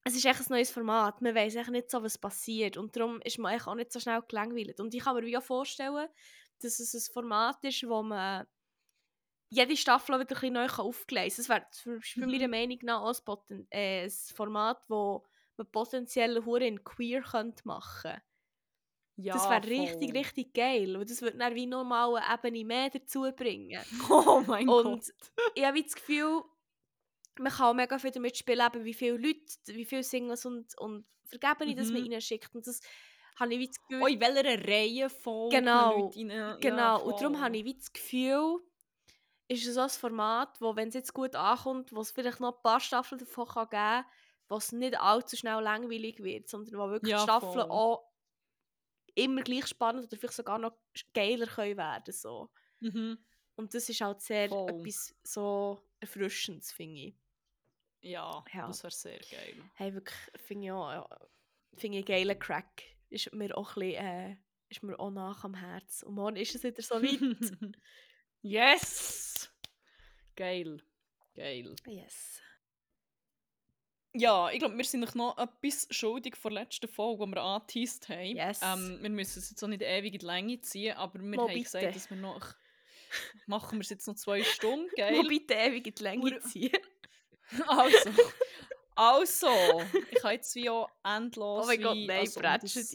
es 0.05 0.15
ist 0.15 0.24
echt 0.24 0.40
ein 0.40 0.47
neues 0.51 0.70
Format. 0.70 1.20
Man 1.20 1.35
weiß 1.35 1.57
echt 1.57 1.70
nicht 1.70 1.90
so, 1.90 2.03
was 2.03 2.16
passiert. 2.19 2.77
Und 2.77 2.94
darum 2.97 3.20
ist 3.23 3.39
man 3.39 3.55
echt 3.55 3.66
auch 3.66 3.74
nicht 3.74 3.93
so 3.93 3.98
schnell 4.01 4.23
gelangweilt. 4.28 4.78
Und 4.81 4.94
ich 4.94 5.03
kann 5.03 5.16
mir 5.16 5.24
wie 5.24 5.36
auch 5.36 5.43
vorstellen, 5.43 6.09
dass 6.62 6.78
es 6.78 6.94
ein 6.94 7.12
Format 7.12 7.62
ist, 7.65 7.82
wo 7.89 8.03
man 8.03 8.47
jede 9.48 9.77
Staffel 9.77 10.15
wieder 10.19 10.23
ein 10.23 10.27
bisschen 10.27 10.53
neu 10.55 10.66
aufgleisen 10.66 11.44
kann. 11.44 11.57
Es 11.62 11.62
wäre 11.62 11.70
zum 11.70 11.94
Beispiel 11.97 12.27
Mhm. 12.27 12.32
meiner 12.32 12.48
Meinung 12.48 12.78
nach 12.82 13.01
auch 13.03 13.09
ein, 13.16 13.24
Poten 13.24 13.66
äh, 13.70 14.05
ein 14.05 14.11
Format, 14.35 14.82
wo 14.89 15.24
man 15.59 15.70
potenziell 15.70 16.45
hure 16.45 16.66
in 16.66 16.85
queer 16.85 17.23
könnte 17.23 17.62
machen 17.66 18.20
Ja, 19.16 19.35
Das 19.35 19.49
wäre 19.49 19.65
richtig, 19.66 20.15
richtig 20.15 20.55
geil. 20.55 20.97
Und 20.97 21.11
das 21.11 21.20
würde 21.23 21.39
dann 21.39 21.55
wie 21.55 21.66
nochmal 21.66 22.16
eine 22.16 22.35
Ebene 22.35 22.65
mehr 22.65 22.91
dazu 22.91 23.23
bringen. 23.35 23.85
Oh 24.11 24.43
mein 24.47 24.74
Und 24.74 24.74
Gott. 24.77 25.11
ich 25.55 25.65
habe 25.65 25.83
das 25.83 25.95
Gefühl, 25.95 26.43
man 27.39 27.53
kann 27.53 27.66
auch 27.66 27.74
mega 27.74 27.99
viel 27.99 28.11
damit 28.12 28.37
spielen, 28.37 28.85
wie 28.85 28.95
viele 28.95 29.16
Leute, 29.19 29.43
wie 29.66 29.85
viele 29.85 30.03
Singles 30.05 30.47
und, 30.47 30.77
und 30.78 31.07
Vergebene 31.27 31.74
das 31.74 31.93
man 31.93 32.03
Mhm. 32.03 32.07
ihnen 32.07 32.20
schickt. 32.20 32.55
Und 32.55 32.66
das 32.66 32.81
habe 33.39 33.53
ich 33.55 33.61
wie 33.61 33.69
das 33.69 33.81
Gefühl... 33.81 34.03
Oh, 34.03 34.07
in 34.07 34.20
welcher 34.20 34.69
Reihe 34.69 35.11
voll 35.11 35.51
Genau, 35.51 35.91
Leute 35.97 36.19
rein, 36.20 36.31
Genau, 36.61 36.97
ja, 36.97 36.97
und 37.05 37.20
darum 37.20 37.41
habe 37.41 37.57
ich 37.57 37.65
wie 37.65 37.74
das 37.77 37.93
Gefühl, 37.93 38.61
ist 39.49 39.66
es 39.66 39.74
so 39.74 39.81
ein 39.83 39.91
Format, 39.91 40.61
wo, 40.61 40.77
wenn 40.77 40.89
es 40.89 40.95
jetzt 40.95 41.15
gut 41.15 41.37
ankommt, 41.37 41.93
wo 41.93 42.01
es 42.01 42.11
vielleicht 42.12 42.41
noch 42.41 42.57
ein 42.57 42.62
paar 42.62 42.81
Staffeln 42.81 43.19
davon 43.19 43.47
kann 43.47 43.65
geben 43.70 43.70
kann, 43.83 44.05
wo 44.48 44.56
es 44.56 44.73
nicht 44.73 44.98
allzu 45.01 45.36
schnell 45.36 45.60
langweilig 45.62 46.23
wird, 46.23 46.48
sondern 46.48 46.74
wo 46.78 46.90
wirklich 46.90 47.10
Ja, 47.12 47.18
die 47.18 47.23
Staffeln 47.24 47.52
voll. 47.52 47.62
auch 47.70 48.09
immer 49.14 49.43
gleich 49.43 49.66
spannend 49.66 50.05
oder 50.06 50.16
vielleicht 50.16 50.35
sogar 50.35 50.59
noch 50.59 50.73
geiler 51.14 51.47
können 51.47 51.77
werden 51.77 52.12
so. 52.12 52.51
Mhm. 52.81 53.18
Und 53.56 53.73
das 53.74 53.89
ist 53.89 54.01
halt 54.02 54.20
sehr 54.20 54.48
Voll. 54.51 54.68
etwas 54.70 55.14
so 55.23 55.82
Erfrischendes, 56.01 56.73
finde 56.73 57.01
ich. 57.01 57.14
Ja, 58.02 58.44
Ja. 58.52 58.66
das 58.66 58.82
wäre 58.82 58.93
sehr 58.93 59.18
geil. 59.18 59.64
Hey, 59.74 59.94
wirklich, 59.94 60.18
finde 60.36 60.66
ich 60.66 60.73
auch, 60.73 60.90
ja, 60.90 61.09
finde 61.77 61.98
ich 61.98 62.06
geilen 62.06 62.39
Crack. 62.39 62.82
Ist 63.09 63.32
mir 63.32 63.56
auch 63.56 63.77
ein 63.77 63.81
bisschen, 63.81 64.05
äh, 64.05 64.36
ist 64.68 64.82
mir 64.82 64.98
auch 65.01 65.10
nach 65.10 65.43
am 65.44 65.55
Herz. 65.55 66.02
Und 66.02 66.14
morgen 66.14 66.36
ist 66.36 66.55
es 66.55 66.62
wieder 66.62 66.82
so 66.82 66.97
weit. 66.97 67.01
yes! 68.43 69.51
Geil. 70.36 70.82
Geil. 71.35 71.74
yes. 71.86 72.40
Ja, 74.19 74.51
ich 74.51 74.59
glaube, 74.59 74.77
wir 74.77 74.85
sind 74.85 75.15
noch 75.15 75.39
etwas 75.39 75.87
schuldig 75.91 76.37
vor 76.37 76.51
der 76.51 76.63
letzten 76.63 76.89
Folge, 76.89 77.27
die 77.27 77.33
wir 77.35 77.43
angeteased 77.43 78.09
haben. 78.09 78.37
Yes. 78.37 78.61
Ähm, 78.63 78.99
wir 79.03 79.11
müssen 79.11 79.39
es 79.39 79.51
jetzt 79.51 79.63
auch 79.63 79.69
nicht 79.69 79.83
ewig 79.83 80.15
in 80.15 80.21
die 80.21 80.27
Länge 80.27 80.61
ziehen, 80.61 80.97
aber 80.97 81.19
wir 81.19 81.29
Mal 81.29 81.39
haben 81.39 81.49
bitte. 81.49 81.63
gesagt, 81.65 81.97
dass 81.97 82.11
wir 82.11 82.17
noch... 82.17 82.55
Machen 83.47 83.79
wir 83.79 83.83
es 83.83 83.91
jetzt 83.91 84.07
noch 84.07 84.17
zwei 84.17 84.43
Stunden, 84.43 84.91
Wo 84.91 84.97
geil? 84.97 85.23
bitte 85.29 85.55
ewig 85.55 85.87
in 85.87 85.95
die 85.95 86.03
Länge 86.03 86.41
ziehen. 86.41 86.73
Also, 87.69 88.11
also, 88.97 89.83
ich 90.11 90.19
kann 90.21 90.33
jetzt 90.33 90.55
wie 90.55 90.71
auch 90.71 90.89
endlos 91.05 91.65
Oh 91.65 91.67
mein 91.67 91.83
Gott, 91.83 91.95
wie, 91.95 92.07
nein, 92.07 92.21
also, 92.21 92.41
um 92.41 92.45
das-. 92.45 92.95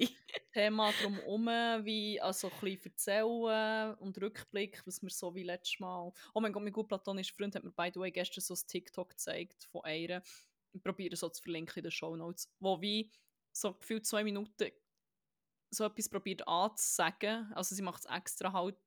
Thema 0.52 0.92
drumherum, 1.00 1.46
wie 1.86 2.20
also 2.20 2.48
ein 2.50 2.60
bisschen 2.60 2.92
erzählen 2.92 3.94
und 3.96 4.20
Rückblick, 4.20 4.82
was 4.86 5.02
wir 5.02 5.10
so 5.10 5.34
wie 5.36 5.44
letztes 5.44 5.80
Mal. 5.80 6.12
Oh 6.34 6.42
mein 6.42 6.52
Gott, 6.52 6.64
mein 6.64 6.74
gut 6.74 6.88
platonischer 6.88 7.36
Freund 7.36 7.56
hat 7.56 7.64
mir 7.64 7.72
by 7.72 7.92
the 7.94 8.00
way 8.00 8.12
gestern 8.12 8.42
so 8.42 8.56
ein 8.56 8.68
TikTok 8.68 9.10
gezeigt 9.12 9.68
von 9.72 9.84
einer. 9.84 10.24
Ich 10.74 10.84
probiere 10.84 11.16
so 11.16 11.30
zu 11.30 11.42
verlinken 11.42 11.78
in 11.78 11.84
den 11.84 11.92
Show 11.92 12.16
Notes, 12.16 12.52
wo 12.60 12.82
wie 12.82 13.12
so 13.52 13.74
gefühlt 13.74 14.06
zwei 14.06 14.24
Minuten 14.24 14.72
so 15.70 15.86
etwas 15.86 16.10
probiert 16.10 16.48
anzusagen. 16.48 17.52
Also 17.54 17.76
sie 17.76 17.82
macht 17.82 18.06
es 18.06 18.12
extra 18.12 18.52
halt, 18.54 18.78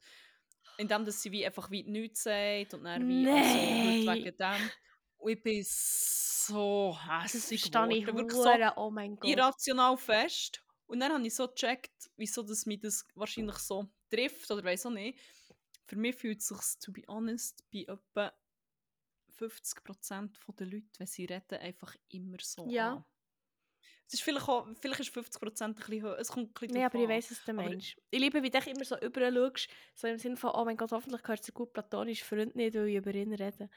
indem 0.79 1.05
dass 1.05 1.23
sie 1.23 1.33
wie 1.33 1.45
einfach 1.45 1.71
wie 1.71 1.83
nichts 1.83 2.25
sagt 2.25 2.75
und 2.75 2.85
dann 2.85 3.09
wie 3.09 3.29
also, 3.29 4.07
Nein. 4.07 4.25
wegen 4.25 4.37
dem. 4.37 4.71
Und 5.17 5.33
ich 5.33 5.43
bin 5.43 5.65
so 5.65 6.99
hässlich 6.99 7.63
verstehe 7.63 7.99
ich 7.99 8.05
geworden. 8.05 8.31
Wirklich 8.31 8.73
so 8.75 8.81
oh 8.81 8.91
mein 8.91 9.17
Gott. 9.17 9.31
irrational 9.31 9.97
fest. 9.97 10.63
Und 10.87 11.01
dann 11.01 11.13
habe 11.13 11.27
ich 11.27 11.35
so 11.35 11.49
gecheckt, 11.49 12.11
wieso 12.17 12.43
das 12.43 12.67
mich 12.67 12.81
das 12.81 13.07
wahrscheinlich 13.15 13.57
so 13.57 13.89
trifft 14.11 14.51
oder 14.51 14.63
weiß 14.63 14.87
auch 14.87 14.91
nicht. 14.91 15.19
Für 15.87 15.97
mich 15.97 16.17
fühlt 16.17 16.41
es 16.41 16.49
sich, 16.49 16.79
to 16.81 16.93
be 16.93 17.03
honest, 17.09 17.65
bei 17.73 17.81
etwa 17.81 18.33
50% 19.39 20.37
der 20.59 20.67
Leute, 20.67 20.87
wenn 20.99 21.07
sie 21.07 21.25
reden, 21.25 21.59
einfach 21.61 21.95
immer 22.11 22.37
so 22.41 22.67
Ja. 22.69 22.95
an. 22.95 23.05
Es 24.07 24.15
ist 24.15 24.23
vielleicht, 24.23 24.47
auch, 24.49 24.69
vielleicht 24.81 25.01
ist 25.01 25.11
50% 25.17 25.63
ein 25.63 25.75
bisschen 25.75 26.03
höher. 26.03 26.19
Es 26.19 26.29
kommt 26.29 26.51
ein 26.51 26.53
bisschen 26.55 26.75
Nee, 26.75 26.83
drauf 26.83 26.95
aber 26.95 26.99
ich 27.05 27.05
an. 27.05 27.09
was 27.31 27.45
du 27.45 27.53
Aber- 27.53 27.63
meinst. 27.71 27.97
Ich 28.11 28.21
liebe, 28.21 28.43
wie 28.43 28.51
du 28.51 28.59
dich 28.59 28.67
immer 28.69 28.85
so 28.85 28.99
überall 29.01 29.33
schaust, 29.35 29.69
so 29.95 30.07
im 30.09 30.19
Sinne 30.19 30.37
von, 30.37 30.51
oh 30.55 30.65
mein 30.65 30.77
Gott, 30.77 30.93
hoffentlich 30.93 31.27
hört 31.27 31.41
es 31.41 31.55
gut 31.55 31.73
platonisch 31.73 32.23
Freund 32.23 32.55
nicht, 32.55 32.75
weil 32.75 32.89
ich 32.89 32.97
über 32.97 33.15
ihn 33.15 33.33
rede. 33.33 33.71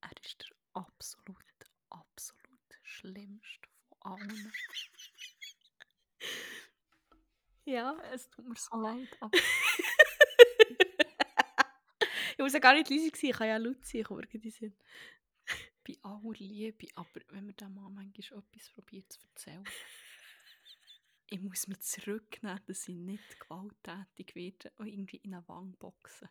Er 0.00 0.10
ist 0.24 0.40
der 0.42 0.56
absolut, 0.74 1.36
absolut 1.88 2.58
schlimmste 2.82 3.68
von 3.88 4.12
allen. 4.12 4.52
Ja. 7.64 7.96
Es 8.12 8.28
tut 8.28 8.46
mir 8.48 8.56
so 8.56 8.76
leid, 8.76 9.08
aber 9.20 9.30
ich 12.42 12.44
muss 12.44 12.54
ja 12.54 12.58
gar 12.58 12.74
nicht 12.74 12.90
leise 12.90 13.10
sein, 13.14 13.30
ich 13.30 13.36
kann 13.36 13.46
ja 13.46 13.56
laut 13.56 13.84
sein, 13.84 14.00
ich 14.00 14.06
komme 14.06 14.26
den 14.26 14.50
Sinn. 14.50 14.74
bei 15.86 15.96
aller 16.02 16.32
Liebe, 16.38 16.88
aber 16.96 17.20
wenn 17.28 17.46
mir 17.46 17.52
der 17.52 17.68
Mann 17.68 17.94
manchmal 17.94 18.40
etwas 18.40 18.68
probiert 18.70 19.12
zu 19.12 19.20
erzählen, 19.28 19.64
ich 21.30 21.40
muss 21.40 21.68
mich 21.68 21.78
zurücknehmen, 21.78 22.60
dass 22.66 22.88
ich 22.88 22.96
nicht 22.96 23.38
gewalttätig 23.38 24.34
werde 24.34 24.72
und 24.76 24.88
irgendwie 24.88 25.18
in 25.18 25.34
eine 25.34 25.46
Wange 25.46 25.76
boxen. 25.78 26.28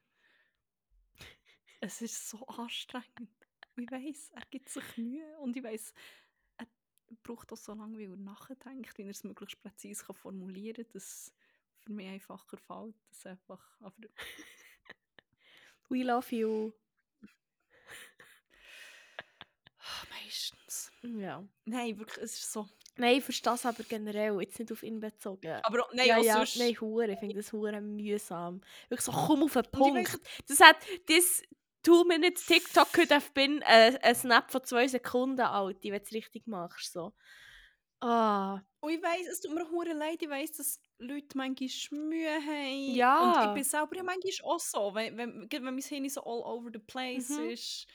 Es 1.79 2.01
ist 2.01 2.29
so 2.29 2.45
anstrengend. 2.45 3.31
Ich 3.77 3.89
weiß, 3.89 4.31
er 4.35 4.45
gibt 4.51 4.67
sich 4.67 4.97
Mühe 4.97 5.39
und 5.39 5.55
ich 5.55 5.63
weiß, 5.63 5.93
er 6.57 6.67
braucht 7.23 7.53
auch 7.53 7.57
so 7.57 7.73
lange, 7.73 7.97
wie 7.97 8.03
er 8.03 8.17
nachdenkt, 8.17 8.97
wie 8.97 9.03
er 9.03 9.09
es 9.09 9.23
möglichst 9.23 9.61
präzise 9.61 10.13
formulieren 10.13 10.83
kann, 10.83 10.91
dass 10.91 11.33
für 11.79 11.93
mich 11.93 12.07
einfacher 12.07 12.57
fällt. 12.57 12.95
Das 13.09 13.25
einfach, 13.25 13.79
aber 13.79 14.09
We 15.91 16.03
love 16.03 16.33
you. 16.33 16.71
meistens. 20.09 20.91
Ja. 21.03 21.43
Nein, 21.65 21.99
wirklich, 21.99 22.23
es 22.23 22.33
ist 22.33 22.51
so. 22.53 22.67
Nein, 22.97 23.17
ich 23.17 23.23
verstehe 23.23 23.53
es 23.53 23.65
aber 23.65 23.83
generell, 23.83 24.39
jetzt 24.41 24.59
nicht 24.59 24.71
auf 24.71 24.83
ihn 24.83 24.99
bezogen. 24.99 25.59
Aber 25.63 25.87
nein, 25.93 26.07
ja, 26.07 26.17
ja, 26.19 26.33
sonst. 26.37 26.57
nein, 26.57 26.79
hure, 26.79 27.11
ich 27.11 27.19
finde 27.19 27.35
das 27.35 27.51
hure 27.51 27.81
mühsam. 27.81 28.61
Wirklich 28.89 29.05
so, 29.05 29.11
komm 29.11 29.43
auf 29.43 29.53
den 29.53 29.63
Punkt. 29.71 30.19
Das 30.47 30.59
hat, 30.59 30.77
this 31.07 31.41
two 31.83 32.03
minutes 32.05 32.45
TikTok 32.45 32.91
could 32.93 33.11
have 33.11 33.31
been 33.33 33.61
äh, 33.63 33.97
ein 34.01 34.15
Snap 34.15 34.51
von 34.51 34.63
zwei 34.63 34.87
Sekunden 34.87 35.41
alt, 35.41 35.83
wenn 35.83 35.91
du 35.91 35.97
es 36.01 36.11
richtig 36.13 36.47
machst, 36.47 36.93
so. 36.93 37.13
Ah, 38.01 38.61
Und 38.79 38.91
ich 38.93 39.01
weiss, 39.03 39.27
es 39.27 39.41
tut 39.41 39.53
mir 39.53 39.69
hure 39.69 39.93
leid, 39.93 40.21
ich 40.21 40.29
weiss, 40.29 40.51
dass 40.53 40.79
Leute 41.01 41.37
manchmal 41.37 41.99
Mühe 41.99 42.29
haben. 42.45 42.95
Ja. 42.95 43.19
Und 43.43 43.47
ich 43.49 43.53
bin 43.55 43.63
selber 43.63 43.95
ja 43.97 44.03
manchmal 44.03 44.51
auch 44.51 44.59
so, 44.59 44.93
wenn, 44.93 45.17
wenn, 45.17 45.51
wenn 45.51 45.63
mein 45.63 45.79
Handy 45.81 46.09
so 46.09 46.21
all 46.23 46.41
over 46.43 46.69
the 46.71 46.79
place 46.79 47.29
Mhm. 47.29 47.49
ist. 47.49 47.87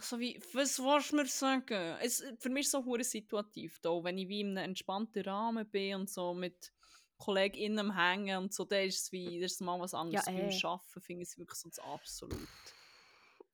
So 0.00 0.18
wie, 0.20 0.40
was 0.52 0.78
willst 0.78 1.12
du 1.12 1.16
mir 1.16 1.26
sagen? 1.26 1.96
Es, 2.00 2.24
für 2.38 2.48
mich 2.48 2.60
ist 2.62 2.66
es 2.68 2.72
so 2.72 2.84
hure 2.84 3.02
situativ, 3.04 3.80
da, 3.80 3.90
wenn 4.04 4.16
ich 4.18 4.28
wie 4.28 4.40
in 4.40 4.56
einem 4.56 4.70
entspannten 4.70 5.22
Rahmen 5.24 5.68
bin 5.68 5.96
und 5.96 6.10
so 6.10 6.32
mit 6.32 6.72
KollegInnen 7.18 7.78
am 7.90 7.96
Hängen 7.96 8.38
und 8.38 8.54
so, 8.54 8.64
dann 8.64 8.84
ist 8.86 9.02
es 9.02 9.12
wie, 9.12 9.40
das 9.40 9.52
ist 9.52 9.60
mal 9.60 9.78
was 9.80 9.92
anderes. 9.94 10.26
eh. 10.28 10.32
Beim 10.32 10.50
Arbeiten 10.70 11.00
finde 11.00 11.22
ich 11.22 11.28
es 11.30 11.38
wirklich 11.38 11.58
so 11.58 11.68
das 11.68 11.78
Absolut. 11.80 12.48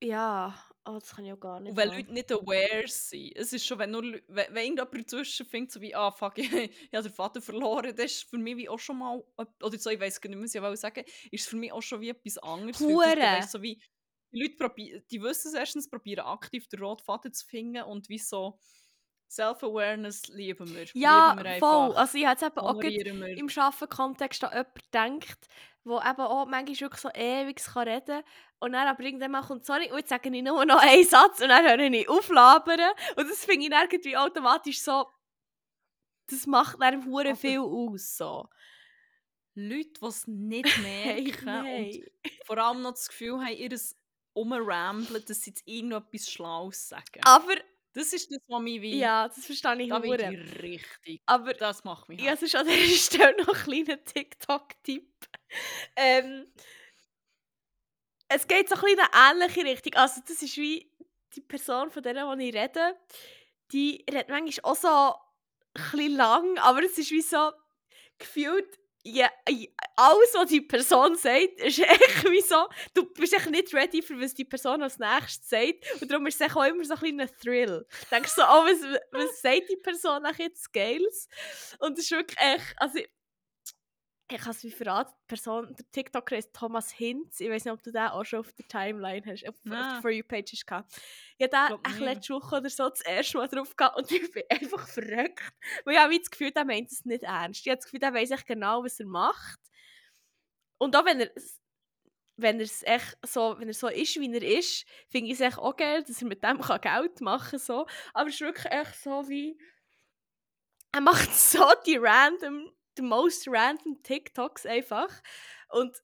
Ja, 0.00 0.54
oh, 0.86 0.94
das 0.94 1.14
kann 1.14 1.24
ich 1.24 1.32
auch 1.32 1.40
gar 1.40 1.60
nicht 1.60 1.70
Und 1.70 1.76
wenn. 1.76 1.88
Leute 1.88 2.12
nicht 2.12 2.32
aware 2.32 2.86
sind, 2.86 3.36
es 3.36 3.52
ist 3.52 3.66
schon, 3.66 3.78
wenn, 3.78 3.90
nur, 3.90 4.02
wenn, 4.02 4.54
wenn 4.54 4.64
irgendjemand 4.64 4.94
dazwischen 4.94 5.46
findet, 5.46 5.72
so 5.72 5.80
wie, 5.80 5.94
ah, 5.94 6.10
fuck, 6.10 6.38
ich, 6.38 6.50
ich 6.52 6.94
habe 6.94 7.08
den 7.08 7.12
Vater 7.12 7.40
verloren, 7.42 7.94
das 7.94 8.06
ist 8.06 8.30
für 8.30 8.38
mich 8.38 8.56
wie 8.56 8.68
auch 8.68 8.78
schon 8.78 8.98
mal, 8.98 9.22
oder 9.36 9.78
so, 9.78 9.90
ich 9.90 10.00
weiß 10.00 10.20
gar 10.20 10.30
nicht, 10.30 10.42
was 10.42 10.54
ich 10.54 10.62
wollte 10.62 10.76
sagen, 10.76 11.04
ist 11.30 11.48
für 11.48 11.56
mich 11.56 11.72
auch 11.72 11.82
schon 11.82 12.00
wie 12.00 12.10
etwas 12.10 12.38
anderes. 12.38 12.80
weil 12.80 12.88
Hure. 12.88 13.20
weisst, 13.20 13.52
so 13.52 13.62
wie, 13.62 13.80
die 14.32 14.42
Leute 14.42 14.56
probieren, 14.56 15.02
die 15.10 15.22
wissen 15.22 15.48
es 15.48 15.54
erstens, 15.54 15.88
probieren 15.88 16.24
aktiv 16.26 16.68
den 16.68 16.80
roten 16.80 17.04
Faden 17.04 17.32
zu 17.32 17.46
finden 17.46 17.82
und 17.82 18.08
wie 18.08 18.18
so 18.18 18.58
Self-Awareness 19.30 20.28
lieben 20.28 20.74
wir. 20.74 20.86
Ja, 20.94 21.32
lieben 21.32 21.44
wir 21.44 21.58
voll. 21.58 21.94
Also 21.94 22.18
ich 22.18 22.26
habe 22.26 22.32
jetzt 22.32 22.42
eben 22.42 22.58
auch 22.58 22.80
im 22.80 23.48
Arbeiten-Kontext 23.48 24.44
an 24.44 24.50
jemanden 24.50 24.80
denkt, 24.92 25.48
der 25.84 26.10
eben 26.10 26.20
auch 26.20 26.46
manchmal 26.46 26.80
wirklich 26.80 27.00
so 27.00 27.10
ewig 27.14 27.56
kann 27.64 27.88
reden 27.88 28.22
und 28.58 28.72
dann 28.72 28.88
aber 28.88 29.02
irgendwann 29.02 29.30
mal 29.30 29.42
kommt, 29.42 29.64
sorry, 29.64 29.90
und 29.90 29.98
jetzt 29.98 30.10
sage 30.10 30.34
ich 30.34 30.42
nur 30.42 30.64
noch 30.64 30.82
einen 30.82 31.04
Satz 31.04 31.40
und 31.40 31.48
dann 31.48 31.64
höre 31.64 31.78
ich 31.78 32.08
auflabern 32.08 32.90
und 33.16 33.30
das 33.30 33.44
finde 33.44 33.66
ich 33.66 33.72
irgendwie 33.72 34.16
automatisch 34.16 34.82
so, 34.82 35.06
das 36.28 36.46
macht 36.46 36.80
dann 36.80 37.06
hure 37.06 37.34
viel 37.36 37.60
aus, 37.60 38.16
so. 38.16 38.48
Leute, 39.54 40.00
die 40.00 40.06
es 40.06 40.26
nicht 40.26 40.66
Hey, 40.84 41.22
merken 41.22 42.02
und 42.22 42.32
vor 42.46 42.58
allem 42.58 42.82
noch 42.82 42.92
das 42.92 43.08
Gefühl 43.08 43.40
haben, 43.40 43.56
ihr 43.56 43.78
Umramblen, 44.32 45.24
dass 45.26 45.40
sie 45.42 45.50
jetzt 45.50 45.62
irgendetwas 45.66 46.30
Schlaues 46.30 46.88
sagen. 46.88 47.20
Aber, 47.24 47.54
Das 47.92 48.12
ist 48.12 48.30
das, 48.30 48.38
was 48.46 48.62
mich 48.62 48.80
wie... 48.80 48.98
ja, 48.98 49.26
das 49.26 49.44
verstehe 49.44 49.82
ich 49.82 49.88
da 49.88 49.98
bin 49.98 50.10
hure. 50.12 50.32
ich 50.32 50.62
richtig. 50.62 51.22
Aber 51.26 51.52
Das 51.54 51.82
macht 51.84 52.08
mich 52.08 52.20
Ja, 52.20 52.32
es 52.34 52.42
ist 52.42 52.54
an 52.54 52.66
dieser 52.66 52.96
Stelle 52.96 53.36
noch 53.38 53.48
ein 53.48 53.64
kleiner 53.64 54.04
TikTok-Tipp. 54.04 55.12
Ähm, 55.96 56.46
es 58.28 58.46
geht 58.46 58.68
so 58.68 58.76
ein 58.76 58.80
bisschen 58.80 58.98
in 58.98 59.04
eine 59.12 59.42
ähnliche 59.42 59.64
Richtung. 59.64 59.94
Also 59.94 60.20
das 60.26 60.40
ist 60.42 60.56
wie 60.56 60.90
die 61.34 61.40
Person, 61.40 61.90
von 61.90 62.02
der 62.02 62.14
ich 62.38 62.54
rede, 62.54 62.96
die 63.72 64.04
redet 64.08 64.28
manchmal 64.28 64.72
auch 64.72 64.76
so 64.76 64.88
ein 64.88 65.90
bisschen 65.90 66.16
lang, 66.16 66.58
aber 66.58 66.82
es 66.84 66.96
ist 66.98 67.10
wie 67.10 67.22
so 67.22 67.52
gefühlt, 68.18 68.79
ja, 69.02 69.30
alles, 69.96 70.34
was 70.34 70.48
die 70.50 70.60
Person 70.60 71.16
sagt, 71.16 71.60
ist 71.60 71.78
echt 71.78 72.30
wie 72.30 72.40
so, 72.42 72.66
du 72.94 73.04
bist 73.12 73.32
echt 73.32 73.50
nicht 73.50 73.72
ready 73.72 74.02
für 74.02 74.20
was 74.20 74.34
die 74.34 74.44
Person 74.44 74.82
als 74.82 74.98
nächstes 74.98 75.48
sagt 75.48 76.02
und 76.02 76.10
darum 76.10 76.26
ist 76.26 76.40
es 76.40 76.54
auch 76.54 76.64
immer 76.64 76.84
so 76.84 76.94
ein 76.94 77.00
kleiner 77.00 77.28
Thrill. 77.28 77.86
Du 77.88 78.06
denkst 78.10 78.32
so, 78.32 78.42
oh, 78.42 78.64
was, 78.64 78.82
was 79.12 79.40
sagt 79.40 79.68
die 79.70 79.76
Person 79.76 80.24
eigentlich 80.24 80.48
jetzt 80.48 80.72
Geiles? 80.72 81.28
Und 81.78 81.98
es 81.98 82.04
ist 82.04 82.10
wirklich 82.10 82.38
echt, 82.38 82.74
also 82.76 82.98
ich, 84.30 84.40
habe 84.40 84.50
es 84.50 84.64
wie 84.64 84.70
verraten, 84.70 85.12
die 85.22 85.26
Person, 85.26 85.74
der 85.74 85.90
TikToker 85.90 86.36
ist 86.36 86.52
Thomas 86.52 86.90
Hinz, 86.90 87.40
ich 87.40 87.50
weiß 87.50 87.64
nicht, 87.64 87.72
ob 87.72 87.82
du 87.82 87.90
den 87.90 88.08
auch 88.08 88.24
schon 88.24 88.40
auf 88.40 88.52
der 88.52 88.66
Timeline 88.66 89.22
hast, 89.26 89.48
auf, 89.48 89.54
auf 89.54 89.62
der. 89.64 89.98
For 90.00 90.10
You 90.10 90.24
Page 90.24 90.52
hast 90.52 90.66
gehabt. 90.66 90.92
Ich 91.38 91.52
habe 91.52 91.78
den 91.82 92.04
letzte 92.04 92.34
Woche 92.34 92.56
oder 92.56 92.70
so 92.70 92.88
das 92.88 93.00
erste 93.02 93.38
Mal 93.38 93.48
drauf 93.48 93.76
gehabt 93.76 93.96
und 93.96 94.10
ich 94.10 94.30
bin 94.30 94.42
einfach 94.48 94.88
verrückt. 94.88 95.52
Weil 95.84 95.94
ich 95.94 96.00
habe 96.00 96.18
das 96.18 96.30
Gefühl, 96.30 96.50
der 96.50 96.64
meint 96.64 96.90
es 96.90 97.04
nicht 97.04 97.22
ernst. 97.22 97.60
Ich 97.60 97.68
habe 97.68 97.76
das 97.76 97.84
Gefühl, 97.84 98.00
der 98.00 98.14
weiß 98.14 98.30
echt 98.30 98.46
genau, 98.46 98.84
was 98.84 99.00
er 99.00 99.06
macht. 99.06 99.60
Und 100.78 100.96
auch 100.96 101.04
wenn 101.04 101.20
er 101.20 101.30
wenn 102.42 102.58
er 102.58 102.64
es 102.64 102.82
echt 102.82 103.18
so, 103.26 103.56
wenn 103.58 103.68
er 103.68 103.74
so 103.74 103.88
ist, 103.88 104.18
wie 104.18 104.32
er 104.32 104.42
ist, 104.42 104.86
finde 105.08 105.28
ich 105.28 105.34
es 105.34 105.40
echt 105.40 105.58
auch 105.58 105.76
geil, 105.76 106.02
dass 106.02 106.22
er 106.22 106.28
mit 106.28 106.42
dem 106.42 106.60
kann 106.60 106.80
Geld 106.80 107.20
machen 107.20 107.50
kann. 107.50 107.58
So. 107.58 107.86
Aber 108.14 108.28
es 108.28 108.34
ist 108.34 108.40
wirklich 108.40 108.72
echt 108.72 108.96
so 109.02 109.28
wie. 109.28 109.58
Er 110.92 111.00
macht 111.00 111.30
so 111.34 111.64
die 111.86 111.96
random, 111.96 112.72
die 113.00 113.06
most 113.06 113.48
random 113.48 114.02
TikToks 114.02 114.66
einfach. 114.66 115.10
Und 115.70 115.96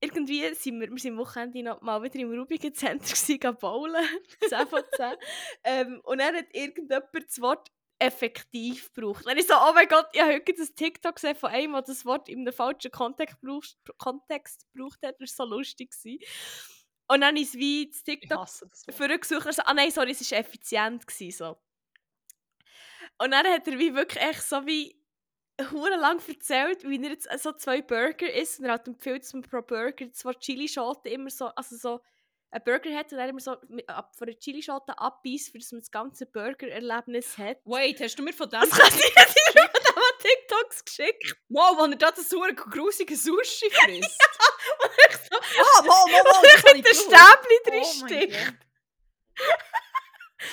irgendwie 0.00 0.54
sind 0.54 0.80
wir, 0.80 0.90
wir 0.90 0.98
sind 0.98 1.12
am 1.12 1.18
Wochenende 1.18 1.62
noch 1.62 1.80
mal 1.82 2.02
wieder 2.02 2.18
im 2.20 2.32
Rubigen 2.32 2.74
Center 2.74 3.52
bowlen, 3.60 4.04
10 4.48 4.66
von 4.66 4.82
10. 4.96 5.14
ähm, 5.64 6.00
und 6.04 6.18
dann 6.18 6.34
hat 6.34 6.46
irgendjemand 6.52 7.08
das 7.14 7.40
Wort 7.40 7.70
effektiv 7.98 8.92
gebraucht. 8.94 9.26
Dann 9.26 9.36
ist 9.36 9.48
so, 9.48 9.54
oh 9.54 9.72
mein 9.74 9.86
Gott, 9.86 10.06
ich 10.12 10.20
habe 10.20 10.32
heute 10.32 10.54
das 10.54 10.74
TikTok 10.74 11.16
gesehen 11.16 11.36
von 11.36 11.50
einem, 11.50 11.74
der 11.74 11.82
das 11.82 12.06
Wort 12.06 12.30
in 12.30 12.40
einem 12.40 12.52
falschen 12.52 12.90
Kontext 12.90 13.38
gebraucht, 13.40 13.76
Kontext 13.98 14.66
gebraucht 14.72 15.00
hat. 15.04 15.16
Das 15.20 15.38
war 15.38 15.46
so 15.46 15.54
lustig. 15.54 15.90
Gewesen. 15.90 16.18
Und 17.08 17.20
dann 17.20 17.36
ist 17.36 17.54
wie 17.54 17.90
das 17.90 17.98
Ich 17.98 18.20
TikTok 18.20 18.48
vorgesucht 18.90 19.46
und 19.46 19.54
so, 19.54 19.62
ah 19.62 19.74
nein, 19.74 19.90
sorry, 19.90 20.12
es 20.12 20.30
war 20.30 20.38
effizient. 20.38 21.06
Gewesen, 21.06 21.36
so. 21.36 21.58
Und 23.18 23.32
dann 23.32 23.46
hat 23.46 23.68
er 23.68 23.78
wie 23.78 23.94
wirklich 23.94 24.22
echt 24.22 24.42
so 24.42 24.64
wie 24.66 24.99
lang 25.62 26.20
erzählt, 26.28 26.82
wie 26.88 27.02
er 27.02 27.10
jetzt 27.10 27.28
so 27.42 27.52
zwei 27.52 27.82
Burger 27.82 28.32
isst 28.32 28.58
und 28.60 28.66
er 28.66 28.72
hat 28.74 28.86
empfiehlt, 28.88 29.22
dass 29.22 29.32
man 29.32 29.42
pro 29.42 29.62
Burger 29.62 30.10
zwei 30.12 30.32
Chilischoten 30.34 31.10
immer 31.12 31.30
so, 31.30 31.46
also 31.46 31.76
so 31.76 32.00
einen 32.52 32.64
Burger 32.64 32.94
hat 32.96 33.12
und 33.12 33.18
dann 33.18 33.28
immer 33.28 33.40
so 33.40 33.52
ab- 33.86 34.16
von 34.16 34.26
der 34.26 34.36
Chilischote 34.38 34.98
abbeißt, 34.98 35.50
für 35.52 35.58
dass 35.58 35.70
man 35.72 35.80
das 35.80 35.90
ganze 35.90 36.26
Burger-Erlebnis 36.26 37.38
hat. 37.38 37.58
Wait, 37.64 38.00
hast 38.00 38.16
du 38.16 38.22
mir 38.24 38.32
von 38.32 38.48
dem... 38.50 38.60
Das 38.60 38.70
ich 38.72 38.94
nicht 38.94 39.12
von 39.14 39.94
dem 39.94 40.18
TikToks 40.18 40.84
geschickt. 40.84 41.36
Wow, 41.48 41.78
wenn 41.80 41.92
er 41.92 41.98
da 41.98 42.10
das 42.10 42.28
so 42.28 42.40
grusige 42.40 43.14
Sushi 43.16 43.70
frisst. 43.70 44.20
Und 44.82 44.90
ich 45.08 45.16
so, 45.16 45.36
ah, 45.38 45.84
wow, 45.84 46.06
wow, 46.10 46.22
wow, 46.24 46.38
und 46.42 46.46
ich 46.56 46.74
mit 46.74 46.86
der 46.86 46.94
Stäbli 46.94 47.58
drin 47.64 47.82
Oh 47.84 48.06
steckt. 48.06 48.66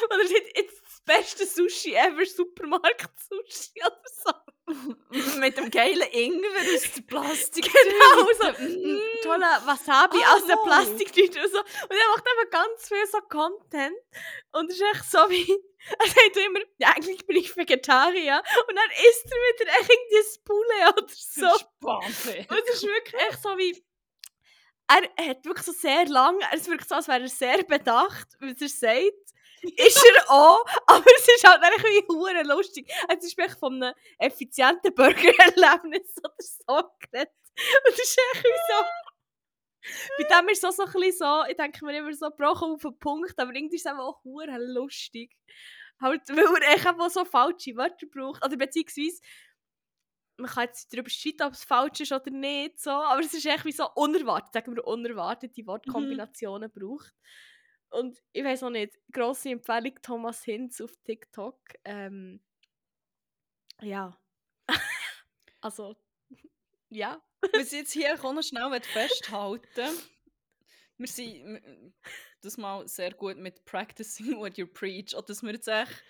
Und 0.04 0.20
er 0.20 0.28
sagt, 0.28 0.58
jetzt 0.58 0.82
das 0.84 1.02
beste 1.06 1.46
Sushi 1.48 1.96
ever, 1.96 2.26
Supermarkt-Sushi 2.26 3.82
oder 3.86 4.02
so. 4.24 4.32
Mit 5.40 5.58
dem 5.58 5.72
geilen 5.72 6.08
Ingwer 6.12 6.50
aus 6.76 6.92
der 6.96 7.02
Plastik. 7.04 7.70
Genau, 7.72 8.28
so 8.38 8.64
Mm. 8.64 8.94
mm, 8.96 9.02
toller 9.24 9.62
Wasabi 9.66 10.18
Ah, 10.26 10.36
aus 10.36 10.46
der. 10.46 10.58
Plastiktüte 10.58 11.42
und 11.42 11.52
so. 11.52 11.60
Und 11.60 11.92
er 11.92 12.10
macht 12.12 12.26
einfach 12.28 12.50
ganz 12.52 12.88
viel 12.88 13.06
so 13.10 13.20
Content. 13.30 13.96
Und 14.52 14.70
es 14.70 14.76
ist 14.78 14.84
echt 14.94 15.12
so 15.12 15.20
wie, 15.30 15.50
er 16.00 16.08
sagt 16.08 16.38
immer, 16.38 16.60
ja, 16.78 16.90
eigentlich 16.96 17.26
bin 17.26 17.38
ich 17.38 17.56
Vegetarier. 17.56 18.42
Und 18.68 18.76
dann 18.76 18.90
isst 19.10 19.26
er 19.26 19.66
wieder 19.66 19.72
echt 19.80 19.90
irgendwie 19.90 20.40
Poulet 20.44 20.98
oder 20.98 21.08
so. 21.08 21.60
Spannend. 21.60 22.52
Und 22.52 22.60
es 22.68 22.76
ist 22.76 22.84
wirklich 22.84 23.22
echt 23.30 23.42
so 23.42 23.58
wie, 23.58 23.84
er 24.88 25.30
hat 25.30 25.46
wirklich 25.46 25.66
so 25.66 25.72
sehr 25.74 26.06
lang, 26.08 26.40
es 26.54 26.68
wirkt 26.70 26.88
so, 26.88 26.96
als 26.96 27.08
wäre 27.08 27.22
er 27.22 27.28
sehr 27.30 27.64
bedacht, 27.64 28.28
was 28.40 28.62
er 28.62 28.70
sagt. 28.70 29.14
ist 29.78 30.04
er 30.16 30.32
auch, 30.32 30.64
aber 30.98 31.12
es 31.16 31.28
ist 31.28 31.48
halt 31.48 31.62
wie 31.62 32.08
hure 32.08 32.44
lustig. 32.44 32.92
Es 33.10 33.24
ist 33.24 33.38
wirklich 33.38 33.60
von 33.60 33.82
einem 33.82 33.94
effizienten 34.18 34.94
Burgererlebnis 34.94 36.16
oder 36.24 36.36
so 36.40 36.90
geredet. 37.00 37.34
Und 37.86 37.92
das 37.92 38.00
ist 38.00 38.20
echt 38.34 38.44
wie 38.44 38.74
so... 38.74 38.84
Bei 40.18 40.42
dem 40.42 40.50
ist 40.50 40.64
es 40.64 40.70
auch 40.70 40.74
so 40.74 40.84
ein 40.84 40.92
bisschen 40.92 41.18
so, 41.18 41.50
ich 41.50 41.56
denke 41.56 41.86
mir 41.86 41.98
immer 41.98 42.14
so, 42.14 42.30
brauchen 42.30 42.74
auf 42.74 42.82
den 42.82 43.00
Punkt, 43.00 43.40
aber 43.40 43.56
irgendwie 43.56 43.78
ist 43.78 43.86
es 43.86 43.92
auch 43.92 44.22
hure 44.24 44.58
lustig. 44.60 45.34
Halt, 46.02 46.28
weil 46.30 46.62
er 46.62 46.76
echt 46.76 46.86
einfach 46.86 47.10
so 47.10 47.24
falsche 47.26 47.76
Wörter 47.76 48.06
braucht. 48.08 48.46
Oder 48.46 48.58
beziehungsweise, 48.58 49.22
man 50.38 50.50
kann 50.50 50.66
jetzt 50.66 50.94
darüber 50.94 51.10
streiten, 51.10 51.44
ob 51.44 51.54
es 51.54 51.64
falsch 51.64 52.02
ist 52.02 52.12
oder 52.12 52.30
nicht, 52.30 52.80
so, 52.80 52.92
aber 52.92 53.22
es 53.22 53.34
ist 53.34 53.46
echt 53.46 53.66
wie 53.66 53.72
so 53.72 53.90
unerwartet, 53.96 54.54
sagen 54.54 54.76
wir 54.76 54.86
unerwartete 54.86 55.66
Wortkombinationen 55.66 56.72
braucht. 56.72 57.14
Und 57.90 58.22
ich 58.34 58.44
weiß 58.44 58.64
auch 58.64 58.70
nicht, 58.70 58.98
grosse 59.12 59.50
Empfehlung 59.50 59.96
Thomas 60.02 60.44
Hinz 60.44 60.82
auf 60.82 60.92
TikTok. 61.06 61.60
Ähm, 61.86 62.42
ja. 63.82 64.20
also, 65.62 65.96
ja. 66.90 67.22
Was 67.54 67.72
ich 67.72 67.80
jetzt 67.80 67.94
hier 67.94 68.14
auch 68.24 68.34
noch 68.34 68.44
schnell 68.44 68.82
festhalten 68.82 69.98
wir 70.98 71.08
sind 71.08 71.62
das 72.42 72.58
mal 72.58 72.88
sehr 72.88 73.14
gut 73.14 73.38
mit 73.38 73.66
Practicing 73.66 74.38
what 74.38 74.58
you 74.58 74.68
preach. 74.68 75.16
Oder 75.16 75.28
dass 75.28 75.44
wir 75.44 75.54
jetzt 75.54 75.68
echt 75.68 76.04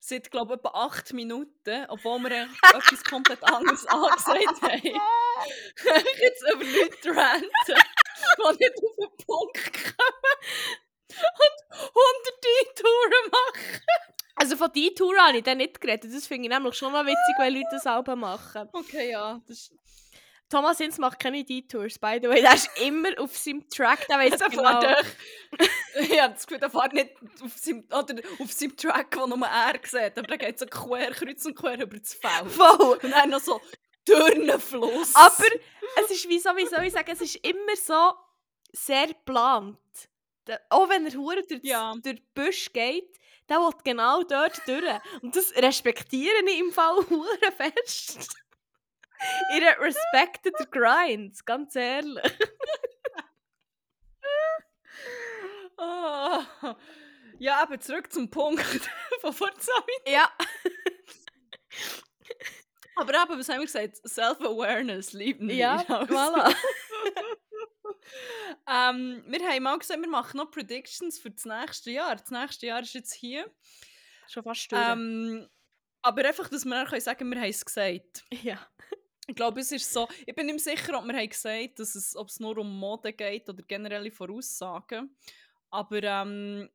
seit, 0.00 0.30
glaube 0.30 0.54
ich, 0.54 0.58
etwa 0.58 0.70
acht 0.86 1.12
Minuten, 1.12 1.86
obwohl 1.88 2.20
wir 2.20 2.42
etwas 2.74 3.04
komplett 3.04 3.42
anderes 3.42 3.86
angesagt 3.86 4.62
haben, 4.62 5.00
jetzt 6.18 6.42
über 6.52 6.64
Leute 6.64 7.16
ranten, 7.16 7.50
die 8.38 8.56
nicht 8.58 8.82
auf 8.84 8.96
den 8.96 9.26
Punkt 9.26 9.96
kommen 9.96 10.83
und 11.18 11.78
hunderte 11.78 12.82
Touren 12.82 13.30
machen. 13.30 13.82
Also 14.36 14.56
von 14.56 14.72
die 14.72 14.94
Tour 14.94 15.16
habe 15.18 15.38
ich 15.38 15.44
dann 15.44 15.58
nicht 15.58 15.80
geredet. 15.80 16.12
Das 16.12 16.26
finde 16.26 16.48
ich 16.48 16.54
nämlich 16.54 16.74
schon 16.74 16.92
noch 16.92 17.04
witzig, 17.04 17.34
wenn 17.38 17.54
Leute 17.54 17.68
das 17.70 17.82
selber 17.84 18.16
machen. 18.16 18.68
Okay, 18.72 19.10
ja, 19.10 19.40
das 19.46 19.70
Thomas 20.50 20.78
Hinz 20.78 20.98
macht 20.98 21.18
keine 21.18 21.42
Detours, 21.42 21.98
by 21.98 22.18
the 22.22 22.28
way. 22.28 22.40
Der 22.40 22.54
ist 22.54 22.70
immer 22.80 23.08
auf 23.18 23.36
seinem 23.36 23.68
Track, 23.68 24.06
der 24.06 24.18
weiß 24.18 24.38
genau. 24.50 24.80
ich 26.00 26.20
habe 26.20 26.34
das 26.34 26.46
Gefühl, 26.46 26.60
der 26.60 26.70
fährt 26.70 26.92
nicht 26.92 27.10
auf 27.42 27.56
seinem, 27.56 27.84
oder 27.84 28.22
auf 28.38 28.52
seinem 28.52 28.76
Track, 28.76 29.10
den 29.10 29.30
nur 29.30 29.48
er 29.48 29.80
sieht, 29.82 30.18
aber 30.18 30.26
der 30.28 30.38
geht 30.38 30.58
so 30.58 30.66
quer, 30.66 31.10
kreuz 31.12 31.44
und 31.46 31.56
quer 31.56 31.80
über 31.80 31.98
das 31.98 32.14
Feld. 32.14 32.52
Voll. 32.52 32.98
Und 33.02 33.10
dann 33.10 33.30
noch 33.30 33.40
so 33.40 33.60
Dürrenfluss. 34.06 35.14
Aber 35.14 35.46
es 36.02 36.10
ist 36.10 36.28
wie 36.28 36.38
so, 36.38 36.50
wie 36.56 36.66
soll 36.66 36.84
ich 36.84 36.92
sagen, 36.92 37.10
es 37.10 37.20
ist 37.20 37.36
immer 37.36 37.76
so 37.76 38.12
sehr 38.72 39.08
geplant. 39.08 39.78
Auch 40.70 40.88
wenn 40.88 41.06
er 41.06 41.12
hure 41.14 41.42
durch, 41.46 41.60
Ja. 41.62 41.92
durch 42.02 42.16
den 42.16 42.26
Busch 42.34 42.72
geht, 42.72 43.18
der 43.48 43.58
will 43.58 43.72
genau 43.84 44.22
dort 44.22 44.60
durch. 44.66 44.84
Und 45.22 45.34
das 45.36 45.54
respektiere 45.56 46.34
ich 46.46 46.58
im 46.58 46.72
Fall 46.72 46.96
hure 47.10 47.52
fest. 47.56 48.28
Ihr 49.54 49.76
respektet 49.80 50.54
den 50.58 50.70
Grind, 50.70 51.46
ganz 51.46 51.74
ehrlich. 51.76 52.32
Ah. 55.76 56.44
Ja, 57.40 57.60
aber 57.62 57.80
zurück 57.80 58.12
zum 58.12 58.30
Punkt 58.30 58.62
von 59.20 59.32
vor 59.32 59.52
zwei 59.58 59.72
Minuten. 59.86 60.10
Ja. 60.12 60.30
Aber 62.94 63.12
eben, 63.12 63.38
was 63.40 63.48
haben 63.48 63.58
wir 63.58 63.66
gesagt? 63.66 63.96
Self-Awareness 64.08 65.12
lieben. 65.14 65.50
Ja, 65.50 65.78
voilà. 65.82 66.54
Ähm, 68.68 69.24
wir 69.26 69.48
haben 69.48 69.62
mal 69.62 69.78
gesagt, 69.78 70.00
wir 70.00 70.08
machen 70.08 70.36
noch 70.38 70.50
Predictions 70.50 71.18
für 71.18 71.30
das 71.30 71.44
nächste 71.44 71.90
Jahr. 71.90 72.16
Das 72.16 72.30
nächste 72.30 72.66
Jahr 72.66 72.80
ist 72.80 72.94
jetzt 72.94 73.14
hier. 73.14 73.50
Schon 74.28 74.42
fast 74.42 74.70
durch. 74.70 74.82
Ähm, 74.82 75.48
aber 76.02 76.24
einfach, 76.26 76.48
dass 76.48 76.64
wir 76.64 76.74
dann 76.74 76.86
können 76.86 77.00
sagen 77.00 77.30
wir 77.30 77.40
haben 77.40 77.48
es 77.48 77.64
gesagt. 77.64 78.24
ja. 78.42 78.58
Ich 79.26 79.34
glaube, 79.34 79.60
es 79.60 79.72
ist 79.72 79.90
so. 79.90 80.06
Ich 80.26 80.34
bin 80.34 80.46
nicht 80.46 80.60
sicher, 80.60 80.98
ob 80.98 81.06
wir 81.06 81.16
haben 81.16 81.28
gesagt 81.28 81.78
dass 81.78 81.94
es, 81.94 82.14
ob 82.14 82.28
es 82.28 82.40
nur 82.40 82.58
um 82.58 82.78
Mode 82.78 83.12
geht 83.12 83.48
oder 83.48 83.62
generelle 83.62 84.10
Voraussagen. 84.10 85.16
Aber 85.70 86.02
ähm, 86.02 86.68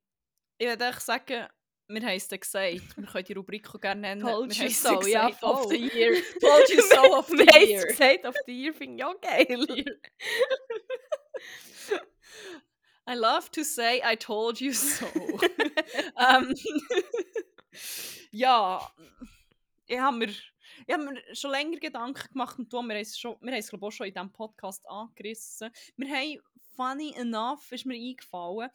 ich 0.57 0.68
würde 0.68 0.85
echt 0.85 1.01
sagen, 1.01 1.47
wir 1.89 2.01
haben 2.01 2.15
es 2.15 2.27
dann 2.27 2.39
gesagt. 2.39 2.97
Wir 2.97 3.07
können 3.07 3.26
die 3.26 3.34
Rubrik 3.34 3.69
auch 3.73 3.80
gerne 3.80 4.01
nennen. 4.01 4.22
Told 4.22 4.57
wir 4.57 4.65
you 4.65 4.72
so, 4.72 4.99
dann 4.99 5.10
ja, 5.10 5.27
gesagt, 5.27 5.43
of 5.43 5.64
voll. 5.64 5.69
the 5.69 5.77
year. 5.77 6.11
Told 6.41 6.69
you 6.69 6.81
so 6.81 7.18
of 7.18 7.27
the 7.30 7.68
year. 7.68 7.85
gesagt, 7.85 8.26
auf 8.26 8.35
die 8.47 8.64
Year 8.64 8.73
finde 8.73 8.97
ich 8.97 9.03
auch 9.03 9.22
geil. 9.22 9.65
I 13.07 13.16
love 13.16 13.49
to 13.52 13.64
say 13.64 14.02
I 14.03 14.16
told 14.16 14.61
you 14.61 14.72
so. 14.72 15.06
ähm, 16.18 16.53
ja, 18.32 18.88
ich 19.88 19.99
habe 19.99 20.18
mir, 20.18 20.28
ich 20.30 20.94
hab 20.94 21.02
mir 21.02 21.20
schon 21.34 21.52
länger 21.52 21.80
Gedanken 21.80 22.32
gemacht 22.32 22.60
und 22.60 22.72
du, 22.72 22.78
wir 22.78 22.94
haben 22.94 23.02
es 23.02 23.18
schon, 23.18 23.36
wir 23.41 23.52
haben 23.52 23.60
es 23.60 23.70
glaube 23.70 23.86
ich 23.86 23.88
auch 23.88 23.91
schon 23.91 24.07
in 24.07 24.14
diesem 24.14 24.32
Podcast 24.32 24.88
angerissen. 24.88 25.72
Wir 25.98 26.10
haben, 26.16 26.40
funny 26.76 27.14
enough, 27.16 27.72
ist 27.72 27.86
mir 27.86 27.95
eingefallen, 27.95 28.70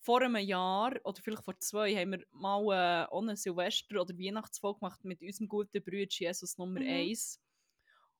vor 0.00 0.22
einem 0.22 0.36
Jahr 0.36 0.94
oder 1.04 1.20
vielleicht 1.20 1.44
vor 1.44 1.58
zwei 1.58 1.94
haben 1.94 2.12
wir 2.12 2.24
mal 2.30 3.06
äh, 3.10 3.16
eine 3.16 3.36
Silvester- 3.36 4.00
oder 4.00 4.16
Weihnachtsfolge 4.18 4.80
gemacht 4.80 5.04
mit 5.04 5.20
unserem 5.22 5.48
guten 5.48 5.82
Bruder 5.82 6.06
Jesus 6.08 6.56
Nummer 6.56 6.80
Mhm. 6.80 6.86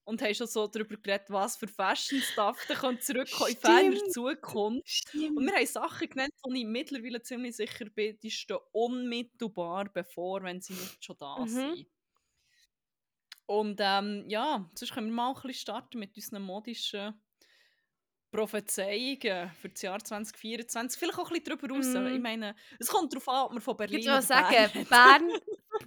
1. 0.09 0.13
Und 0.13 0.23
haben 0.23 0.35
schon 0.35 0.47
so 0.47 0.67
darüber 0.67 0.97
geredet, 0.97 1.31
was 1.31 1.57
für 1.57 1.69
Fashion-Stuff 1.69 2.65
da 2.69 2.75
kommt 2.75 3.03
zurückkommen 3.03 3.51
in 3.51 3.57
ferner. 3.57 4.09
Zukunft. 4.11 4.89
Stimmt. 4.89 5.37
Und 5.37 5.47
wir 5.47 5.55
haben 5.55 5.67
Sachen 5.67 6.09
genannt, 6.09 6.33
wo 6.43 6.53
ich 6.53 6.65
mittlerweile 6.65 7.23
ziemlich 7.23 7.57
sicher 7.57 7.85
bin, 7.91 8.19
die 8.21 8.31
stehen 8.31 8.59
unmittelbar 8.73 9.91
bevor, 9.93 10.43
wenn 10.43 10.61
sie 10.61 10.73
nicht 10.75 11.05
schon 11.05 11.17
da 11.19 11.39
Mhm. 11.41 11.49
sind. 11.49 11.87
Und 13.47 13.81
ähm, 13.83 14.25
ja, 14.29 14.69
sonst 14.75 14.93
können 14.93 15.07
wir 15.09 15.15
mal 15.15 15.29
ein 15.29 15.35
bisschen 15.35 15.55
starten 15.55 15.99
mit 15.99 16.15
unseren 16.17 16.43
modischen 16.43 17.15
Prophezeiungen 18.31 19.51
für 19.59 19.71
das 19.71 19.81
Jahr 19.81 20.05
2024. 20.05 20.99
Vielleicht 20.99 21.19
auch 21.19 21.31
ein 21.31 21.41
bisschen 21.41 21.59
darüber 21.59 21.75
raus. 21.77 21.87
Mhm. 21.87 22.15
Ich 22.15 22.21
meine, 22.21 22.55
es 22.79 22.89
kommt 22.89 23.13
darauf 23.15 23.27
an, 23.29 23.47
ob 23.47 23.53
wir 23.55 23.61
von 23.63 23.77
Berlin 23.77 24.01
Ich 24.01 24.07
würde 24.07 24.21
sagen, 24.21 24.71
Bern 24.91 25.29
Bern 25.29 25.31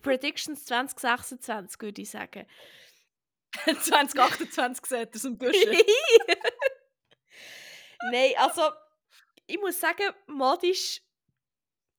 Predictions 0.01 0.65
2026, 0.65 1.79
würde 1.81 2.01
ich 2.01 2.09
sagen. 2.09 2.47
Reden. 3.67 3.79
2028 3.81 4.85
seht 4.85 5.09
ihr 5.09 5.15
es 5.15 5.23
im 5.25 5.37
Busch. 5.37 5.55
Nein, 8.11 8.31
also 8.37 8.61
ich 9.47 9.59
muss 9.59 9.79
sagen, 9.79 10.03
modisch 10.27 11.01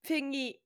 finde 0.04 0.38
ich, 0.38 0.60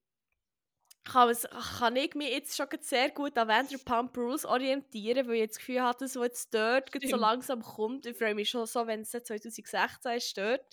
kann, 1.04 1.28
es- 1.28 1.46
kann 1.78 1.94
ich 1.96 2.14
mich 2.14 2.30
jetzt 2.30 2.56
schon 2.56 2.66
sehr 2.80 3.10
gut 3.10 3.36
an 3.38 3.48
Vanderpump 3.48 4.16
Rules 4.16 4.44
orientieren, 4.44 5.26
weil 5.28 5.34
ich 5.34 5.40
jetzt 5.40 5.56
das 5.56 5.58
Gefühl 5.58 5.82
hatte, 5.82 6.04
dass 6.04 6.16
es 6.16 6.22
jetzt 6.22 6.54
dort 6.54 6.90
so 7.04 7.16
langsam 7.16 7.62
kommt. 7.62 8.06
Ich 8.06 8.16
freue 8.16 8.34
mich 8.34 8.48
schon 8.50 8.66
so, 8.66 8.86
wenn 8.86 9.02
es 9.02 9.10
dann 9.10 9.24
2016 9.24 10.12
ist 10.16 10.36
dort. 10.38 10.66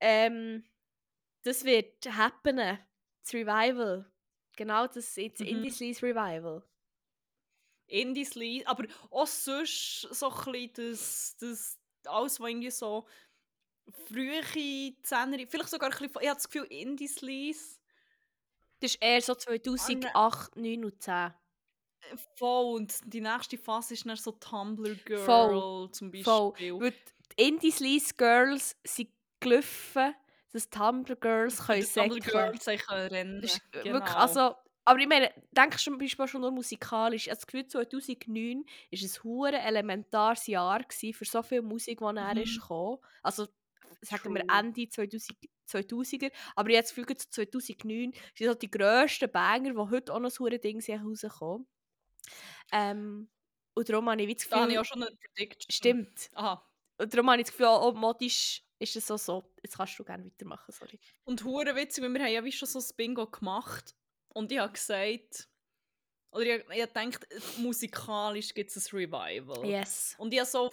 Ähm, 0.00 0.64
das 1.42 1.64
wird 1.64 2.06
happenen. 2.06 2.78
Das 3.22 3.34
Revival. 3.34 4.10
Genau, 4.56 4.86
das 4.86 4.96
ist 4.96 5.16
Mhm. 5.40 5.46
Indie 5.46 5.70
Revival. 6.02 6.62
Indies 7.86 8.34
Lied, 8.34 8.66
aber 8.66 8.84
auch 9.10 9.26
sonst 9.26 10.02
so 10.10 10.30
ein 10.30 10.52
bisschen 10.52 10.90
das, 10.90 11.36
das 11.38 11.78
alles, 12.04 12.40
was 12.40 12.48
irgendwie 12.48 12.70
so 12.70 13.06
frühe 14.08 14.42
Zehner, 15.02 15.38
vielleicht 15.48 15.68
sogar 15.68 15.90
ein 15.90 15.98
bisschen, 15.98 16.10
ich 16.20 16.28
habe 16.28 16.36
das 16.36 16.48
Gefühl, 16.48 16.66
Indies 16.70 17.20
Lied, 17.20 17.56
Das 18.80 18.94
ist 18.94 19.02
eher 19.02 19.22
so 19.22 19.34
2008, 19.34 20.56
9 20.56 20.84
und 20.84 21.02
10. 21.02 21.32
voll, 22.36 22.76
und 22.76 22.94
die 23.04 23.20
nächste 23.20 23.58
Phase 23.58 23.94
ist 23.94 24.06
dann 24.06 24.16
so 24.16 24.32
Tumblr 24.32 24.94
Girl 25.04 25.24
Voll, 25.24 25.90
zum 25.92 26.10
Beispiel. 26.10 26.24
Voll. 26.24 26.80
Weil 26.80 26.94
die 27.38 27.48
Indie 27.48 27.70
Sleaze 27.70 28.14
Girls 28.14 28.76
sind 28.84 29.10
gelaufen, 29.40 30.14
dass 30.52 30.70
Tumblr 30.70 31.16
Girls 31.16 31.64
können 31.66 31.84
Tumblr. 31.84 32.20
Girls 32.20 32.64
können 32.64 33.08
rennen. 33.08 33.42
Das 33.42 33.54
ist 33.54 33.72
genau. 33.72 33.94
wirklich, 33.94 34.16
also 34.16 34.54
aber 34.86 35.00
ich 35.00 35.08
meine, 35.08 35.32
denkst 35.52 35.84
du 35.84 35.90
zum 35.90 35.98
Beispiel 35.98 36.28
schon 36.28 36.42
nur 36.42 36.52
musikalisch? 36.52 37.24
Ich 37.26 37.30
habe 37.30 37.36
das 37.38 37.46
Gefühl, 37.46 37.66
2009 37.66 38.64
war 38.64 39.00
ein 39.00 39.24
hure 39.24 39.58
elementares 39.60 40.46
Jahr 40.46 40.82
für 40.90 41.24
so 41.24 41.42
viel 41.42 41.62
Musik, 41.62 41.98
die 42.00 42.04
nachher 42.04 42.36
Mhm. 42.36 42.42
ist 42.42 42.60
gekommen. 42.60 42.98
Also, 43.22 43.48
sagen 44.02 44.34
wir. 44.34 44.44
Ende 44.48 44.88
2000, 44.88 45.38
2000er. 45.66 46.32
Aber 46.54 46.70
jetzt 46.70 46.94
Gefühl, 46.94 47.16
2009 47.16 48.12
sind 48.34 48.46
so 48.48 48.54
die 48.54 48.70
grössten 48.70 49.30
Banger, 49.30 49.72
die 49.72 49.78
heute 49.78 50.14
auch 50.14 50.20
noch 50.20 50.30
ein 50.30 50.38
hure 50.38 50.58
Ding 50.58 50.80
sind, 50.80 51.04
rausgekommen. 51.04 51.66
Ähm, 52.72 53.28
und 53.74 53.88
darum 53.88 54.08
habe 54.10 54.22
ich 54.22 54.36
das 54.36 54.48
Da 54.48 54.60
habe 54.60 54.72
ich 54.72 54.76
Gefühl... 54.76 54.80
auch 54.80 54.84
schon 54.84 55.02
eine 55.02 55.16
Prediction. 55.16 55.70
Stimmt. 55.72 56.30
Aha. 56.34 56.64
Und 56.98 57.12
darum 57.12 57.30
habe 57.30 57.40
ich 57.40 57.46
das 57.46 57.52
Gefühl, 57.52 57.66
auch 57.66 57.94
modisch 57.94 58.64
ist 58.78 58.96
es 58.96 59.06
so 59.06 59.16
so. 59.16 59.52
Jetzt 59.62 59.76
kannst 59.76 59.98
du 59.98 60.04
gerne 60.04 60.24
weitermachen, 60.26 60.72
sorry. 60.72 60.98
Und 61.24 61.44
hure 61.44 61.74
witzig, 61.76 62.04
weil 62.04 62.12
wir 62.14 62.20
haben 62.22 62.32
ja 62.32 62.44
wie 62.44 62.52
schon 62.52 62.68
so 62.68 62.78
ein 62.78 62.96
Bingo 62.96 63.26
gemacht 63.26 63.94
und 64.36 64.52
ich 64.52 64.58
habe 64.58 64.72
gesagt, 64.72 65.48
oder 66.30 66.44
ich, 66.44 66.64
ich 66.70 66.92
gedacht, 66.92 67.26
musikalisch 67.56 68.52
gibt 68.52 68.70
es 68.70 68.92
ein 68.92 68.96
Revival. 68.96 69.64
Yes. 69.64 70.14
Und 70.18 70.32
ich 70.34 70.40
habe 70.40 70.48
so 70.48 70.70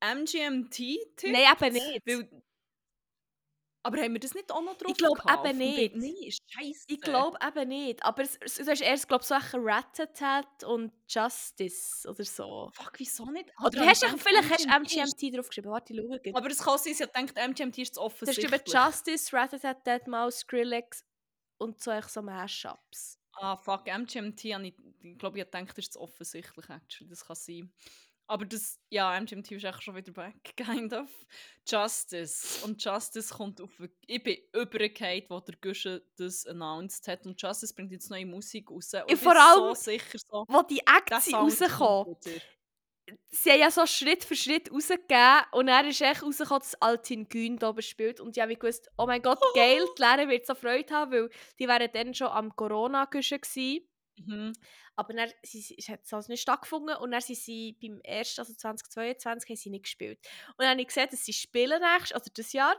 MGMT 0.00 0.76
tippt. 1.16 1.24
Nein, 1.24 1.52
eben 1.60 1.72
nicht. 1.72 2.06
Weil, 2.06 2.42
aber 3.82 4.02
haben 4.02 4.12
wir 4.12 4.20
das 4.20 4.34
nicht 4.34 4.50
auch 4.52 4.62
noch 4.62 4.76
drauf 4.76 4.92
Ich 4.92 4.96
glaube 4.96 5.20
eben 5.28 5.58
nicht. 5.58 5.96
Nein, 5.96 6.30
scheiße. 6.30 6.84
Ich 6.86 7.00
glaube 7.00 7.38
eben 7.44 7.68
nicht. 7.68 8.04
Aber 8.04 8.22
es, 8.22 8.36
es, 8.40 8.56
du 8.56 8.66
hast 8.66 8.80
erst, 8.80 9.08
glaube 9.08 9.22
ich, 9.22 9.28
Sachen 9.28 9.60
Rat-Tat 9.64 10.64
und 10.64 10.92
Justice 11.08 12.08
oder 12.08 12.24
so. 12.24 12.70
Fuck, 12.74 12.92
wieso 12.98 13.26
nicht? 13.26 13.50
Oder 13.64 13.80
habe 13.80 13.90
hast 13.90 14.02
du, 14.04 14.16
vielleicht 14.18 14.50
hast 14.50 14.66
MGMT 14.66 15.36
draufgeschrieben. 15.36 15.70
Warte, 15.70 15.92
ich 15.92 16.00
schaue. 16.00 16.34
Aber 16.34 16.48
es 16.48 16.58
kann 16.58 16.78
sein, 16.78 16.94
sie 16.94 17.06
gedacht, 17.06 17.36
MGMT 17.36 17.78
ist 17.78 17.94
zu 17.94 18.00
Du 18.00 18.06
hast 18.06 18.12
offensichtlich. 18.12 18.64
geschrieben 18.64 18.86
Justice, 18.86 19.36
Rat-Tat, 19.36 19.86
Deadmau5, 19.86 20.30
Skrillex 20.30 21.05
und 21.58 21.80
so, 21.80 21.92
so 22.06 22.22
Mashups. 22.22 23.18
Ah, 23.38 23.56
fuck, 23.56 23.86
MGMT, 23.86 24.54
habe 24.54 24.68
ich, 24.68 24.74
ich 25.02 25.18
glaube, 25.18 25.38
ich 25.38 25.44
gedacht, 25.44 25.68
das 25.70 25.78
ist 25.78 25.92
zu 25.92 26.00
offensichtlich, 26.00 26.68
actually. 26.70 27.08
Das 27.10 27.24
kann 27.26 27.36
sein. 27.36 27.72
Aber 28.28 28.44
das, 28.44 28.80
ja, 28.90 29.14
MGMT 29.20 29.52
ist 29.52 29.64
echt 29.64 29.82
schon 29.84 29.94
wieder 29.94 30.10
back, 30.12 30.34
kind 30.56 30.92
of. 30.92 31.08
Justice. 31.68 32.64
Und 32.64 32.82
Justice 32.82 33.32
kommt 33.32 33.60
auf, 33.60 33.70
ich 34.06 34.22
bin 34.22 34.38
übergefallen, 34.52 35.24
wo 35.28 35.38
der 35.40 35.54
Gusche 35.60 36.02
das 36.16 36.46
announced 36.46 37.06
hat. 37.08 37.24
Und 37.26 37.40
Justice 37.40 37.72
bringt 37.74 37.92
jetzt 37.92 38.10
neue 38.10 38.26
Musik 38.26 38.70
raus. 38.70 38.94
Und 38.94 39.10
ich 39.12 39.18
vor 39.20 39.36
allem- 39.36 39.74
so 39.74 39.74
sicher 39.74 40.18
so, 40.18 40.44
Wo 40.48 40.62
die 40.62 40.80
der 40.86 40.96
Acts 40.96 41.26
sie 43.30 43.50
haben 43.50 43.60
ja 43.60 43.70
so 43.70 43.86
Schritt 43.86 44.24
für 44.24 44.36
Schritt 44.36 44.72
rausgegeben 44.72 45.44
und 45.52 45.66
dann 45.66 45.86
ist 45.86 46.00
echt 46.00 46.22
rausgekommen, 46.22 46.60
dass 46.60 46.80
Altin 46.80 47.28
Gün 47.28 47.58
da 47.58 47.74
spielt 47.80 48.20
und 48.20 48.36
ich 48.36 48.42
habe 48.42 48.56
gewusst, 48.56 48.88
oh 48.96 49.06
mein 49.06 49.22
Gott, 49.22 49.38
geil, 49.54 49.84
die 49.96 50.02
Lehrer 50.02 50.28
wird 50.28 50.46
so 50.46 50.54
Freude 50.54 50.92
haben, 50.94 51.12
weil 51.12 51.30
die 51.58 51.68
wären 51.68 51.90
dann 51.92 52.14
schon 52.14 52.28
am 52.28 52.54
corona 52.54 53.04
gewesen. 53.04 53.86
Mhm. 54.18 54.52
Aber 54.98 55.12
dann 55.12 55.30
sie, 55.42 55.60
sie, 55.60 55.76
es 55.78 55.90
hat 55.90 56.06
sonst 56.06 56.28
nicht 56.28 56.40
stattgefunden 56.40 56.96
und 56.96 57.10
dann 57.10 57.20
sind 57.20 57.36
sie 57.36 57.76
beim 57.80 58.00
ersten, 58.00 58.40
also 58.40 58.54
2022, 58.54 59.50
haben 59.50 59.56
sie 59.56 59.70
nicht 59.70 59.84
gespielt. 59.84 60.18
Und 60.48 60.60
dann 60.60 60.70
habe 60.70 60.80
ich 60.80 60.86
gesehen, 60.86 61.08
dass 61.10 61.24
sie 61.24 61.34
spielen 61.34 61.82
nächstes, 61.82 62.16
oder 62.16 62.30
das 62.34 62.52
Jahr. 62.54 62.74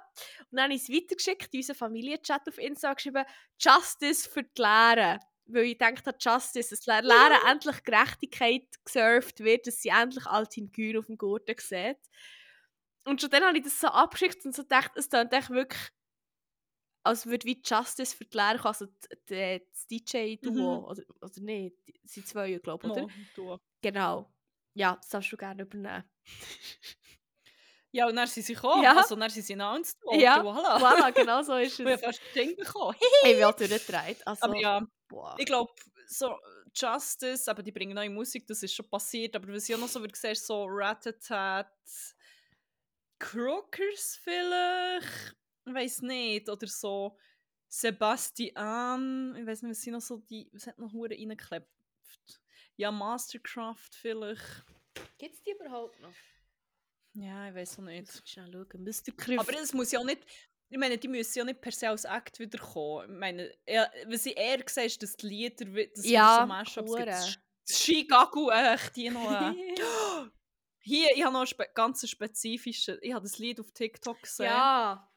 Und 0.49 0.57
dann 0.57 0.63
habe 0.63 0.73
ich 0.73 0.81
es 0.81 0.89
weitergeschickt 0.89 1.53
in 1.53 1.59
unseren 1.59 1.75
Familienchat 1.75 2.47
auf 2.47 2.57
Insta 2.57 2.91
geschrieben, 2.93 3.23
Justice 3.59 4.27
für 4.27 4.41
die 4.41 4.61
Lehrer. 4.61 5.19
Weil 5.49 5.63
ich 5.65 5.77
gedacht 5.77 6.05
habe, 6.05 6.17
Justice, 6.19 6.69
dass 6.71 6.81
der 6.81 7.01
Lehrer 7.01 7.39
endlich 7.49 7.83
Gerechtigkeit 7.83 8.67
gesurft 8.83 9.39
wird, 9.39 9.65
dass 9.67 9.81
sie 9.81 9.89
endlich 9.89 10.25
Altin 10.25 10.71
Gün 10.71 10.97
auf 10.97 11.05
dem 11.05 11.17
Gurten 11.17 11.55
sieht. 11.59 11.97
Und 13.05 13.21
schon 13.21 13.29
dann 13.29 13.43
habe 13.43 13.57
ich 13.57 13.63
das 13.63 13.79
so 13.79 13.87
abgeschickt 13.87 14.43
und 14.45 14.53
so 14.55 14.63
gedacht, 14.63 14.91
es 14.95 15.09
klingt 15.09 15.31
echt 15.33 15.49
wirklich 15.49 15.81
als 17.03 17.25
würde 17.25 17.45
wie 17.45 17.61
Justice 17.65 18.13
für 18.13 18.25
die 18.25 18.35
Lehrer 18.35 18.57
kommen, 18.57 18.67
also 18.67 18.87
das 19.27 19.87
DJ-Duo, 19.89 20.51
Mhm. 20.51 20.85
oder, 20.85 21.03
oder 21.21 21.39
nicht, 21.41 21.77
sie 21.85 22.19
sind 22.19 22.27
zwei, 22.27 22.51
glaube 22.55 22.85
ich, 22.85 22.91
oder? 22.91 23.07
Du. 23.33 23.57
Genau. 23.81 24.29
Ja, 24.73 24.97
das 24.97 25.07
darfst 25.07 25.31
du 25.31 25.37
gerne 25.37 25.63
übernehmen. 25.63 26.03
Ja, 27.93 28.05
und 28.07 28.15
dann 28.17 28.27
sind 28.27 28.45
sie 28.45 28.53
gekommen. 28.53 28.83
Ja. 28.83 28.97
Also, 28.97 29.15
dann 29.15 29.29
sind 29.29 29.43
sie 29.45 29.53
announced 29.53 30.03
worden. 30.03 30.19
Ja, 30.19 30.41
Voilà. 30.41 30.77
Voilà, 30.77 31.11
genau 31.13 31.41
so 31.41 31.55
ist 31.55 31.79
Und 31.79 31.87
ich 31.87 31.93
habe 31.93 32.01
es. 32.11 32.17
fast 32.17 32.21
ein 32.21 32.33
Ding 32.47 32.55
bekommen. 32.57 32.95
Ich 33.25 33.45
auch 33.45 33.53
durchgedreht. 33.55 34.27
Also, 34.27 34.41
Aber 34.43 34.55
ja, 34.57 34.85
boah. 35.07 35.35
ich 35.37 35.45
glaube, 35.45 35.73
so 36.07 36.37
Justice, 36.73 37.49
aber 37.49 37.63
die 37.63 37.71
bringen 37.71 37.95
neue 37.95 38.09
Musik, 38.09 38.47
das 38.47 38.63
ist 38.63 38.73
schon 38.73 38.89
passiert. 38.89 39.35
Aber 39.35 39.53
was 39.53 39.67
ich 39.67 39.75
auch 39.75 39.79
noch 39.79 39.87
so 39.87 39.99
würde 39.99 40.17
sehen, 40.17 40.35
so 40.35 40.65
Ratatat, 40.67 41.71
Crookers 43.19 44.19
vielleicht, 44.23 45.35
ich 45.65 45.73
weiß 45.73 46.01
nicht, 46.03 46.49
oder 46.49 46.67
so 46.67 47.17
Sebastian, 47.67 49.35
ich 49.35 49.45
weiß 49.45 49.63
nicht, 49.63 49.71
was 49.71 49.81
sind 49.81 49.93
noch 49.93 50.01
so 50.01 50.17
die, 50.17 50.49
was 50.53 50.67
hat 50.67 50.77
noch 50.77 50.93
Hure 50.93 51.11
reingeklebt? 51.11 51.67
Ja, 52.77 52.91
Mastercraft 52.91 53.89
vielleicht. 53.93 54.63
Gibt 55.17 55.33
es 55.33 55.41
die 55.41 55.51
überhaupt 55.51 55.99
noch? 55.99 56.13
Ja, 57.13 57.49
ich 57.49 57.55
weiß 57.55 57.79
auch 57.79 57.83
nicht. 57.83 58.29
Schnell 58.29 58.51
schauen. 58.51 58.83
Mr. 58.83 59.39
Aber 59.39 59.53
es 59.59 59.73
muss 59.73 59.91
ja 59.91 59.99
auch 59.99 60.05
nicht. 60.05 60.23
Ich 60.69 60.77
meine, 60.77 60.97
die 60.97 61.07
müssen 61.07 61.39
ja 61.39 61.45
nicht 61.45 61.61
per 61.61 61.71
se 61.71 61.89
als 61.89 62.03
Act 62.03 62.39
wiederkommen. 62.39 63.13
Ich 63.13 63.19
meine, 63.19 63.53
ja, 63.65 63.89
was 64.07 64.25
ich 64.25 64.37
eher 64.37 64.59
sehe, 64.67 64.85
ist, 64.85 65.01
dass 65.01 65.15
die 65.15 65.27
Lieder, 65.27 65.65
es 65.93 66.05
Ja, 66.05 66.39
so 66.41 66.47
Mashups 66.47 66.95
gibt. 66.95 67.07
Das 67.07 67.37
das 67.67 67.81
Skigagu, 67.81 68.49
echt, 68.49 68.95
die 68.95 69.09
noch. 69.09 69.29
Äh. 69.29 69.53
Hier, 70.79 71.09
ich 71.15 71.23
habe 71.23 71.33
noch 71.33 71.41
einen 71.41 71.47
spe 71.47 71.67
ganz 71.73 72.07
spezifischen. 72.09 72.97
Ich 73.01 73.13
habe 73.13 73.23
das 73.23 73.37
Lied 73.37 73.59
auf 73.59 73.71
TikTok 73.71 74.21
gesehen. 74.21 74.45
ja. 74.45 75.09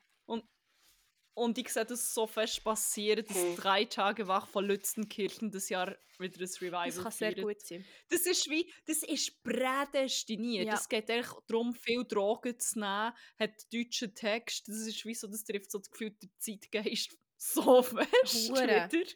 Und 1.40 1.56
ich 1.56 1.70
sehe 1.70 1.86
das 1.86 2.12
so 2.12 2.26
fest 2.26 2.62
passieren, 2.62 3.24
dass 3.24 3.36
Mhm. 3.36 3.56
drei 3.56 3.84
Tage 3.86 4.28
wach 4.28 4.46
von 4.46 4.66
Lützenkirchen 4.66 5.50
das 5.50 5.70
Jahr 5.70 5.96
wieder 6.18 6.38
ein 6.38 6.48
Revival 6.60 6.86
Das 6.86 7.02
kann 7.02 7.12
sehr 7.12 7.34
gut 7.34 7.60
sein. 7.62 7.82
Das 8.10 8.26
ist 8.26 8.50
wie, 8.50 8.70
das 8.86 9.02
ist 9.02 9.42
prädestiniert. 9.42 10.66
Ja. 10.66 10.74
Es 10.74 10.86
geht 10.88 11.10
eigentlich 11.10 11.32
darum, 11.46 11.72
viel 11.74 12.04
Drogen 12.04 12.58
zu 12.58 12.78
nehmen, 12.78 13.12
hat 13.38 13.72
deutschen 13.72 14.14
Text. 14.14 14.68
Das 14.68 14.76
ist 14.86 15.04
wie 15.06 15.14
so, 15.14 15.28
das 15.28 15.42
trifft 15.44 15.70
so 15.70 15.78
das 15.78 15.90
Gefühl, 15.90 16.10
der 16.10 16.28
Zeitgeist 16.38 17.16
so 17.38 17.82
fest 17.82 18.50
Hure. 18.50 18.88
wieder. 18.90 19.10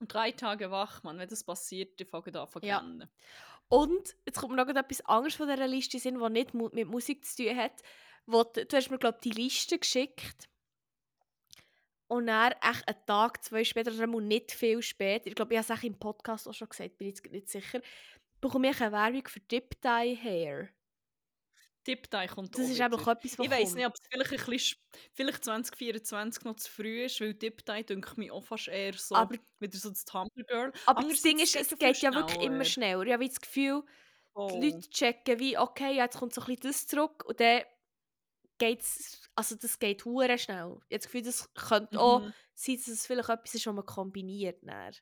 Und 0.00 0.12
drei 0.12 0.32
Tage 0.32 0.70
wach, 0.70 1.02
man, 1.02 1.18
wenn 1.18 1.28
das 1.28 1.44
passiert, 1.44 1.98
die 2.00 2.04
fangen 2.06 2.34
an 2.36 2.48
zu 2.48 2.58
Ja. 2.62 2.82
Und 3.68 4.16
jetzt 4.24 4.38
kommt 4.38 4.54
mir 4.54 4.64
noch 4.64 4.74
etwas 4.74 5.04
anderes 5.04 5.34
von 5.34 5.46
dieser 5.48 5.66
Liste 5.66 5.98
sind, 5.98 6.20
was 6.20 6.30
nicht 6.30 6.54
mit 6.54 6.88
Musik 6.88 7.24
zu 7.26 7.44
tun 7.44 7.56
hat. 7.56 7.82
Wo 8.24 8.44
du, 8.44 8.66
hast 8.72 8.90
mir, 8.90 8.98
glaube 8.98 9.18
die 9.22 9.30
Liste 9.30 9.78
geschickt. 9.78 10.48
Und 12.08 12.26
dann, 12.28 12.52
echt 12.52 12.86
einen 12.88 13.06
Tag, 13.06 13.42
zwei 13.44 13.64
später, 13.64 13.92
oder 13.92 14.06
nicht 14.20 14.52
viel 14.52 14.80
später, 14.82 15.26
ich 15.26 15.34
glaube, 15.34 15.54
ich 15.54 15.60
habe 15.60 15.74
es 15.74 15.82
im 15.84 15.98
Podcast 15.98 16.46
auch 16.48 16.54
schon 16.54 16.68
gesagt, 16.68 16.96
bin 16.98 17.08
jetzt 17.08 17.22
grad 17.22 17.32
nicht 17.32 17.48
sicher, 17.48 17.80
bekomme 18.40 18.70
ich 18.70 18.80
eine 18.80 18.92
Werbung 18.92 19.26
für 19.26 19.40
Dip 19.40 19.80
Dye 19.82 20.14
Hair. 20.16 20.68
Dip 21.86 22.10
Dye 22.10 22.26
kommt 22.26 22.56
Das 22.58 22.68
ist 22.68 22.80
einfach 22.80 23.06
etwas, 23.06 23.38
was 23.38 23.46
Ich 23.46 23.50
weiß 23.50 23.74
nicht, 23.74 23.86
ob 23.86 23.94
es 23.94 24.00
vielleicht 24.10 24.32
ein 24.32 24.50
bisschen, 24.50 24.78
vielleicht 25.12 25.44
2024 25.44 26.44
noch 26.44 26.56
zu 26.56 26.70
früh 26.70 27.04
ist, 27.04 27.20
weil 27.20 27.34
Dip 27.34 27.64
Dye 27.64 27.84
denke 27.84 28.18
mich 28.18 28.30
auch 28.32 28.42
fast 28.42 28.68
eher 28.68 28.92
so, 28.94 29.14
Aber- 29.14 29.36
wieder 29.60 29.78
so 29.78 29.90
das 29.90 30.04
Tumblr 30.04 30.44
Girl. 30.46 30.72
Aber 30.86 31.02
das 31.02 31.04
Andererseits 31.04 31.22
Ding 31.22 31.38
ist, 31.38 31.56
es 31.56 31.78
geht 31.78 31.96
ja 31.98 32.12
wirklich 32.12 32.42
immer 32.42 32.64
schneller. 32.64 33.02
Ich 33.04 33.12
habe 33.12 33.26
das 33.28 33.40
Gefühl, 33.40 33.82
Oh. 34.34 34.50
die 34.60 34.70
Leute 34.70 34.90
checken 34.90 35.38
wie, 35.38 35.56
okay, 35.56 35.94
jetzt 35.96 36.18
kommt 36.18 36.34
so 36.34 36.42
ein 36.42 36.46
bisschen 36.46 36.62
das 36.70 36.86
zurück 36.86 37.24
und 37.24 37.40
dann 37.40 37.62
geht's, 38.58 39.28
also 39.34 39.54
das 39.56 39.78
geht 39.78 40.04
hure 40.04 40.38
schnell. 40.38 40.76
Ich 40.88 40.94
habe 40.94 40.98
das 40.98 41.04
Gefühl, 41.04 41.22
das 41.22 41.54
könnte 41.54 42.00
auch 42.00 42.20
Mhm. 42.20 42.32
sein, 42.54 42.76
dass 42.76 42.88
es 42.88 43.06
vielleicht 43.06 43.28
etwas 43.28 43.54
ist, 43.54 43.66
was 43.66 43.74
man 43.74 43.86
kombiniert. 43.86 44.58
Dann. 44.62 44.94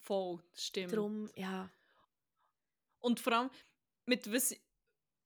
Voll, 0.00 0.42
stimmt. 0.54 0.92
Darum, 0.92 1.30
ja. 1.36 1.70
Und 3.00 3.20
vor 3.20 3.32
allem, 3.32 3.50
mit 4.06 4.30
was, 4.32 4.52
ich- 4.52 4.60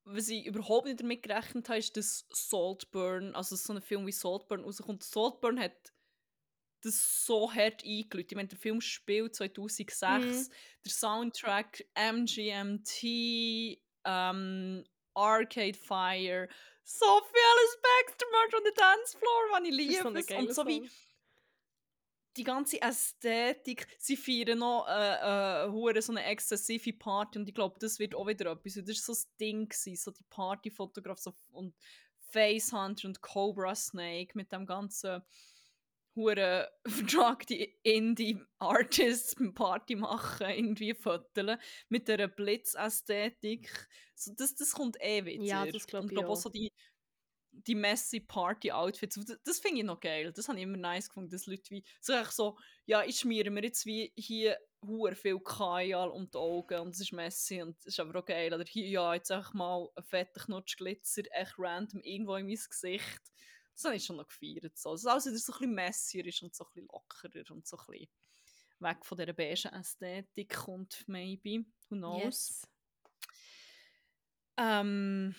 was 0.05 0.29
ich 0.29 0.47
überhaupt 0.47 0.87
nicht 0.87 1.01
damit 1.01 1.23
gerechnet 1.23 1.69
habe, 1.69 1.79
ist, 1.79 1.97
dass 1.97 2.27
Saltburn, 2.31 3.35
also 3.35 3.57
so 3.57 3.73
ein 3.73 3.83
Film 3.83 4.07
wie 4.07 4.13
Saltburn 4.13 4.61
rauskommt. 4.63 5.03
Saltburn 5.03 5.59
hat 5.61 5.93
das 6.83 7.25
so 7.27 7.53
hart 7.53 7.85
eingelöst. 7.85 8.31
Ich 8.33 8.37
meine, 8.37 8.49
der 8.49 8.59
Film 8.59 8.81
spielt 8.81 9.35
2006. 9.35 10.49
Mhm. 10.49 10.53
Der 10.85 10.93
Soundtrack 10.93 11.85
MGMT, 11.95 13.83
ähm, 14.05 14.85
Arcade 15.19 15.77
Fire, 15.77 16.49
so 16.85 17.07
vieles 17.21 17.79
Baxter-Merch 17.83 18.55
on 18.55 18.63
the 18.65 18.73
Dancefloor, 18.75 19.43
was 19.53 19.63
ich 19.65 19.77
Das 19.77 20.15
ist 20.15 20.31
liebe. 20.31 20.35
es. 20.35 20.49
Und 20.49 20.55
so 20.55 20.67
wie 20.67 20.91
die 22.37 22.45
ganze 22.45 22.81
Ästhetik, 22.81 23.87
sie 23.99 24.17
feiern 24.17 24.61
noch 24.61 24.87
äh, 24.89 25.67
äh, 25.67 25.71
hure 25.71 26.01
so 26.01 26.13
eine 26.13 26.25
exzessive 26.25 26.93
Party 26.93 27.39
und 27.39 27.49
ich 27.49 27.55
glaube, 27.55 27.77
das 27.81 27.99
wird 27.99 28.15
auch 28.15 28.27
wieder 28.27 28.53
etwas. 28.53 28.75
Das 28.75 28.87
war 28.87 28.95
so 28.95 29.13
das 29.13 29.37
Ding, 29.37 29.69
gewesen, 29.69 29.97
so 29.97 30.13
die 30.13 30.25
Partyfotografie 30.31 31.21
so, 31.21 31.35
und 31.51 31.75
Facehunter 32.31 33.09
und 33.09 33.21
Cobra 33.21 33.75
Snake 33.75 34.33
mit 34.35 34.53
dem 34.53 34.67
ganzen 34.67 35.23
hure 36.19 36.69
vertragte 36.87 37.55
Indie-Artists 37.83 39.37
beim 39.37 39.55
Party 39.55 39.95
machen, 39.95 40.49
irgendwie 40.51 40.95
foteln, 40.95 41.59
mit 41.89 42.09
dieser 42.09 42.29
Blitzästhetik. 42.29 43.89
So, 44.15 44.33
das, 44.37 44.55
das 44.55 44.73
kommt 44.73 44.97
eh 45.01 45.25
wieder. 45.25 45.45
Ja, 45.45 45.67
das 45.67 45.87
glaub 45.87 46.03
Und 46.03 46.11
ich 46.11 46.17
glaub 46.17 46.27
auch 46.27 46.33
auch. 46.33 46.37
so 46.37 46.51
die 46.51 46.73
die 47.67 47.75
messy 47.75 48.21
Party-Outfits. 48.21 49.17
Das, 49.27 49.39
das 49.43 49.59
finde 49.59 49.79
ich 49.79 49.85
noch 49.85 50.01
geil. 50.01 50.33
Das 50.33 50.49
habe 50.49 50.59
ich 50.59 50.65
immer 50.65 50.77
nice 50.77 51.09
gefunden, 51.09 51.31
dass 51.31 51.47
Leute 51.47 51.71
wie 51.71 51.85
so, 52.01 52.13
so 52.31 52.59
ja, 52.87 53.03
ich 53.05 53.19
schmiere 53.19 53.51
mir 53.51 53.65
jetzt 53.65 53.87
wie 53.87 54.13
hier 54.17 54.57
hure 54.83 55.15
viel 55.15 55.41
Kajal 55.41 56.11
um 56.11 56.31
die 56.31 56.39
Augen 56.39 56.81
und 56.81 56.91
es 56.91 57.01
ist 57.01 57.13
messy 57.13 57.63
und 57.63 57.77
es 57.81 57.87
ist 57.87 58.01
aber 58.01 58.21
auch 58.21 58.25
geil. 58.25 58.53
Oder 58.55 58.65
hier, 58.65 58.87
ja, 58.89 59.15
jetzt 59.15 59.31
einfach 59.31 59.55
mal 59.55 59.89
ein 59.97 60.05
fetter 60.05 60.41
Knutsch 60.45 60.77
Glitzer, 60.77 61.23
echt 61.33 61.55
random 61.59 62.01
irgendwo 62.03 62.37
in 62.37 62.47
mein 62.47 62.57
Gesicht. 62.57 63.33
Das 63.79 63.85
habe 63.85 63.95
ich 63.95 64.05
schon 64.05 64.17
noch 64.17 64.27
gefeiert. 64.27 64.77
So. 64.77 64.91
Also, 64.91 65.09
dass 65.09 65.27
es 65.27 65.47
so 65.47 65.53
ein 65.53 65.59
bisschen 65.61 65.75
messier 65.75 66.27
ist 66.27 66.43
und 66.43 66.53
so 66.53 66.65
ein 66.65 66.71
bisschen 66.75 66.89
lockerer 66.93 67.55
und 67.55 67.65
so 67.65 67.77
ein 67.79 67.87
bisschen 67.87 68.09
weg 68.81 69.07
von 69.07 69.19
dieser 69.19 69.33
beigen 69.33 69.73
Ästhetik 69.73 70.53
kommt, 70.57 71.05
maybe. 71.07 71.65
Who 71.89 71.95
knows? 71.97 72.25
Yes. 72.25 72.67
Ähm, 74.57 75.33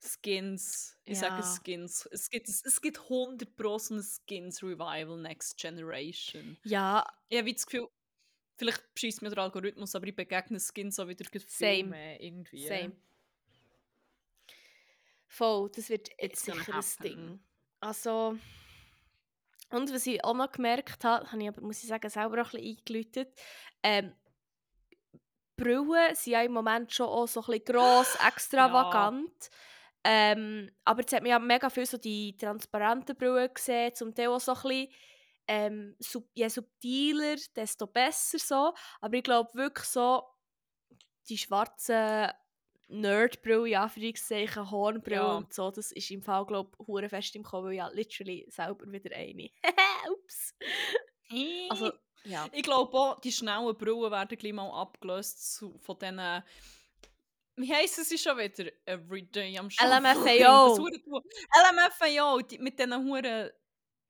Skins. 0.00 0.96
Ich 1.04 1.20
Ja. 1.20 1.30
sage 1.30 1.42
Skins. 1.42 2.08
Es 2.12 2.30
gibt, 2.30 2.48
es 2.48 2.80
gibt 2.80 2.98
100% 3.08 3.78
so 3.80 3.94
ein 3.96 4.02
Skins-Revival 4.02 5.20
Next 5.20 5.58
Generation. 5.58 6.56
Ja, 6.62 7.04
Ich 7.28 7.38
habe 7.38 7.52
das 7.52 7.66
Gefühl, 7.66 7.88
vielleicht 8.56 8.82
schießt 8.96 9.22
mir 9.22 9.30
der 9.30 9.38
Algorithmus, 9.44 9.94
aber 9.96 10.06
ich 10.06 10.14
begegne 10.14 10.60
Skins 10.60 10.98
auch 11.00 11.08
wieder 11.08 11.24
viel 11.28 11.40
Same. 11.48 11.84
mehr 11.84 12.20
irgendwie. 12.20 12.66
same. 12.68 12.96
Voll, 15.32 15.70
das 15.74 15.88
wird 15.88 16.10
jetzt 16.20 16.44
sicher 16.44 16.74
ein. 16.74 16.84
Ding. 17.02 17.40
Also, 17.80 18.36
und 19.70 19.90
was 19.90 20.06
ich 20.06 20.22
auch 20.22 20.34
noch 20.34 20.52
gemerkt 20.52 21.02
habe, 21.04 21.32
habe 21.32 21.42
ich 21.42 21.48
aber, 21.48 21.62
muss 21.62 21.82
ich 21.82 21.88
sagen, 21.88 22.10
selber 22.10 22.42
auch 22.42 22.52
ein 22.52 22.60
bisschen 22.60 22.76
eingeläutet, 22.76 23.40
ähm, 23.82 24.14
Brillen 25.56 26.14
sind 26.14 26.34
ja 26.34 26.42
im 26.42 26.52
Moment 26.52 26.92
schon 26.92 27.06
auch 27.06 27.26
so 27.26 27.40
ein 27.40 27.46
bisschen 27.46 27.64
gross, 27.64 28.14
extravagant. 28.28 29.48
Ähm, 30.04 30.70
aber 30.84 31.00
jetzt 31.00 31.14
hat 31.14 31.22
man 31.22 31.30
ja 31.30 31.38
mega 31.38 31.70
viel 31.70 31.86
so 31.86 31.96
die 31.96 32.36
transparenten 32.36 33.16
Brillen 33.16 33.54
gesehen, 33.54 33.94
zum 33.94 34.14
Teil 34.14 34.28
auch 34.28 34.40
so 34.40 34.52
ein 34.52 34.62
bisschen, 34.62 34.88
ähm, 35.48 35.96
sub 35.98 36.28
je 36.34 36.48
subtiler, 36.48 37.36
desto 37.56 37.86
besser 37.86 38.38
so. 38.38 38.74
Aber 39.00 39.16
ich 39.16 39.22
glaube 39.22 39.54
wirklich 39.54 39.86
so, 39.86 40.24
die 41.26 41.38
schwarzen 41.38 42.32
Nerdbrille, 42.92 43.68
in 43.70 43.74
Anführungszeichen, 43.76 44.70
Hornbrille 44.70 45.16
Ja. 45.16 45.36
und 45.36 45.52
so, 45.52 45.70
das 45.70 45.92
ist 45.92 46.10
im 46.10 46.22
Fall, 46.22 46.44
glaube 46.46 46.70
ich, 47.02 47.08
fest 47.08 47.34
im 47.36 47.42
Kommen, 47.42 47.68
weil 47.68 47.74
ja 47.74 47.88
literally 47.88 48.46
selber 48.48 48.90
wieder 48.90 49.14
eine. 49.16 49.48
Ups. 50.10 50.54
Also, 51.70 51.92
ja. 52.24 52.46
Ich 52.52 52.62
glaube 52.62 52.96
auch, 52.96 53.20
die 53.20 53.32
schnellen 53.32 53.74
Brillen 53.76 54.10
werden 54.10 54.36
gleich 54.38 54.52
mal 54.52 54.70
abgelöst 54.70 55.64
von 55.80 55.98
diesen. 55.98 56.20
Wie 57.56 57.72
heissen 57.72 58.04
sie 58.04 58.16
schon 58.18 58.38
wieder? 58.38 58.70
Everyday 58.86 59.58
am 59.58 59.68
LMFAO. 59.68 60.76
Das 60.78 60.78
hure- 60.78 61.22
LMFAO, 61.70 62.40
die, 62.40 62.58
mit 62.58 62.78
diesen 62.78 62.94
Huren 62.94 63.50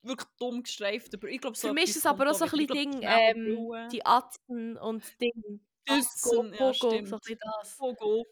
wirklich 0.02 0.28
dumm 0.38 0.62
gestreiften 0.62 1.18
Brillen. 1.20 1.34
Ich 1.36 1.40
glaube, 1.40 1.56
so 1.56 1.68
Für 1.68 1.74
mich 1.74 1.90
ist 1.90 1.96
es 1.96 2.06
aber 2.06 2.30
auch 2.30 2.34
so 2.34 2.44
ein 2.44 2.50
bisschen 2.50 2.66
glaub, 2.66 2.78
Ding, 2.78 3.00
ähm, 3.02 3.88
die 3.90 4.04
Atzen 4.04 4.76
und 4.78 5.02
Ding. 5.20 5.60
Atzen, 5.88 6.52
ja, 6.52 6.56
Pogo, 6.58 6.72
stimmt. 6.74 7.08
so 7.08 7.16
ein 7.16 7.20
bisschen 7.20 7.38
das. 7.60 7.72
Voll. 7.74 8.24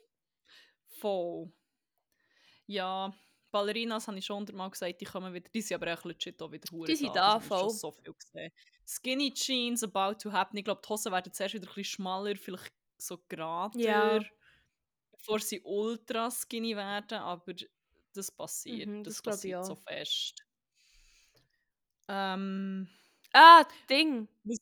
Voll. 1.00 1.50
Ja, 2.66 3.12
Ballerinas 3.50 4.06
habe 4.06 4.18
ich 4.18 4.24
schon 4.26 4.38
hundertmal 4.38 4.70
gesagt, 4.70 5.00
die 5.00 5.04
kommen 5.04 5.34
wieder. 5.34 5.48
Die 5.50 5.60
sind 5.62 5.82
aber 5.82 5.92
auch 5.94 6.04
legit 6.04 6.40
auch 6.42 6.52
wieder 6.52 6.68
Die 6.86 6.96
sind 6.96 7.14
das 7.14 7.14
da, 7.14 7.40
voll. 7.40 7.70
so 7.70 7.90
viel 7.90 8.12
gesehen. 8.14 8.52
Skinny 8.86 9.32
Jeans 9.32 9.82
about 9.82 10.18
to 10.20 10.32
happen. 10.32 10.56
Ich 10.56 10.64
glaube, 10.64 10.80
die 10.84 10.88
Hosen 10.88 11.12
werden 11.12 11.32
zuerst 11.32 11.54
wieder 11.54 11.66
ein 11.68 11.74
bisschen 11.74 11.84
schmaler, 11.84 12.36
vielleicht 12.36 12.72
so 12.98 13.18
gerader, 13.28 13.78
Ja. 13.78 14.20
bevor 15.12 15.40
sie 15.40 15.60
ultra 15.62 16.30
skinny 16.30 16.76
werden, 16.76 17.18
aber 17.18 17.54
das 18.14 18.30
passiert. 18.30 18.88
Mhm, 18.88 19.04
das, 19.04 19.14
das 19.22 19.44
ich 19.44 19.54
passiert 19.54 19.64
so 19.64 19.74
fest. 19.76 20.44
Ähm, 22.08 22.88
Ah, 23.32 23.64
Ding. 23.88 24.28
was, 24.44 24.58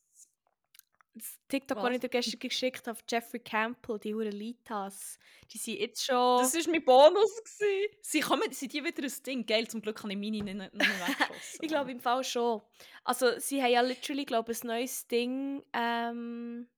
Das 1.15 1.39
TikTok, 1.47 1.77
Was? 1.77 1.85
das 1.85 1.93
ich 1.95 1.99
dir 2.01 2.09
gestern 2.09 2.39
geschickt 2.39 2.87
habe, 2.87 2.99
Jeffrey 3.09 3.39
Campbell, 3.39 3.99
die 3.99 4.13
Huren 4.13 4.31
Litas. 4.31 5.17
Die 5.51 5.57
sind 5.57 5.79
jetzt 5.79 6.05
schon... 6.05 6.39
das 6.41 6.53
war 6.53 6.71
mein 6.71 6.85
Bonus. 6.85 7.43
Gewesen. 7.43 7.95
Sie 8.01 8.19
kommen, 8.19 8.51
sind 8.51 8.71
die 8.71 8.83
wieder 8.83 9.03
ein 9.03 9.23
Ding? 9.25 9.45
Geil, 9.45 9.67
zum 9.67 9.81
Glück 9.81 10.01
habe 10.03 10.11
ich 10.13 10.17
meine 10.17 10.43
nicht, 10.43 10.55
nicht 10.55 10.73
mehr 10.73 11.07
weggeschossen. 11.07 11.59
Ich 11.61 11.67
glaube 11.67 11.91
im 11.91 11.99
Fall 11.99 12.23
schon. 12.23 12.61
Also 13.03 13.39
sie 13.39 13.61
haben 13.61 13.71
ja 13.71 13.81
literally, 13.81 14.25
glaube 14.25 14.51
ich, 14.51 14.63
ein 14.63 14.67
neues 14.67 15.07
Ding. 15.07 15.63
Ähm, 15.73 16.69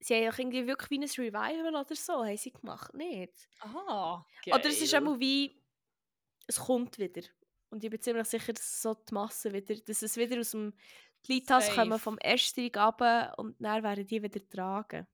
sie 0.00 0.14
haben 0.14 0.22
ja 0.22 0.32
irgendwie 0.36 0.66
wirklich 0.66 0.90
wie 0.90 0.98
ein 0.98 1.26
Revival 1.32 1.74
oder 1.76 1.96
so, 1.96 2.24
haben 2.24 2.36
sie 2.36 2.52
gemacht, 2.52 2.94
nicht? 2.94 3.48
Aha, 3.60 4.26
Oder 4.46 4.66
es 4.66 4.80
ist 4.80 4.90
geil. 4.92 4.98
einmal 4.98 5.18
wie, 5.20 5.62
es 6.46 6.58
kommt 6.60 6.98
wieder. 6.98 7.22
Und 7.70 7.82
ich 7.82 7.90
bin 7.90 8.00
ziemlich 8.00 8.26
sicher, 8.28 8.52
dass 8.52 8.82
so 8.82 8.94
die 8.94 9.14
Masse 9.14 9.52
wieder, 9.52 9.74
dass 9.74 10.02
es 10.02 10.16
wieder 10.16 10.38
aus 10.38 10.52
dem 10.52 10.72
Litas 11.28 11.68
Safe. 11.68 11.70
kommen 11.70 11.98
vom 11.98 12.18
Estrich 12.18 12.76
runter 12.76 13.34
und 13.38 13.56
dann 13.60 13.82
werden 13.82 14.06
die 14.06 14.22
wieder 14.22 14.46
tragen. 14.48 15.06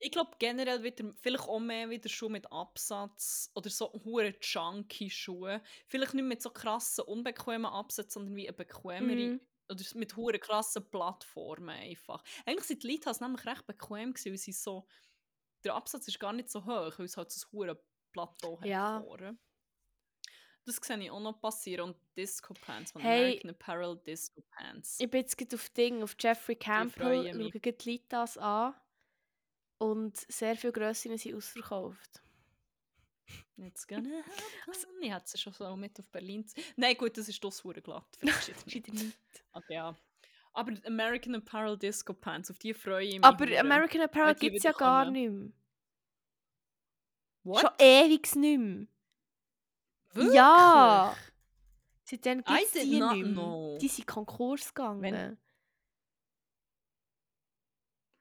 Ich 0.00 0.12
glaube 0.12 0.32
generell 0.38 0.82
wieder, 0.84 1.12
vielleicht 1.20 1.48
auch 1.48 1.58
mehr 1.58 1.90
wieder 1.90 2.08
Schuhe 2.08 2.30
mit 2.30 2.50
Absatz 2.52 3.50
oder 3.54 3.68
so 3.70 3.92
hure 4.04 4.38
chunky 4.38 5.10
Schuhe. 5.10 5.62
Vielleicht 5.88 6.14
nicht 6.14 6.24
mit 6.24 6.40
so 6.42 6.50
krassen, 6.50 7.04
unbequemen 7.04 7.66
Absätzen, 7.66 8.10
sondern 8.22 8.36
wie 8.36 8.46
eine 8.48 8.56
bequemere 8.56 9.30
Mhm. 9.30 9.40
oder 9.70 9.84
mit 9.94 10.16
hure 10.16 10.38
krassen 10.38 10.88
Plattformen 10.90 11.70
einfach. 11.70 12.22
Eigentlich 12.46 12.64
sind 12.66 12.82
die 12.84 12.88
Litas 12.88 13.20
nämlich 13.20 13.44
recht 13.44 13.66
bequem 13.66 14.12
gewesen, 14.14 14.30
weil 14.32 14.38
sie 14.38 14.52
so, 14.52 14.86
der 15.64 15.74
Absatz 15.74 16.08
ist 16.08 16.20
gar 16.20 16.32
nicht 16.34 16.50
so 16.50 16.64
hoch, 16.66 16.98
weil 16.98 17.06
es 17.06 17.16
halt 17.16 17.32
so 17.32 17.46
ein 17.48 17.52
hure 17.52 17.84
Plateau 18.12 18.60
hat 18.60 18.70
Ja. 18.70 18.84
vorne. 18.94 19.38
Das 20.68 20.76
sehe 20.82 21.02
ich 21.02 21.10
auch 21.10 21.20
noch 21.20 21.40
passieren. 21.40 21.90
Und 21.90 21.96
Disco 22.14 22.52
Pants, 22.52 22.92
von 22.92 23.00
Hey. 23.00 23.24
American 23.24 23.50
Apparel 23.50 23.96
Disco 24.06 24.42
Pants. 24.50 24.98
Ich 25.00 25.10
bin 25.10 25.22
jetzt 25.22 25.54
auf 25.54 25.70
Ding, 25.70 26.02
auf 26.02 26.14
Jeffrey 26.20 26.56
Campbell, 26.56 27.32
schaue 27.32 27.72
die 27.72 27.90
Litas 27.90 28.36
an. 28.36 28.74
Und 29.78 30.16
sehr 30.30 30.56
viele 30.56 30.74
Grössinnen 30.74 31.16
sind 31.16 31.36
ausverkauft. 31.36 32.22
Jetzt 33.56 33.88
gonna 33.88 34.10
happen. 34.66 35.02
Ich 35.02 35.10
hätte 35.10 35.26
sie 35.28 35.38
schon 35.38 35.54
so 35.54 35.74
mit 35.74 35.98
auf 35.98 36.06
Berlin. 36.10 36.44
Nein, 36.76 36.96
gut, 36.96 37.16
das 37.16 37.28
ist 37.28 37.42
das 37.42 37.64
hure 37.64 37.80
glatt. 37.80 38.06
Vielleicht 38.18 38.66
Wieder 38.74 38.92
nicht. 38.92 39.18
Aber 39.52 39.72
ja. 39.72 39.96
Aber 40.52 40.72
American 40.84 41.34
Apparel 41.36 41.78
Disco 41.78 42.12
Pants, 42.12 42.50
auf 42.50 42.58
die 42.58 42.74
freue 42.74 43.06
ich 43.06 43.14
mich. 43.14 43.24
Aber 43.24 43.46
hure. 43.46 43.58
American 43.58 44.02
Apparel 44.02 44.34
gibt 44.34 44.56
es 44.58 44.64
ja 44.64 44.70
wieder 44.70 44.78
gar 44.78 45.10
nicht 45.10 45.30
mehr. 45.30 45.50
What? 47.44 47.60
Schon 47.62 47.70
ewig 47.78 48.34
nicht 48.36 48.58
mehr. 48.58 48.86
Wirklich? 50.14 50.34
Ja! 50.34 51.16
Seitdem 52.04 52.42
gibt 52.42 52.58
es 52.64 52.72
die 52.72 52.78
nicht 52.86 52.98
mehr. 53.00 53.24
know. 53.24 53.78
Die 53.80 53.88
sind 53.88 54.06
Konkurs 54.06 54.72
gegangen. 54.74 55.02
Wenn- 55.02 55.38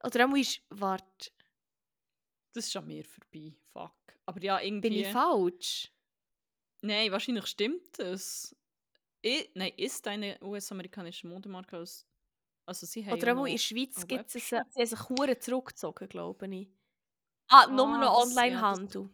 Oder 0.03 0.23
einmal 0.23 0.39
ist... 0.39 0.61
Warte, 0.69 1.31
Das 2.53 2.68
ist 2.68 2.76
an 2.76 2.85
mir 2.88 3.03
vorbei. 3.05 3.53
Fuck. 3.72 3.93
Aber 4.26 4.41
ja, 4.41 4.59
irgendwie. 4.59 4.89
bin 4.89 4.99
ich 4.99 5.07
falsch? 5.07 5.91
Nein, 6.81 7.11
wahrscheinlich 7.11 7.45
stimmt 7.47 7.97
es. 7.99 8.55
I 9.26 9.49
nein, 9.55 9.73
ist 9.77 10.05
eine 10.07 10.38
US-amerikanische 10.41 11.27
Modemarke 11.27 11.77
aus. 11.77 12.05
Also 12.65 12.85
sie 12.85 13.05
haben. 13.05 13.14
Oder 13.18 13.34
ja 13.34 13.45
in 13.45 13.51
der 13.53 13.57
Schweiz 13.57 14.05
gibt 14.07 14.35
es... 14.35 14.47
Sie 14.49 14.55
haben 14.57 14.69
sich 14.73 15.39
zurückgezogen, 15.39 16.07
glaube 16.09 16.47
ich. 16.53 16.69
Ah, 17.49 17.68
nur 17.68 17.88
Ah, 17.88 17.97
noch 17.99 18.19
das- 18.23 18.35
ja, 18.35 18.35
das- 18.35 18.38
Onlinehandel. 18.38 19.09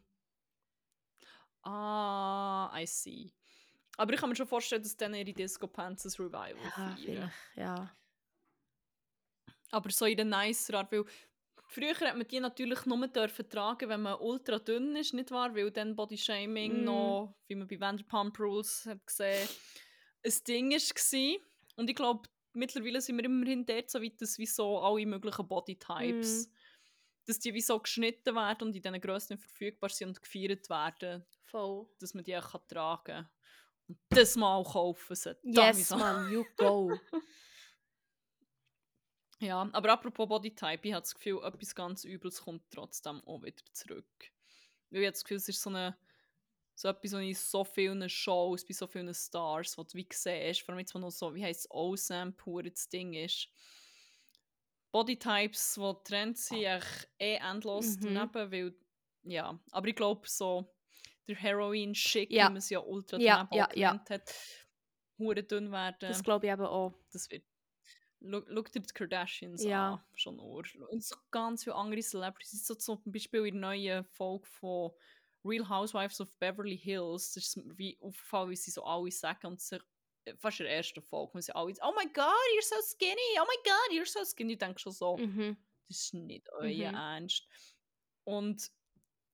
Ah, 1.63 2.71
I 2.73 2.85
see. 2.85 3.33
Aber 3.97 4.13
ich 4.13 4.19
kann 4.19 4.29
mir 4.29 4.35
schon 4.35 4.47
vorstellen, 4.47 4.83
dass 4.83 4.97
dann 4.97 5.13
ihre 5.15 5.33
Disco 5.33 5.67
Pants 5.67 6.05
ein 6.05 6.25
Revival 6.25 6.71
Ja, 6.77 6.97
feiern. 6.97 7.03
vielleicht, 7.03 7.55
ja. 7.55 7.95
Aber 9.71 9.89
so 9.89 10.05
in 10.05 10.15
der 10.17 10.25
nicer 10.25 10.75
Art, 10.75 10.91
weil 10.91 11.05
früher 11.67 11.99
hat 11.99 12.15
man 12.17 12.27
die 12.27 12.39
natürlich 12.39 12.85
nur 12.85 13.07
dürfen 13.07 13.49
tragen, 13.49 13.89
wenn 13.89 14.01
man 14.03 14.19
ultra 14.19 14.59
dünn 14.59 14.95
ist, 14.95 15.13
nicht 15.13 15.31
wahr? 15.31 15.55
Weil 15.55 15.71
dann 15.71 15.95
Bodyshaming 15.95 16.83
Mm. 16.83 16.83
noch, 16.83 17.35
wie 17.47 17.55
man 17.55 17.67
bei 17.67 17.79
Vanderpump 17.79 18.39
Rules 18.39 18.85
hat 18.85 19.05
gesehen, 19.07 19.49
ein 20.25 20.33
Ding 20.47 20.71
war. 20.71 21.39
Und 21.77 21.89
ich 21.89 21.95
glaube, 21.95 22.29
mittlerweile 22.53 23.01
sind 23.01 23.17
wir 23.17 23.25
immerhin 23.25 23.65
dort 23.65 23.89
so 23.89 24.01
weit, 24.01 24.21
dass 24.21 24.37
wie 24.37 24.45
so 24.45 24.79
alle 24.79 25.05
möglichen 25.05 25.47
Bodytypes, 25.47 26.51
dass 27.25 27.39
die 27.39 27.53
wie 27.53 27.61
so 27.61 27.79
geschnitten 27.79 28.35
werden 28.35 28.67
und 28.67 28.75
in 28.75 28.81
diesen 28.81 29.01
Grössen 29.01 29.37
verfügbar 29.37 29.89
sind 29.89 30.09
und 30.09 30.21
gefeiert 30.21 30.69
werden, 30.69 31.25
Voll. 31.43 31.87
dass 31.99 32.13
man 32.13 32.23
die 32.23 32.35
auch 32.37 32.51
kann 32.51 32.67
tragen 32.67 33.03
kann. 33.05 33.29
Und 33.87 33.97
das 34.09 34.35
mal 34.35 34.63
kaufen 34.63 35.15
sie. 35.15 35.35
Yes, 35.43 35.89
man, 35.91 36.31
you 36.31 36.45
go. 36.57 36.91
Ja, 39.43 39.69
aber 39.73 39.91
apropos 39.91 40.29
Bodytype, 40.29 40.87
ich 40.87 40.93
habe 40.93 41.01
das 41.01 41.13
Gefühl, 41.13 41.43
etwas 41.43 41.75
ganz 41.75 42.05
Übles 42.05 42.41
kommt 42.41 42.63
trotzdem 42.71 43.21
auch 43.25 43.43
wieder 43.43 43.61
zurück. 43.73 44.31
Weil 44.89 45.01
ich 45.01 45.05
habe 45.05 45.11
das 45.11 45.23
Gefühl, 45.25 45.37
es 45.37 45.49
ist 45.49 45.61
so, 45.61 45.69
eine, 45.69 45.97
so 46.75 46.87
etwas, 46.87 47.11
was 47.11 47.21
in 47.21 47.35
so 47.35 47.65
vielen 47.65 48.07
Shows, 48.07 48.65
bei 48.65 48.73
so 48.73 48.87
vielen 48.87 49.13
Stars, 49.13 49.77
was 49.77 49.87
du 49.87 49.97
wie 49.97 50.07
siehst, 50.09 50.61
vor 50.61 50.69
allem 50.69 50.79
jetzt, 50.79 50.95
wo 50.95 50.99
noch 50.99 51.11
so, 51.11 51.35
wie 51.35 51.43
heisst 51.43 51.65
es, 51.65 51.71
OSAM 51.71 52.33
pur 52.37 52.63
das 52.63 52.87
Ding 52.87 53.13
ist. 53.15 53.49
Bodytypes, 54.93 55.75
die 55.75 55.93
Trends 56.05 56.45
sind, 56.47 56.63
echt 56.63 57.09
eh 57.19 57.35
endlos 57.35 57.97
Mhm. 57.97 58.15
daneben, 58.15 58.51
weil, 58.51 58.75
ja, 59.23 59.59
aber 59.71 59.87
ich 59.89 59.95
glaube 59.95 60.21
so, 60.29 60.73
der 61.27 61.35
Heroin-Schick, 61.35 62.31
Ja. 62.31 62.45
wie 62.45 62.49
man 62.53 62.57
es 62.57 62.69
ja 62.69 62.79
ultra 62.79 63.17
Ja, 63.17 63.49
daneben 63.51 63.71
ja, 63.79 63.93
ja. 63.93 64.05
hat, 64.09 64.33
hure 65.17 65.43
dünn 65.43 65.71
werden. 65.71 65.97
Das 65.99 66.23
glaube 66.23 66.45
ich 66.47 66.51
eben 66.53 66.65
auch. 66.65 66.93
das 67.11 67.29
wird. 67.31 67.43
Schau 68.21 68.41
schau 68.47 68.61
dir 68.61 68.81
die 68.81 68.93
Kardashians 68.93 69.63
Ja. 69.63 69.95
an, 69.95 70.03
schon 70.15 70.37
nur. 70.37 70.63
Und 70.89 71.03
so 71.03 71.15
ganz 71.31 71.63
viele 71.65 71.75
andere 71.75 72.01
Celebrities. 72.01 72.65
So 72.65 72.75
zum 72.75 73.01
Beispiel 73.05 73.45
in 73.47 73.55
der 73.59 73.61
neuen 73.61 74.05
Folge 74.05 74.45
von 74.45 74.91
Real 75.43 75.67
Housewives 75.67 76.21
of 76.21 76.29
Beverly 76.39 76.77
Hills. 76.77 77.33
Das 77.33 77.43
ist 77.47 77.57
mir 77.57 77.77
wie 77.77 77.97
aufgefallen, 77.99 78.51
wie 78.51 78.55
sie 78.55 78.71
so 78.71 78.83
alle 78.85 79.11
sagen 79.11 79.47
und 79.47 79.59
sich 79.61 79.81
fast 80.37 80.59
in 80.59 80.65
der 80.65 80.75
ersten 80.77 81.01
Folge, 81.01 81.33
wo 81.35 81.41
sie 81.41 81.53
alle 81.55 81.73
Oh 81.81 81.93
my 81.97 82.05
God, 82.13 82.25
you're 82.55 82.63
so 82.63 82.75
skinny! 82.81 83.21
Oh 83.39 83.45
my 83.47 83.57
God, 83.63 83.91
you're 83.97 84.05
so 84.09 84.23
skinny! 84.23 84.53
Ich 84.53 84.59
denke 84.59 84.79
schon 84.79 84.91
so, 84.93 85.17
Mhm. 85.17 85.57
das 85.89 85.97
ist 85.99 86.13
nicht 86.13 86.49
euer 86.53 86.91
Mhm. 86.91 86.93
Ernst. 86.93 87.47
Und 88.25 88.71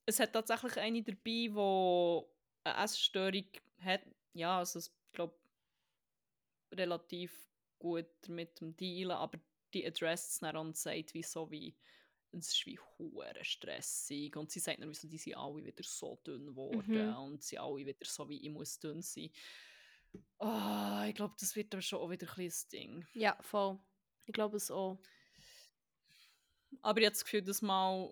es 0.06 0.20
hat 0.20 0.34
tatsächlich 0.34 0.78
eine 0.78 1.03
dabei, 1.03 1.20
die 1.24 2.24
eine 2.66 2.84
Essstörung 2.84 3.49
hat. 3.80 4.02
Ja, 4.34 4.60
also 4.60 4.80
ich 4.80 4.90
glaube, 5.14 5.40
relativ 6.74 7.52
gut 7.80 8.07
damit 8.22 8.60
dem 8.61 8.76
Dealen, 8.76 9.11
aber 9.11 9.40
die 9.74 9.86
adresst 9.86 10.32
es 10.32 10.40
dann 10.40 10.57
und 10.57 10.78
sagt, 10.78 11.14
wie 11.14 11.24
so 11.24 11.49
wie 11.52 11.78
es 12.32 12.49
ist 12.49 12.66
wie 12.68 12.80
hure 12.80 13.44
stressig 13.44 14.36
und 14.36 14.52
sie 14.52 14.60
sagt 14.60 14.82
dann, 14.82 14.90
wieso 14.90 15.07
die 15.07 15.18
sind 15.18 15.36
alle 15.36 15.64
wieder 15.66 15.84
so 15.84 16.18
dünn 16.18 16.45
geworden 16.48 17.10
Mhm. 17.10 17.16
und 17.16 17.41
sie 17.44 17.57
alle 17.57 17.78
wieder 17.78 18.06
so 18.06 18.30
wie 18.30 18.40
ich 18.45 18.52
muss 18.52 18.80
dünn 18.80 19.02
sein. 19.02 19.32
Ah, 20.40 21.06
ich 21.07 21.15
glaube, 21.15 21.36
das 21.40 21.56
wird 21.56 21.73
dann 21.73 21.81
schon 21.81 21.99
auch 21.99 22.10
wieder 22.10 22.27
ein 22.38 22.45
ein 22.45 22.53
Ding. 22.72 23.06
Ja, 23.14 23.38
voll. 23.41 23.77
Ich 24.26 24.34
glaube 24.34 24.57
es 24.57 24.72
auch. 24.72 24.99
Aber 26.81 26.99
ich 26.99 27.06
habe 27.06 27.14
das 27.14 27.23
Gefühl, 27.23 27.41
dass 27.41 27.61
mal 27.61 28.10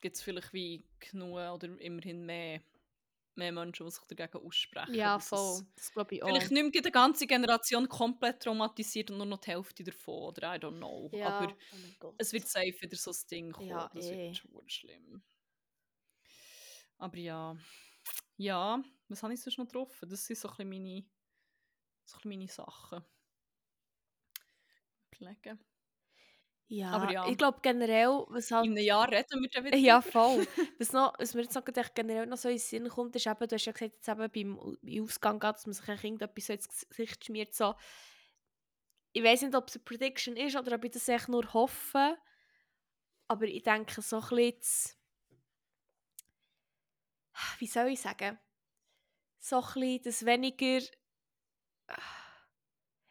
gibt 0.00 0.16
es 0.16 0.22
vielleicht 0.22 0.52
wie 0.52 0.84
genug 0.98 1.36
oder 1.36 1.80
immerhin 1.80 2.24
mehr, 2.24 2.62
mehr 3.34 3.52
Menschen, 3.52 3.86
die 3.86 3.92
sich 3.92 4.04
dagegen 4.04 4.44
aussprechen. 4.44 4.94
Ja, 4.94 5.18
voll. 5.18 5.66
Das 5.76 5.92
glaube 5.92 6.14
ich 6.14 6.22
auch. 6.22 6.28
Vielleicht 6.28 6.50
nicht 6.50 6.74
mehr 6.74 6.82
die 6.82 6.90
ganze 6.90 7.26
Generation 7.26 7.88
komplett 7.88 8.42
traumatisiert 8.42 9.10
und 9.10 9.18
nur 9.18 9.26
noch 9.26 9.40
die 9.40 9.50
Hälfte 9.50 9.84
davon. 9.84 10.28
Oder 10.28 10.54
I 10.54 10.58
don't 10.58 10.78
know. 10.78 11.10
ja. 11.12 11.28
Aber 11.28 11.56
oh 12.02 12.14
es 12.18 12.32
wird 12.32 12.48
safe 12.48 12.74
wieder 12.80 12.96
so 12.96 13.10
ein 13.10 13.28
Ding 13.30 13.52
kommen. 13.52 13.68
Ja, 13.68 13.90
das 13.94 14.06
eh. 14.06 14.16
wird 14.16 14.36
schon 14.36 14.68
schlimm. 14.68 15.22
Aber 16.98 17.18
ja. 17.18 17.56
Ja, 18.36 18.82
was 19.08 19.22
habe 19.22 19.34
ich 19.34 19.40
sonst 19.40 19.58
noch 19.58 19.66
getroffen? 19.66 20.08
Das 20.08 20.24
sind 20.24 20.38
so 20.38 20.48
ein 20.48 20.56
bisschen 20.56 20.68
meine, 20.68 21.04
so 22.04 22.16
ein 22.16 22.20
bisschen 22.22 22.30
meine 22.30 22.48
Sachen. 22.48 23.04
Überlegen. 25.12 25.58
ja, 26.68 26.90
aber 26.90 27.10
ja. 27.10 27.26
ich 27.28 27.38
glaube 27.38 27.60
generell, 27.62 28.24
was 28.28 28.50
halt... 28.50 28.66
In 28.66 28.72
einem 28.72 28.84
Jahr 28.84 29.10
reden 29.10 29.40
wir 29.40 29.48
dann 29.48 29.64
wieder 29.64 29.76
Ja, 29.78 30.02
voll. 30.02 30.46
Was, 30.78 30.92
noch, 30.92 31.14
was 31.18 31.34
mir 31.34 31.42
jetzt 31.42 31.54
noch 31.54 31.64
generell 31.94 32.26
noch 32.26 32.36
so 32.36 32.48
in 32.48 32.56
den 32.56 32.60
Sinn 32.60 32.88
kommt, 32.88 33.16
ist 33.16 33.26
eben, 33.26 33.48
du 33.48 33.54
hast 33.54 33.64
ja 33.64 33.72
gesagt, 33.72 33.94
jetzt 33.94 34.08
eben 34.08 34.30
beim 34.30 34.58
Au- 34.58 34.76
im 34.82 35.04
Ausgang 35.04 35.38
geht, 35.38 35.54
dass 35.54 35.66
man 35.66 35.72
sich 35.72 35.88
irgendetwas 35.88 36.46
so 36.46 36.52
ins 36.52 36.88
Gesicht 36.88 37.24
schmiert. 37.24 37.54
So. 37.54 37.74
Ich 39.12 39.22
weiß 39.22 39.42
nicht, 39.42 39.54
ob 39.54 39.68
es 39.68 39.76
eine 39.76 39.84
Prediction 39.84 40.36
ist 40.36 40.56
oder 40.56 40.76
ob 40.76 40.84
ich 40.84 40.90
das 40.90 41.08
echt 41.08 41.28
nur 41.28 41.52
hoffe. 41.54 42.18
Aber 43.28 43.44
ich 43.46 43.62
denke 43.62 44.02
so 44.02 44.20
ein 44.20 44.28
bisschen, 44.28 44.96
wie 47.58 47.66
soll 47.66 47.88
ich 47.88 48.00
sagen, 48.00 48.38
so 49.38 49.56
ein 49.62 49.62
bisschen, 49.74 50.02
dass 50.02 50.26
weniger 50.26 50.80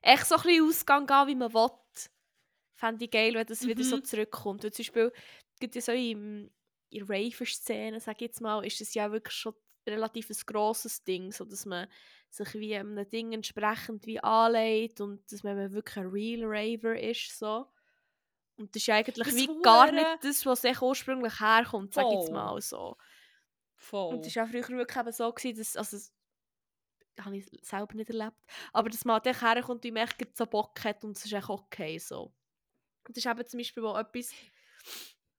echt 0.02 0.26
so 0.27 0.35
ein 0.35 0.41
bisschen 0.43 0.68
Ausgang 0.68 1.07
gehen, 1.07 1.27
wie 1.27 1.35
man 1.35 1.53
will. 1.53 1.69
Fände 2.77 3.06
ich 3.06 3.11
geil, 3.11 3.34
wenn 3.35 3.45
das 3.47 3.65
wieder 3.68 3.84
so 3.84 3.97
Mhm. 3.97 4.03
zurückkommt. 4.03 4.64
Weil 4.64 4.73
zum 4.73 4.84
Beispiel, 4.84 5.11
gibt 5.60 5.76
ja 5.76 5.81
so 5.81 5.91
in, 5.93 6.52
in 6.89 7.03
Raver-Szenen, 7.03 7.99
sage 8.02 8.18
ich 8.19 8.22
jetzt 8.30 8.41
mal, 8.41 8.65
ist 8.65 8.81
das 8.81 8.93
ja 8.93 9.11
wirklich 9.11 9.35
schon 9.35 9.53
relativ 9.88 10.30
ein 10.30 10.38
grosses 10.45 11.03
Ding, 11.03 11.31
so 11.31 11.45
dass 11.45 11.65
man 11.65 11.88
sich 12.30 12.53
wie 12.56 12.76
einem 12.76 13.07
Ding 13.10 13.34
entsprechend 13.34 14.06
wie 14.06 14.19
anlegt 14.22 14.99
und 15.02 15.31
dass 15.31 15.43
man 15.43 15.72
wirklich 15.73 15.97
ein 15.97 16.07
Real 16.07 16.41
Raver 16.43 16.99
ist, 16.99 17.38
so. 17.38 17.68
Und 18.57 18.76
das 18.76 18.84
ist 18.84 18.89
eigentlich 18.89 19.27
Das 19.27 19.35
wie 19.35 19.52
gar 19.61 19.91
nicht 19.91 20.11
das, 20.22 20.45
was 20.45 20.64
ursprünglich 20.81 21.39
herkommt, 21.39 21.93
sage 21.93 22.10
ich 22.10 22.19
jetzt 22.19 22.31
Voll. 22.31 22.31
mal 22.31 22.61
so. 22.61 22.97
Voll. 23.86 24.16
Und 24.16 24.26
es 24.26 24.36
war 24.36 24.45
auch 24.45 24.49
früher 24.49 24.68
wirklich 24.70 24.98
eben 24.98 25.12
so, 25.12 25.32
gewesen, 25.32 25.57
dass, 25.60 25.78
also, 25.78 25.98
das 27.16 27.26
habe 27.26 27.38
ich 27.38 27.45
selber 27.62 27.94
nicht 27.94 28.10
erlebt, 28.10 28.36
aber 28.74 28.90
dass 28.90 29.06
man 29.06 29.22
echt 29.22 29.41
herkommt 29.41 29.86
und 29.86 29.94
gerade 29.94 30.32
so 30.34 30.45
Bock 30.48 30.84
hat 30.84 31.03
und 31.03 31.16
es 31.16 31.26
ist 31.26 31.34
echt 31.34 31.49
okay 31.49 31.99
so. 31.99 32.34
Und 33.07 33.16
das 33.16 33.18
ist 33.18 33.32
eben 33.32 33.45
zum 33.45 33.57
Beispiel 33.60 33.86
auch 33.86 33.99
etwas, 33.99 34.34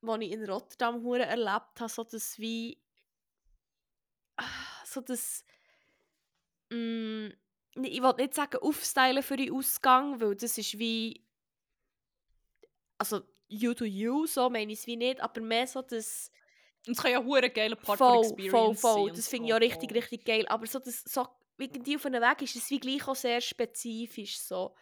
was 0.00 0.20
ich 0.20 0.30
in 0.30 0.48
Rotterdam 0.48 1.04
erlebt 1.04 1.80
habe, 1.80 1.88
so 1.88 2.04
dass 2.04 2.38
wie 2.38 2.80
ah, 4.36 4.84
so 4.84 5.00
das 5.00 5.44
mm, 6.70 7.28
ich 7.82 8.00
will 8.00 8.14
nicht 8.16 8.34
sagen 8.34 8.58
aufstylen 8.62 9.24
für 9.24 9.36
den 9.36 9.52
Ausgang, 9.52 10.20
weil 10.20 10.36
das 10.36 10.56
ist 10.56 10.78
wie 10.78 11.26
also 12.96 13.22
you 13.48 13.74
to 13.74 13.84
you, 13.84 14.26
so 14.26 14.48
meine 14.48 14.72
ich 14.72 14.78
es 14.78 14.86
wie 14.86 14.96
nicht, 14.96 15.20
aber 15.20 15.40
mehr 15.40 15.66
so 15.66 15.82
das 15.82 16.30
Und 16.86 16.92
es 16.96 17.02
kann 17.02 17.10
ja 17.12 17.22
hure 17.22 17.50
geile 17.50 17.76
Part 17.76 17.98
voll, 17.98 18.18
Experience 18.18 18.80
voll, 18.80 18.92
voll. 18.94 19.12
Das 19.12 19.28
finde 19.28 19.48
ich 19.48 19.54
auch 19.54 19.60
richtig, 19.60 19.92
richtig 19.94 20.24
geil. 20.24 20.46
Aber 20.48 20.66
so, 20.66 20.78
das, 20.78 21.02
so 21.04 21.26
irgendwie 21.58 21.96
auf 21.96 22.06
einem 22.06 22.22
Weg 22.22 22.42
ist 22.42 22.54
es 22.56 22.70
wie 22.70 22.78
gleich 22.78 23.06
auch 23.08 23.16
sehr 23.16 23.40
spezifisch. 23.40 24.38
So. 24.38 24.74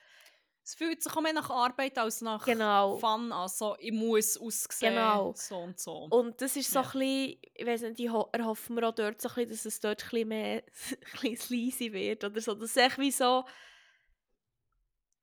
Es 0.63 0.75
fühlt 0.75 1.03
sich 1.03 1.15
auch 1.15 1.21
mehr 1.21 1.33
nach 1.35 1.51
Arbeit 1.51 1.99
als 1.99 2.21
nach 2.23 2.45
Genau. 2.45 2.97
Fun 2.99 3.33
an. 3.33 3.49
So, 3.49 3.77
ich 3.79 3.93
muss 3.93 4.37
aussehen, 4.39 4.95
Genau. 4.95 5.35
so 5.37 5.59
und 5.59 5.79
so. 5.79 6.09
Und 6.11 6.41
das 6.41 6.57
ist 6.57 6.71
so 6.71 6.81
Ja. 6.81 6.85
ein 6.87 6.91
bisschen, 6.99 7.39
ich 7.55 7.67
weiß 7.67 7.83
nicht, 7.83 8.01
ich 8.01 8.11
ho 8.11 8.29
erhoffen 8.33 8.77
wir 8.77 8.89
auch 8.89 8.95
dort 8.95 9.21
so 9.21 9.29
ein 9.29 9.35
bisschen, 9.35 9.51
dass 9.51 9.65
es 9.67 9.81
dort 9.81 10.03
ein 10.05 10.09
bisschen 10.11 10.29
mehr 10.29 10.63
ein 11.23 11.31
bisschen 11.33 11.93
wird 11.93 12.25
oder 12.25 12.41
so. 12.41 12.55
Dass 12.55 12.71
es 12.71 12.77
echt 12.77 12.99
wie 12.99 13.11
so, 13.11 13.45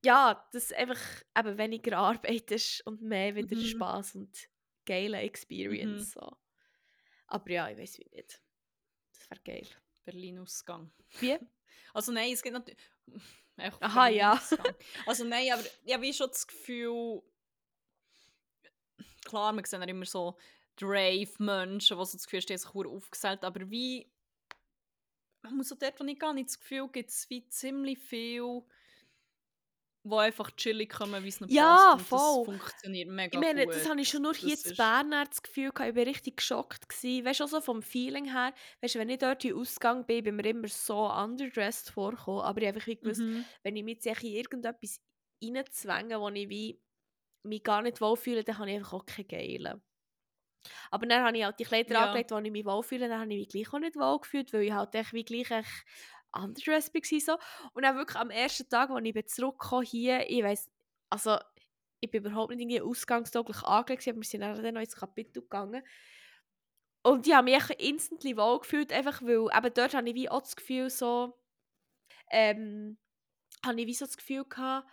ja, 0.04 0.48
dass 0.52 0.72
einfach 0.74 1.00
eben 1.38 1.58
weniger 1.58 1.98
Arbeit 1.98 2.52
ist 2.52 2.86
und 2.88 3.02
mehr 3.02 3.36
wieder 3.36 3.56
Mhm. 3.56 3.66
Spaß 3.66 4.16
und 4.16 4.36
geile 4.86 5.18
Experience. 5.20 6.12
So. 6.14 6.32
Aber 7.32 7.50
ja, 7.50 7.70
ich 7.70 7.78
weiß 7.78 7.98
wie 8.00 8.10
nicht. 8.14 8.42
Das 9.14 9.30
wäre 9.30 9.42
geil. 9.44 9.68
Berlin-Ausgang. 10.06 10.92
Wie? 11.20 11.38
Also 11.94 12.14
nein, 12.14 12.32
es 12.32 12.42
gibt 12.42 12.54
natürlich... 12.54 12.80
Aha, 13.82 14.08
ja. 14.08 14.42
Also 15.06 15.26
nein, 15.26 15.52
aber 15.52 15.64
ich 15.84 15.94
habe 15.94 16.04
wie 16.04 16.14
schon 16.14 16.30
das 16.30 16.48
Gefühl... 16.48 17.22
Klar, 19.26 19.52
wir 19.52 19.66
sehen 19.66 19.82
ja 19.82 19.88
immer 19.88 20.06
so 20.06 20.38
Drave-Menschen, 20.78 21.98
die 21.98 22.06
so 22.06 22.14
das 22.14 22.26
Gefühl 22.26 22.40
haben, 22.42 22.58
sich 22.58 22.76
aufgesellt, 22.76 23.44
aber 23.44 23.70
wie... 23.70 24.10
Man 25.42 25.58
muss 25.58 25.74
auch 25.74 25.78
dort, 25.78 26.00
wo 26.00 26.06
ich 26.06 26.18
gehe, 26.18 26.34
nicht 26.34 26.50
das 26.50 26.60
Gefühl, 26.60 26.88
gibt 26.88 27.10
es 27.10 27.30
wie 27.30 27.46
ziemlich 27.50 28.00
viel, 28.00 28.64
die 30.04 30.16
einfach 30.16 30.52
chillig 30.56 30.90
kommen, 30.92 31.24
wie 31.24 31.30
es 31.30 31.42
ihnen 31.42 31.50
Ja, 31.50 31.98
passt. 31.98 32.00
voll. 32.00 32.12
Das 32.12 32.40
funktioniert 32.40 33.10
mega 33.10 33.30
Ich 33.32 33.40
meine, 33.40 33.68
gut. 33.68 33.70
das 33.70 33.88
habe 33.90 34.02
ich 34.02 34.10
schon 34.10 34.24
nur 34.24 34.36
hier 34.36 34.58
Das 34.64 34.64
in 34.66 34.76
Bern 34.76 35.12
das 35.12 35.42
Gefühl 35.44 35.72
gehabt, 35.72 35.92
ich 35.92 35.96
war 35.98 36.06
richtig 36.06 36.38
geschockt. 36.38 36.90
Gewesen. 36.90 37.26
Weißt 37.26 37.40
du, 37.42 37.46
auch 37.46 37.50
so 37.50 37.62
vom 37.62 37.82
Feeling 37.84 38.26
her, 38.32 38.54
weißt 38.82 38.96
du, 38.96 39.00
wenn 39.00 39.10
ich 39.10 39.20
dort 39.20 39.44
in 39.46 39.52
den 39.52 39.60
Ausgang 39.60 40.06
bin, 40.06 40.24
bin 40.24 40.36
mir 40.38 40.46
immer 40.48 40.68
so 40.70 41.10
underdressed 41.12 41.92
vorgekommen. 41.92 42.42
Aber 42.44 42.62
ich 42.62 42.68
habe 42.68 42.78
einfach 42.80 43.02
gewusst, 43.02 43.26
Mhm. 43.26 43.52
wenn 43.64 43.76
ich 43.78 43.84
mich 43.84 44.04
jetzt 44.06 44.24
in 44.24 44.30
irgendetwas 44.32 45.02
reinzwänge, 45.44 46.20
wo 46.22 46.30
ich 46.30 46.50
wie 46.50 46.82
mich 47.44 47.64
gar 47.64 47.82
nicht 47.84 48.02
wohlfühle, 48.02 48.44
dann 48.44 48.58
habe 48.60 48.72
ich 48.72 48.78
einfach 48.78 48.94
auch 48.94 49.06
keine 49.06 49.28
geile. 49.28 49.84
Aber 50.92 51.06
dann 51.08 51.24
habe 51.24 51.38
ich 51.38 51.44
halt 51.44 51.60
die 51.60 51.64
Kleider 51.64 52.00
Ja. 52.00 52.02
angelegt, 52.02 52.32
wo 52.32 52.38
ich 52.38 52.52
mich 52.52 52.66
wohlfühle, 52.66 53.08
dann 53.10 53.20
habe 53.22 53.34
ich 53.34 53.40
mich 53.40 53.50
gleich 53.50 53.74
auch 53.74 53.80
nicht 53.80 53.96
wohlgefühlt, 53.96 54.54
weil 54.54 54.64
ich 54.64 54.72
halt 54.72 54.94
echt 54.96 55.14
wie 55.14 55.24
gleich 55.24 55.52
echt 55.52 55.86
underdressed 56.34 56.94
war. 56.94 57.20
So. 57.20 57.38
Und 57.74 57.84
dann 57.84 57.98
wirklich 57.98 58.18
am 58.18 58.30
ersten 58.30 58.70
Tag, 58.70 58.90
als 58.90 59.06
ich 59.06 59.28
zurückgekommen 59.28 59.86
hier, 59.86 60.30
ich 60.30 60.44
weiss, 60.44 60.70
also 61.10 61.38
ich 62.00 62.10
bin 62.10 62.26
überhaupt 62.26 62.52
nicht 62.52 62.62
irgendwie 62.62 62.82
ausgangstauglich 62.82 63.64
angelegt, 63.64 64.08
aber 64.08 64.18
wir 64.18 64.24
sind 64.24 64.42
dann 64.42 64.74
noch 64.74 64.82
ins 64.82 64.96
Kapitel 64.96 65.42
gegangen. 65.42 65.84
Und 67.04 67.28
ich 67.28 67.34
habe 67.34 67.50
mich 67.52 67.70
instantly 67.80 68.38
wohl 68.38 68.60
gefühlt, 68.60 68.92
einfach 68.94 69.22
weil 69.22 69.48
eben 69.56 69.74
dort 69.74 69.94
habe 69.94 70.10
ich 70.10 70.16
wie 70.16 70.30
auch 70.30 70.42
das 70.42 70.56
Gefühl 70.56 70.90
so, 70.90 71.38
ähm, 72.30 72.98
habe 73.66 73.82
ich 73.82 73.88
wie 73.88 73.94
so 73.94 74.06
das 74.06 74.18
Gefühl 74.18 74.46
gehabt, 74.46 74.88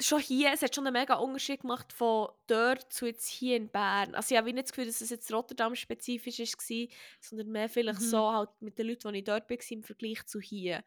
schon 0.00 0.20
hier, 0.20 0.52
es 0.52 0.62
hat 0.62 0.74
schon 0.74 0.86
einen 0.86 0.92
mega 0.94 1.14
Unterschied 1.16 1.60
gemacht 1.62 1.92
von 1.92 2.28
dort 2.46 2.92
zu 2.92 3.06
jetzt 3.06 3.26
hier 3.28 3.56
in 3.56 3.68
Bern. 3.70 4.14
Also 4.14 4.34
ich 4.34 4.38
habe 4.38 4.52
nicht 4.52 4.64
das 4.64 4.72
Gefühl, 4.72 4.86
dass 4.86 5.00
es 5.00 5.10
jetzt 5.10 5.32
Rotterdam-spezifisch 5.32 6.38
war, 6.40 6.86
sondern 7.20 7.48
mehr 7.50 7.68
vielleicht 7.68 8.00
Mhm. 8.00 8.04
so 8.04 8.32
halt 8.32 8.50
mit 8.60 8.78
den 8.78 8.88
Leuten, 8.88 9.12
die 9.12 9.18
ich 9.20 9.24
dort 9.24 9.48
war, 9.50 9.58
im 9.70 9.82
Vergleich 9.82 10.24
zu 10.26 10.40
hier. 10.40 10.84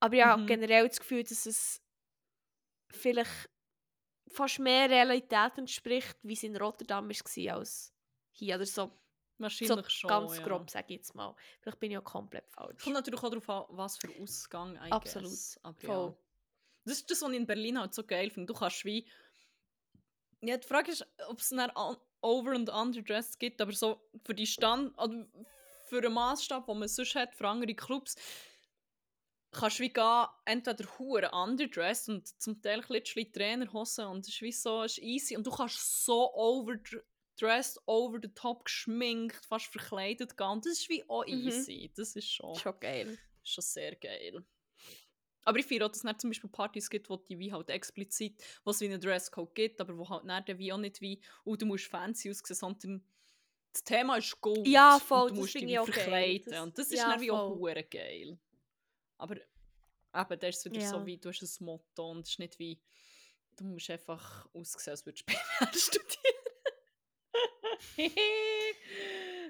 Aber 0.00 0.14
ich 0.16 0.24
habe 0.24 0.42
Mhm. 0.42 0.46
generell 0.46 0.88
das 0.88 1.00
Gefühl, 1.00 1.24
dass 1.24 1.46
es 1.46 1.82
vielleicht 2.92 3.50
fast 4.28 4.58
mehr 4.60 4.90
Realität 4.90 5.58
entspricht, 5.58 6.18
wie 6.22 6.34
es 6.34 6.42
in 6.44 6.56
Rotterdam 6.56 7.08
war, 7.10 7.54
als 7.56 7.94
hier. 8.32 8.56
Oder 8.56 8.66
so, 8.66 9.00
so 9.60 9.76
Wahrscheinlich 9.78 9.90
schon, 9.90 10.06
ganz 10.06 10.32
ja. 10.34 10.42
grob, 10.42 10.70
sage 10.70 10.86
ich 10.94 10.98
jetzt 10.98 11.14
mal. 11.14 11.36
Vielleicht 11.60 11.80
bin 11.80 11.90
ich 11.92 11.98
auch 11.98 12.04
komplett 12.04 12.48
falsch. 12.50 12.82
kommt 12.82 12.94
natürlich 12.94 13.22
auch 13.22 13.30
darauf 13.30 13.48
an, 13.50 13.64
was 13.76 13.96
für 13.98 14.10
Ausgang 14.10 14.76
I 14.76 14.92
Absolut, 14.92 15.00
guess. 15.00 15.58
Aber 15.62 15.74
voll. 15.74 16.14
Ja. 16.14 16.29
Das 16.90 16.98
ist 16.98 17.10
das, 17.10 17.22
was 17.22 17.30
ich 17.30 17.36
in 17.36 17.46
Berlin 17.46 17.78
halt 17.78 17.94
so 17.94 18.04
geil 18.04 18.30
finde. 18.30 18.52
Du 18.52 18.58
kannst 18.58 18.84
wie 18.84 19.06
Ja, 20.42 20.56
die 20.56 20.66
Frage 20.66 20.90
ist, 20.90 21.06
ob 21.28 21.38
es 21.38 21.50
dann 21.50 21.70
over- 22.22 22.54
und 22.54 22.68
underdressed 22.68 23.38
gibt, 23.38 23.60
aber 23.60 23.72
so 23.72 24.00
für 24.24 24.34
die 24.34 24.46
Stand... 24.46 24.98
Oder 24.98 25.26
für 25.88 25.98
einen 25.98 26.14
Maßstab, 26.14 26.66
den 26.66 26.78
man 26.78 26.88
sonst 26.88 27.14
hat, 27.16 27.34
für 27.34 27.48
andere 27.48 27.74
Clubs, 27.74 28.14
kannst 29.52 29.78
du 29.78 29.82
wie 29.82 29.92
gehen, 29.92 30.26
entweder 30.44 30.84
hure 30.98 31.30
underdressed 31.32 32.08
und 32.08 32.28
zum 32.40 32.62
Teil 32.62 32.80
klitschli 32.80 33.30
Trainerhosen 33.32 34.06
und 34.06 34.20
es 34.20 34.28
ist 34.28 34.40
wie 34.42 34.52
so, 34.52 34.84
ist 34.84 34.98
easy 34.98 35.36
und 35.36 35.44
du 35.46 35.50
kannst 35.50 36.04
so 36.04 36.32
overdressed, 36.34 37.80
over 37.86 38.18
the 38.22 38.28
top 38.32 38.64
geschminkt, 38.64 39.44
fast 39.44 39.66
verkleidet 39.66 40.36
gehen 40.36 40.46
und 40.46 40.64
das 40.64 40.74
ist 40.74 40.88
wie 40.88 41.02
auch 41.08 41.26
Mhm. 41.26 41.48
easy, 41.48 41.92
das 41.96 42.14
ist 42.14 42.30
schon, 42.30 42.54
Schon 42.54 42.78
geil. 42.78 43.18
schon 43.42 43.62
sehr 43.62 43.96
geil. 43.96 44.44
Aber 45.44 45.58
ich 45.58 45.66
finde 45.66 45.86
auch, 45.86 45.88
dass 45.88 45.98
es 45.98 46.04
nicht 46.04 46.20
zum 46.20 46.30
Beispiel 46.30 46.50
Partys 46.50 46.90
gibt, 46.90 47.08
wo 47.08 47.16
die 47.16 47.38
wie 47.38 47.52
halt 47.52 47.70
explizit, 47.70 48.42
wo 48.64 48.70
es 48.72 48.80
wie 48.80 48.86
einen 48.86 49.00
Dresscode 49.00 49.54
gibt, 49.54 49.80
aber 49.80 49.96
wo 49.96 50.08
halt 50.08 50.28
dann 50.28 50.44
der 50.44 50.58
wie 50.58 50.72
auch 50.72 50.78
nicht 50.78 51.00
wie, 51.00 51.20
oh, 51.44 51.56
du 51.56 51.66
musst 51.66 51.86
fancy 51.86 52.30
aussehen, 52.30 52.54
sondern 52.56 53.04
das 53.72 53.84
Thema 53.84 54.16
ist 54.16 54.40
gut. 54.40 54.66
Ja, 54.66 54.94
und 54.96 55.02
voll, 55.02 55.28
du 55.28 55.34
das 55.36 55.40
musst 55.42 55.54
dich 55.54 55.78
verkleiden. 55.78 56.52
Das- 56.52 56.62
und 56.62 56.78
das 56.78 56.86
ist 56.90 56.98
ja, 56.98 57.10
dann 57.10 57.20
wie 57.20 57.30
auch 57.30 57.54
hure 57.56 57.84
geil. 57.84 58.38
Aber 59.16 59.36
eben, 59.36 60.38
da 60.40 60.46
ist 60.48 60.64
wieder 60.64 60.80
Ja. 60.80 60.88
so 60.90 61.06
wie, 61.06 61.16
du 61.18 61.28
hast 61.30 61.42
ein 61.42 61.64
Motto 61.64 62.10
und 62.10 62.20
es 62.26 62.30
ist 62.30 62.38
nicht 62.38 62.58
wie, 62.58 62.80
du 63.56 63.64
musst 63.64 63.88
einfach 63.90 64.46
aussehen, 64.52 64.90
als 64.92 65.06
würdest 65.06 65.28
du 65.28 65.32
BWL 65.32 65.72
studieren. 65.78 66.36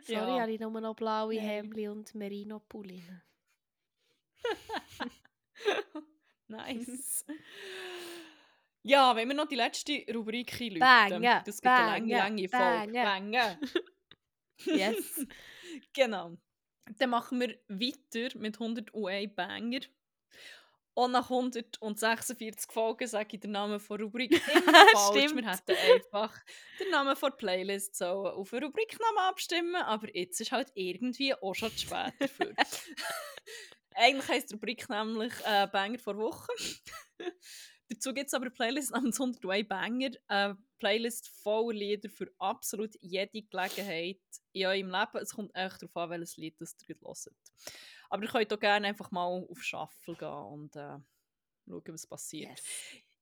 Sorry, 0.07 0.15
Ja. 0.37 0.41
habe 0.41 0.53
ich 0.53 0.61
nur 0.61 0.81
noch 0.81 0.95
blaue. 0.95 1.39
Hemdli 1.39 1.89
und 1.89 2.15
Merino-Pulli. 2.15 3.03
Nice. 6.49 7.25
Ja, 8.83 9.15
wenn 9.15 9.29
wir 9.29 9.37
noch 9.37 9.47
die 9.47 9.55
letzte 9.55 10.05
Rubrik 10.13 10.53
einläuten. 10.61 10.81
Bangen, 10.81 11.43
Das 11.45 11.61
gibt 11.61 11.67
eine 11.67 11.87
lange, 11.87 12.17
bangen, 12.17 12.39
lange 12.39 12.49
Folge. 12.49 12.93
bangen. 12.93 13.33
Bangen. 13.33 13.59
Yes. 14.67 15.27
genau. 15.95 16.37
Dann 16.99 17.11
machen 17.11 17.41
wir 17.41 17.59
weiter 17.69 18.37
mit 18.39 18.61
101 18.61 19.35
Banger. 19.35 19.81
Und 20.93 21.13
nach 21.13 21.31
146 21.31 22.71
Folgen 22.71 23.07
sage 23.07 23.37
ich 23.37 23.41
den 23.41 23.53
Namen 23.53 23.81
von 23.81 24.03
Rubrik 24.03 24.33
immer 24.33 24.73
falsch. 24.93 25.33
Wir 25.35 25.51
hätten 25.51 25.71
einfach 25.95 26.37
den 26.79 26.91
Namen 26.91 27.17
von 27.17 27.31
der 27.31 27.37
Playlist 27.37 27.97
so 27.97 28.05
auf 28.27 28.53
einen 28.53 28.65
Rubriknamen 28.65 29.19
abstimmen, 29.21 29.77
aber 29.77 30.15
jetzt 30.15 30.41
ist 30.41 30.53
halt 30.53 30.73
irgendwie 30.75 31.33
auch 31.33 31.55
schon 31.55 31.71
zu 31.71 31.87
spät 31.87 32.13
dafür. 32.19 32.55
Eigentlich 34.01 34.29
heisst 34.29 34.51
die 34.51 34.55
Rubrik 34.55 34.89
nämlich 34.89 35.35
äh, 35.45 35.67
Banger 35.67 35.99
vor 35.99 36.17
Woche. 36.17 36.51
Dazu 37.91 38.15
gibt 38.15 38.29
es 38.29 38.35
aber 38.35 38.47
eine 38.47 38.51
Playlist 38.51 38.93
namens 38.93 39.21
101 39.21 39.69
Banger. 39.69 40.11
Eine 40.27 40.57
Playlist 40.79 41.29
voller 41.29 41.79
Lieder 41.79 42.09
für 42.09 42.33
absolut 42.39 42.95
jede 43.03 43.43
Gelegenheit 43.43 44.23
in 44.53 44.67
eurem 44.67 44.91
Leben. 44.91 45.19
Es 45.21 45.35
kommt 45.35 45.55
echt 45.55 45.83
darauf 45.83 45.97
an, 45.99 46.11
welches 46.11 46.39
Lied 46.39 46.59
das 46.59 46.75
ihr 46.89 46.97
hört. 46.99 47.27
Aber 48.09 48.23
ihr 48.23 48.31
könnt 48.31 48.53
auch 48.55 48.59
gerne 48.59 48.89
einfach 48.89 49.11
mal 49.11 49.27
auf 49.27 49.63
Shuffle 49.63 50.15
gehen 50.15 50.29
und 50.29 50.77
äh, 50.77 50.97
schauen, 51.69 51.83
was 51.89 52.07
passiert. 52.07 52.59
yes. 52.59 52.65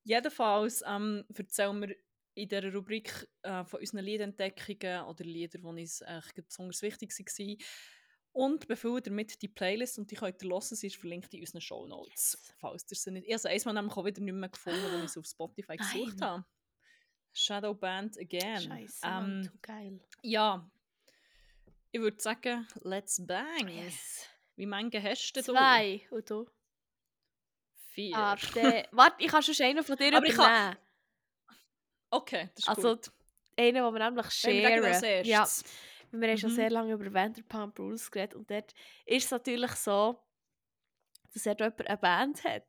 Jedenfalls 0.04 0.84
ähm, 0.86 1.24
erzählen 1.34 1.80
wir 1.80 1.96
in 2.34 2.48
dieser 2.48 2.72
Rubrik 2.72 3.28
äh, 3.42 3.64
von 3.64 3.80
unseren 3.80 4.04
Liedentdeckungen 4.04 5.06
oder 5.06 5.24
Lieder, 5.24 5.58
die 5.58 5.64
uns 5.64 5.98
gerade 5.98 6.42
besonders 6.42 6.82
wichtig 6.82 7.10
waren. 7.10 7.56
Und 8.38 8.68
befüllen 8.68 9.02
damit 9.02 9.42
die 9.42 9.48
Playlist 9.48 9.98
und 9.98 10.08
die 10.12 10.14
könnt 10.14 10.40
ihr 10.42 10.48
hören, 10.48 10.62
sie 10.62 10.86
ist 10.86 10.96
verlinkt 10.96 11.34
in 11.34 11.40
unseren 11.40 11.60
Show 11.60 11.86
Notes. 11.88 12.38
Yes. 12.40 12.54
Falls 12.60 12.86
ihr 12.88 12.96
sie 12.96 13.10
nicht... 13.10 13.26
Ich 13.26 13.34
habe 13.34 13.58
sie 13.58 13.72
nämlich 13.72 13.96
auch 13.96 14.04
wieder 14.04 14.20
nicht 14.20 14.32
mehr 14.32 14.48
gefunden, 14.48 14.84
als 14.84 15.04
ich 15.04 15.10
sie 15.10 15.18
auf 15.18 15.26
Spotify 15.26 15.76
gesucht 15.76 16.18
Nein. 16.18 16.30
habe. 16.30 16.44
Shadow 17.32 17.74
Band 17.74 18.16
Again. 18.16 18.60
Scheiße, 18.60 19.06
Mann, 19.06 19.38
ähm, 19.38 19.42
zu 19.44 19.58
geil. 19.60 20.00
ja, 20.22 20.70
ich 21.90 22.00
würde 22.00 22.20
sagen, 22.20 22.68
let's 22.82 23.26
bang. 23.26 23.68
Yes. 23.68 24.28
Wie 24.54 24.66
viele 24.66 25.02
hast 25.02 25.32
du? 25.32 25.42
Zwei. 25.42 26.06
Und 26.10 26.30
du? 26.30 26.46
Vier. 27.90 28.16
Ah. 28.16 28.36
Warte, 28.92 29.16
ich 29.18 29.28
kann 29.28 29.42
schon 29.42 29.66
einen 29.66 29.82
von 29.82 29.96
dir 29.96 30.16
Aber 30.16 30.28
übernehmen. 30.28 30.76
Okay, 32.10 32.50
das 32.54 32.64
ist 32.64 32.68
Also, 32.68 32.94
gut. 32.94 33.10
einen, 33.56 33.74
den 33.74 33.82
wir 33.82 34.10
nämlich 34.10 34.30
sharen. 34.30 35.24
Ja, 35.24 35.48
erstes. 36.12 36.20
wir 36.20 36.28
haben 36.28 36.38
schon 36.38 36.50
Mhm. 36.50 36.54
sehr 36.54 36.70
lange 36.70 36.92
über 36.94 37.12
Vanderpump 37.12 37.78
Rules 37.78 38.10
geredet 38.10 38.34
und 38.34 38.50
dort 38.50 38.72
ist 39.06 39.24
es 39.26 39.30
natürlich 39.30 39.72
so, 39.72 40.20
dass 41.34 41.46
er 41.46 41.56
jemand 41.58 41.86
eine 41.86 41.98
Band 41.98 42.44
hat. 42.44 42.66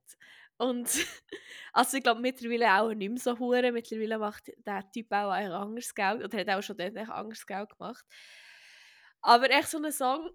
Und 0.57 0.87
also 1.73 1.97
ich 1.97 2.03
glaube 2.03 2.19
mittlerweile 2.21 2.73
auch 2.81 2.93
nicht 2.93 3.09
mehr 3.09 3.17
so 3.19 3.39
hure. 3.39 3.71
Mittlerweile 3.71 4.17
macht 4.19 4.51
der 4.57 4.89
Typ 4.91 5.11
auch 5.11 5.29
ein 5.31 5.51
anderes 5.51 5.95
Geld 5.95 6.23
oder 6.23 6.37
hat 6.37 6.49
auch 6.49 6.61
schon 6.61 6.75
dort 6.77 6.97
anderes 6.97 7.45
Geld 7.47 7.69
gemacht. 7.77 8.05
Aber 9.21 9.49
echt 9.49 9.69
so 9.69 9.77
ein 9.81 9.91
Song, 9.91 10.29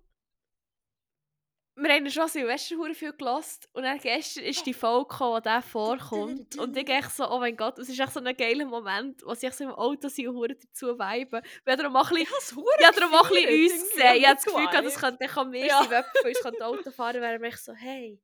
wir 1.76 1.92
haben 1.92 2.09
schon 2.09 2.28
Silvester 2.28 2.76
viel 2.94 3.12
gelost 3.12 3.68
und 3.72 3.82
dann 3.82 3.98
gestern 3.98 4.44
ist 4.44 4.64
die 4.64 4.74
Folge 4.74 5.09
gekommen, 5.09 5.42
der 5.42 5.60
vorkommt 5.62 6.56
und 6.59 6.76
ich 6.76 6.88
echt 6.88 7.10
so, 7.10 7.28
oh 7.28 7.38
mein 7.38 7.56
Gott, 7.56 7.78
es 7.78 7.88
ist 7.88 7.98
echt 7.98 8.12
so 8.12 8.20
ein 8.20 8.36
geiler 8.36 8.64
Moment, 8.66 9.22
wo 9.24 9.34
sie 9.34 9.46
echt 9.46 9.56
so 9.56 9.64
im 9.64 9.70
Auto 9.70 10.09
sind 10.09 10.28
und 10.28 10.56
dazu 10.62 10.98
viben. 10.98 11.42
Wir 11.64 11.72
haben 11.72 11.78
darum 11.80 11.96
auch 11.96 12.10
ein 12.10 12.24
bisschen 12.24 12.64
ja, 12.80 12.92
darum 12.92 13.14
auch 13.14 13.24
ein 13.24 13.30
bisschen 13.30 13.62
uns 13.64 13.90
gesehen. 13.90 14.16
Ich 14.16 14.26
habe 14.26 14.34
das 14.36 14.44
Gefühl, 14.44 14.66
gehabt, 14.66 14.86
das 14.86 14.98
könnte 14.98 15.44
mehr 15.51 15.66
Ja. 15.66 15.82
sein, 15.82 15.90
wenn 15.90 16.05
von 16.05 16.28
uns 16.28 16.40
könnte 16.40 16.66
Auto 16.66 16.90
fahren 16.90 17.20
wäre 17.20 17.42
echt 17.42 17.64
so, 17.64 17.72
hey. 17.74 18.20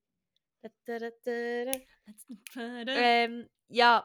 Ähm, 2.56 3.48
ja, 3.68 4.04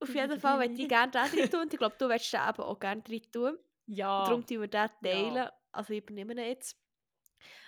auf 0.00 0.14
jeden 0.14 0.40
Fall 0.40 0.58
möchte 0.58 0.82
ich 0.82 0.88
gerne 0.88 1.10
den 1.10 1.30
drin 1.30 1.50
tun. 1.50 1.60
Und 1.60 1.72
ich 1.72 1.78
glaube, 1.78 1.96
du 1.98 2.08
willst 2.08 2.32
den 2.32 2.40
eben 2.48 2.62
auch 2.62 2.78
gerne 2.78 3.02
drin 3.02 3.22
tun. 3.32 3.58
Ja. 3.86 4.24
Darum 4.24 4.46
tun 4.46 4.60
wir 4.60 4.68
den 4.68 4.90
teilen. 5.02 5.48
Also 5.72 5.92
ich 5.92 6.02
übernehme 6.02 6.34
ihn 6.34 6.38
jetzt. 6.38 6.76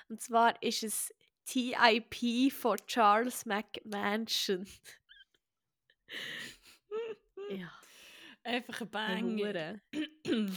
Und 0.09 0.21
zwar 0.21 0.63
ist 0.63 0.83
es 0.83 1.15
TIP 1.45 2.53
von 2.53 2.77
Charles 2.87 3.47
McMansion. 3.47 4.67
ja, 7.51 7.73
Einfach 8.47 8.81
ein 8.81 8.95
ein 8.95 9.37
Banger. 9.37 9.81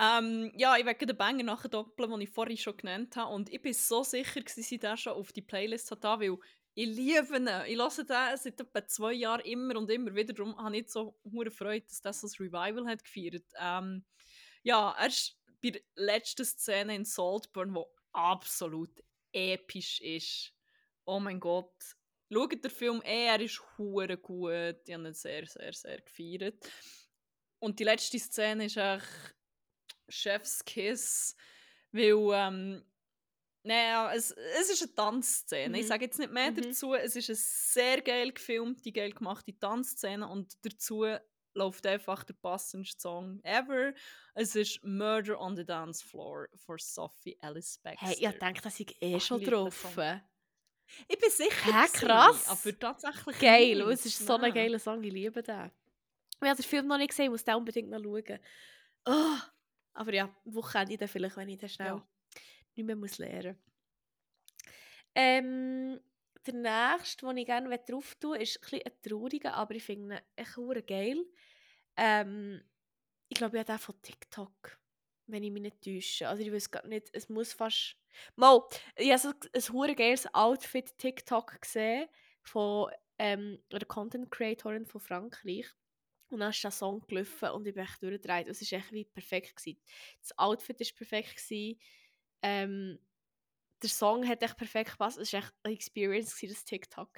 Ähm, 0.00 0.50
ja, 0.56 0.76
ich 0.76 0.84
werde 0.84 1.06
den 1.06 1.16
Banger 1.16 1.44
nachher 1.44 1.68
doppeln, 1.68 2.10
den 2.10 2.22
ich 2.22 2.30
vorhin 2.30 2.56
schon 2.56 2.76
genannt 2.76 3.14
habe. 3.14 3.32
Und 3.32 3.52
ich 3.52 3.62
bin 3.62 3.72
so 3.72 4.02
sicher, 4.02 4.40
dass 4.40 4.54
sie 4.56 4.78
den 4.78 4.96
schon 4.96 5.12
auf 5.12 5.30
die 5.30 5.42
Playlist 5.42 5.92
hat, 5.92 6.02
weil 6.02 6.36
ich 6.74 6.86
liebe 6.86 7.36
ihn. 7.36 7.48
Ich 7.68 7.78
höre 7.78 8.04
den 8.04 8.36
seit 8.36 8.60
etwa 8.60 8.84
zwei 8.88 9.12
Jahren 9.12 9.42
immer 9.42 9.76
und 9.76 9.88
immer 9.92 10.12
wieder. 10.12 10.32
Darum 10.32 10.56
habe 10.56 10.78
ich 10.78 10.90
so 10.90 11.16
hure 11.22 11.52
Freude, 11.52 11.86
dass 11.86 12.00
das 12.00 12.22
das 12.22 12.40
Revival 12.40 12.88
hat 12.88 13.04
gefeiert. 13.04 13.44
Ähm, 13.60 14.04
ja, 14.64 14.92
er 14.98 15.06
ist 15.06 15.38
bei 15.62 15.70
der 15.70 15.82
letzten 15.94 16.44
Szene 16.44 16.94
in 16.96 17.04
Saltburn, 17.04 17.74
wo 17.74 17.86
absolut 18.12 19.02
episch 19.32 20.00
ist. 20.00 20.52
Oh 21.04 21.20
mein 21.20 21.40
Gott. 21.40 21.74
Schaut 22.32 22.64
den 22.64 22.70
Film 22.70 23.02
eh, 23.04 23.26
er 23.26 23.40
ist 23.40 23.62
hure 23.76 24.16
gut. 24.16 24.76
Ich 24.86 24.94
habe 24.94 25.06
ihn 25.08 25.14
sehr, 25.14 25.46
sehr, 25.46 25.72
sehr 25.72 26.00
gefeiert. 26.00 26.64
Und 27.58 27.78
die 27.78 27.84
letzte 27.84 28.18
Szene 28.18 28.66
ist 28.66 28.76
echt 28.76 29.34
Chef's 30.08 30.64
Kiss, 30.64 31.36
weil 31.92 32.16
ähm, 32.34 32.84
naja, 33.64 34.12
es, 34.14 34.32
es 34.32 34.70
ist 34.70 34.82
eine 34.82 34.94
Tanzszene. 34.94 35.78
Ich 35.78 35.84
Mhm. 35.84 35.88
sage 35.88 36.04
jetzt 36.06 36.18
nicht 36.18 36.32
mehr 36.32 36.50
Mhm. 36.50 36.56
dazu. 36.62 36.94
Es 36.94 37.14
ist 37.14 37.28
eine 37.30 37.36
sehr 37.36 38.02
geil 38.02 38.32
gefilmte, 38.32 38.90
geil 38.92 39.12
gemachte 39.12 39.56
Tanzszene 39.58 40.26
und 40.28 40.54
dazu 40.64 41.04
läuft 41.54 41.86
einfach 41.86 42.24
der 42.24 42.34
passendste 42.34 43.00
Song 43.00 43.40
ever. 43.42 43.92
Es 44.34 44.54
ist 44.56 44.82
Murder 44.84 45.40
on 45.40 45.56
the 45.56 45.64
Dance 45.64 46.04
Floor 46.04 46.48
von 46.54 46.78
Sophie 46.78 47.36
Ellis 47.40 47.78
Baxter. 47.78 48.06
Hey, 48.06 48.16
ich 48.18 48.38
dachte, 48.38 48.62
das 48.62 48.80
ist 48.80 49.02
eh 49.02 49.16
Ach, 49.16 49.20
schon 49.20 49.40
ich 49.40 49.48
den 49.48 49.54
drauf. 49.54 49.98
Ich 51.08 51.18
bin 51.18 51.30
sicher. 51.30 51.82
Hä, 51.82 51.88
krass. 51.92 52.48
Aber 52.48 52.78
tatsächlich. 52.78 53.38
Geil, 53.38 53.76
nicht. 53.78 53.88
es 53.88 54.06
ist 54.06 54.26
so 54.26 54.36
ein 54.36 54.52
geiler 54.52 54.78
Song, 54.78 55.02
ich 55.02 55.12
liebe 55.12 55.42
den. 55.42 55.70
Ich 56.40 56.48
habe 56.48 56.60
den 56.60 56.68
Film 56.68 56.86
noch 56.86 56.98
nicht 56.98 57.10
gesehen, 57.10 57.26
ich 57.26 57.30
muss 57.30 57.44
den 57.44 57.54
unbedingt 57.54 57.88
noch 57.88 58.02
schauen. 58.02 58.38
Oh, 59.06 59.38
aber 59.94 60.12
ja, 60.12 60.34
Wochenende 60.44 60.96
dann 60.96 61.08
vielleicht, 61.08 61.36
wenn 61.36 61.48
ich 61.48 61.58
den 61.58 61.68
schnell 61.68 61.88
Ja. 61.88 62.06
nicht 62.74 62.86
mehr 62.86 62.96
muss 62.96 63.18
lernen 63.18 63.56
ähm, 65.14 66.00
Der 66.46 66.54
nächste, 66.54 67.26
den 67.26 67.36
ich 67.36 67.46
gerne 67.46 67.78
drauf 67.78 68.14
tun 68.16 68.40
ist 68.40 68.58
ein, 68.58 68.80
bisschen 68.80 69.02
trauriger, 69.02 69.54
aber 69.54 69.74
ich 69.74 69.84
finde 69.84 70.16
ihn 70.16 70.20
echt 70.36 70.86
geil. 70.86 71.24
Ähm, 71.96 72.62
ich 73.28 73.36
glaube, 73.36 73.56
ich 73.56 73.60
habe 73.60 73.72
den 73.72 73.78
von 73.78 74.02
TikTok, 74.02 74.78
wenn 75.26 75.44
ich 75.44 75.52
mich 75.52 75.62
nicht 75.62 75.82
täusche. 75.82 76.28
Also 76.28 76.42
ich 76.42 76.52
weiß 76.52 76.70
gar 76.70 76.86
nicht, 76.86 77.08
es 77.12 77.28
muss 77.28 77.52
fast... 77.52 77.96
Mal, 78.36 78.60
ich 78.96 79.10
habe 79.10 79.18
so 79.18 79.28
ein 79.28 79.62
verdammt 79.62 79.96
geiles 79.96 80.34
Outfit 80.34 80.98
TikTok 80.98 81.62
gesehen 81.62 82.08
von 82.42 82.90
ähm, 83.18 83.62
einer 83.70 83.84
Content 83.86 84.30
Creatorin 84.30 84.84
von 84.84 85.00
Frankreich. 85.00 85.66
Und 86.28 86.40
dann 86.40 86.50
ist 86.50 86.64
der 86.64 86.70
Song 86.70 87.06
gelaufen 87.06 87.50
und 87.50 87.66
ich 87.66 87.74
bin 87.74 87.84
echt 87.84 88.02
durchgedreht. 88.02 88.48
Es 88.48 88.60
war 88.62 88.78
echt 88.78 88.92
wie 88.92 89.04
perfekt. 89.04 89.56
Gewesen. 89.56 89.80
Das 90.20 90.38
Outfit 90.38 90.80
war 90.80 90.96
perfekt. 90.96 91.36
Gewesen. 91.36 91.78
Ähm, 92.42 92.98
der 93.82 93.90
Song 93.90 94.26
hat 94.26 94.42
echt 94.42 94.56
perfekt 94.56 94.92
gepasst. 94.92 95.18
Es 95.18 95.32
war 95.32 95.40
echt 95.40 95.52
eine 95.62 95.74
Experience, 95.74 96.38
das 96.40 96.64
TikTok. 96.64 97.10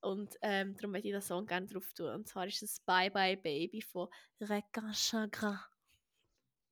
Und 0.00 0.34
ähm, 0.42 0.76
darum 0.76 0.92
möchte 0.92 1.08
ich 1.08 1.14
den 1.14 1.22
Song 1.22 1.46
gerne 1.46 1.66
drauf 1.66 1.92
tun. 1.92 2.14
Und 2.14 2.28
zwar 2.28 2.46
ist 2.46 2.62
es 2.62 2.80
Bye 2.80 3.10
Bye 3.10 3.36
Baby 3.36 3.82
von 3.82 4.08
Regan 4.40 4.92
Chagrin. 4.94 5.58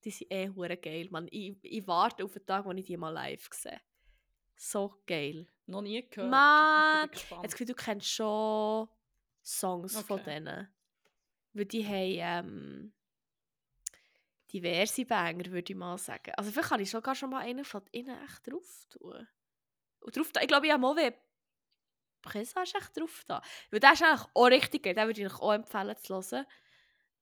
Die 0.04 0.10
sind 0.10 0.30
eh 0.30 0.48
hure 0.50 0.76
geil, 0.76 1.08
man. 1.10 1.26
Ich, 1.30 1.56
ich 1.62 1.86
warte 1.86 2.24
auf 2.24 2.32
den 2.32 2.46
Tag, 2.46 2.64
wo 2.64 2.72
ich 2.72 2.86
die 2.86 2.96
mal 2.96 3.10
live 3.10 3.48
sehe. 3.52 3.80
So 4.54 5.02
geil. 5.06 5.46
Noch 5.66 5.82
nie 5.82 6.08
gehört. 6.08 6.30
Mann! 6.30 7.10
Jetzt 7.42 7.52
Gefühl, 7.52 7.66
du 7.66 7.74
kennst 7.74 8.08
schon 8.08 8.88
Songs 9.44 10.00
von 10.00 10.20
Okay. 10.20 10.34
denen. 10.34 10.68
Weil 11.52 11.64
die 11.66 11.86
haben 11.86 12.46
ähm, 12.48 12.92
diverse 14.52 15.04
Banger, 15.04 15.46
würde 15.46 15.72
ich 15.72 15.78
mal 15.78 15.98
sagen. 15.98 16.32
Also 16.36 16.50
vielleicht 16.50 16.68
kann 16.68 16.80
ich 16.80 16.90
sogar 16.90 17.14
schon 17.14 17.30
mal 17.30 17.40
einen 17.40 17.64
von 17.64 17.82
ihnen 17.92 18.16
echt 18.24 18.46
drauf 18.46 18.86
tun. 18.88 19.26
Drauf 20.10 20.32
da, 20.32 20.40
ich 20.40 20.48
glaube, 20.48 20.66
ich 20.66 20.72
habe 20.72 20.80
Mauvais 20.80 21.12
Présage 22.22 22.74
echt 22.76 22.96
drauf 22.96 23.24
da. 23.26 23.42
Weil 23.70 23.80
der 23.80 23.92
ist 23.92 24.02
eigentlich 24.02 24.28
auch 24.34 24.46
richtig. 24.46 24.82
Den 24.82 24.96
würde 24.96 25.20
ich 25.20 25.26
euch 25.26 25.40
auch 25.40 25.52
empfehlen 25.52 25.96
zu 25.96 26.14
hören. 26.14 26.46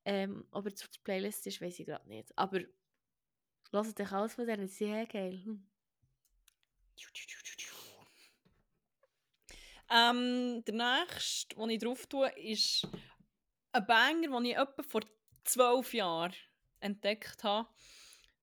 Ähm, 0.04 0.46
ob 0.52 0.66
er 0.66 0.74
zu 0.74 0.88
der 0.88 1.00
Playlist 1.02 1.46
ist, 1.46 1.60
weiß 1.60 1.80
ich 1.80 1.86
gerade 1.86 2.08
nicht. 2.08 2.36
Aber 2.36 2.60
hört 3.72 4.00
euch 4.00 4.12
alles 4.12 4.34
von 4.34 4.46
denen, 4.46 4.68
sehr 4.68 5.06
geil. 5.06 5.42
Hm. 5.44 5.66
Ähm, 9.88 10.64
der 10.64 10.74
nächste, 10.74 11.54
den 11.54 11.70
ich 11.70 11.80
drauf 11.80 12.06
tue, 12.06 12.28
ist 12.38 12.88
ein 13.72 13.86
Banger, 13.86 14.28
den 14.28 14.44
ich 14.46 14.56
etwa 14.56 14.82
vor 14.82 15.02
zwölf 15.44 15.94
Jahren 15.94 16.34
entdeckt 16.80 17.44
habe. 17.44 17.68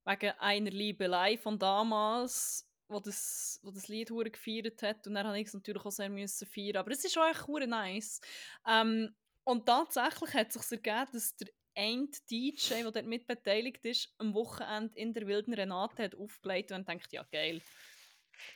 Wegen 0.06 0.32
einer 0.40 0.72
Liebelei 0.72 1.38
von 1.38 1.58
damals, 1.58 2.70
wo 2.88 3.00
das, 3.00 3.60
wo 3.64 3.72
das 3.72 3.88
Lied 3.88 4.12
hure 4.12 4.30
gefeiert 4.30 4.82
hat. 4.84 5.08
Und 5.08 5.16
dann 5.16 5.28
habe 5.28 5.40
ich 5.40 5.48
es 5.48 5.54
natürlich 5.54 5.84
auch 5.84 5.92
sehr 5.92 6.10
müssen 6.10 6.48
feiern. 6.48 6.78
Aber 6.78 6.92
es 6.92 7.04
ist 7.04 7.18
auch 7.18 7.30
echt 7.30 7.48
hure 7.48 7.68
nice. 7.68 8.22
Ähm, 8.68 9.16
und 9.44 9.66
tatsächlich 9.66 10.34
hat 10.34 10.56
es 10.56 10.68
sich 10.68 10.72
ergeben, 10.84 11.12
dass 11.14 11.36
der 11.36 11.48
ein 11.76 12.10
DJ, 12.30 12.84
der 12.84 12.92
dort 12.92 13.06
mit 13.06 13.28
beteiligt 13.28 13.86
ist, 13.86 14.14
am 14.18 14.34
Wochenende 14.34 14.98
in 14.98 15.14
der 15.14 15.28
Wilden 15.28 15.54
Renate 15.54 16.04
hat 16.04 16.16
aufgelegt 16.16 16.72
und 16.72 16.88
denkt, 16.88 17.12
ja 17.12 17.24
geil, 17.32 17.62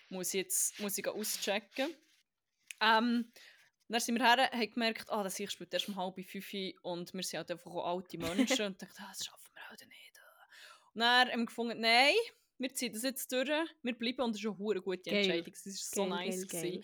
muss 0.10 0.34
ich 0.34 0.42
jetzt 0.42 0.80
muss 0.80 0.98
ich 0.98 1.08
auschecken. 1.08 1.94
Ähm, 2.80 3.32
dann 3.90 4.02
sind 4.02 4.20
wir 4.20 4.26
her, 4.26 4.52
haben 4.52 4.72
gemerkt, 4.72 5.10
ah, 5.10 5.24
das 5.24 5.40
ich 5.40 5.50
spielt 5.50 5.74
erst 5.74 5.88
um 5.88 5.96
halb 5.96 6.20
fünf 6.26 6.54
und 6.82 7.14
wir 7.14 7.24
sind 7.24 7.38
halt 7.38 7.52
einfach 7.52 7.74
alte 7.74 8.18
Menschen 8.18 8.66
und 8.66 8.82
dachten, 8.82 9.02
ah, 9.02 9.10
das 9.10 9.26
schaffen 9.26 9.52
wir 9.54 9.70
halt 9.70 9.88
nicht. 9.88 10.20
Und 10.94 11.02
dann 11.02 11.30
haben 11.30 11.40
wir 11.40 11.46
gefunden, 11.46 11.80
nein, 11.80 12.14
wir 12.60 12.74
ziehen 12.74 12.94
das 12.94 13.04
jetzt 13.04 13.32
durch, 13.32 13.50
wir 13.84 13.94
bleiben 13.98 14.22
und 14.22 14.34
das 14.34 14.42
ist 14.42 14.48
eine 14.48 14.58
hure 14.58 14.82
gute. 14.82 15.10
Entscheidung. 15.10 15.54
Es 15.54 15.66
war 15.66 16.06
so 16.06 16.10
Geil, 16.10 16.28
nice. 16.28 16.48
geil, 16.48 16.62
geil. 16.72 16.82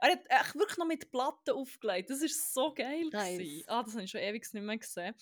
Er 0.00 0.10
hat 0.12 0.24
echt 0.28 0.54
wirklich 0.56 0.78
noch 0.78 0.86
mit 0.86 1.10
Platten 1.12 1.50
aufgelegt. 1.54 2.10
Das 2.10 2.22
ist 2.22 2.52
so 2.52 2.74
geil. 2.74 3.08
Nice. 3.12 3.38
gewesen. 3.38 3.64
Ah, 3.68 3.82
das 3.84 3.94
habe 3.94 4.04
ich 4.04 4.10
schon 4.10 4.20
ewig 4.20 4.52
nicht 4.52 4.62
mehr 4.64 4.78
gesehen. 4.78 5.14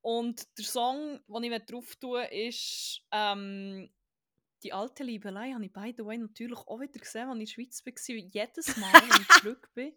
Und 0.00 0.46
der 0.58 0.64
Song, 0.64 1.20
den 1.28 1.44
ich 1.52 1.62
drauf 1.64 1.94
tue, 1.96 2.24
ist 2.26 3.00
ähm, 3.12 3.90
«Die 4.64 4.72
alte 4.72 5.04
Liebelei». 5.04 5.52
Habe 5.52 5.64
ich, 5.64 5.72
by 5.72 5.94
the 5.96 6.04
way, 6.04 6.18
natürlich 6.18 6.58
auch 6.58 6.80
wieder 6.80 6.98
gesehen, 6.98 7.28
als 7.28 7.38
ich 7.38 7.56
in 7.58 7.64
der 7.64 7.70
Schweiz 7.70 7.86
war. 7.86 8.16
Jedes 8.16 8.76
Mal, 8.76 8.92
wenn 8.92 9.20
ich 9.22 9.28
zurück 9.40 9.70
bin, 9.72 9.92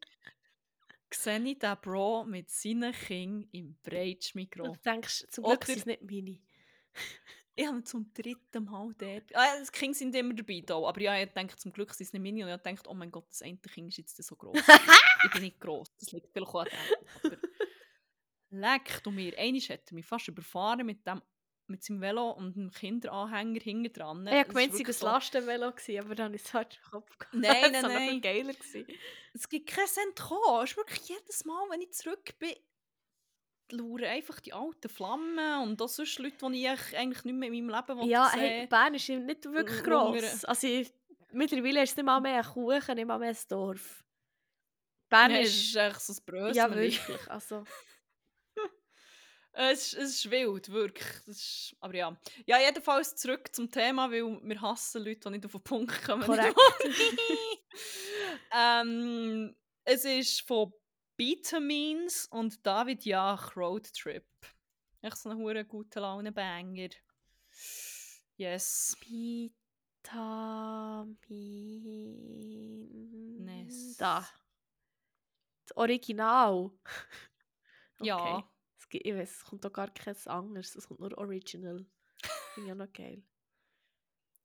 sehe 1.12 1.40
ich 1.44 1.60
den 1.60 1.78
Bro 1.82 2.26
mit 2.26 2.50
seinen 2.52 2.94
Kindern 2.94 3.50
im 3.52 3.76
Breitschmikro. 3.82 4.74
Du 4.74 4.80
denkst, 4.86 5.26
zum 5.32 5.46
Glück 5.46 5.58
Oder- 5.58 5.66
sind 5.66 5.80
es 5.80 5.86
nicht 5.88 6.04
meine. 6.04 6.40
Ich 7.60 7.66
habe 7.66 7.84
zum 7.84 8.14
dritten 8.14 8.66
Mal 8.66 8.94
dort. 9.00 9.36
Ah, 9.36 9.60
die 9.60 9.72
Kinder 9.72 9.98
sind 9.98 10.16
immer 10.16 10.36
dabei, 10.36 10.62
da, 10.64 10.76
aber 10.76 11.02
ja, 11.02 11.20
ich 11.20 11.32
denke, 11.32 11.56
zum 11.56 11.74
Glück 11.74 11.92
sind 11.92 12.06
es 12.06 12.14
nicht 12.14 12.22
meine. 12.22 12.46
Und 12.46 12.56
ich 12.56 12.62
denke, 12.62 12.84
oh 12.88 12.94
mein 12.94 13.12
Gott, 13.12 13.26
das 13.32 13.42
eine 13.42 13.58
Kind 13.58 13.88
ist 13.90 13.98
jetzt 13.98 14.24
so 14.24 14.36
groß. 14.36 14.56
ich 15.26 15.32
bin 15.32 15.42
nicht 15.42 15.60
groß, 15.60 15.92
das 16.00 16.12
liegt 16.12 16.32
vielleicht 16.32 16.52
auch 16.54 16.62
an 16.62 16.68
dem. 16.68 17.32
Aber 17.32 17.38
leck 18.52 19.02
du 19.04 19.10
mir. 19.10 19.36
Einmal 19.40 19.60
hat 19.62 19.90
er 19.92 19.96
mich 19.96 20.06
fast 20.06 20.28
überfahren 20.28 20.86
mit, 20.86 21.08
dem, 21.08 21.20
mit 21.66 21.84
seinem 21.84 22.00
Velo 22.00 22.30
und 22.30 22.56
einem 22.58 22.70
Kinderanhänger 22.70 23.60
hinten 23.60 23.92
dran. 23.92 24.28
Ich 24.28 24.34
habe 24.34 24.50
gemeint, 24.50 24.74
es 24.76 25.02
war 25.02 25.10
ein 25.10 25.14
Lastenvelo, 25.16 25.72
gewesen, 25.72 26.06
aber 26.06 26.14
dann 26.14 26.36
ist 26.36 26.46
es 26.46 26.54
halt 26.54 26.80
im 26.84 26.92
Kopf 26.92 27.18
gehabt. 27.18 27.34
Nein, 27.34 27.42
Das 27.64 27.72
nein, 27.72 27.84
war 27.84 27.90
noch 27.90 27.98
viel 27.98 28.12
nein. 28.12 28.22
geiler. 28.22 28.54
gewesen. 28.54 28.86
Es 29.34 29.50
gibt 29.50 29.68
keinen 29.68 29.88
Cent. 29.88 30.20
Es 30.20 30.70
ist 30.70 30.78
wirklich 30.78 31.10
jedes 31.10 31.44
Mal, 31.44 31.70
wenn 31.72 31.82
ich 31.82 31.92
zurück 31.92 32.38
bin, 32.38 32.54
lauern 33.72 34.04
einfach 34.06 34.40
die 34.40 34.54
alten 34.54 34.90
Flammen 34.90 35.62
und 35.64 35.82
auch 35.82 35.88
sonst 35.90 36.20
Leute, 36.20 36.50
die 36.52 36.66
ich 36.66 36.98
eigentlich- 36.98 37.24
nicht 37.24 37.36
mehr 37.36 37.50
in 37.52 37.66
meinem 37.68 37.76
Leben 37.76 38.00
will 38.00 38.10
Ja, 38.10 38.32
hey, 38.32 38.68
Bern 38.68 38.94
ist 38.96 39.10
nicht 39.10 39.46
wirklich 39.46 39.84
gross. 39.84 40.46
Also, 40.46 40.68
ich- 40.68 40.94
mittlerweile 41.32 41.84
ist 41.84 41.92
es 41.92 41.96
nicht 41.98 42.06
mal 42.06 42.20
mehr 42.22 42.38
ein 42.38 42.46
Kuchen, 42.46 42.96
nicht 42.96 43.06
mal 43.08 43.20
mehr 43.20 43.30
ein 43.30 43.38
Dorf. 43.50 44.04
Bern 45.10 45.32
es 45.32 45.50
ist... 45.50 45.68
ist 45.70 45.76
echt 45.76 46.02
so 46.02 46.14
ein 46.14 46.26
Brösel. 46.26 46.56
Ja, 46.56 46.70
wirklich. 46.76 47.30
Also, 47.30 47.64
Es, 49.60 49.94
ist- 49.94 49.94
es 49.96 50.10
ist 50.16 50.30
wild, 50.32 50.70
wirklich. 50.72 51.08
Das 51.26 51.38
ist, 51.38 51.76
aber 51.80 51.96
ja. 51.96 52.16
Ja, 52.46 52.60
jedenfalls 52.60 53.16
zurück 53.16 53.50
zum 53.56 53.72
Thema, 53.72 54.12
weil 54.12 54.40
wir 54.44 54.62
hassen 54.62 55.04
Leute, 55.04 55.20
die 55.22 55.30
nicht 55.32 55.46
auf 55.46 55.54
den 55.54 55.64
Punkt 55.64 56.04
kommen. 56.06 56.24
Korrekt. 56.24 56.56
ähm, 58.56 59.56
es 59.84 60.06
ist 60.06 60.42
von 60.42 60.72
Vitamins 61.18 62.28
und 62.28 62.64
David 62.64 63.04
Jach 63.04 63.56
Road 63.58 63.92
Trip. 63.92 64.28
Echt 65.02 65.18
so 65.18 65.30
ein 65.30 65.38
hure 65.38 65.66
gute 65.66 66.00
Laune 66.00 66.32
Banger. 66.32 66.90
Yes. 68.36 68.96
Vitamin... 69.02 69.52
Ness. 73.44 73.98
Da. 73.98 74.28
Das 75.66 75.76
Original. 75.76 76.72
Ja. 78.00 78.48
Es 78.78 78.88
gibt, 78.90 79.08
ich 79.08 79.16
weiß, 79.16 79.38
es 79.38 79.44
kommt 79.44 79.66
doch 79.66 79.74
gar 79.74 79.90
kein 79.90 80.16
anderes. 80.28 80.76
Es 80.76 80.88
kommt 80.88 81.00
nur 81.00 81.18
Original. 81.18 81.84
Finde 82.54 82.68
ich 82.68 82.72
auch 82.72 82.78
noch 82.78 82.94
geil. 82.94 83.24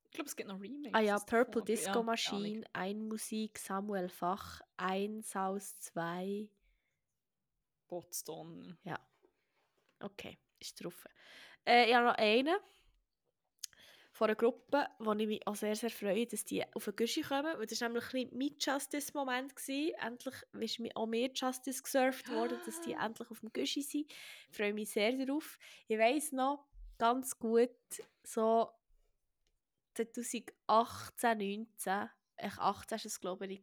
Ich 0.05 0.11
glaube, 0.11 0.27
es 0.27 0.35
gibt 0.35 0.49
noch 0.49 0.59
Remakes. 0.59 0.95
Ah 0.95 1.01
ja, 1.01 1.19
Purple 1.19 1.61
ja, 1.61 1.65
Disco. 1.65 2.01
Machine, 2.01 2.65
Ein 2.73 3.07
Musik, 3.07 3.59
Samuel 3.59 4.09
Fach, 4.09 4.61
Ein 4.75 5.21
Saus 5.21 5.77
2. 5.81 6.49
Botstone. 7.93 8.77
Ja. 8.83 8.99
Okay, 9.99 10.37
ist 10.59 10.83
drauf. 10.83 11.05
Äh, 11.65 11.89
ich 11.89 11.95
habe 11.95 12.07
noch 12.07 12.15
einen 12.15 12.55
von 14.11 14.27
einer 14.27 14.35
Gruppe, 14.35 14.87
wo 14.99 15.13
ich 15.13 15.27
mich 15.27 15.47
auch 15.47 15.55
sehr, 15.55 15.75
sehr 15.75 15.89
freue, 15.89 16.27
dass 16.27 16.45
die 16.45 16.63
auf 16.75 16.85
den 16.85 16.95
Gushi 16.95 17.21
kommen. 17.21 17.57
Weil 17.57 17.65
das 17.65 17.81
war 17.81 17.89
nämlich 17.89 18.13
ein 18.13 18.37
mein 18.37 18.55
Justice-Moment. 18.59 19.53
Endlich 19.67 20.35
ist 20.53 20.79
mir 20.79 20.91
auch 20.95 21.07
mehr 21.07 21.31
Justice 21.33 21.81
gesurft 21.81 22.29
worden, 22.31 22.59
dass 22.65 22.81
die 22.81 22.93
endlich 22.99 23.29
auf 23.29 23.39
dem 23.39 23.51
Gushi 23.53 23.81
sind. 23.81 24.11
Ich 24.49 24.57
freue 24.57 24.73
mich 24.73 24.89
sehr 24.89 25.13
darauf. 25.13 25.57
Ich 25.87 25.97
weiss 25.97 26.31
noch 26.31 26.65
ganz 26.97 27.37
gut, 27.37 27.69
so 28.23 28.69
2018, 29.95 31.37
19, 31.37 32.09
echt 32.37 32.59
18 32.59 32.97
war 32.97 33.05
es 33.05 33.19
glaube 33.19 33.47
ich, 33.47 33.61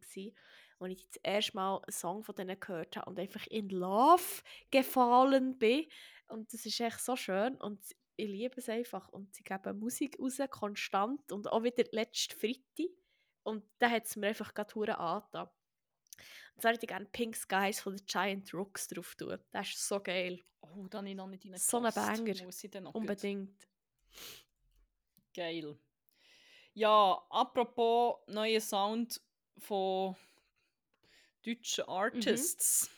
als 0.81 0.91
ich 0.91 1.07
das 1.07 1.17
erste 1.23 1.55
Mal 1.55 1.77
einen 1.77 1.91
Song 1.91 2.23
von 2.23 2.35
denen 2.35 2.59
gehört 2.59 2.97
habe 2.97 3.09
und 3.09 3.19
einfach 3.19 3.45
in 3.47 3.69
Love 3.69 4.41
gefallen 4.71 5.57
bin. 5.57 5.85
Und 6.27 6.51
das 6.53 6.65
ist 6.65 6.79
echt 6.79 6.99
so 6.99 7.15
schön 7.15 7.55
und 7.57 7.79
ich 8.15 8.27
liebe 8.27 8.55
es 8.57 8.69
einfach. 8.69 9.09
Und 9.09 9.33
sie 9.35 9.43
geben 9.43 9.79
Musik 9.79 10.17
raus, 10.19 10.39
konstant 10.49 11.31
und 11.31 11.51
auch 11.51 11.63
wieder 11.63 11.83
letzte 11.91 12.35
Freitag. 12.35 12.91
Und 13.43 13.63
da 13.79 13.89
hat 13.89 14.05
es 14.05 14.15
mir 14.15 14.27
einfach 14.27 14.53
gerade 14.53 14.73
hure 14.75 14.97
angetan. 14.97 15.47
Und 16.53 16.61
zwar 16.61 16.73
hätte 16.73 16.85
ich 16.85 16.89
gerne 16.89 17.05
Pink 17.05 17.35
Skies 17.35 17.79
von 17.79 17.95
den 17.95 18.05
Giant 18.05 18.53
Rooks 18.53 18.87
drauf 18.89 19.15
tun. 19.15 19.37
Das 19.51 19.69
ist 19.69 19.87
so 19.87 19.99
geil. 19.99 20.43
Oh, 20.61 20.87
da 20.87 20.99
habe 20.99 21.09
ich 21.09 21.15
noch 21.15 21.27
nicht 21.27 21.43
reingepasst. 21.43 21.69
So 21.69 21.77
ein 21.77 21.93
Banger. 21.93 22.45
Muss 22.45 22.63
ich 22.63 22.69
dann 22.69 22.83
noch 22.83 22.93
gut- 22.93 23.01
Unbedingt. 23.01 23.67
Geil. 25.33 25.77
Ja, 26.73 27.25
apropos 27.29 28.17
neuer 28.27 28.61
Sound 28.61 29.19
von 29.57 30.15
deutschen 31.45 31.85
Artists. 31.85 32.89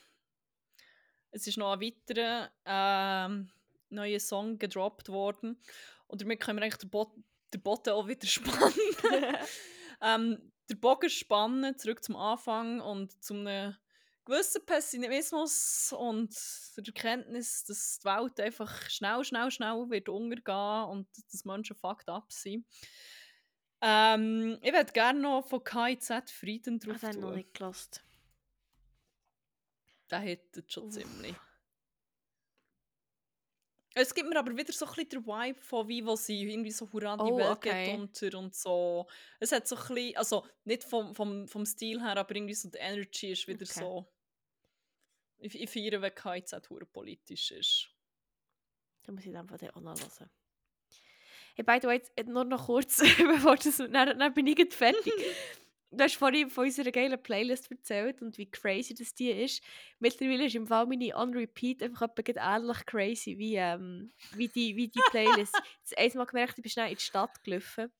Es 1.30 1.46
ist 1.46 1.58
noch 1.58 1.72
ein 1.72 1.80
weiterer 1.80 2.50
ähm, 2.64 3.50
neuer 3.90 4.20
Song 4.20 4.58
gedroppt 4.58 5.08
worden. 5.08 5.60
Und 6.06 6.22
damit 6.22 6.40
können 6.40 6.58
wir 6.58 6.64
eigentlich 6.64 6.78
den, 6.78 6.90
Bo 6.90 7.12
den 7.52 7.62
Boden 7.62 7.90
auch 7.90 8.06
wieder 8.06 8.26
spannen. 8.26 8.72
ähm, 10.00 10.52
der 10.68 10.76
Bogen 10.76 11.10
spannen, 11.10 11.76
zurück 11.76 12.02
zum 12.02 12.16
Anfang 12.16 12.80
und 12.80 13.22
zum 13.22 13.46
einem 13.46 13.76
gewissen 14.24 14.64
Pessimismus 14.64 15.94
und 15.96 16.34
der 16.76 16.86
Erkenntnis, 16.86 17.64
dass 17.64 17.98
die 17.98 18.04
Welt 18.06 18.40
einfach 18.40 18.88
schnell, 18.88 19.22
schnell, 19.24 19.50
schnell 19.50 19.90
wird 19.90 20.08
untergehen 20.08 20.84
und 20.88 21.08
dass 21.30 21.44
Menschen 21.44 21.76
fucked 21.76 22.08
up 22.08 22.32
sind. 22.32 22.66
Ähm, 23.82 24.58
ich 24.62 24.72
würde 24.72 24.92
gerne 24.92 25.20
noch 25.20 25.46
von 25.46 25.62
KIZ 25.62 26.30
Frieden 26.30 26.78
drauf 26.78 26.94
Das 26.94 27.02
habe 27.02 27.12
ich 27.12 27.20
noch 27.20 27.28
tun. 27.28 27.36
nicht 27.36 27.54
gelost. 27.54 28.03
Der 30.14 30.20
hittet 30.20 30.72
schon 30.72 30.84
Uff. 30.84 30.94
ziemlich. 30.94 31.34
Es 33.96 34.14
gibt 34.14 34.28
mir 34.28 34.38
aber 34.38 34.56
wieder 34.56 34.72
so 34.72 34.86
ein 34.86 34.92
bisschen 34.92 35.08
den 35.08 35.26
Vibe 35.26 35.60
von 35.60 35.88
wie, 35.88 36.06
wo 36.06 36.14
sie 36.14 36.48
irgendwie 36.52 36.70
so 36.70 36.88
«Hurra, 36.92 37.16
die 37.16 37.22
Oh, 37.32 37.36
Welt 37.36 37.50
okay. 37.50 37.86
geht 37.86 37.94
unter» 37.98 38.38
und 38.38 38.54
so. 38.54 39.08
Es 39.40 39.50
hat 39.50 39.66
so 39.66 39.74
ein 39.76 39.82
bisschen, 39.88 40.16
also 40.16 40.46
nicht 40.64 40.84
vom, 40.84 41.16
vom, 41.16 41.48
vom 41.48 41.66
Stil 41.66 42.00
her, 42.00 42.16
aber 42.16 42.34
irgendwie 42.36 42.54
so 42.54 42.68
die 42.70 42.78
Energy 42.78 43.32
ist 43.32 43.48
wieder 43.48 43.64
Okay. 43.68 43.80
so... 43.80 44.06
Ich, 45.38 45.60
ich 45.60 45.68
feiere, 45.68 46.00
wenn 46.00 46.12
hure 46.70 46.86
politisch 46.86 47.50
ist. 47.50 47.88
Da 49.02 49.10
muss 49.10 49.26
ich 49.26 49.32
dann 49.32 49.48
von 49.48 49.58
dir 49.58 49.76
auch 49.76 49.80
noch 49.80 49.98
hören. 49.98 50.30
Hey, 51.56 51.64
by 51.64 51.78
the 51.82 51.88
way, 51.88 51.96
jetzt, 52.16 52.28
nur 52.28 52.44
noch 52.44 52.66
kurz, 52.66 52.98
bevor 53.18 53.56
das, 53.56 53.78
dann, 53.78 53.90
dann 54.18 54.32
bin 54.34 54.46
ich 54.46 54.74
fertig. 54.74 55.12
Du 55.90 56.02
hast 56.02 56.16
vorhin 56.16 56.50
von 56.50 56.64
unserer 56.64 56.90
geilen 56.90 57.22
Playlist 57.22 57.70
erzählt 57.70 58.20
und 58.20 58.36
wie 58.36 58.50
crazy 58.50 58.94
das 58.94 59.14
die 59.14 59.30
ist. 59.30 59.62
Mittlerweile 60.00 60.46
ist 60.46 60.56
im 60.56 60.66
Fall 60.66 60.86
meine 60.86 61.16
On 61.16 61.32
Repeat 61.32 61.82
einfach 61.82 62.08
ähnlich 62.16 62.86
crazy 62.86 63.38
wie, 63.38 63.56
ähm, 63.56 64.10
wie, 64.32 64.48
die, 64.48 64.74
wie 64.74 64.88
die 64.88 65.02
Playlist. 65.10 65.54
Jetzt 65.78 65.96
einmal 65.96 66.26
gemerkt, 66.26 66.58
ich 66.58 66.62
bin 66.62 66.70
schnell 66.70 66.90
in 66.90 66.96
die 66.96 67.02
Stadt 67.02 67.42
gelaufen 67.44 67.92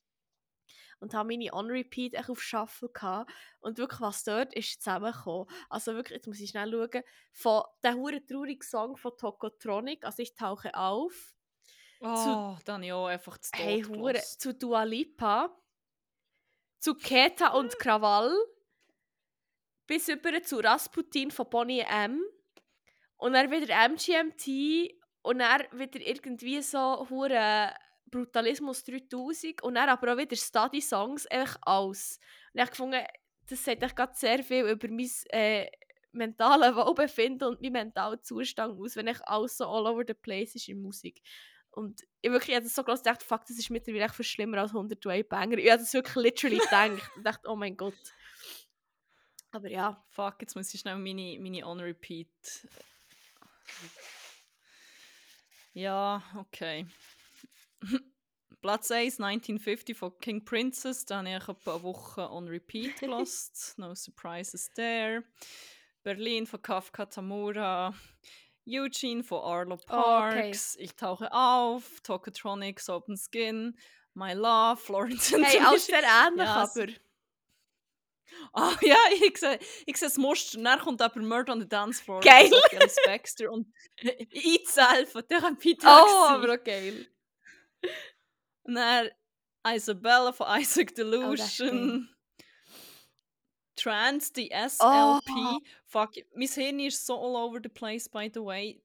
und 1.00 1.14
habe 1.14 1.28
meine 1.28 1.52
On 1.52 1.66
Repeat 1.66 2.16
auf 2.28 2.42
Shuffle 2.42 2.88
gehabt. 2.88 3.30
Und 3.60 3.78
wirklich, 3.78 4.00
was 4.00 4.24
dort 4.24 4.54
ist 4.54 4.82
zusammengekommen. 4.82 5.46
Also 5.68 5.94
wirklich, 5.94 6.16
jetzt 6.16 6.26
muss 6.26 6.40
ich 6.40 6.50
schnell 6.50 6.70
schauen, 6.70 7.02
von 7.32 7.62
der 7.82 7.94
hure 7.94 8.24
traurigen 8.24 8.62
Song 8.62 8.96
von 8.96 9.12
Tokotronic, 9.16 10.04
also 10.04 10.22
ich 10.22 10.34
tauche 10.34 10.74
auf, 10.74 11.34
Oh, 12.00 12.56
dann 12.64 12.82
ja 12.82 13.06
einfach 13.06 13.38
zu 13.38 13.50
Hey, 13.54 13.82
Hure, 13.82 14.20
zu 14.20 14.52
Dua 14.52 14.82
Lipa, 14.82 15.56
zu 16.84 16.94
Keta 16.94 17.48
und 17.54 17.78
Krawall, 17.78 18.30
bis 19.86 20.06
über 20.08 20.42
zu 20.42 20.58
Rasputin 20.58 21.30
von 21.30 21.48
Bonnie 21.48 21.80
M. 21.80 22.22
Und 23.16 23.32
dann 23.32 23.50
wieder 23.50 23.88
MGMT 23.88 24.94
und 25.22 25.38
dann 25.38 25.62
wieder 25.72 25.98
irgendwie 26.06 26.60
so 26.60 27.08
Hure 27.08 27.72
Brutalismus 28.10 28.84
3000 28.84 29.62
und 29.62 29.76
dann 29.76 29.88
aber 29.88 30.12
auch 30.12 30.18
wieder 30.18 30.36
Study 30.36 30.82
Songs, 30.82 31.26
einfach 31.28 31.56
alles. 31.62 32.20
Und 32.52 32.60
ich 32.60 32.68
gefunden, 32.68 33.02
das 33.48 33.64
sagt 33.64 33.82
echt 33.82 33.96
gerade 33.96 34.14
sehr 34.14 34.44
viel 34.44 34.68
über 34.68 34.88
mein 34.88 35.10
äh, 35.30 35.70
mentales 36.12 36.76
Wohlbefinden 36.76 37.48
und 37.48 37.62
meinen 37.62 37.72
mentalen 37.72 38.22
Zustand 38.22 38.78
aus, 38.78 38.94
wenn 38.94 39.06
ich 39.06 39.26
alles 39.26 39.56
so 39.56 39.66
all 39.66 39.86
over 39.86 40.04
the 40.06 40.12
place 40.12 40.54
ist 40.54 40.68
in 40.68 40.82
Musik. 40.82 41.22
Und 41.74 42.02
ich 42.20 42.30
wirklich, 42.30 42.50
ich 42.50 42.54
habe 42.54 42.64
das 42.64 42.74
so 42.74 42.84
gehört, 42.84 43.04
dachte, 43.04 43.24
fuck, 43.24 43.44
das 43.46 43.58
ist 43.58 43.68
mittlerweile 43.68 44.04
echt 44.04 44.14
viel 44.14 44.24
schlimmer 44.24 44.58
als 44.58 44.70
102 44.70 45.24
Banger. 45.24 45.58
Ich 45.58 45.70
habe 45.70 45.80
das 45.80 45.92
wirklich 45.92 46.14
literally 46.14 46.58
gedacht. 46.64 47.10
Ich 47.16 47.22
dachte, 47.22 47.48
oh 47.48 47.56
mein 47.56 47.76
Gott. 47.76 47.94
Aber 49.50 49.68
ja, 49.68 50.04
Fuck, 50.10 50.36
jetzt 50.40 50.56
muss 50.56 50.72
ich 50.72 50.80
schnell 50.80 50.96
meine, 50.98 51.38
meine 51.40 51.66
On-Repeat... 51.66 52.28
Ja, 55.72 56.22
okay. 56.36 56.86
Platz 58.62 58.90
1, 58.92 59.18
1950 59.18 59.96
von 59.96 60.16
King 60.20 60.44
Princess. 60.44 61.04
Da 61.04 61.18
habe 61.18 61.28
ich 61.28 61.34
etwa 61.34 61.74
eine 61.74 61.82
Woche 61.82 62.30
on 62.30 62.46
repeat 62.46 62.96
gelost. 63.00 63.74
no 63.76 63.92
surprises 63.94 64.70
there. 64.74 65.24
Berlin 66.04 66.46
von 66.46 66.62
Kafka 66.62 67.06
Tamura. 67.06 67.92
Eugene 68.66 69.22
von 69.22 69.42
Arlo 69.42 69.74
Oh, 69.74 69.94
okay. 69.94 70.40
Parks. 70.42 70.76
Ich 70.78 70.94
tauche 70.96 71.30
auf. 71.32 72.00
Tokotronics 72.02 72.88
Open 72.88 73.16
Skin. 73.16 73.76
My 74.14 74.32
Love. 74.32 74.80
Florence 74.80 75.34
and 75.34 75.44
hey, 75.44 75.58
alles 75.60 75.86
sehr 75.86 76.02
ähnlich, 76.02 76.46
Ja, 76.46 76.64
es- 76.64 76.76
aber... 76.76 76.92
Ah 78.52 78.74
ja, 78.82 78.96
ich 79.20 79.36
sehe, 79.38 79.58
ich 79.86 79.96
sehe 79.96 80.08
das 80.08 80.16
Muster. 80.16 80.60
Dann 80.62 80.78
kommt 80.80 81.02
aber 81.02 81.20
Murder 81.20 81.52
on 81.52 81.60
the 81.60 81.68
Dance 81.68 82.02
Floor. 82.02 82.20
Geil. 82.20 82.50
Ellis 82.70 82.96
Baxter 83.04 83.50
und 83.50 83.72
Itzel 84.32 85.06
von 85.06 85.26
Therapie 85.28 85.76
Oh, 85.84 86.26
aber 86.28 86.58
geil. 86.58 87.06
Und 88.62 88.74
dann 88.76 89.10
Isabella 89.66 90.32
von 90.32 90.46
Isaac 90.60 90.90
Oh. 90.92 90.94
Delusion. 90.96 92.08
Trans, 93.76 94.32
die 94.32 94.50
SLP. 94.50 94.80
Oh. 95.30 95.58
Fuck, 95.86 96.12
mein 96.34 96.48
Hirn 96.48 96.80
ist 96.80 97.04
so 97.06 97.14
all 97.16 97.36
over 97.36 97.58
the 97.62 97.68
place, 97.68 98.08
by 98.08 98.30
the 98.32 98.40
way, 98.40 98.80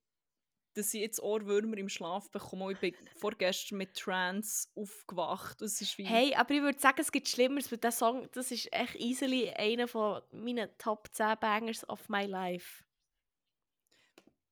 dass 0.73 0.93
ich 0.93 1.01
jetzt 1.01 1.21
Ohrwürmer 1.21 1.77
im 1.77 1.89
Schlaf 1.89 2.29
bekomme. 2.31 2.71
Ich 2.73 2.79
bin 2.79 2.95
vorgestern 3.17 3.77
mit 3.77 3.95
Trans 3.95 4.71
aufgewacht. 4.75 5.61
Das 5.61 5.81
ist 5.81 5.97
wie... 5.97 6.05
Hey, 6.05 6.33
aber 6.35 6.53
ich 6.53 6.61
würde 6.61 6.79
sagen, 6.79 7.01
es 7.01 7.11
gibt 7.11 7.27
Schlimmeres, 7.27 7.71
weil 7.71 7.79
der 7.79 7.91
Song, 7.91 8.29
das 8.31 8.51
ist 8.51 8.71
echt 8.71 8.95
easily 8.95 9.49
einer 9.51 9.87
von 9.87 10.21
meinen 10.31 10.69
Top 10.77 11.07
10 11.11 11.37
Bangers 11.39 11.87
of 11.89 12.07
my 12.09 12.25
life. 12.25 12.83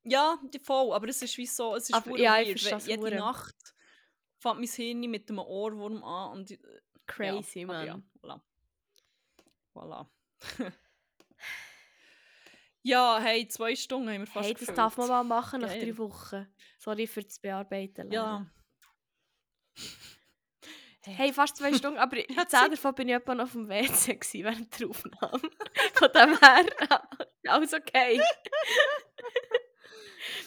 Ja, 0.04 0.40
die- 0.54 0.60
voll, 0.60 0.94
aber 0.94 1.08
es 1.10 1.22
ist 1.22 1.38
wie 1.38 1.46
so, 1.46 1.76
es 1.76 1.90
ist 1.90 1.96
Aber 1.96 2.18
ja, 2.18 2.40
ich 2.40 2.64
weird. 2.66 2.84
Jede 2.88 3.02
hure. 3.02 3.16
Nacht 3.16 3.76
fängt 4.38 4.58
mein 4.60 4.68
Hirn 4.68 5.00
mit 5.02 5.30
einem 5.30 5.40
Ohrwurm 5.40 6.04
an 6.04 6.40
und... 6.40 6.52
ich- 6.52 6.60
Crazy, 7.06 7.62
ja, 7.62 7.66
man. 7.68 7.88
Ja, 7.88 8.02
voilà. 8.22 8.42
Voilà. 9.74 10.08
ja, 12.84 13.20
hey, 13.20 13.48
zwei 13.48 13.76
Stunden 13.76 14.10
haben 14.10 14.20
wir 14.22 14.28
fast 14.28 14.46
Hey, 14.46 14.54
das 14.54 14.60
gefüllt. 14.62 14.78
darf 14.78 14.98
man 14.98 15.08
mal 15.08 15.24
machen 15.24 15.62
nach 15.62 15.70
Geil. 15.70 15.86
drei 15.86 15.98
Wochen. 15.98 16.48
Sorry 16.80 17.08
für 17.08 17.24
das 17.24 17.40
Bearbeiten. 17.40 18.12
Ja. 18.12 18.24
Lara. 18.24 18.52
Hey, 21.06 21.32
fast 21.34 21.58
zwei 21.58 21.74
Stunden, 21.78 21.98
aber 22.00 22.18
Ja, 22.32 22.48
zehn 22.48 22.72
davon 22.72 22.94
bin 22.96 23.08
ich 23.10 23.16
etwa 23.16 23.36
noch 23.36 23.46
auf 23.46 23.52
dem 23.54 23.70
WC 23.70 24.16
gewesen 24.16 24.44
während 24.44 24.80
der 24.80 24.90
Aufnahme. 24.90 25.42
Von 25.94 26.12
dem 26.12 26.40
her, 26.40 27.10
alles 27.48 27.74
okay. 27.74 28.22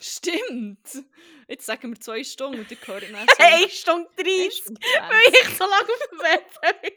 Stimmt! 0.00 1.04
Jetzt 1.48 1.66
sagen 1.66 1.90
wir 1.90 2.00
zwei 2.00 2.22
Stunden 2.22 2.60
und 2.60 2.70
ich 2.70 2.86
höre 2.86 3.00
so... 3.00 3.06
Hey, 3.38 3.68
Stunde 3.70 4.08
30, 4.16 4.52
Stunde 4.54 4.80
weil 4.80 5.22
ich 5.32 5.48
so 5.56 5.64
lange 5.64 5.82
auf 5.82 6.08
dem 6.10 6.18
WC 6.18 6.80
bin. 6.90 6.92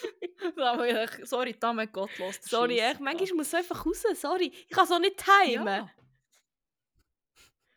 20. 0.54 0.62
Aber 0.62 0.88
ich- 0.88 1.28
Sorry, 1.28 1.54
damit 1.58 1.92
gottlos. 1.92 2.36
Sorry, 2.42 2.78
ich, 2.80 2.98
manchmal 3.00 3.32
muss 3.34 3.46
es 3.48 3.54
einfach 3.54 3.84
raus, 3.86 4.02
sorry. 4.14 4.52
Ich 4.54 4.68
kann 4.74 4.86
so 4.86 4.98
nicht 4.98 5.16
timen. 5.22 5.66
Ja. 5.66 5.90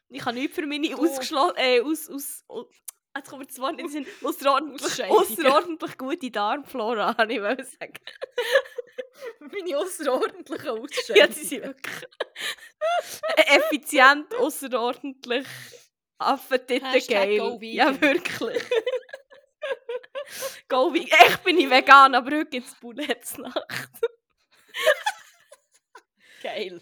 Ich 0.09 0.25
habe 0.25 0.35
nichts 0.37 0.55
für 0.55 0.65
meine 0.65 0.89
Du- 0.89 0.97
ausgeschlossen, 0.97 1.55
äh, 1.57 1.81
aus, 1.81 2.09
aus, 2.09 2.43
aus, 2.47 2.65
jetzt 3.15 3.29
kommt 3.29 3.49
das 3.49 3.59
Wort 3.59 3.75
nicht 3.75 3.91
Sinn, 3.91 4.07
außerordentlich, 4.23 4.83
Ausscheidungen. 4.83 5.19
außerordentlich 5.19 5.97
gute 5.97 6.31
Darmflora, 6.31 7.15
habe 7.17 7.33
ich 7.33 7.41
wollte 7.41 7.63
sagen. 7.63 7.93
Meine 9.39 9.77
außerordentlichen 9.77 10.65
Ja, 10.65 10.71
Ausscheidungen. 10.73 11.33
die 11.35 11.43
sind 11.45 11.63
wirklich 11.65 12.09
effizient, 13.47 14.33
außerordentlich 14.35 15.47
geil. 17.07 17.37
go 17.37 17.59
Ja, 17.61 17.99
wirklich. 18.01 18.63
Go 20.67 20.93
vegan. 20.93 21.19
Echt 21.27 21.43
bin 21.43 21.57
ich 21.57 21.69
vegan, 21.69 22.15
aber 22.15 22.31
heute 22.31 22.49
gibt 22.49 22.67
es 22.67 22.75
Bulletsnacht. 22.75 23.57
Geil. 26.43 26.81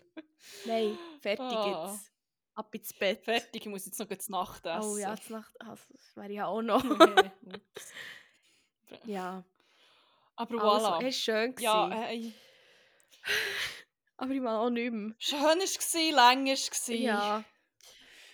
Nein, 0.66 0.98
fertig 1.22 1.46
Ah. 1.46 1.90
jetzt. 1.92 2.12
Ab 2.56 2.74
ins 2.74 2.94
Bett. 2.94 3.24
Fertig, 3.24 3.62
ich 3.66 3.70
muss 3.70 3.86
jetzt 3.86 4.00
noch 4.00 4.08
zu 4.18 4.32
Nacht 4.32 4.66
essen. 4.66 4.82
Oh 4.90 4.98
ja, 4.98 5.16
die 5.16 5.32
Nacht, 5.32 5.54
also, 5.60 5.84
das 5.92 6.16
wäre 6.16 6.32
ja 6.32 6.46
auch 6.48 6.62
noch. 6.62 6.84
Ja, 9.04 9.44
Aber 10.38 10.64
also, 10.64 10.88
voilà. 10.88 10.98
es 11.00 11.04
war 11.04 11.12
schön. 11.12 11.54
ja, 11.60 11.90
hey. 11.92 12.34
aber 14.16 14.32
ich 14.32 14.40
mag 14.40 14.56
auch 14.60 14.70
nicht 14.70 14.94
mehr. 14.94 15.14
Schön 15.20 15.42
war 15.42 15.58
es, 15.58 15.94
lang 16.14 16.46
war 16.46 16.54
es. 16.54 16.88
Ja, 16.88 17.44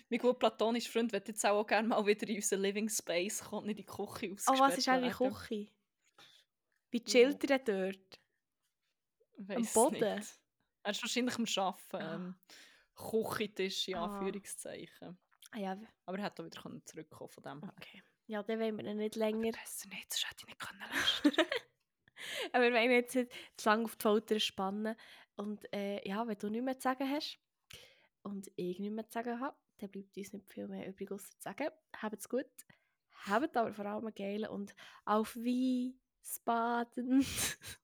Mein 0.10 0.20
gut 0.20 0.40
platonischer 0.40 0.92
Freund 0.92 1.12
wird 1.12 1.28
jetzt 1.28 1.46
auch 1.46 1.66
gerne 1.66 1.88
mal 1.88 2.06
wieder 2.06 2.28
in 2.28 2.36
unseren 2.36 2.62
Living 2.62 2.90
Space 2.90 3.44
kommen, 3.44 3.68
nicht 3.68 3.80
in 3.80 3.86
die 3.86 3.92
Küche 3.92 4.30
oh, 4.30 4.34
ausgesperrt 4.34 4.60
was 4.60 4.78
ist 4.78 4.88
eigentlich. 4.90 5.18
Küche? 5.18 5.72
Wie 6.92 7.04
chillt 7.04 7.44
ihr 7.50 7.60
dort? 7.60 8.20
Weiss 9.38 9.74
Boden? 9.74 9.94
nicht. 9.94 10.40
Er 10.84 10.92
ist 10.92 11.02
wahrscheinlich 11.02 11.36
am 11.36 11.46
Arbeiten. 11.66 11.96
Ah. 11.96 12.16
Ähm, 12.16 12.36
Küchentisch, 12.96 13.88
in 13.88 13.96
Ah. 13.96 14.06
Anführungszeichen. 14.06 15.18
Ah, 15.52 15.58
ja, 15.58 15.78
Aber 16.06 16.18
er 16.18 16.24
hat 16.26 16.40
auch 16.40 16.46
wieder 16.46 16.62
zurückkommen 16.86 17.30
von 17.30 17.44
dem 17.44 17.62
her. 17.64 17.74
okay. 17.78 18.04
Ja, 18.28 18.44
dann 18.44 18.60
wollen 18.60 18.78
wir 18.78 18.86
ihn 18.86 18.98
nicht 18.98 19.16
länger. 19.16 19.52
Besser 19.52 19.90
nicht, 19.90 20.12
das 20.12 20.30
hätte 20.30 20.44
ich 20.44 20.48
nicht 20.48 20.60
können 20.60 20.82
Aber 22.54 22.64
wir 22.64 22.72
wollen 22.74 22.92
jetzt 22.92 23.16
nicht 23.16 23.32
zu 23.58 23.70
lange 23.70 23.86
auf 23.86 23.96
die 23.96 24.04
Folter 24.04 24.40
spannen. 24.40 24.96
Und 25.36 25.72
äh, 25.74 26.08
ja, 26.08 26.26
wenn 26.28 26.38
du 26.38 26.50
nichts 26.50 26.66
mehr 26.66 26.80
zu 26.80 26.84
sagen 26.84 27.10
hast 27.10 27.40
und 28.22 28.50
ich 28.56 28.80
nichts 28.80 28.96
mehr 28.96 29.10
zu 29.10 29.14
sagen 29.14 29.40
habe, 29.42 29.58
dann 29.78 29.90
bleibt 29.90 30.18
uns 30.18 30.34
nicht 30.34 30.52
viel 30.52 30.68
mehr 30.68 30.88
übrig, 30.88 31.12
außer 31.12 31.30
zu 31.32 31.42
sagen, 31.42 31.70
habt's 31.96 32.30
gut, 32.30 32.46
habt 33.26 33.56
aber 33.58 33.74
vor 33.74 33.86
allem 33.86 34.06
einen 34.06 34.16
geilen 34.16 34.50
und 34.50 34.76
auf 35.06 35.36
Wiesbaden. 35.36 37.26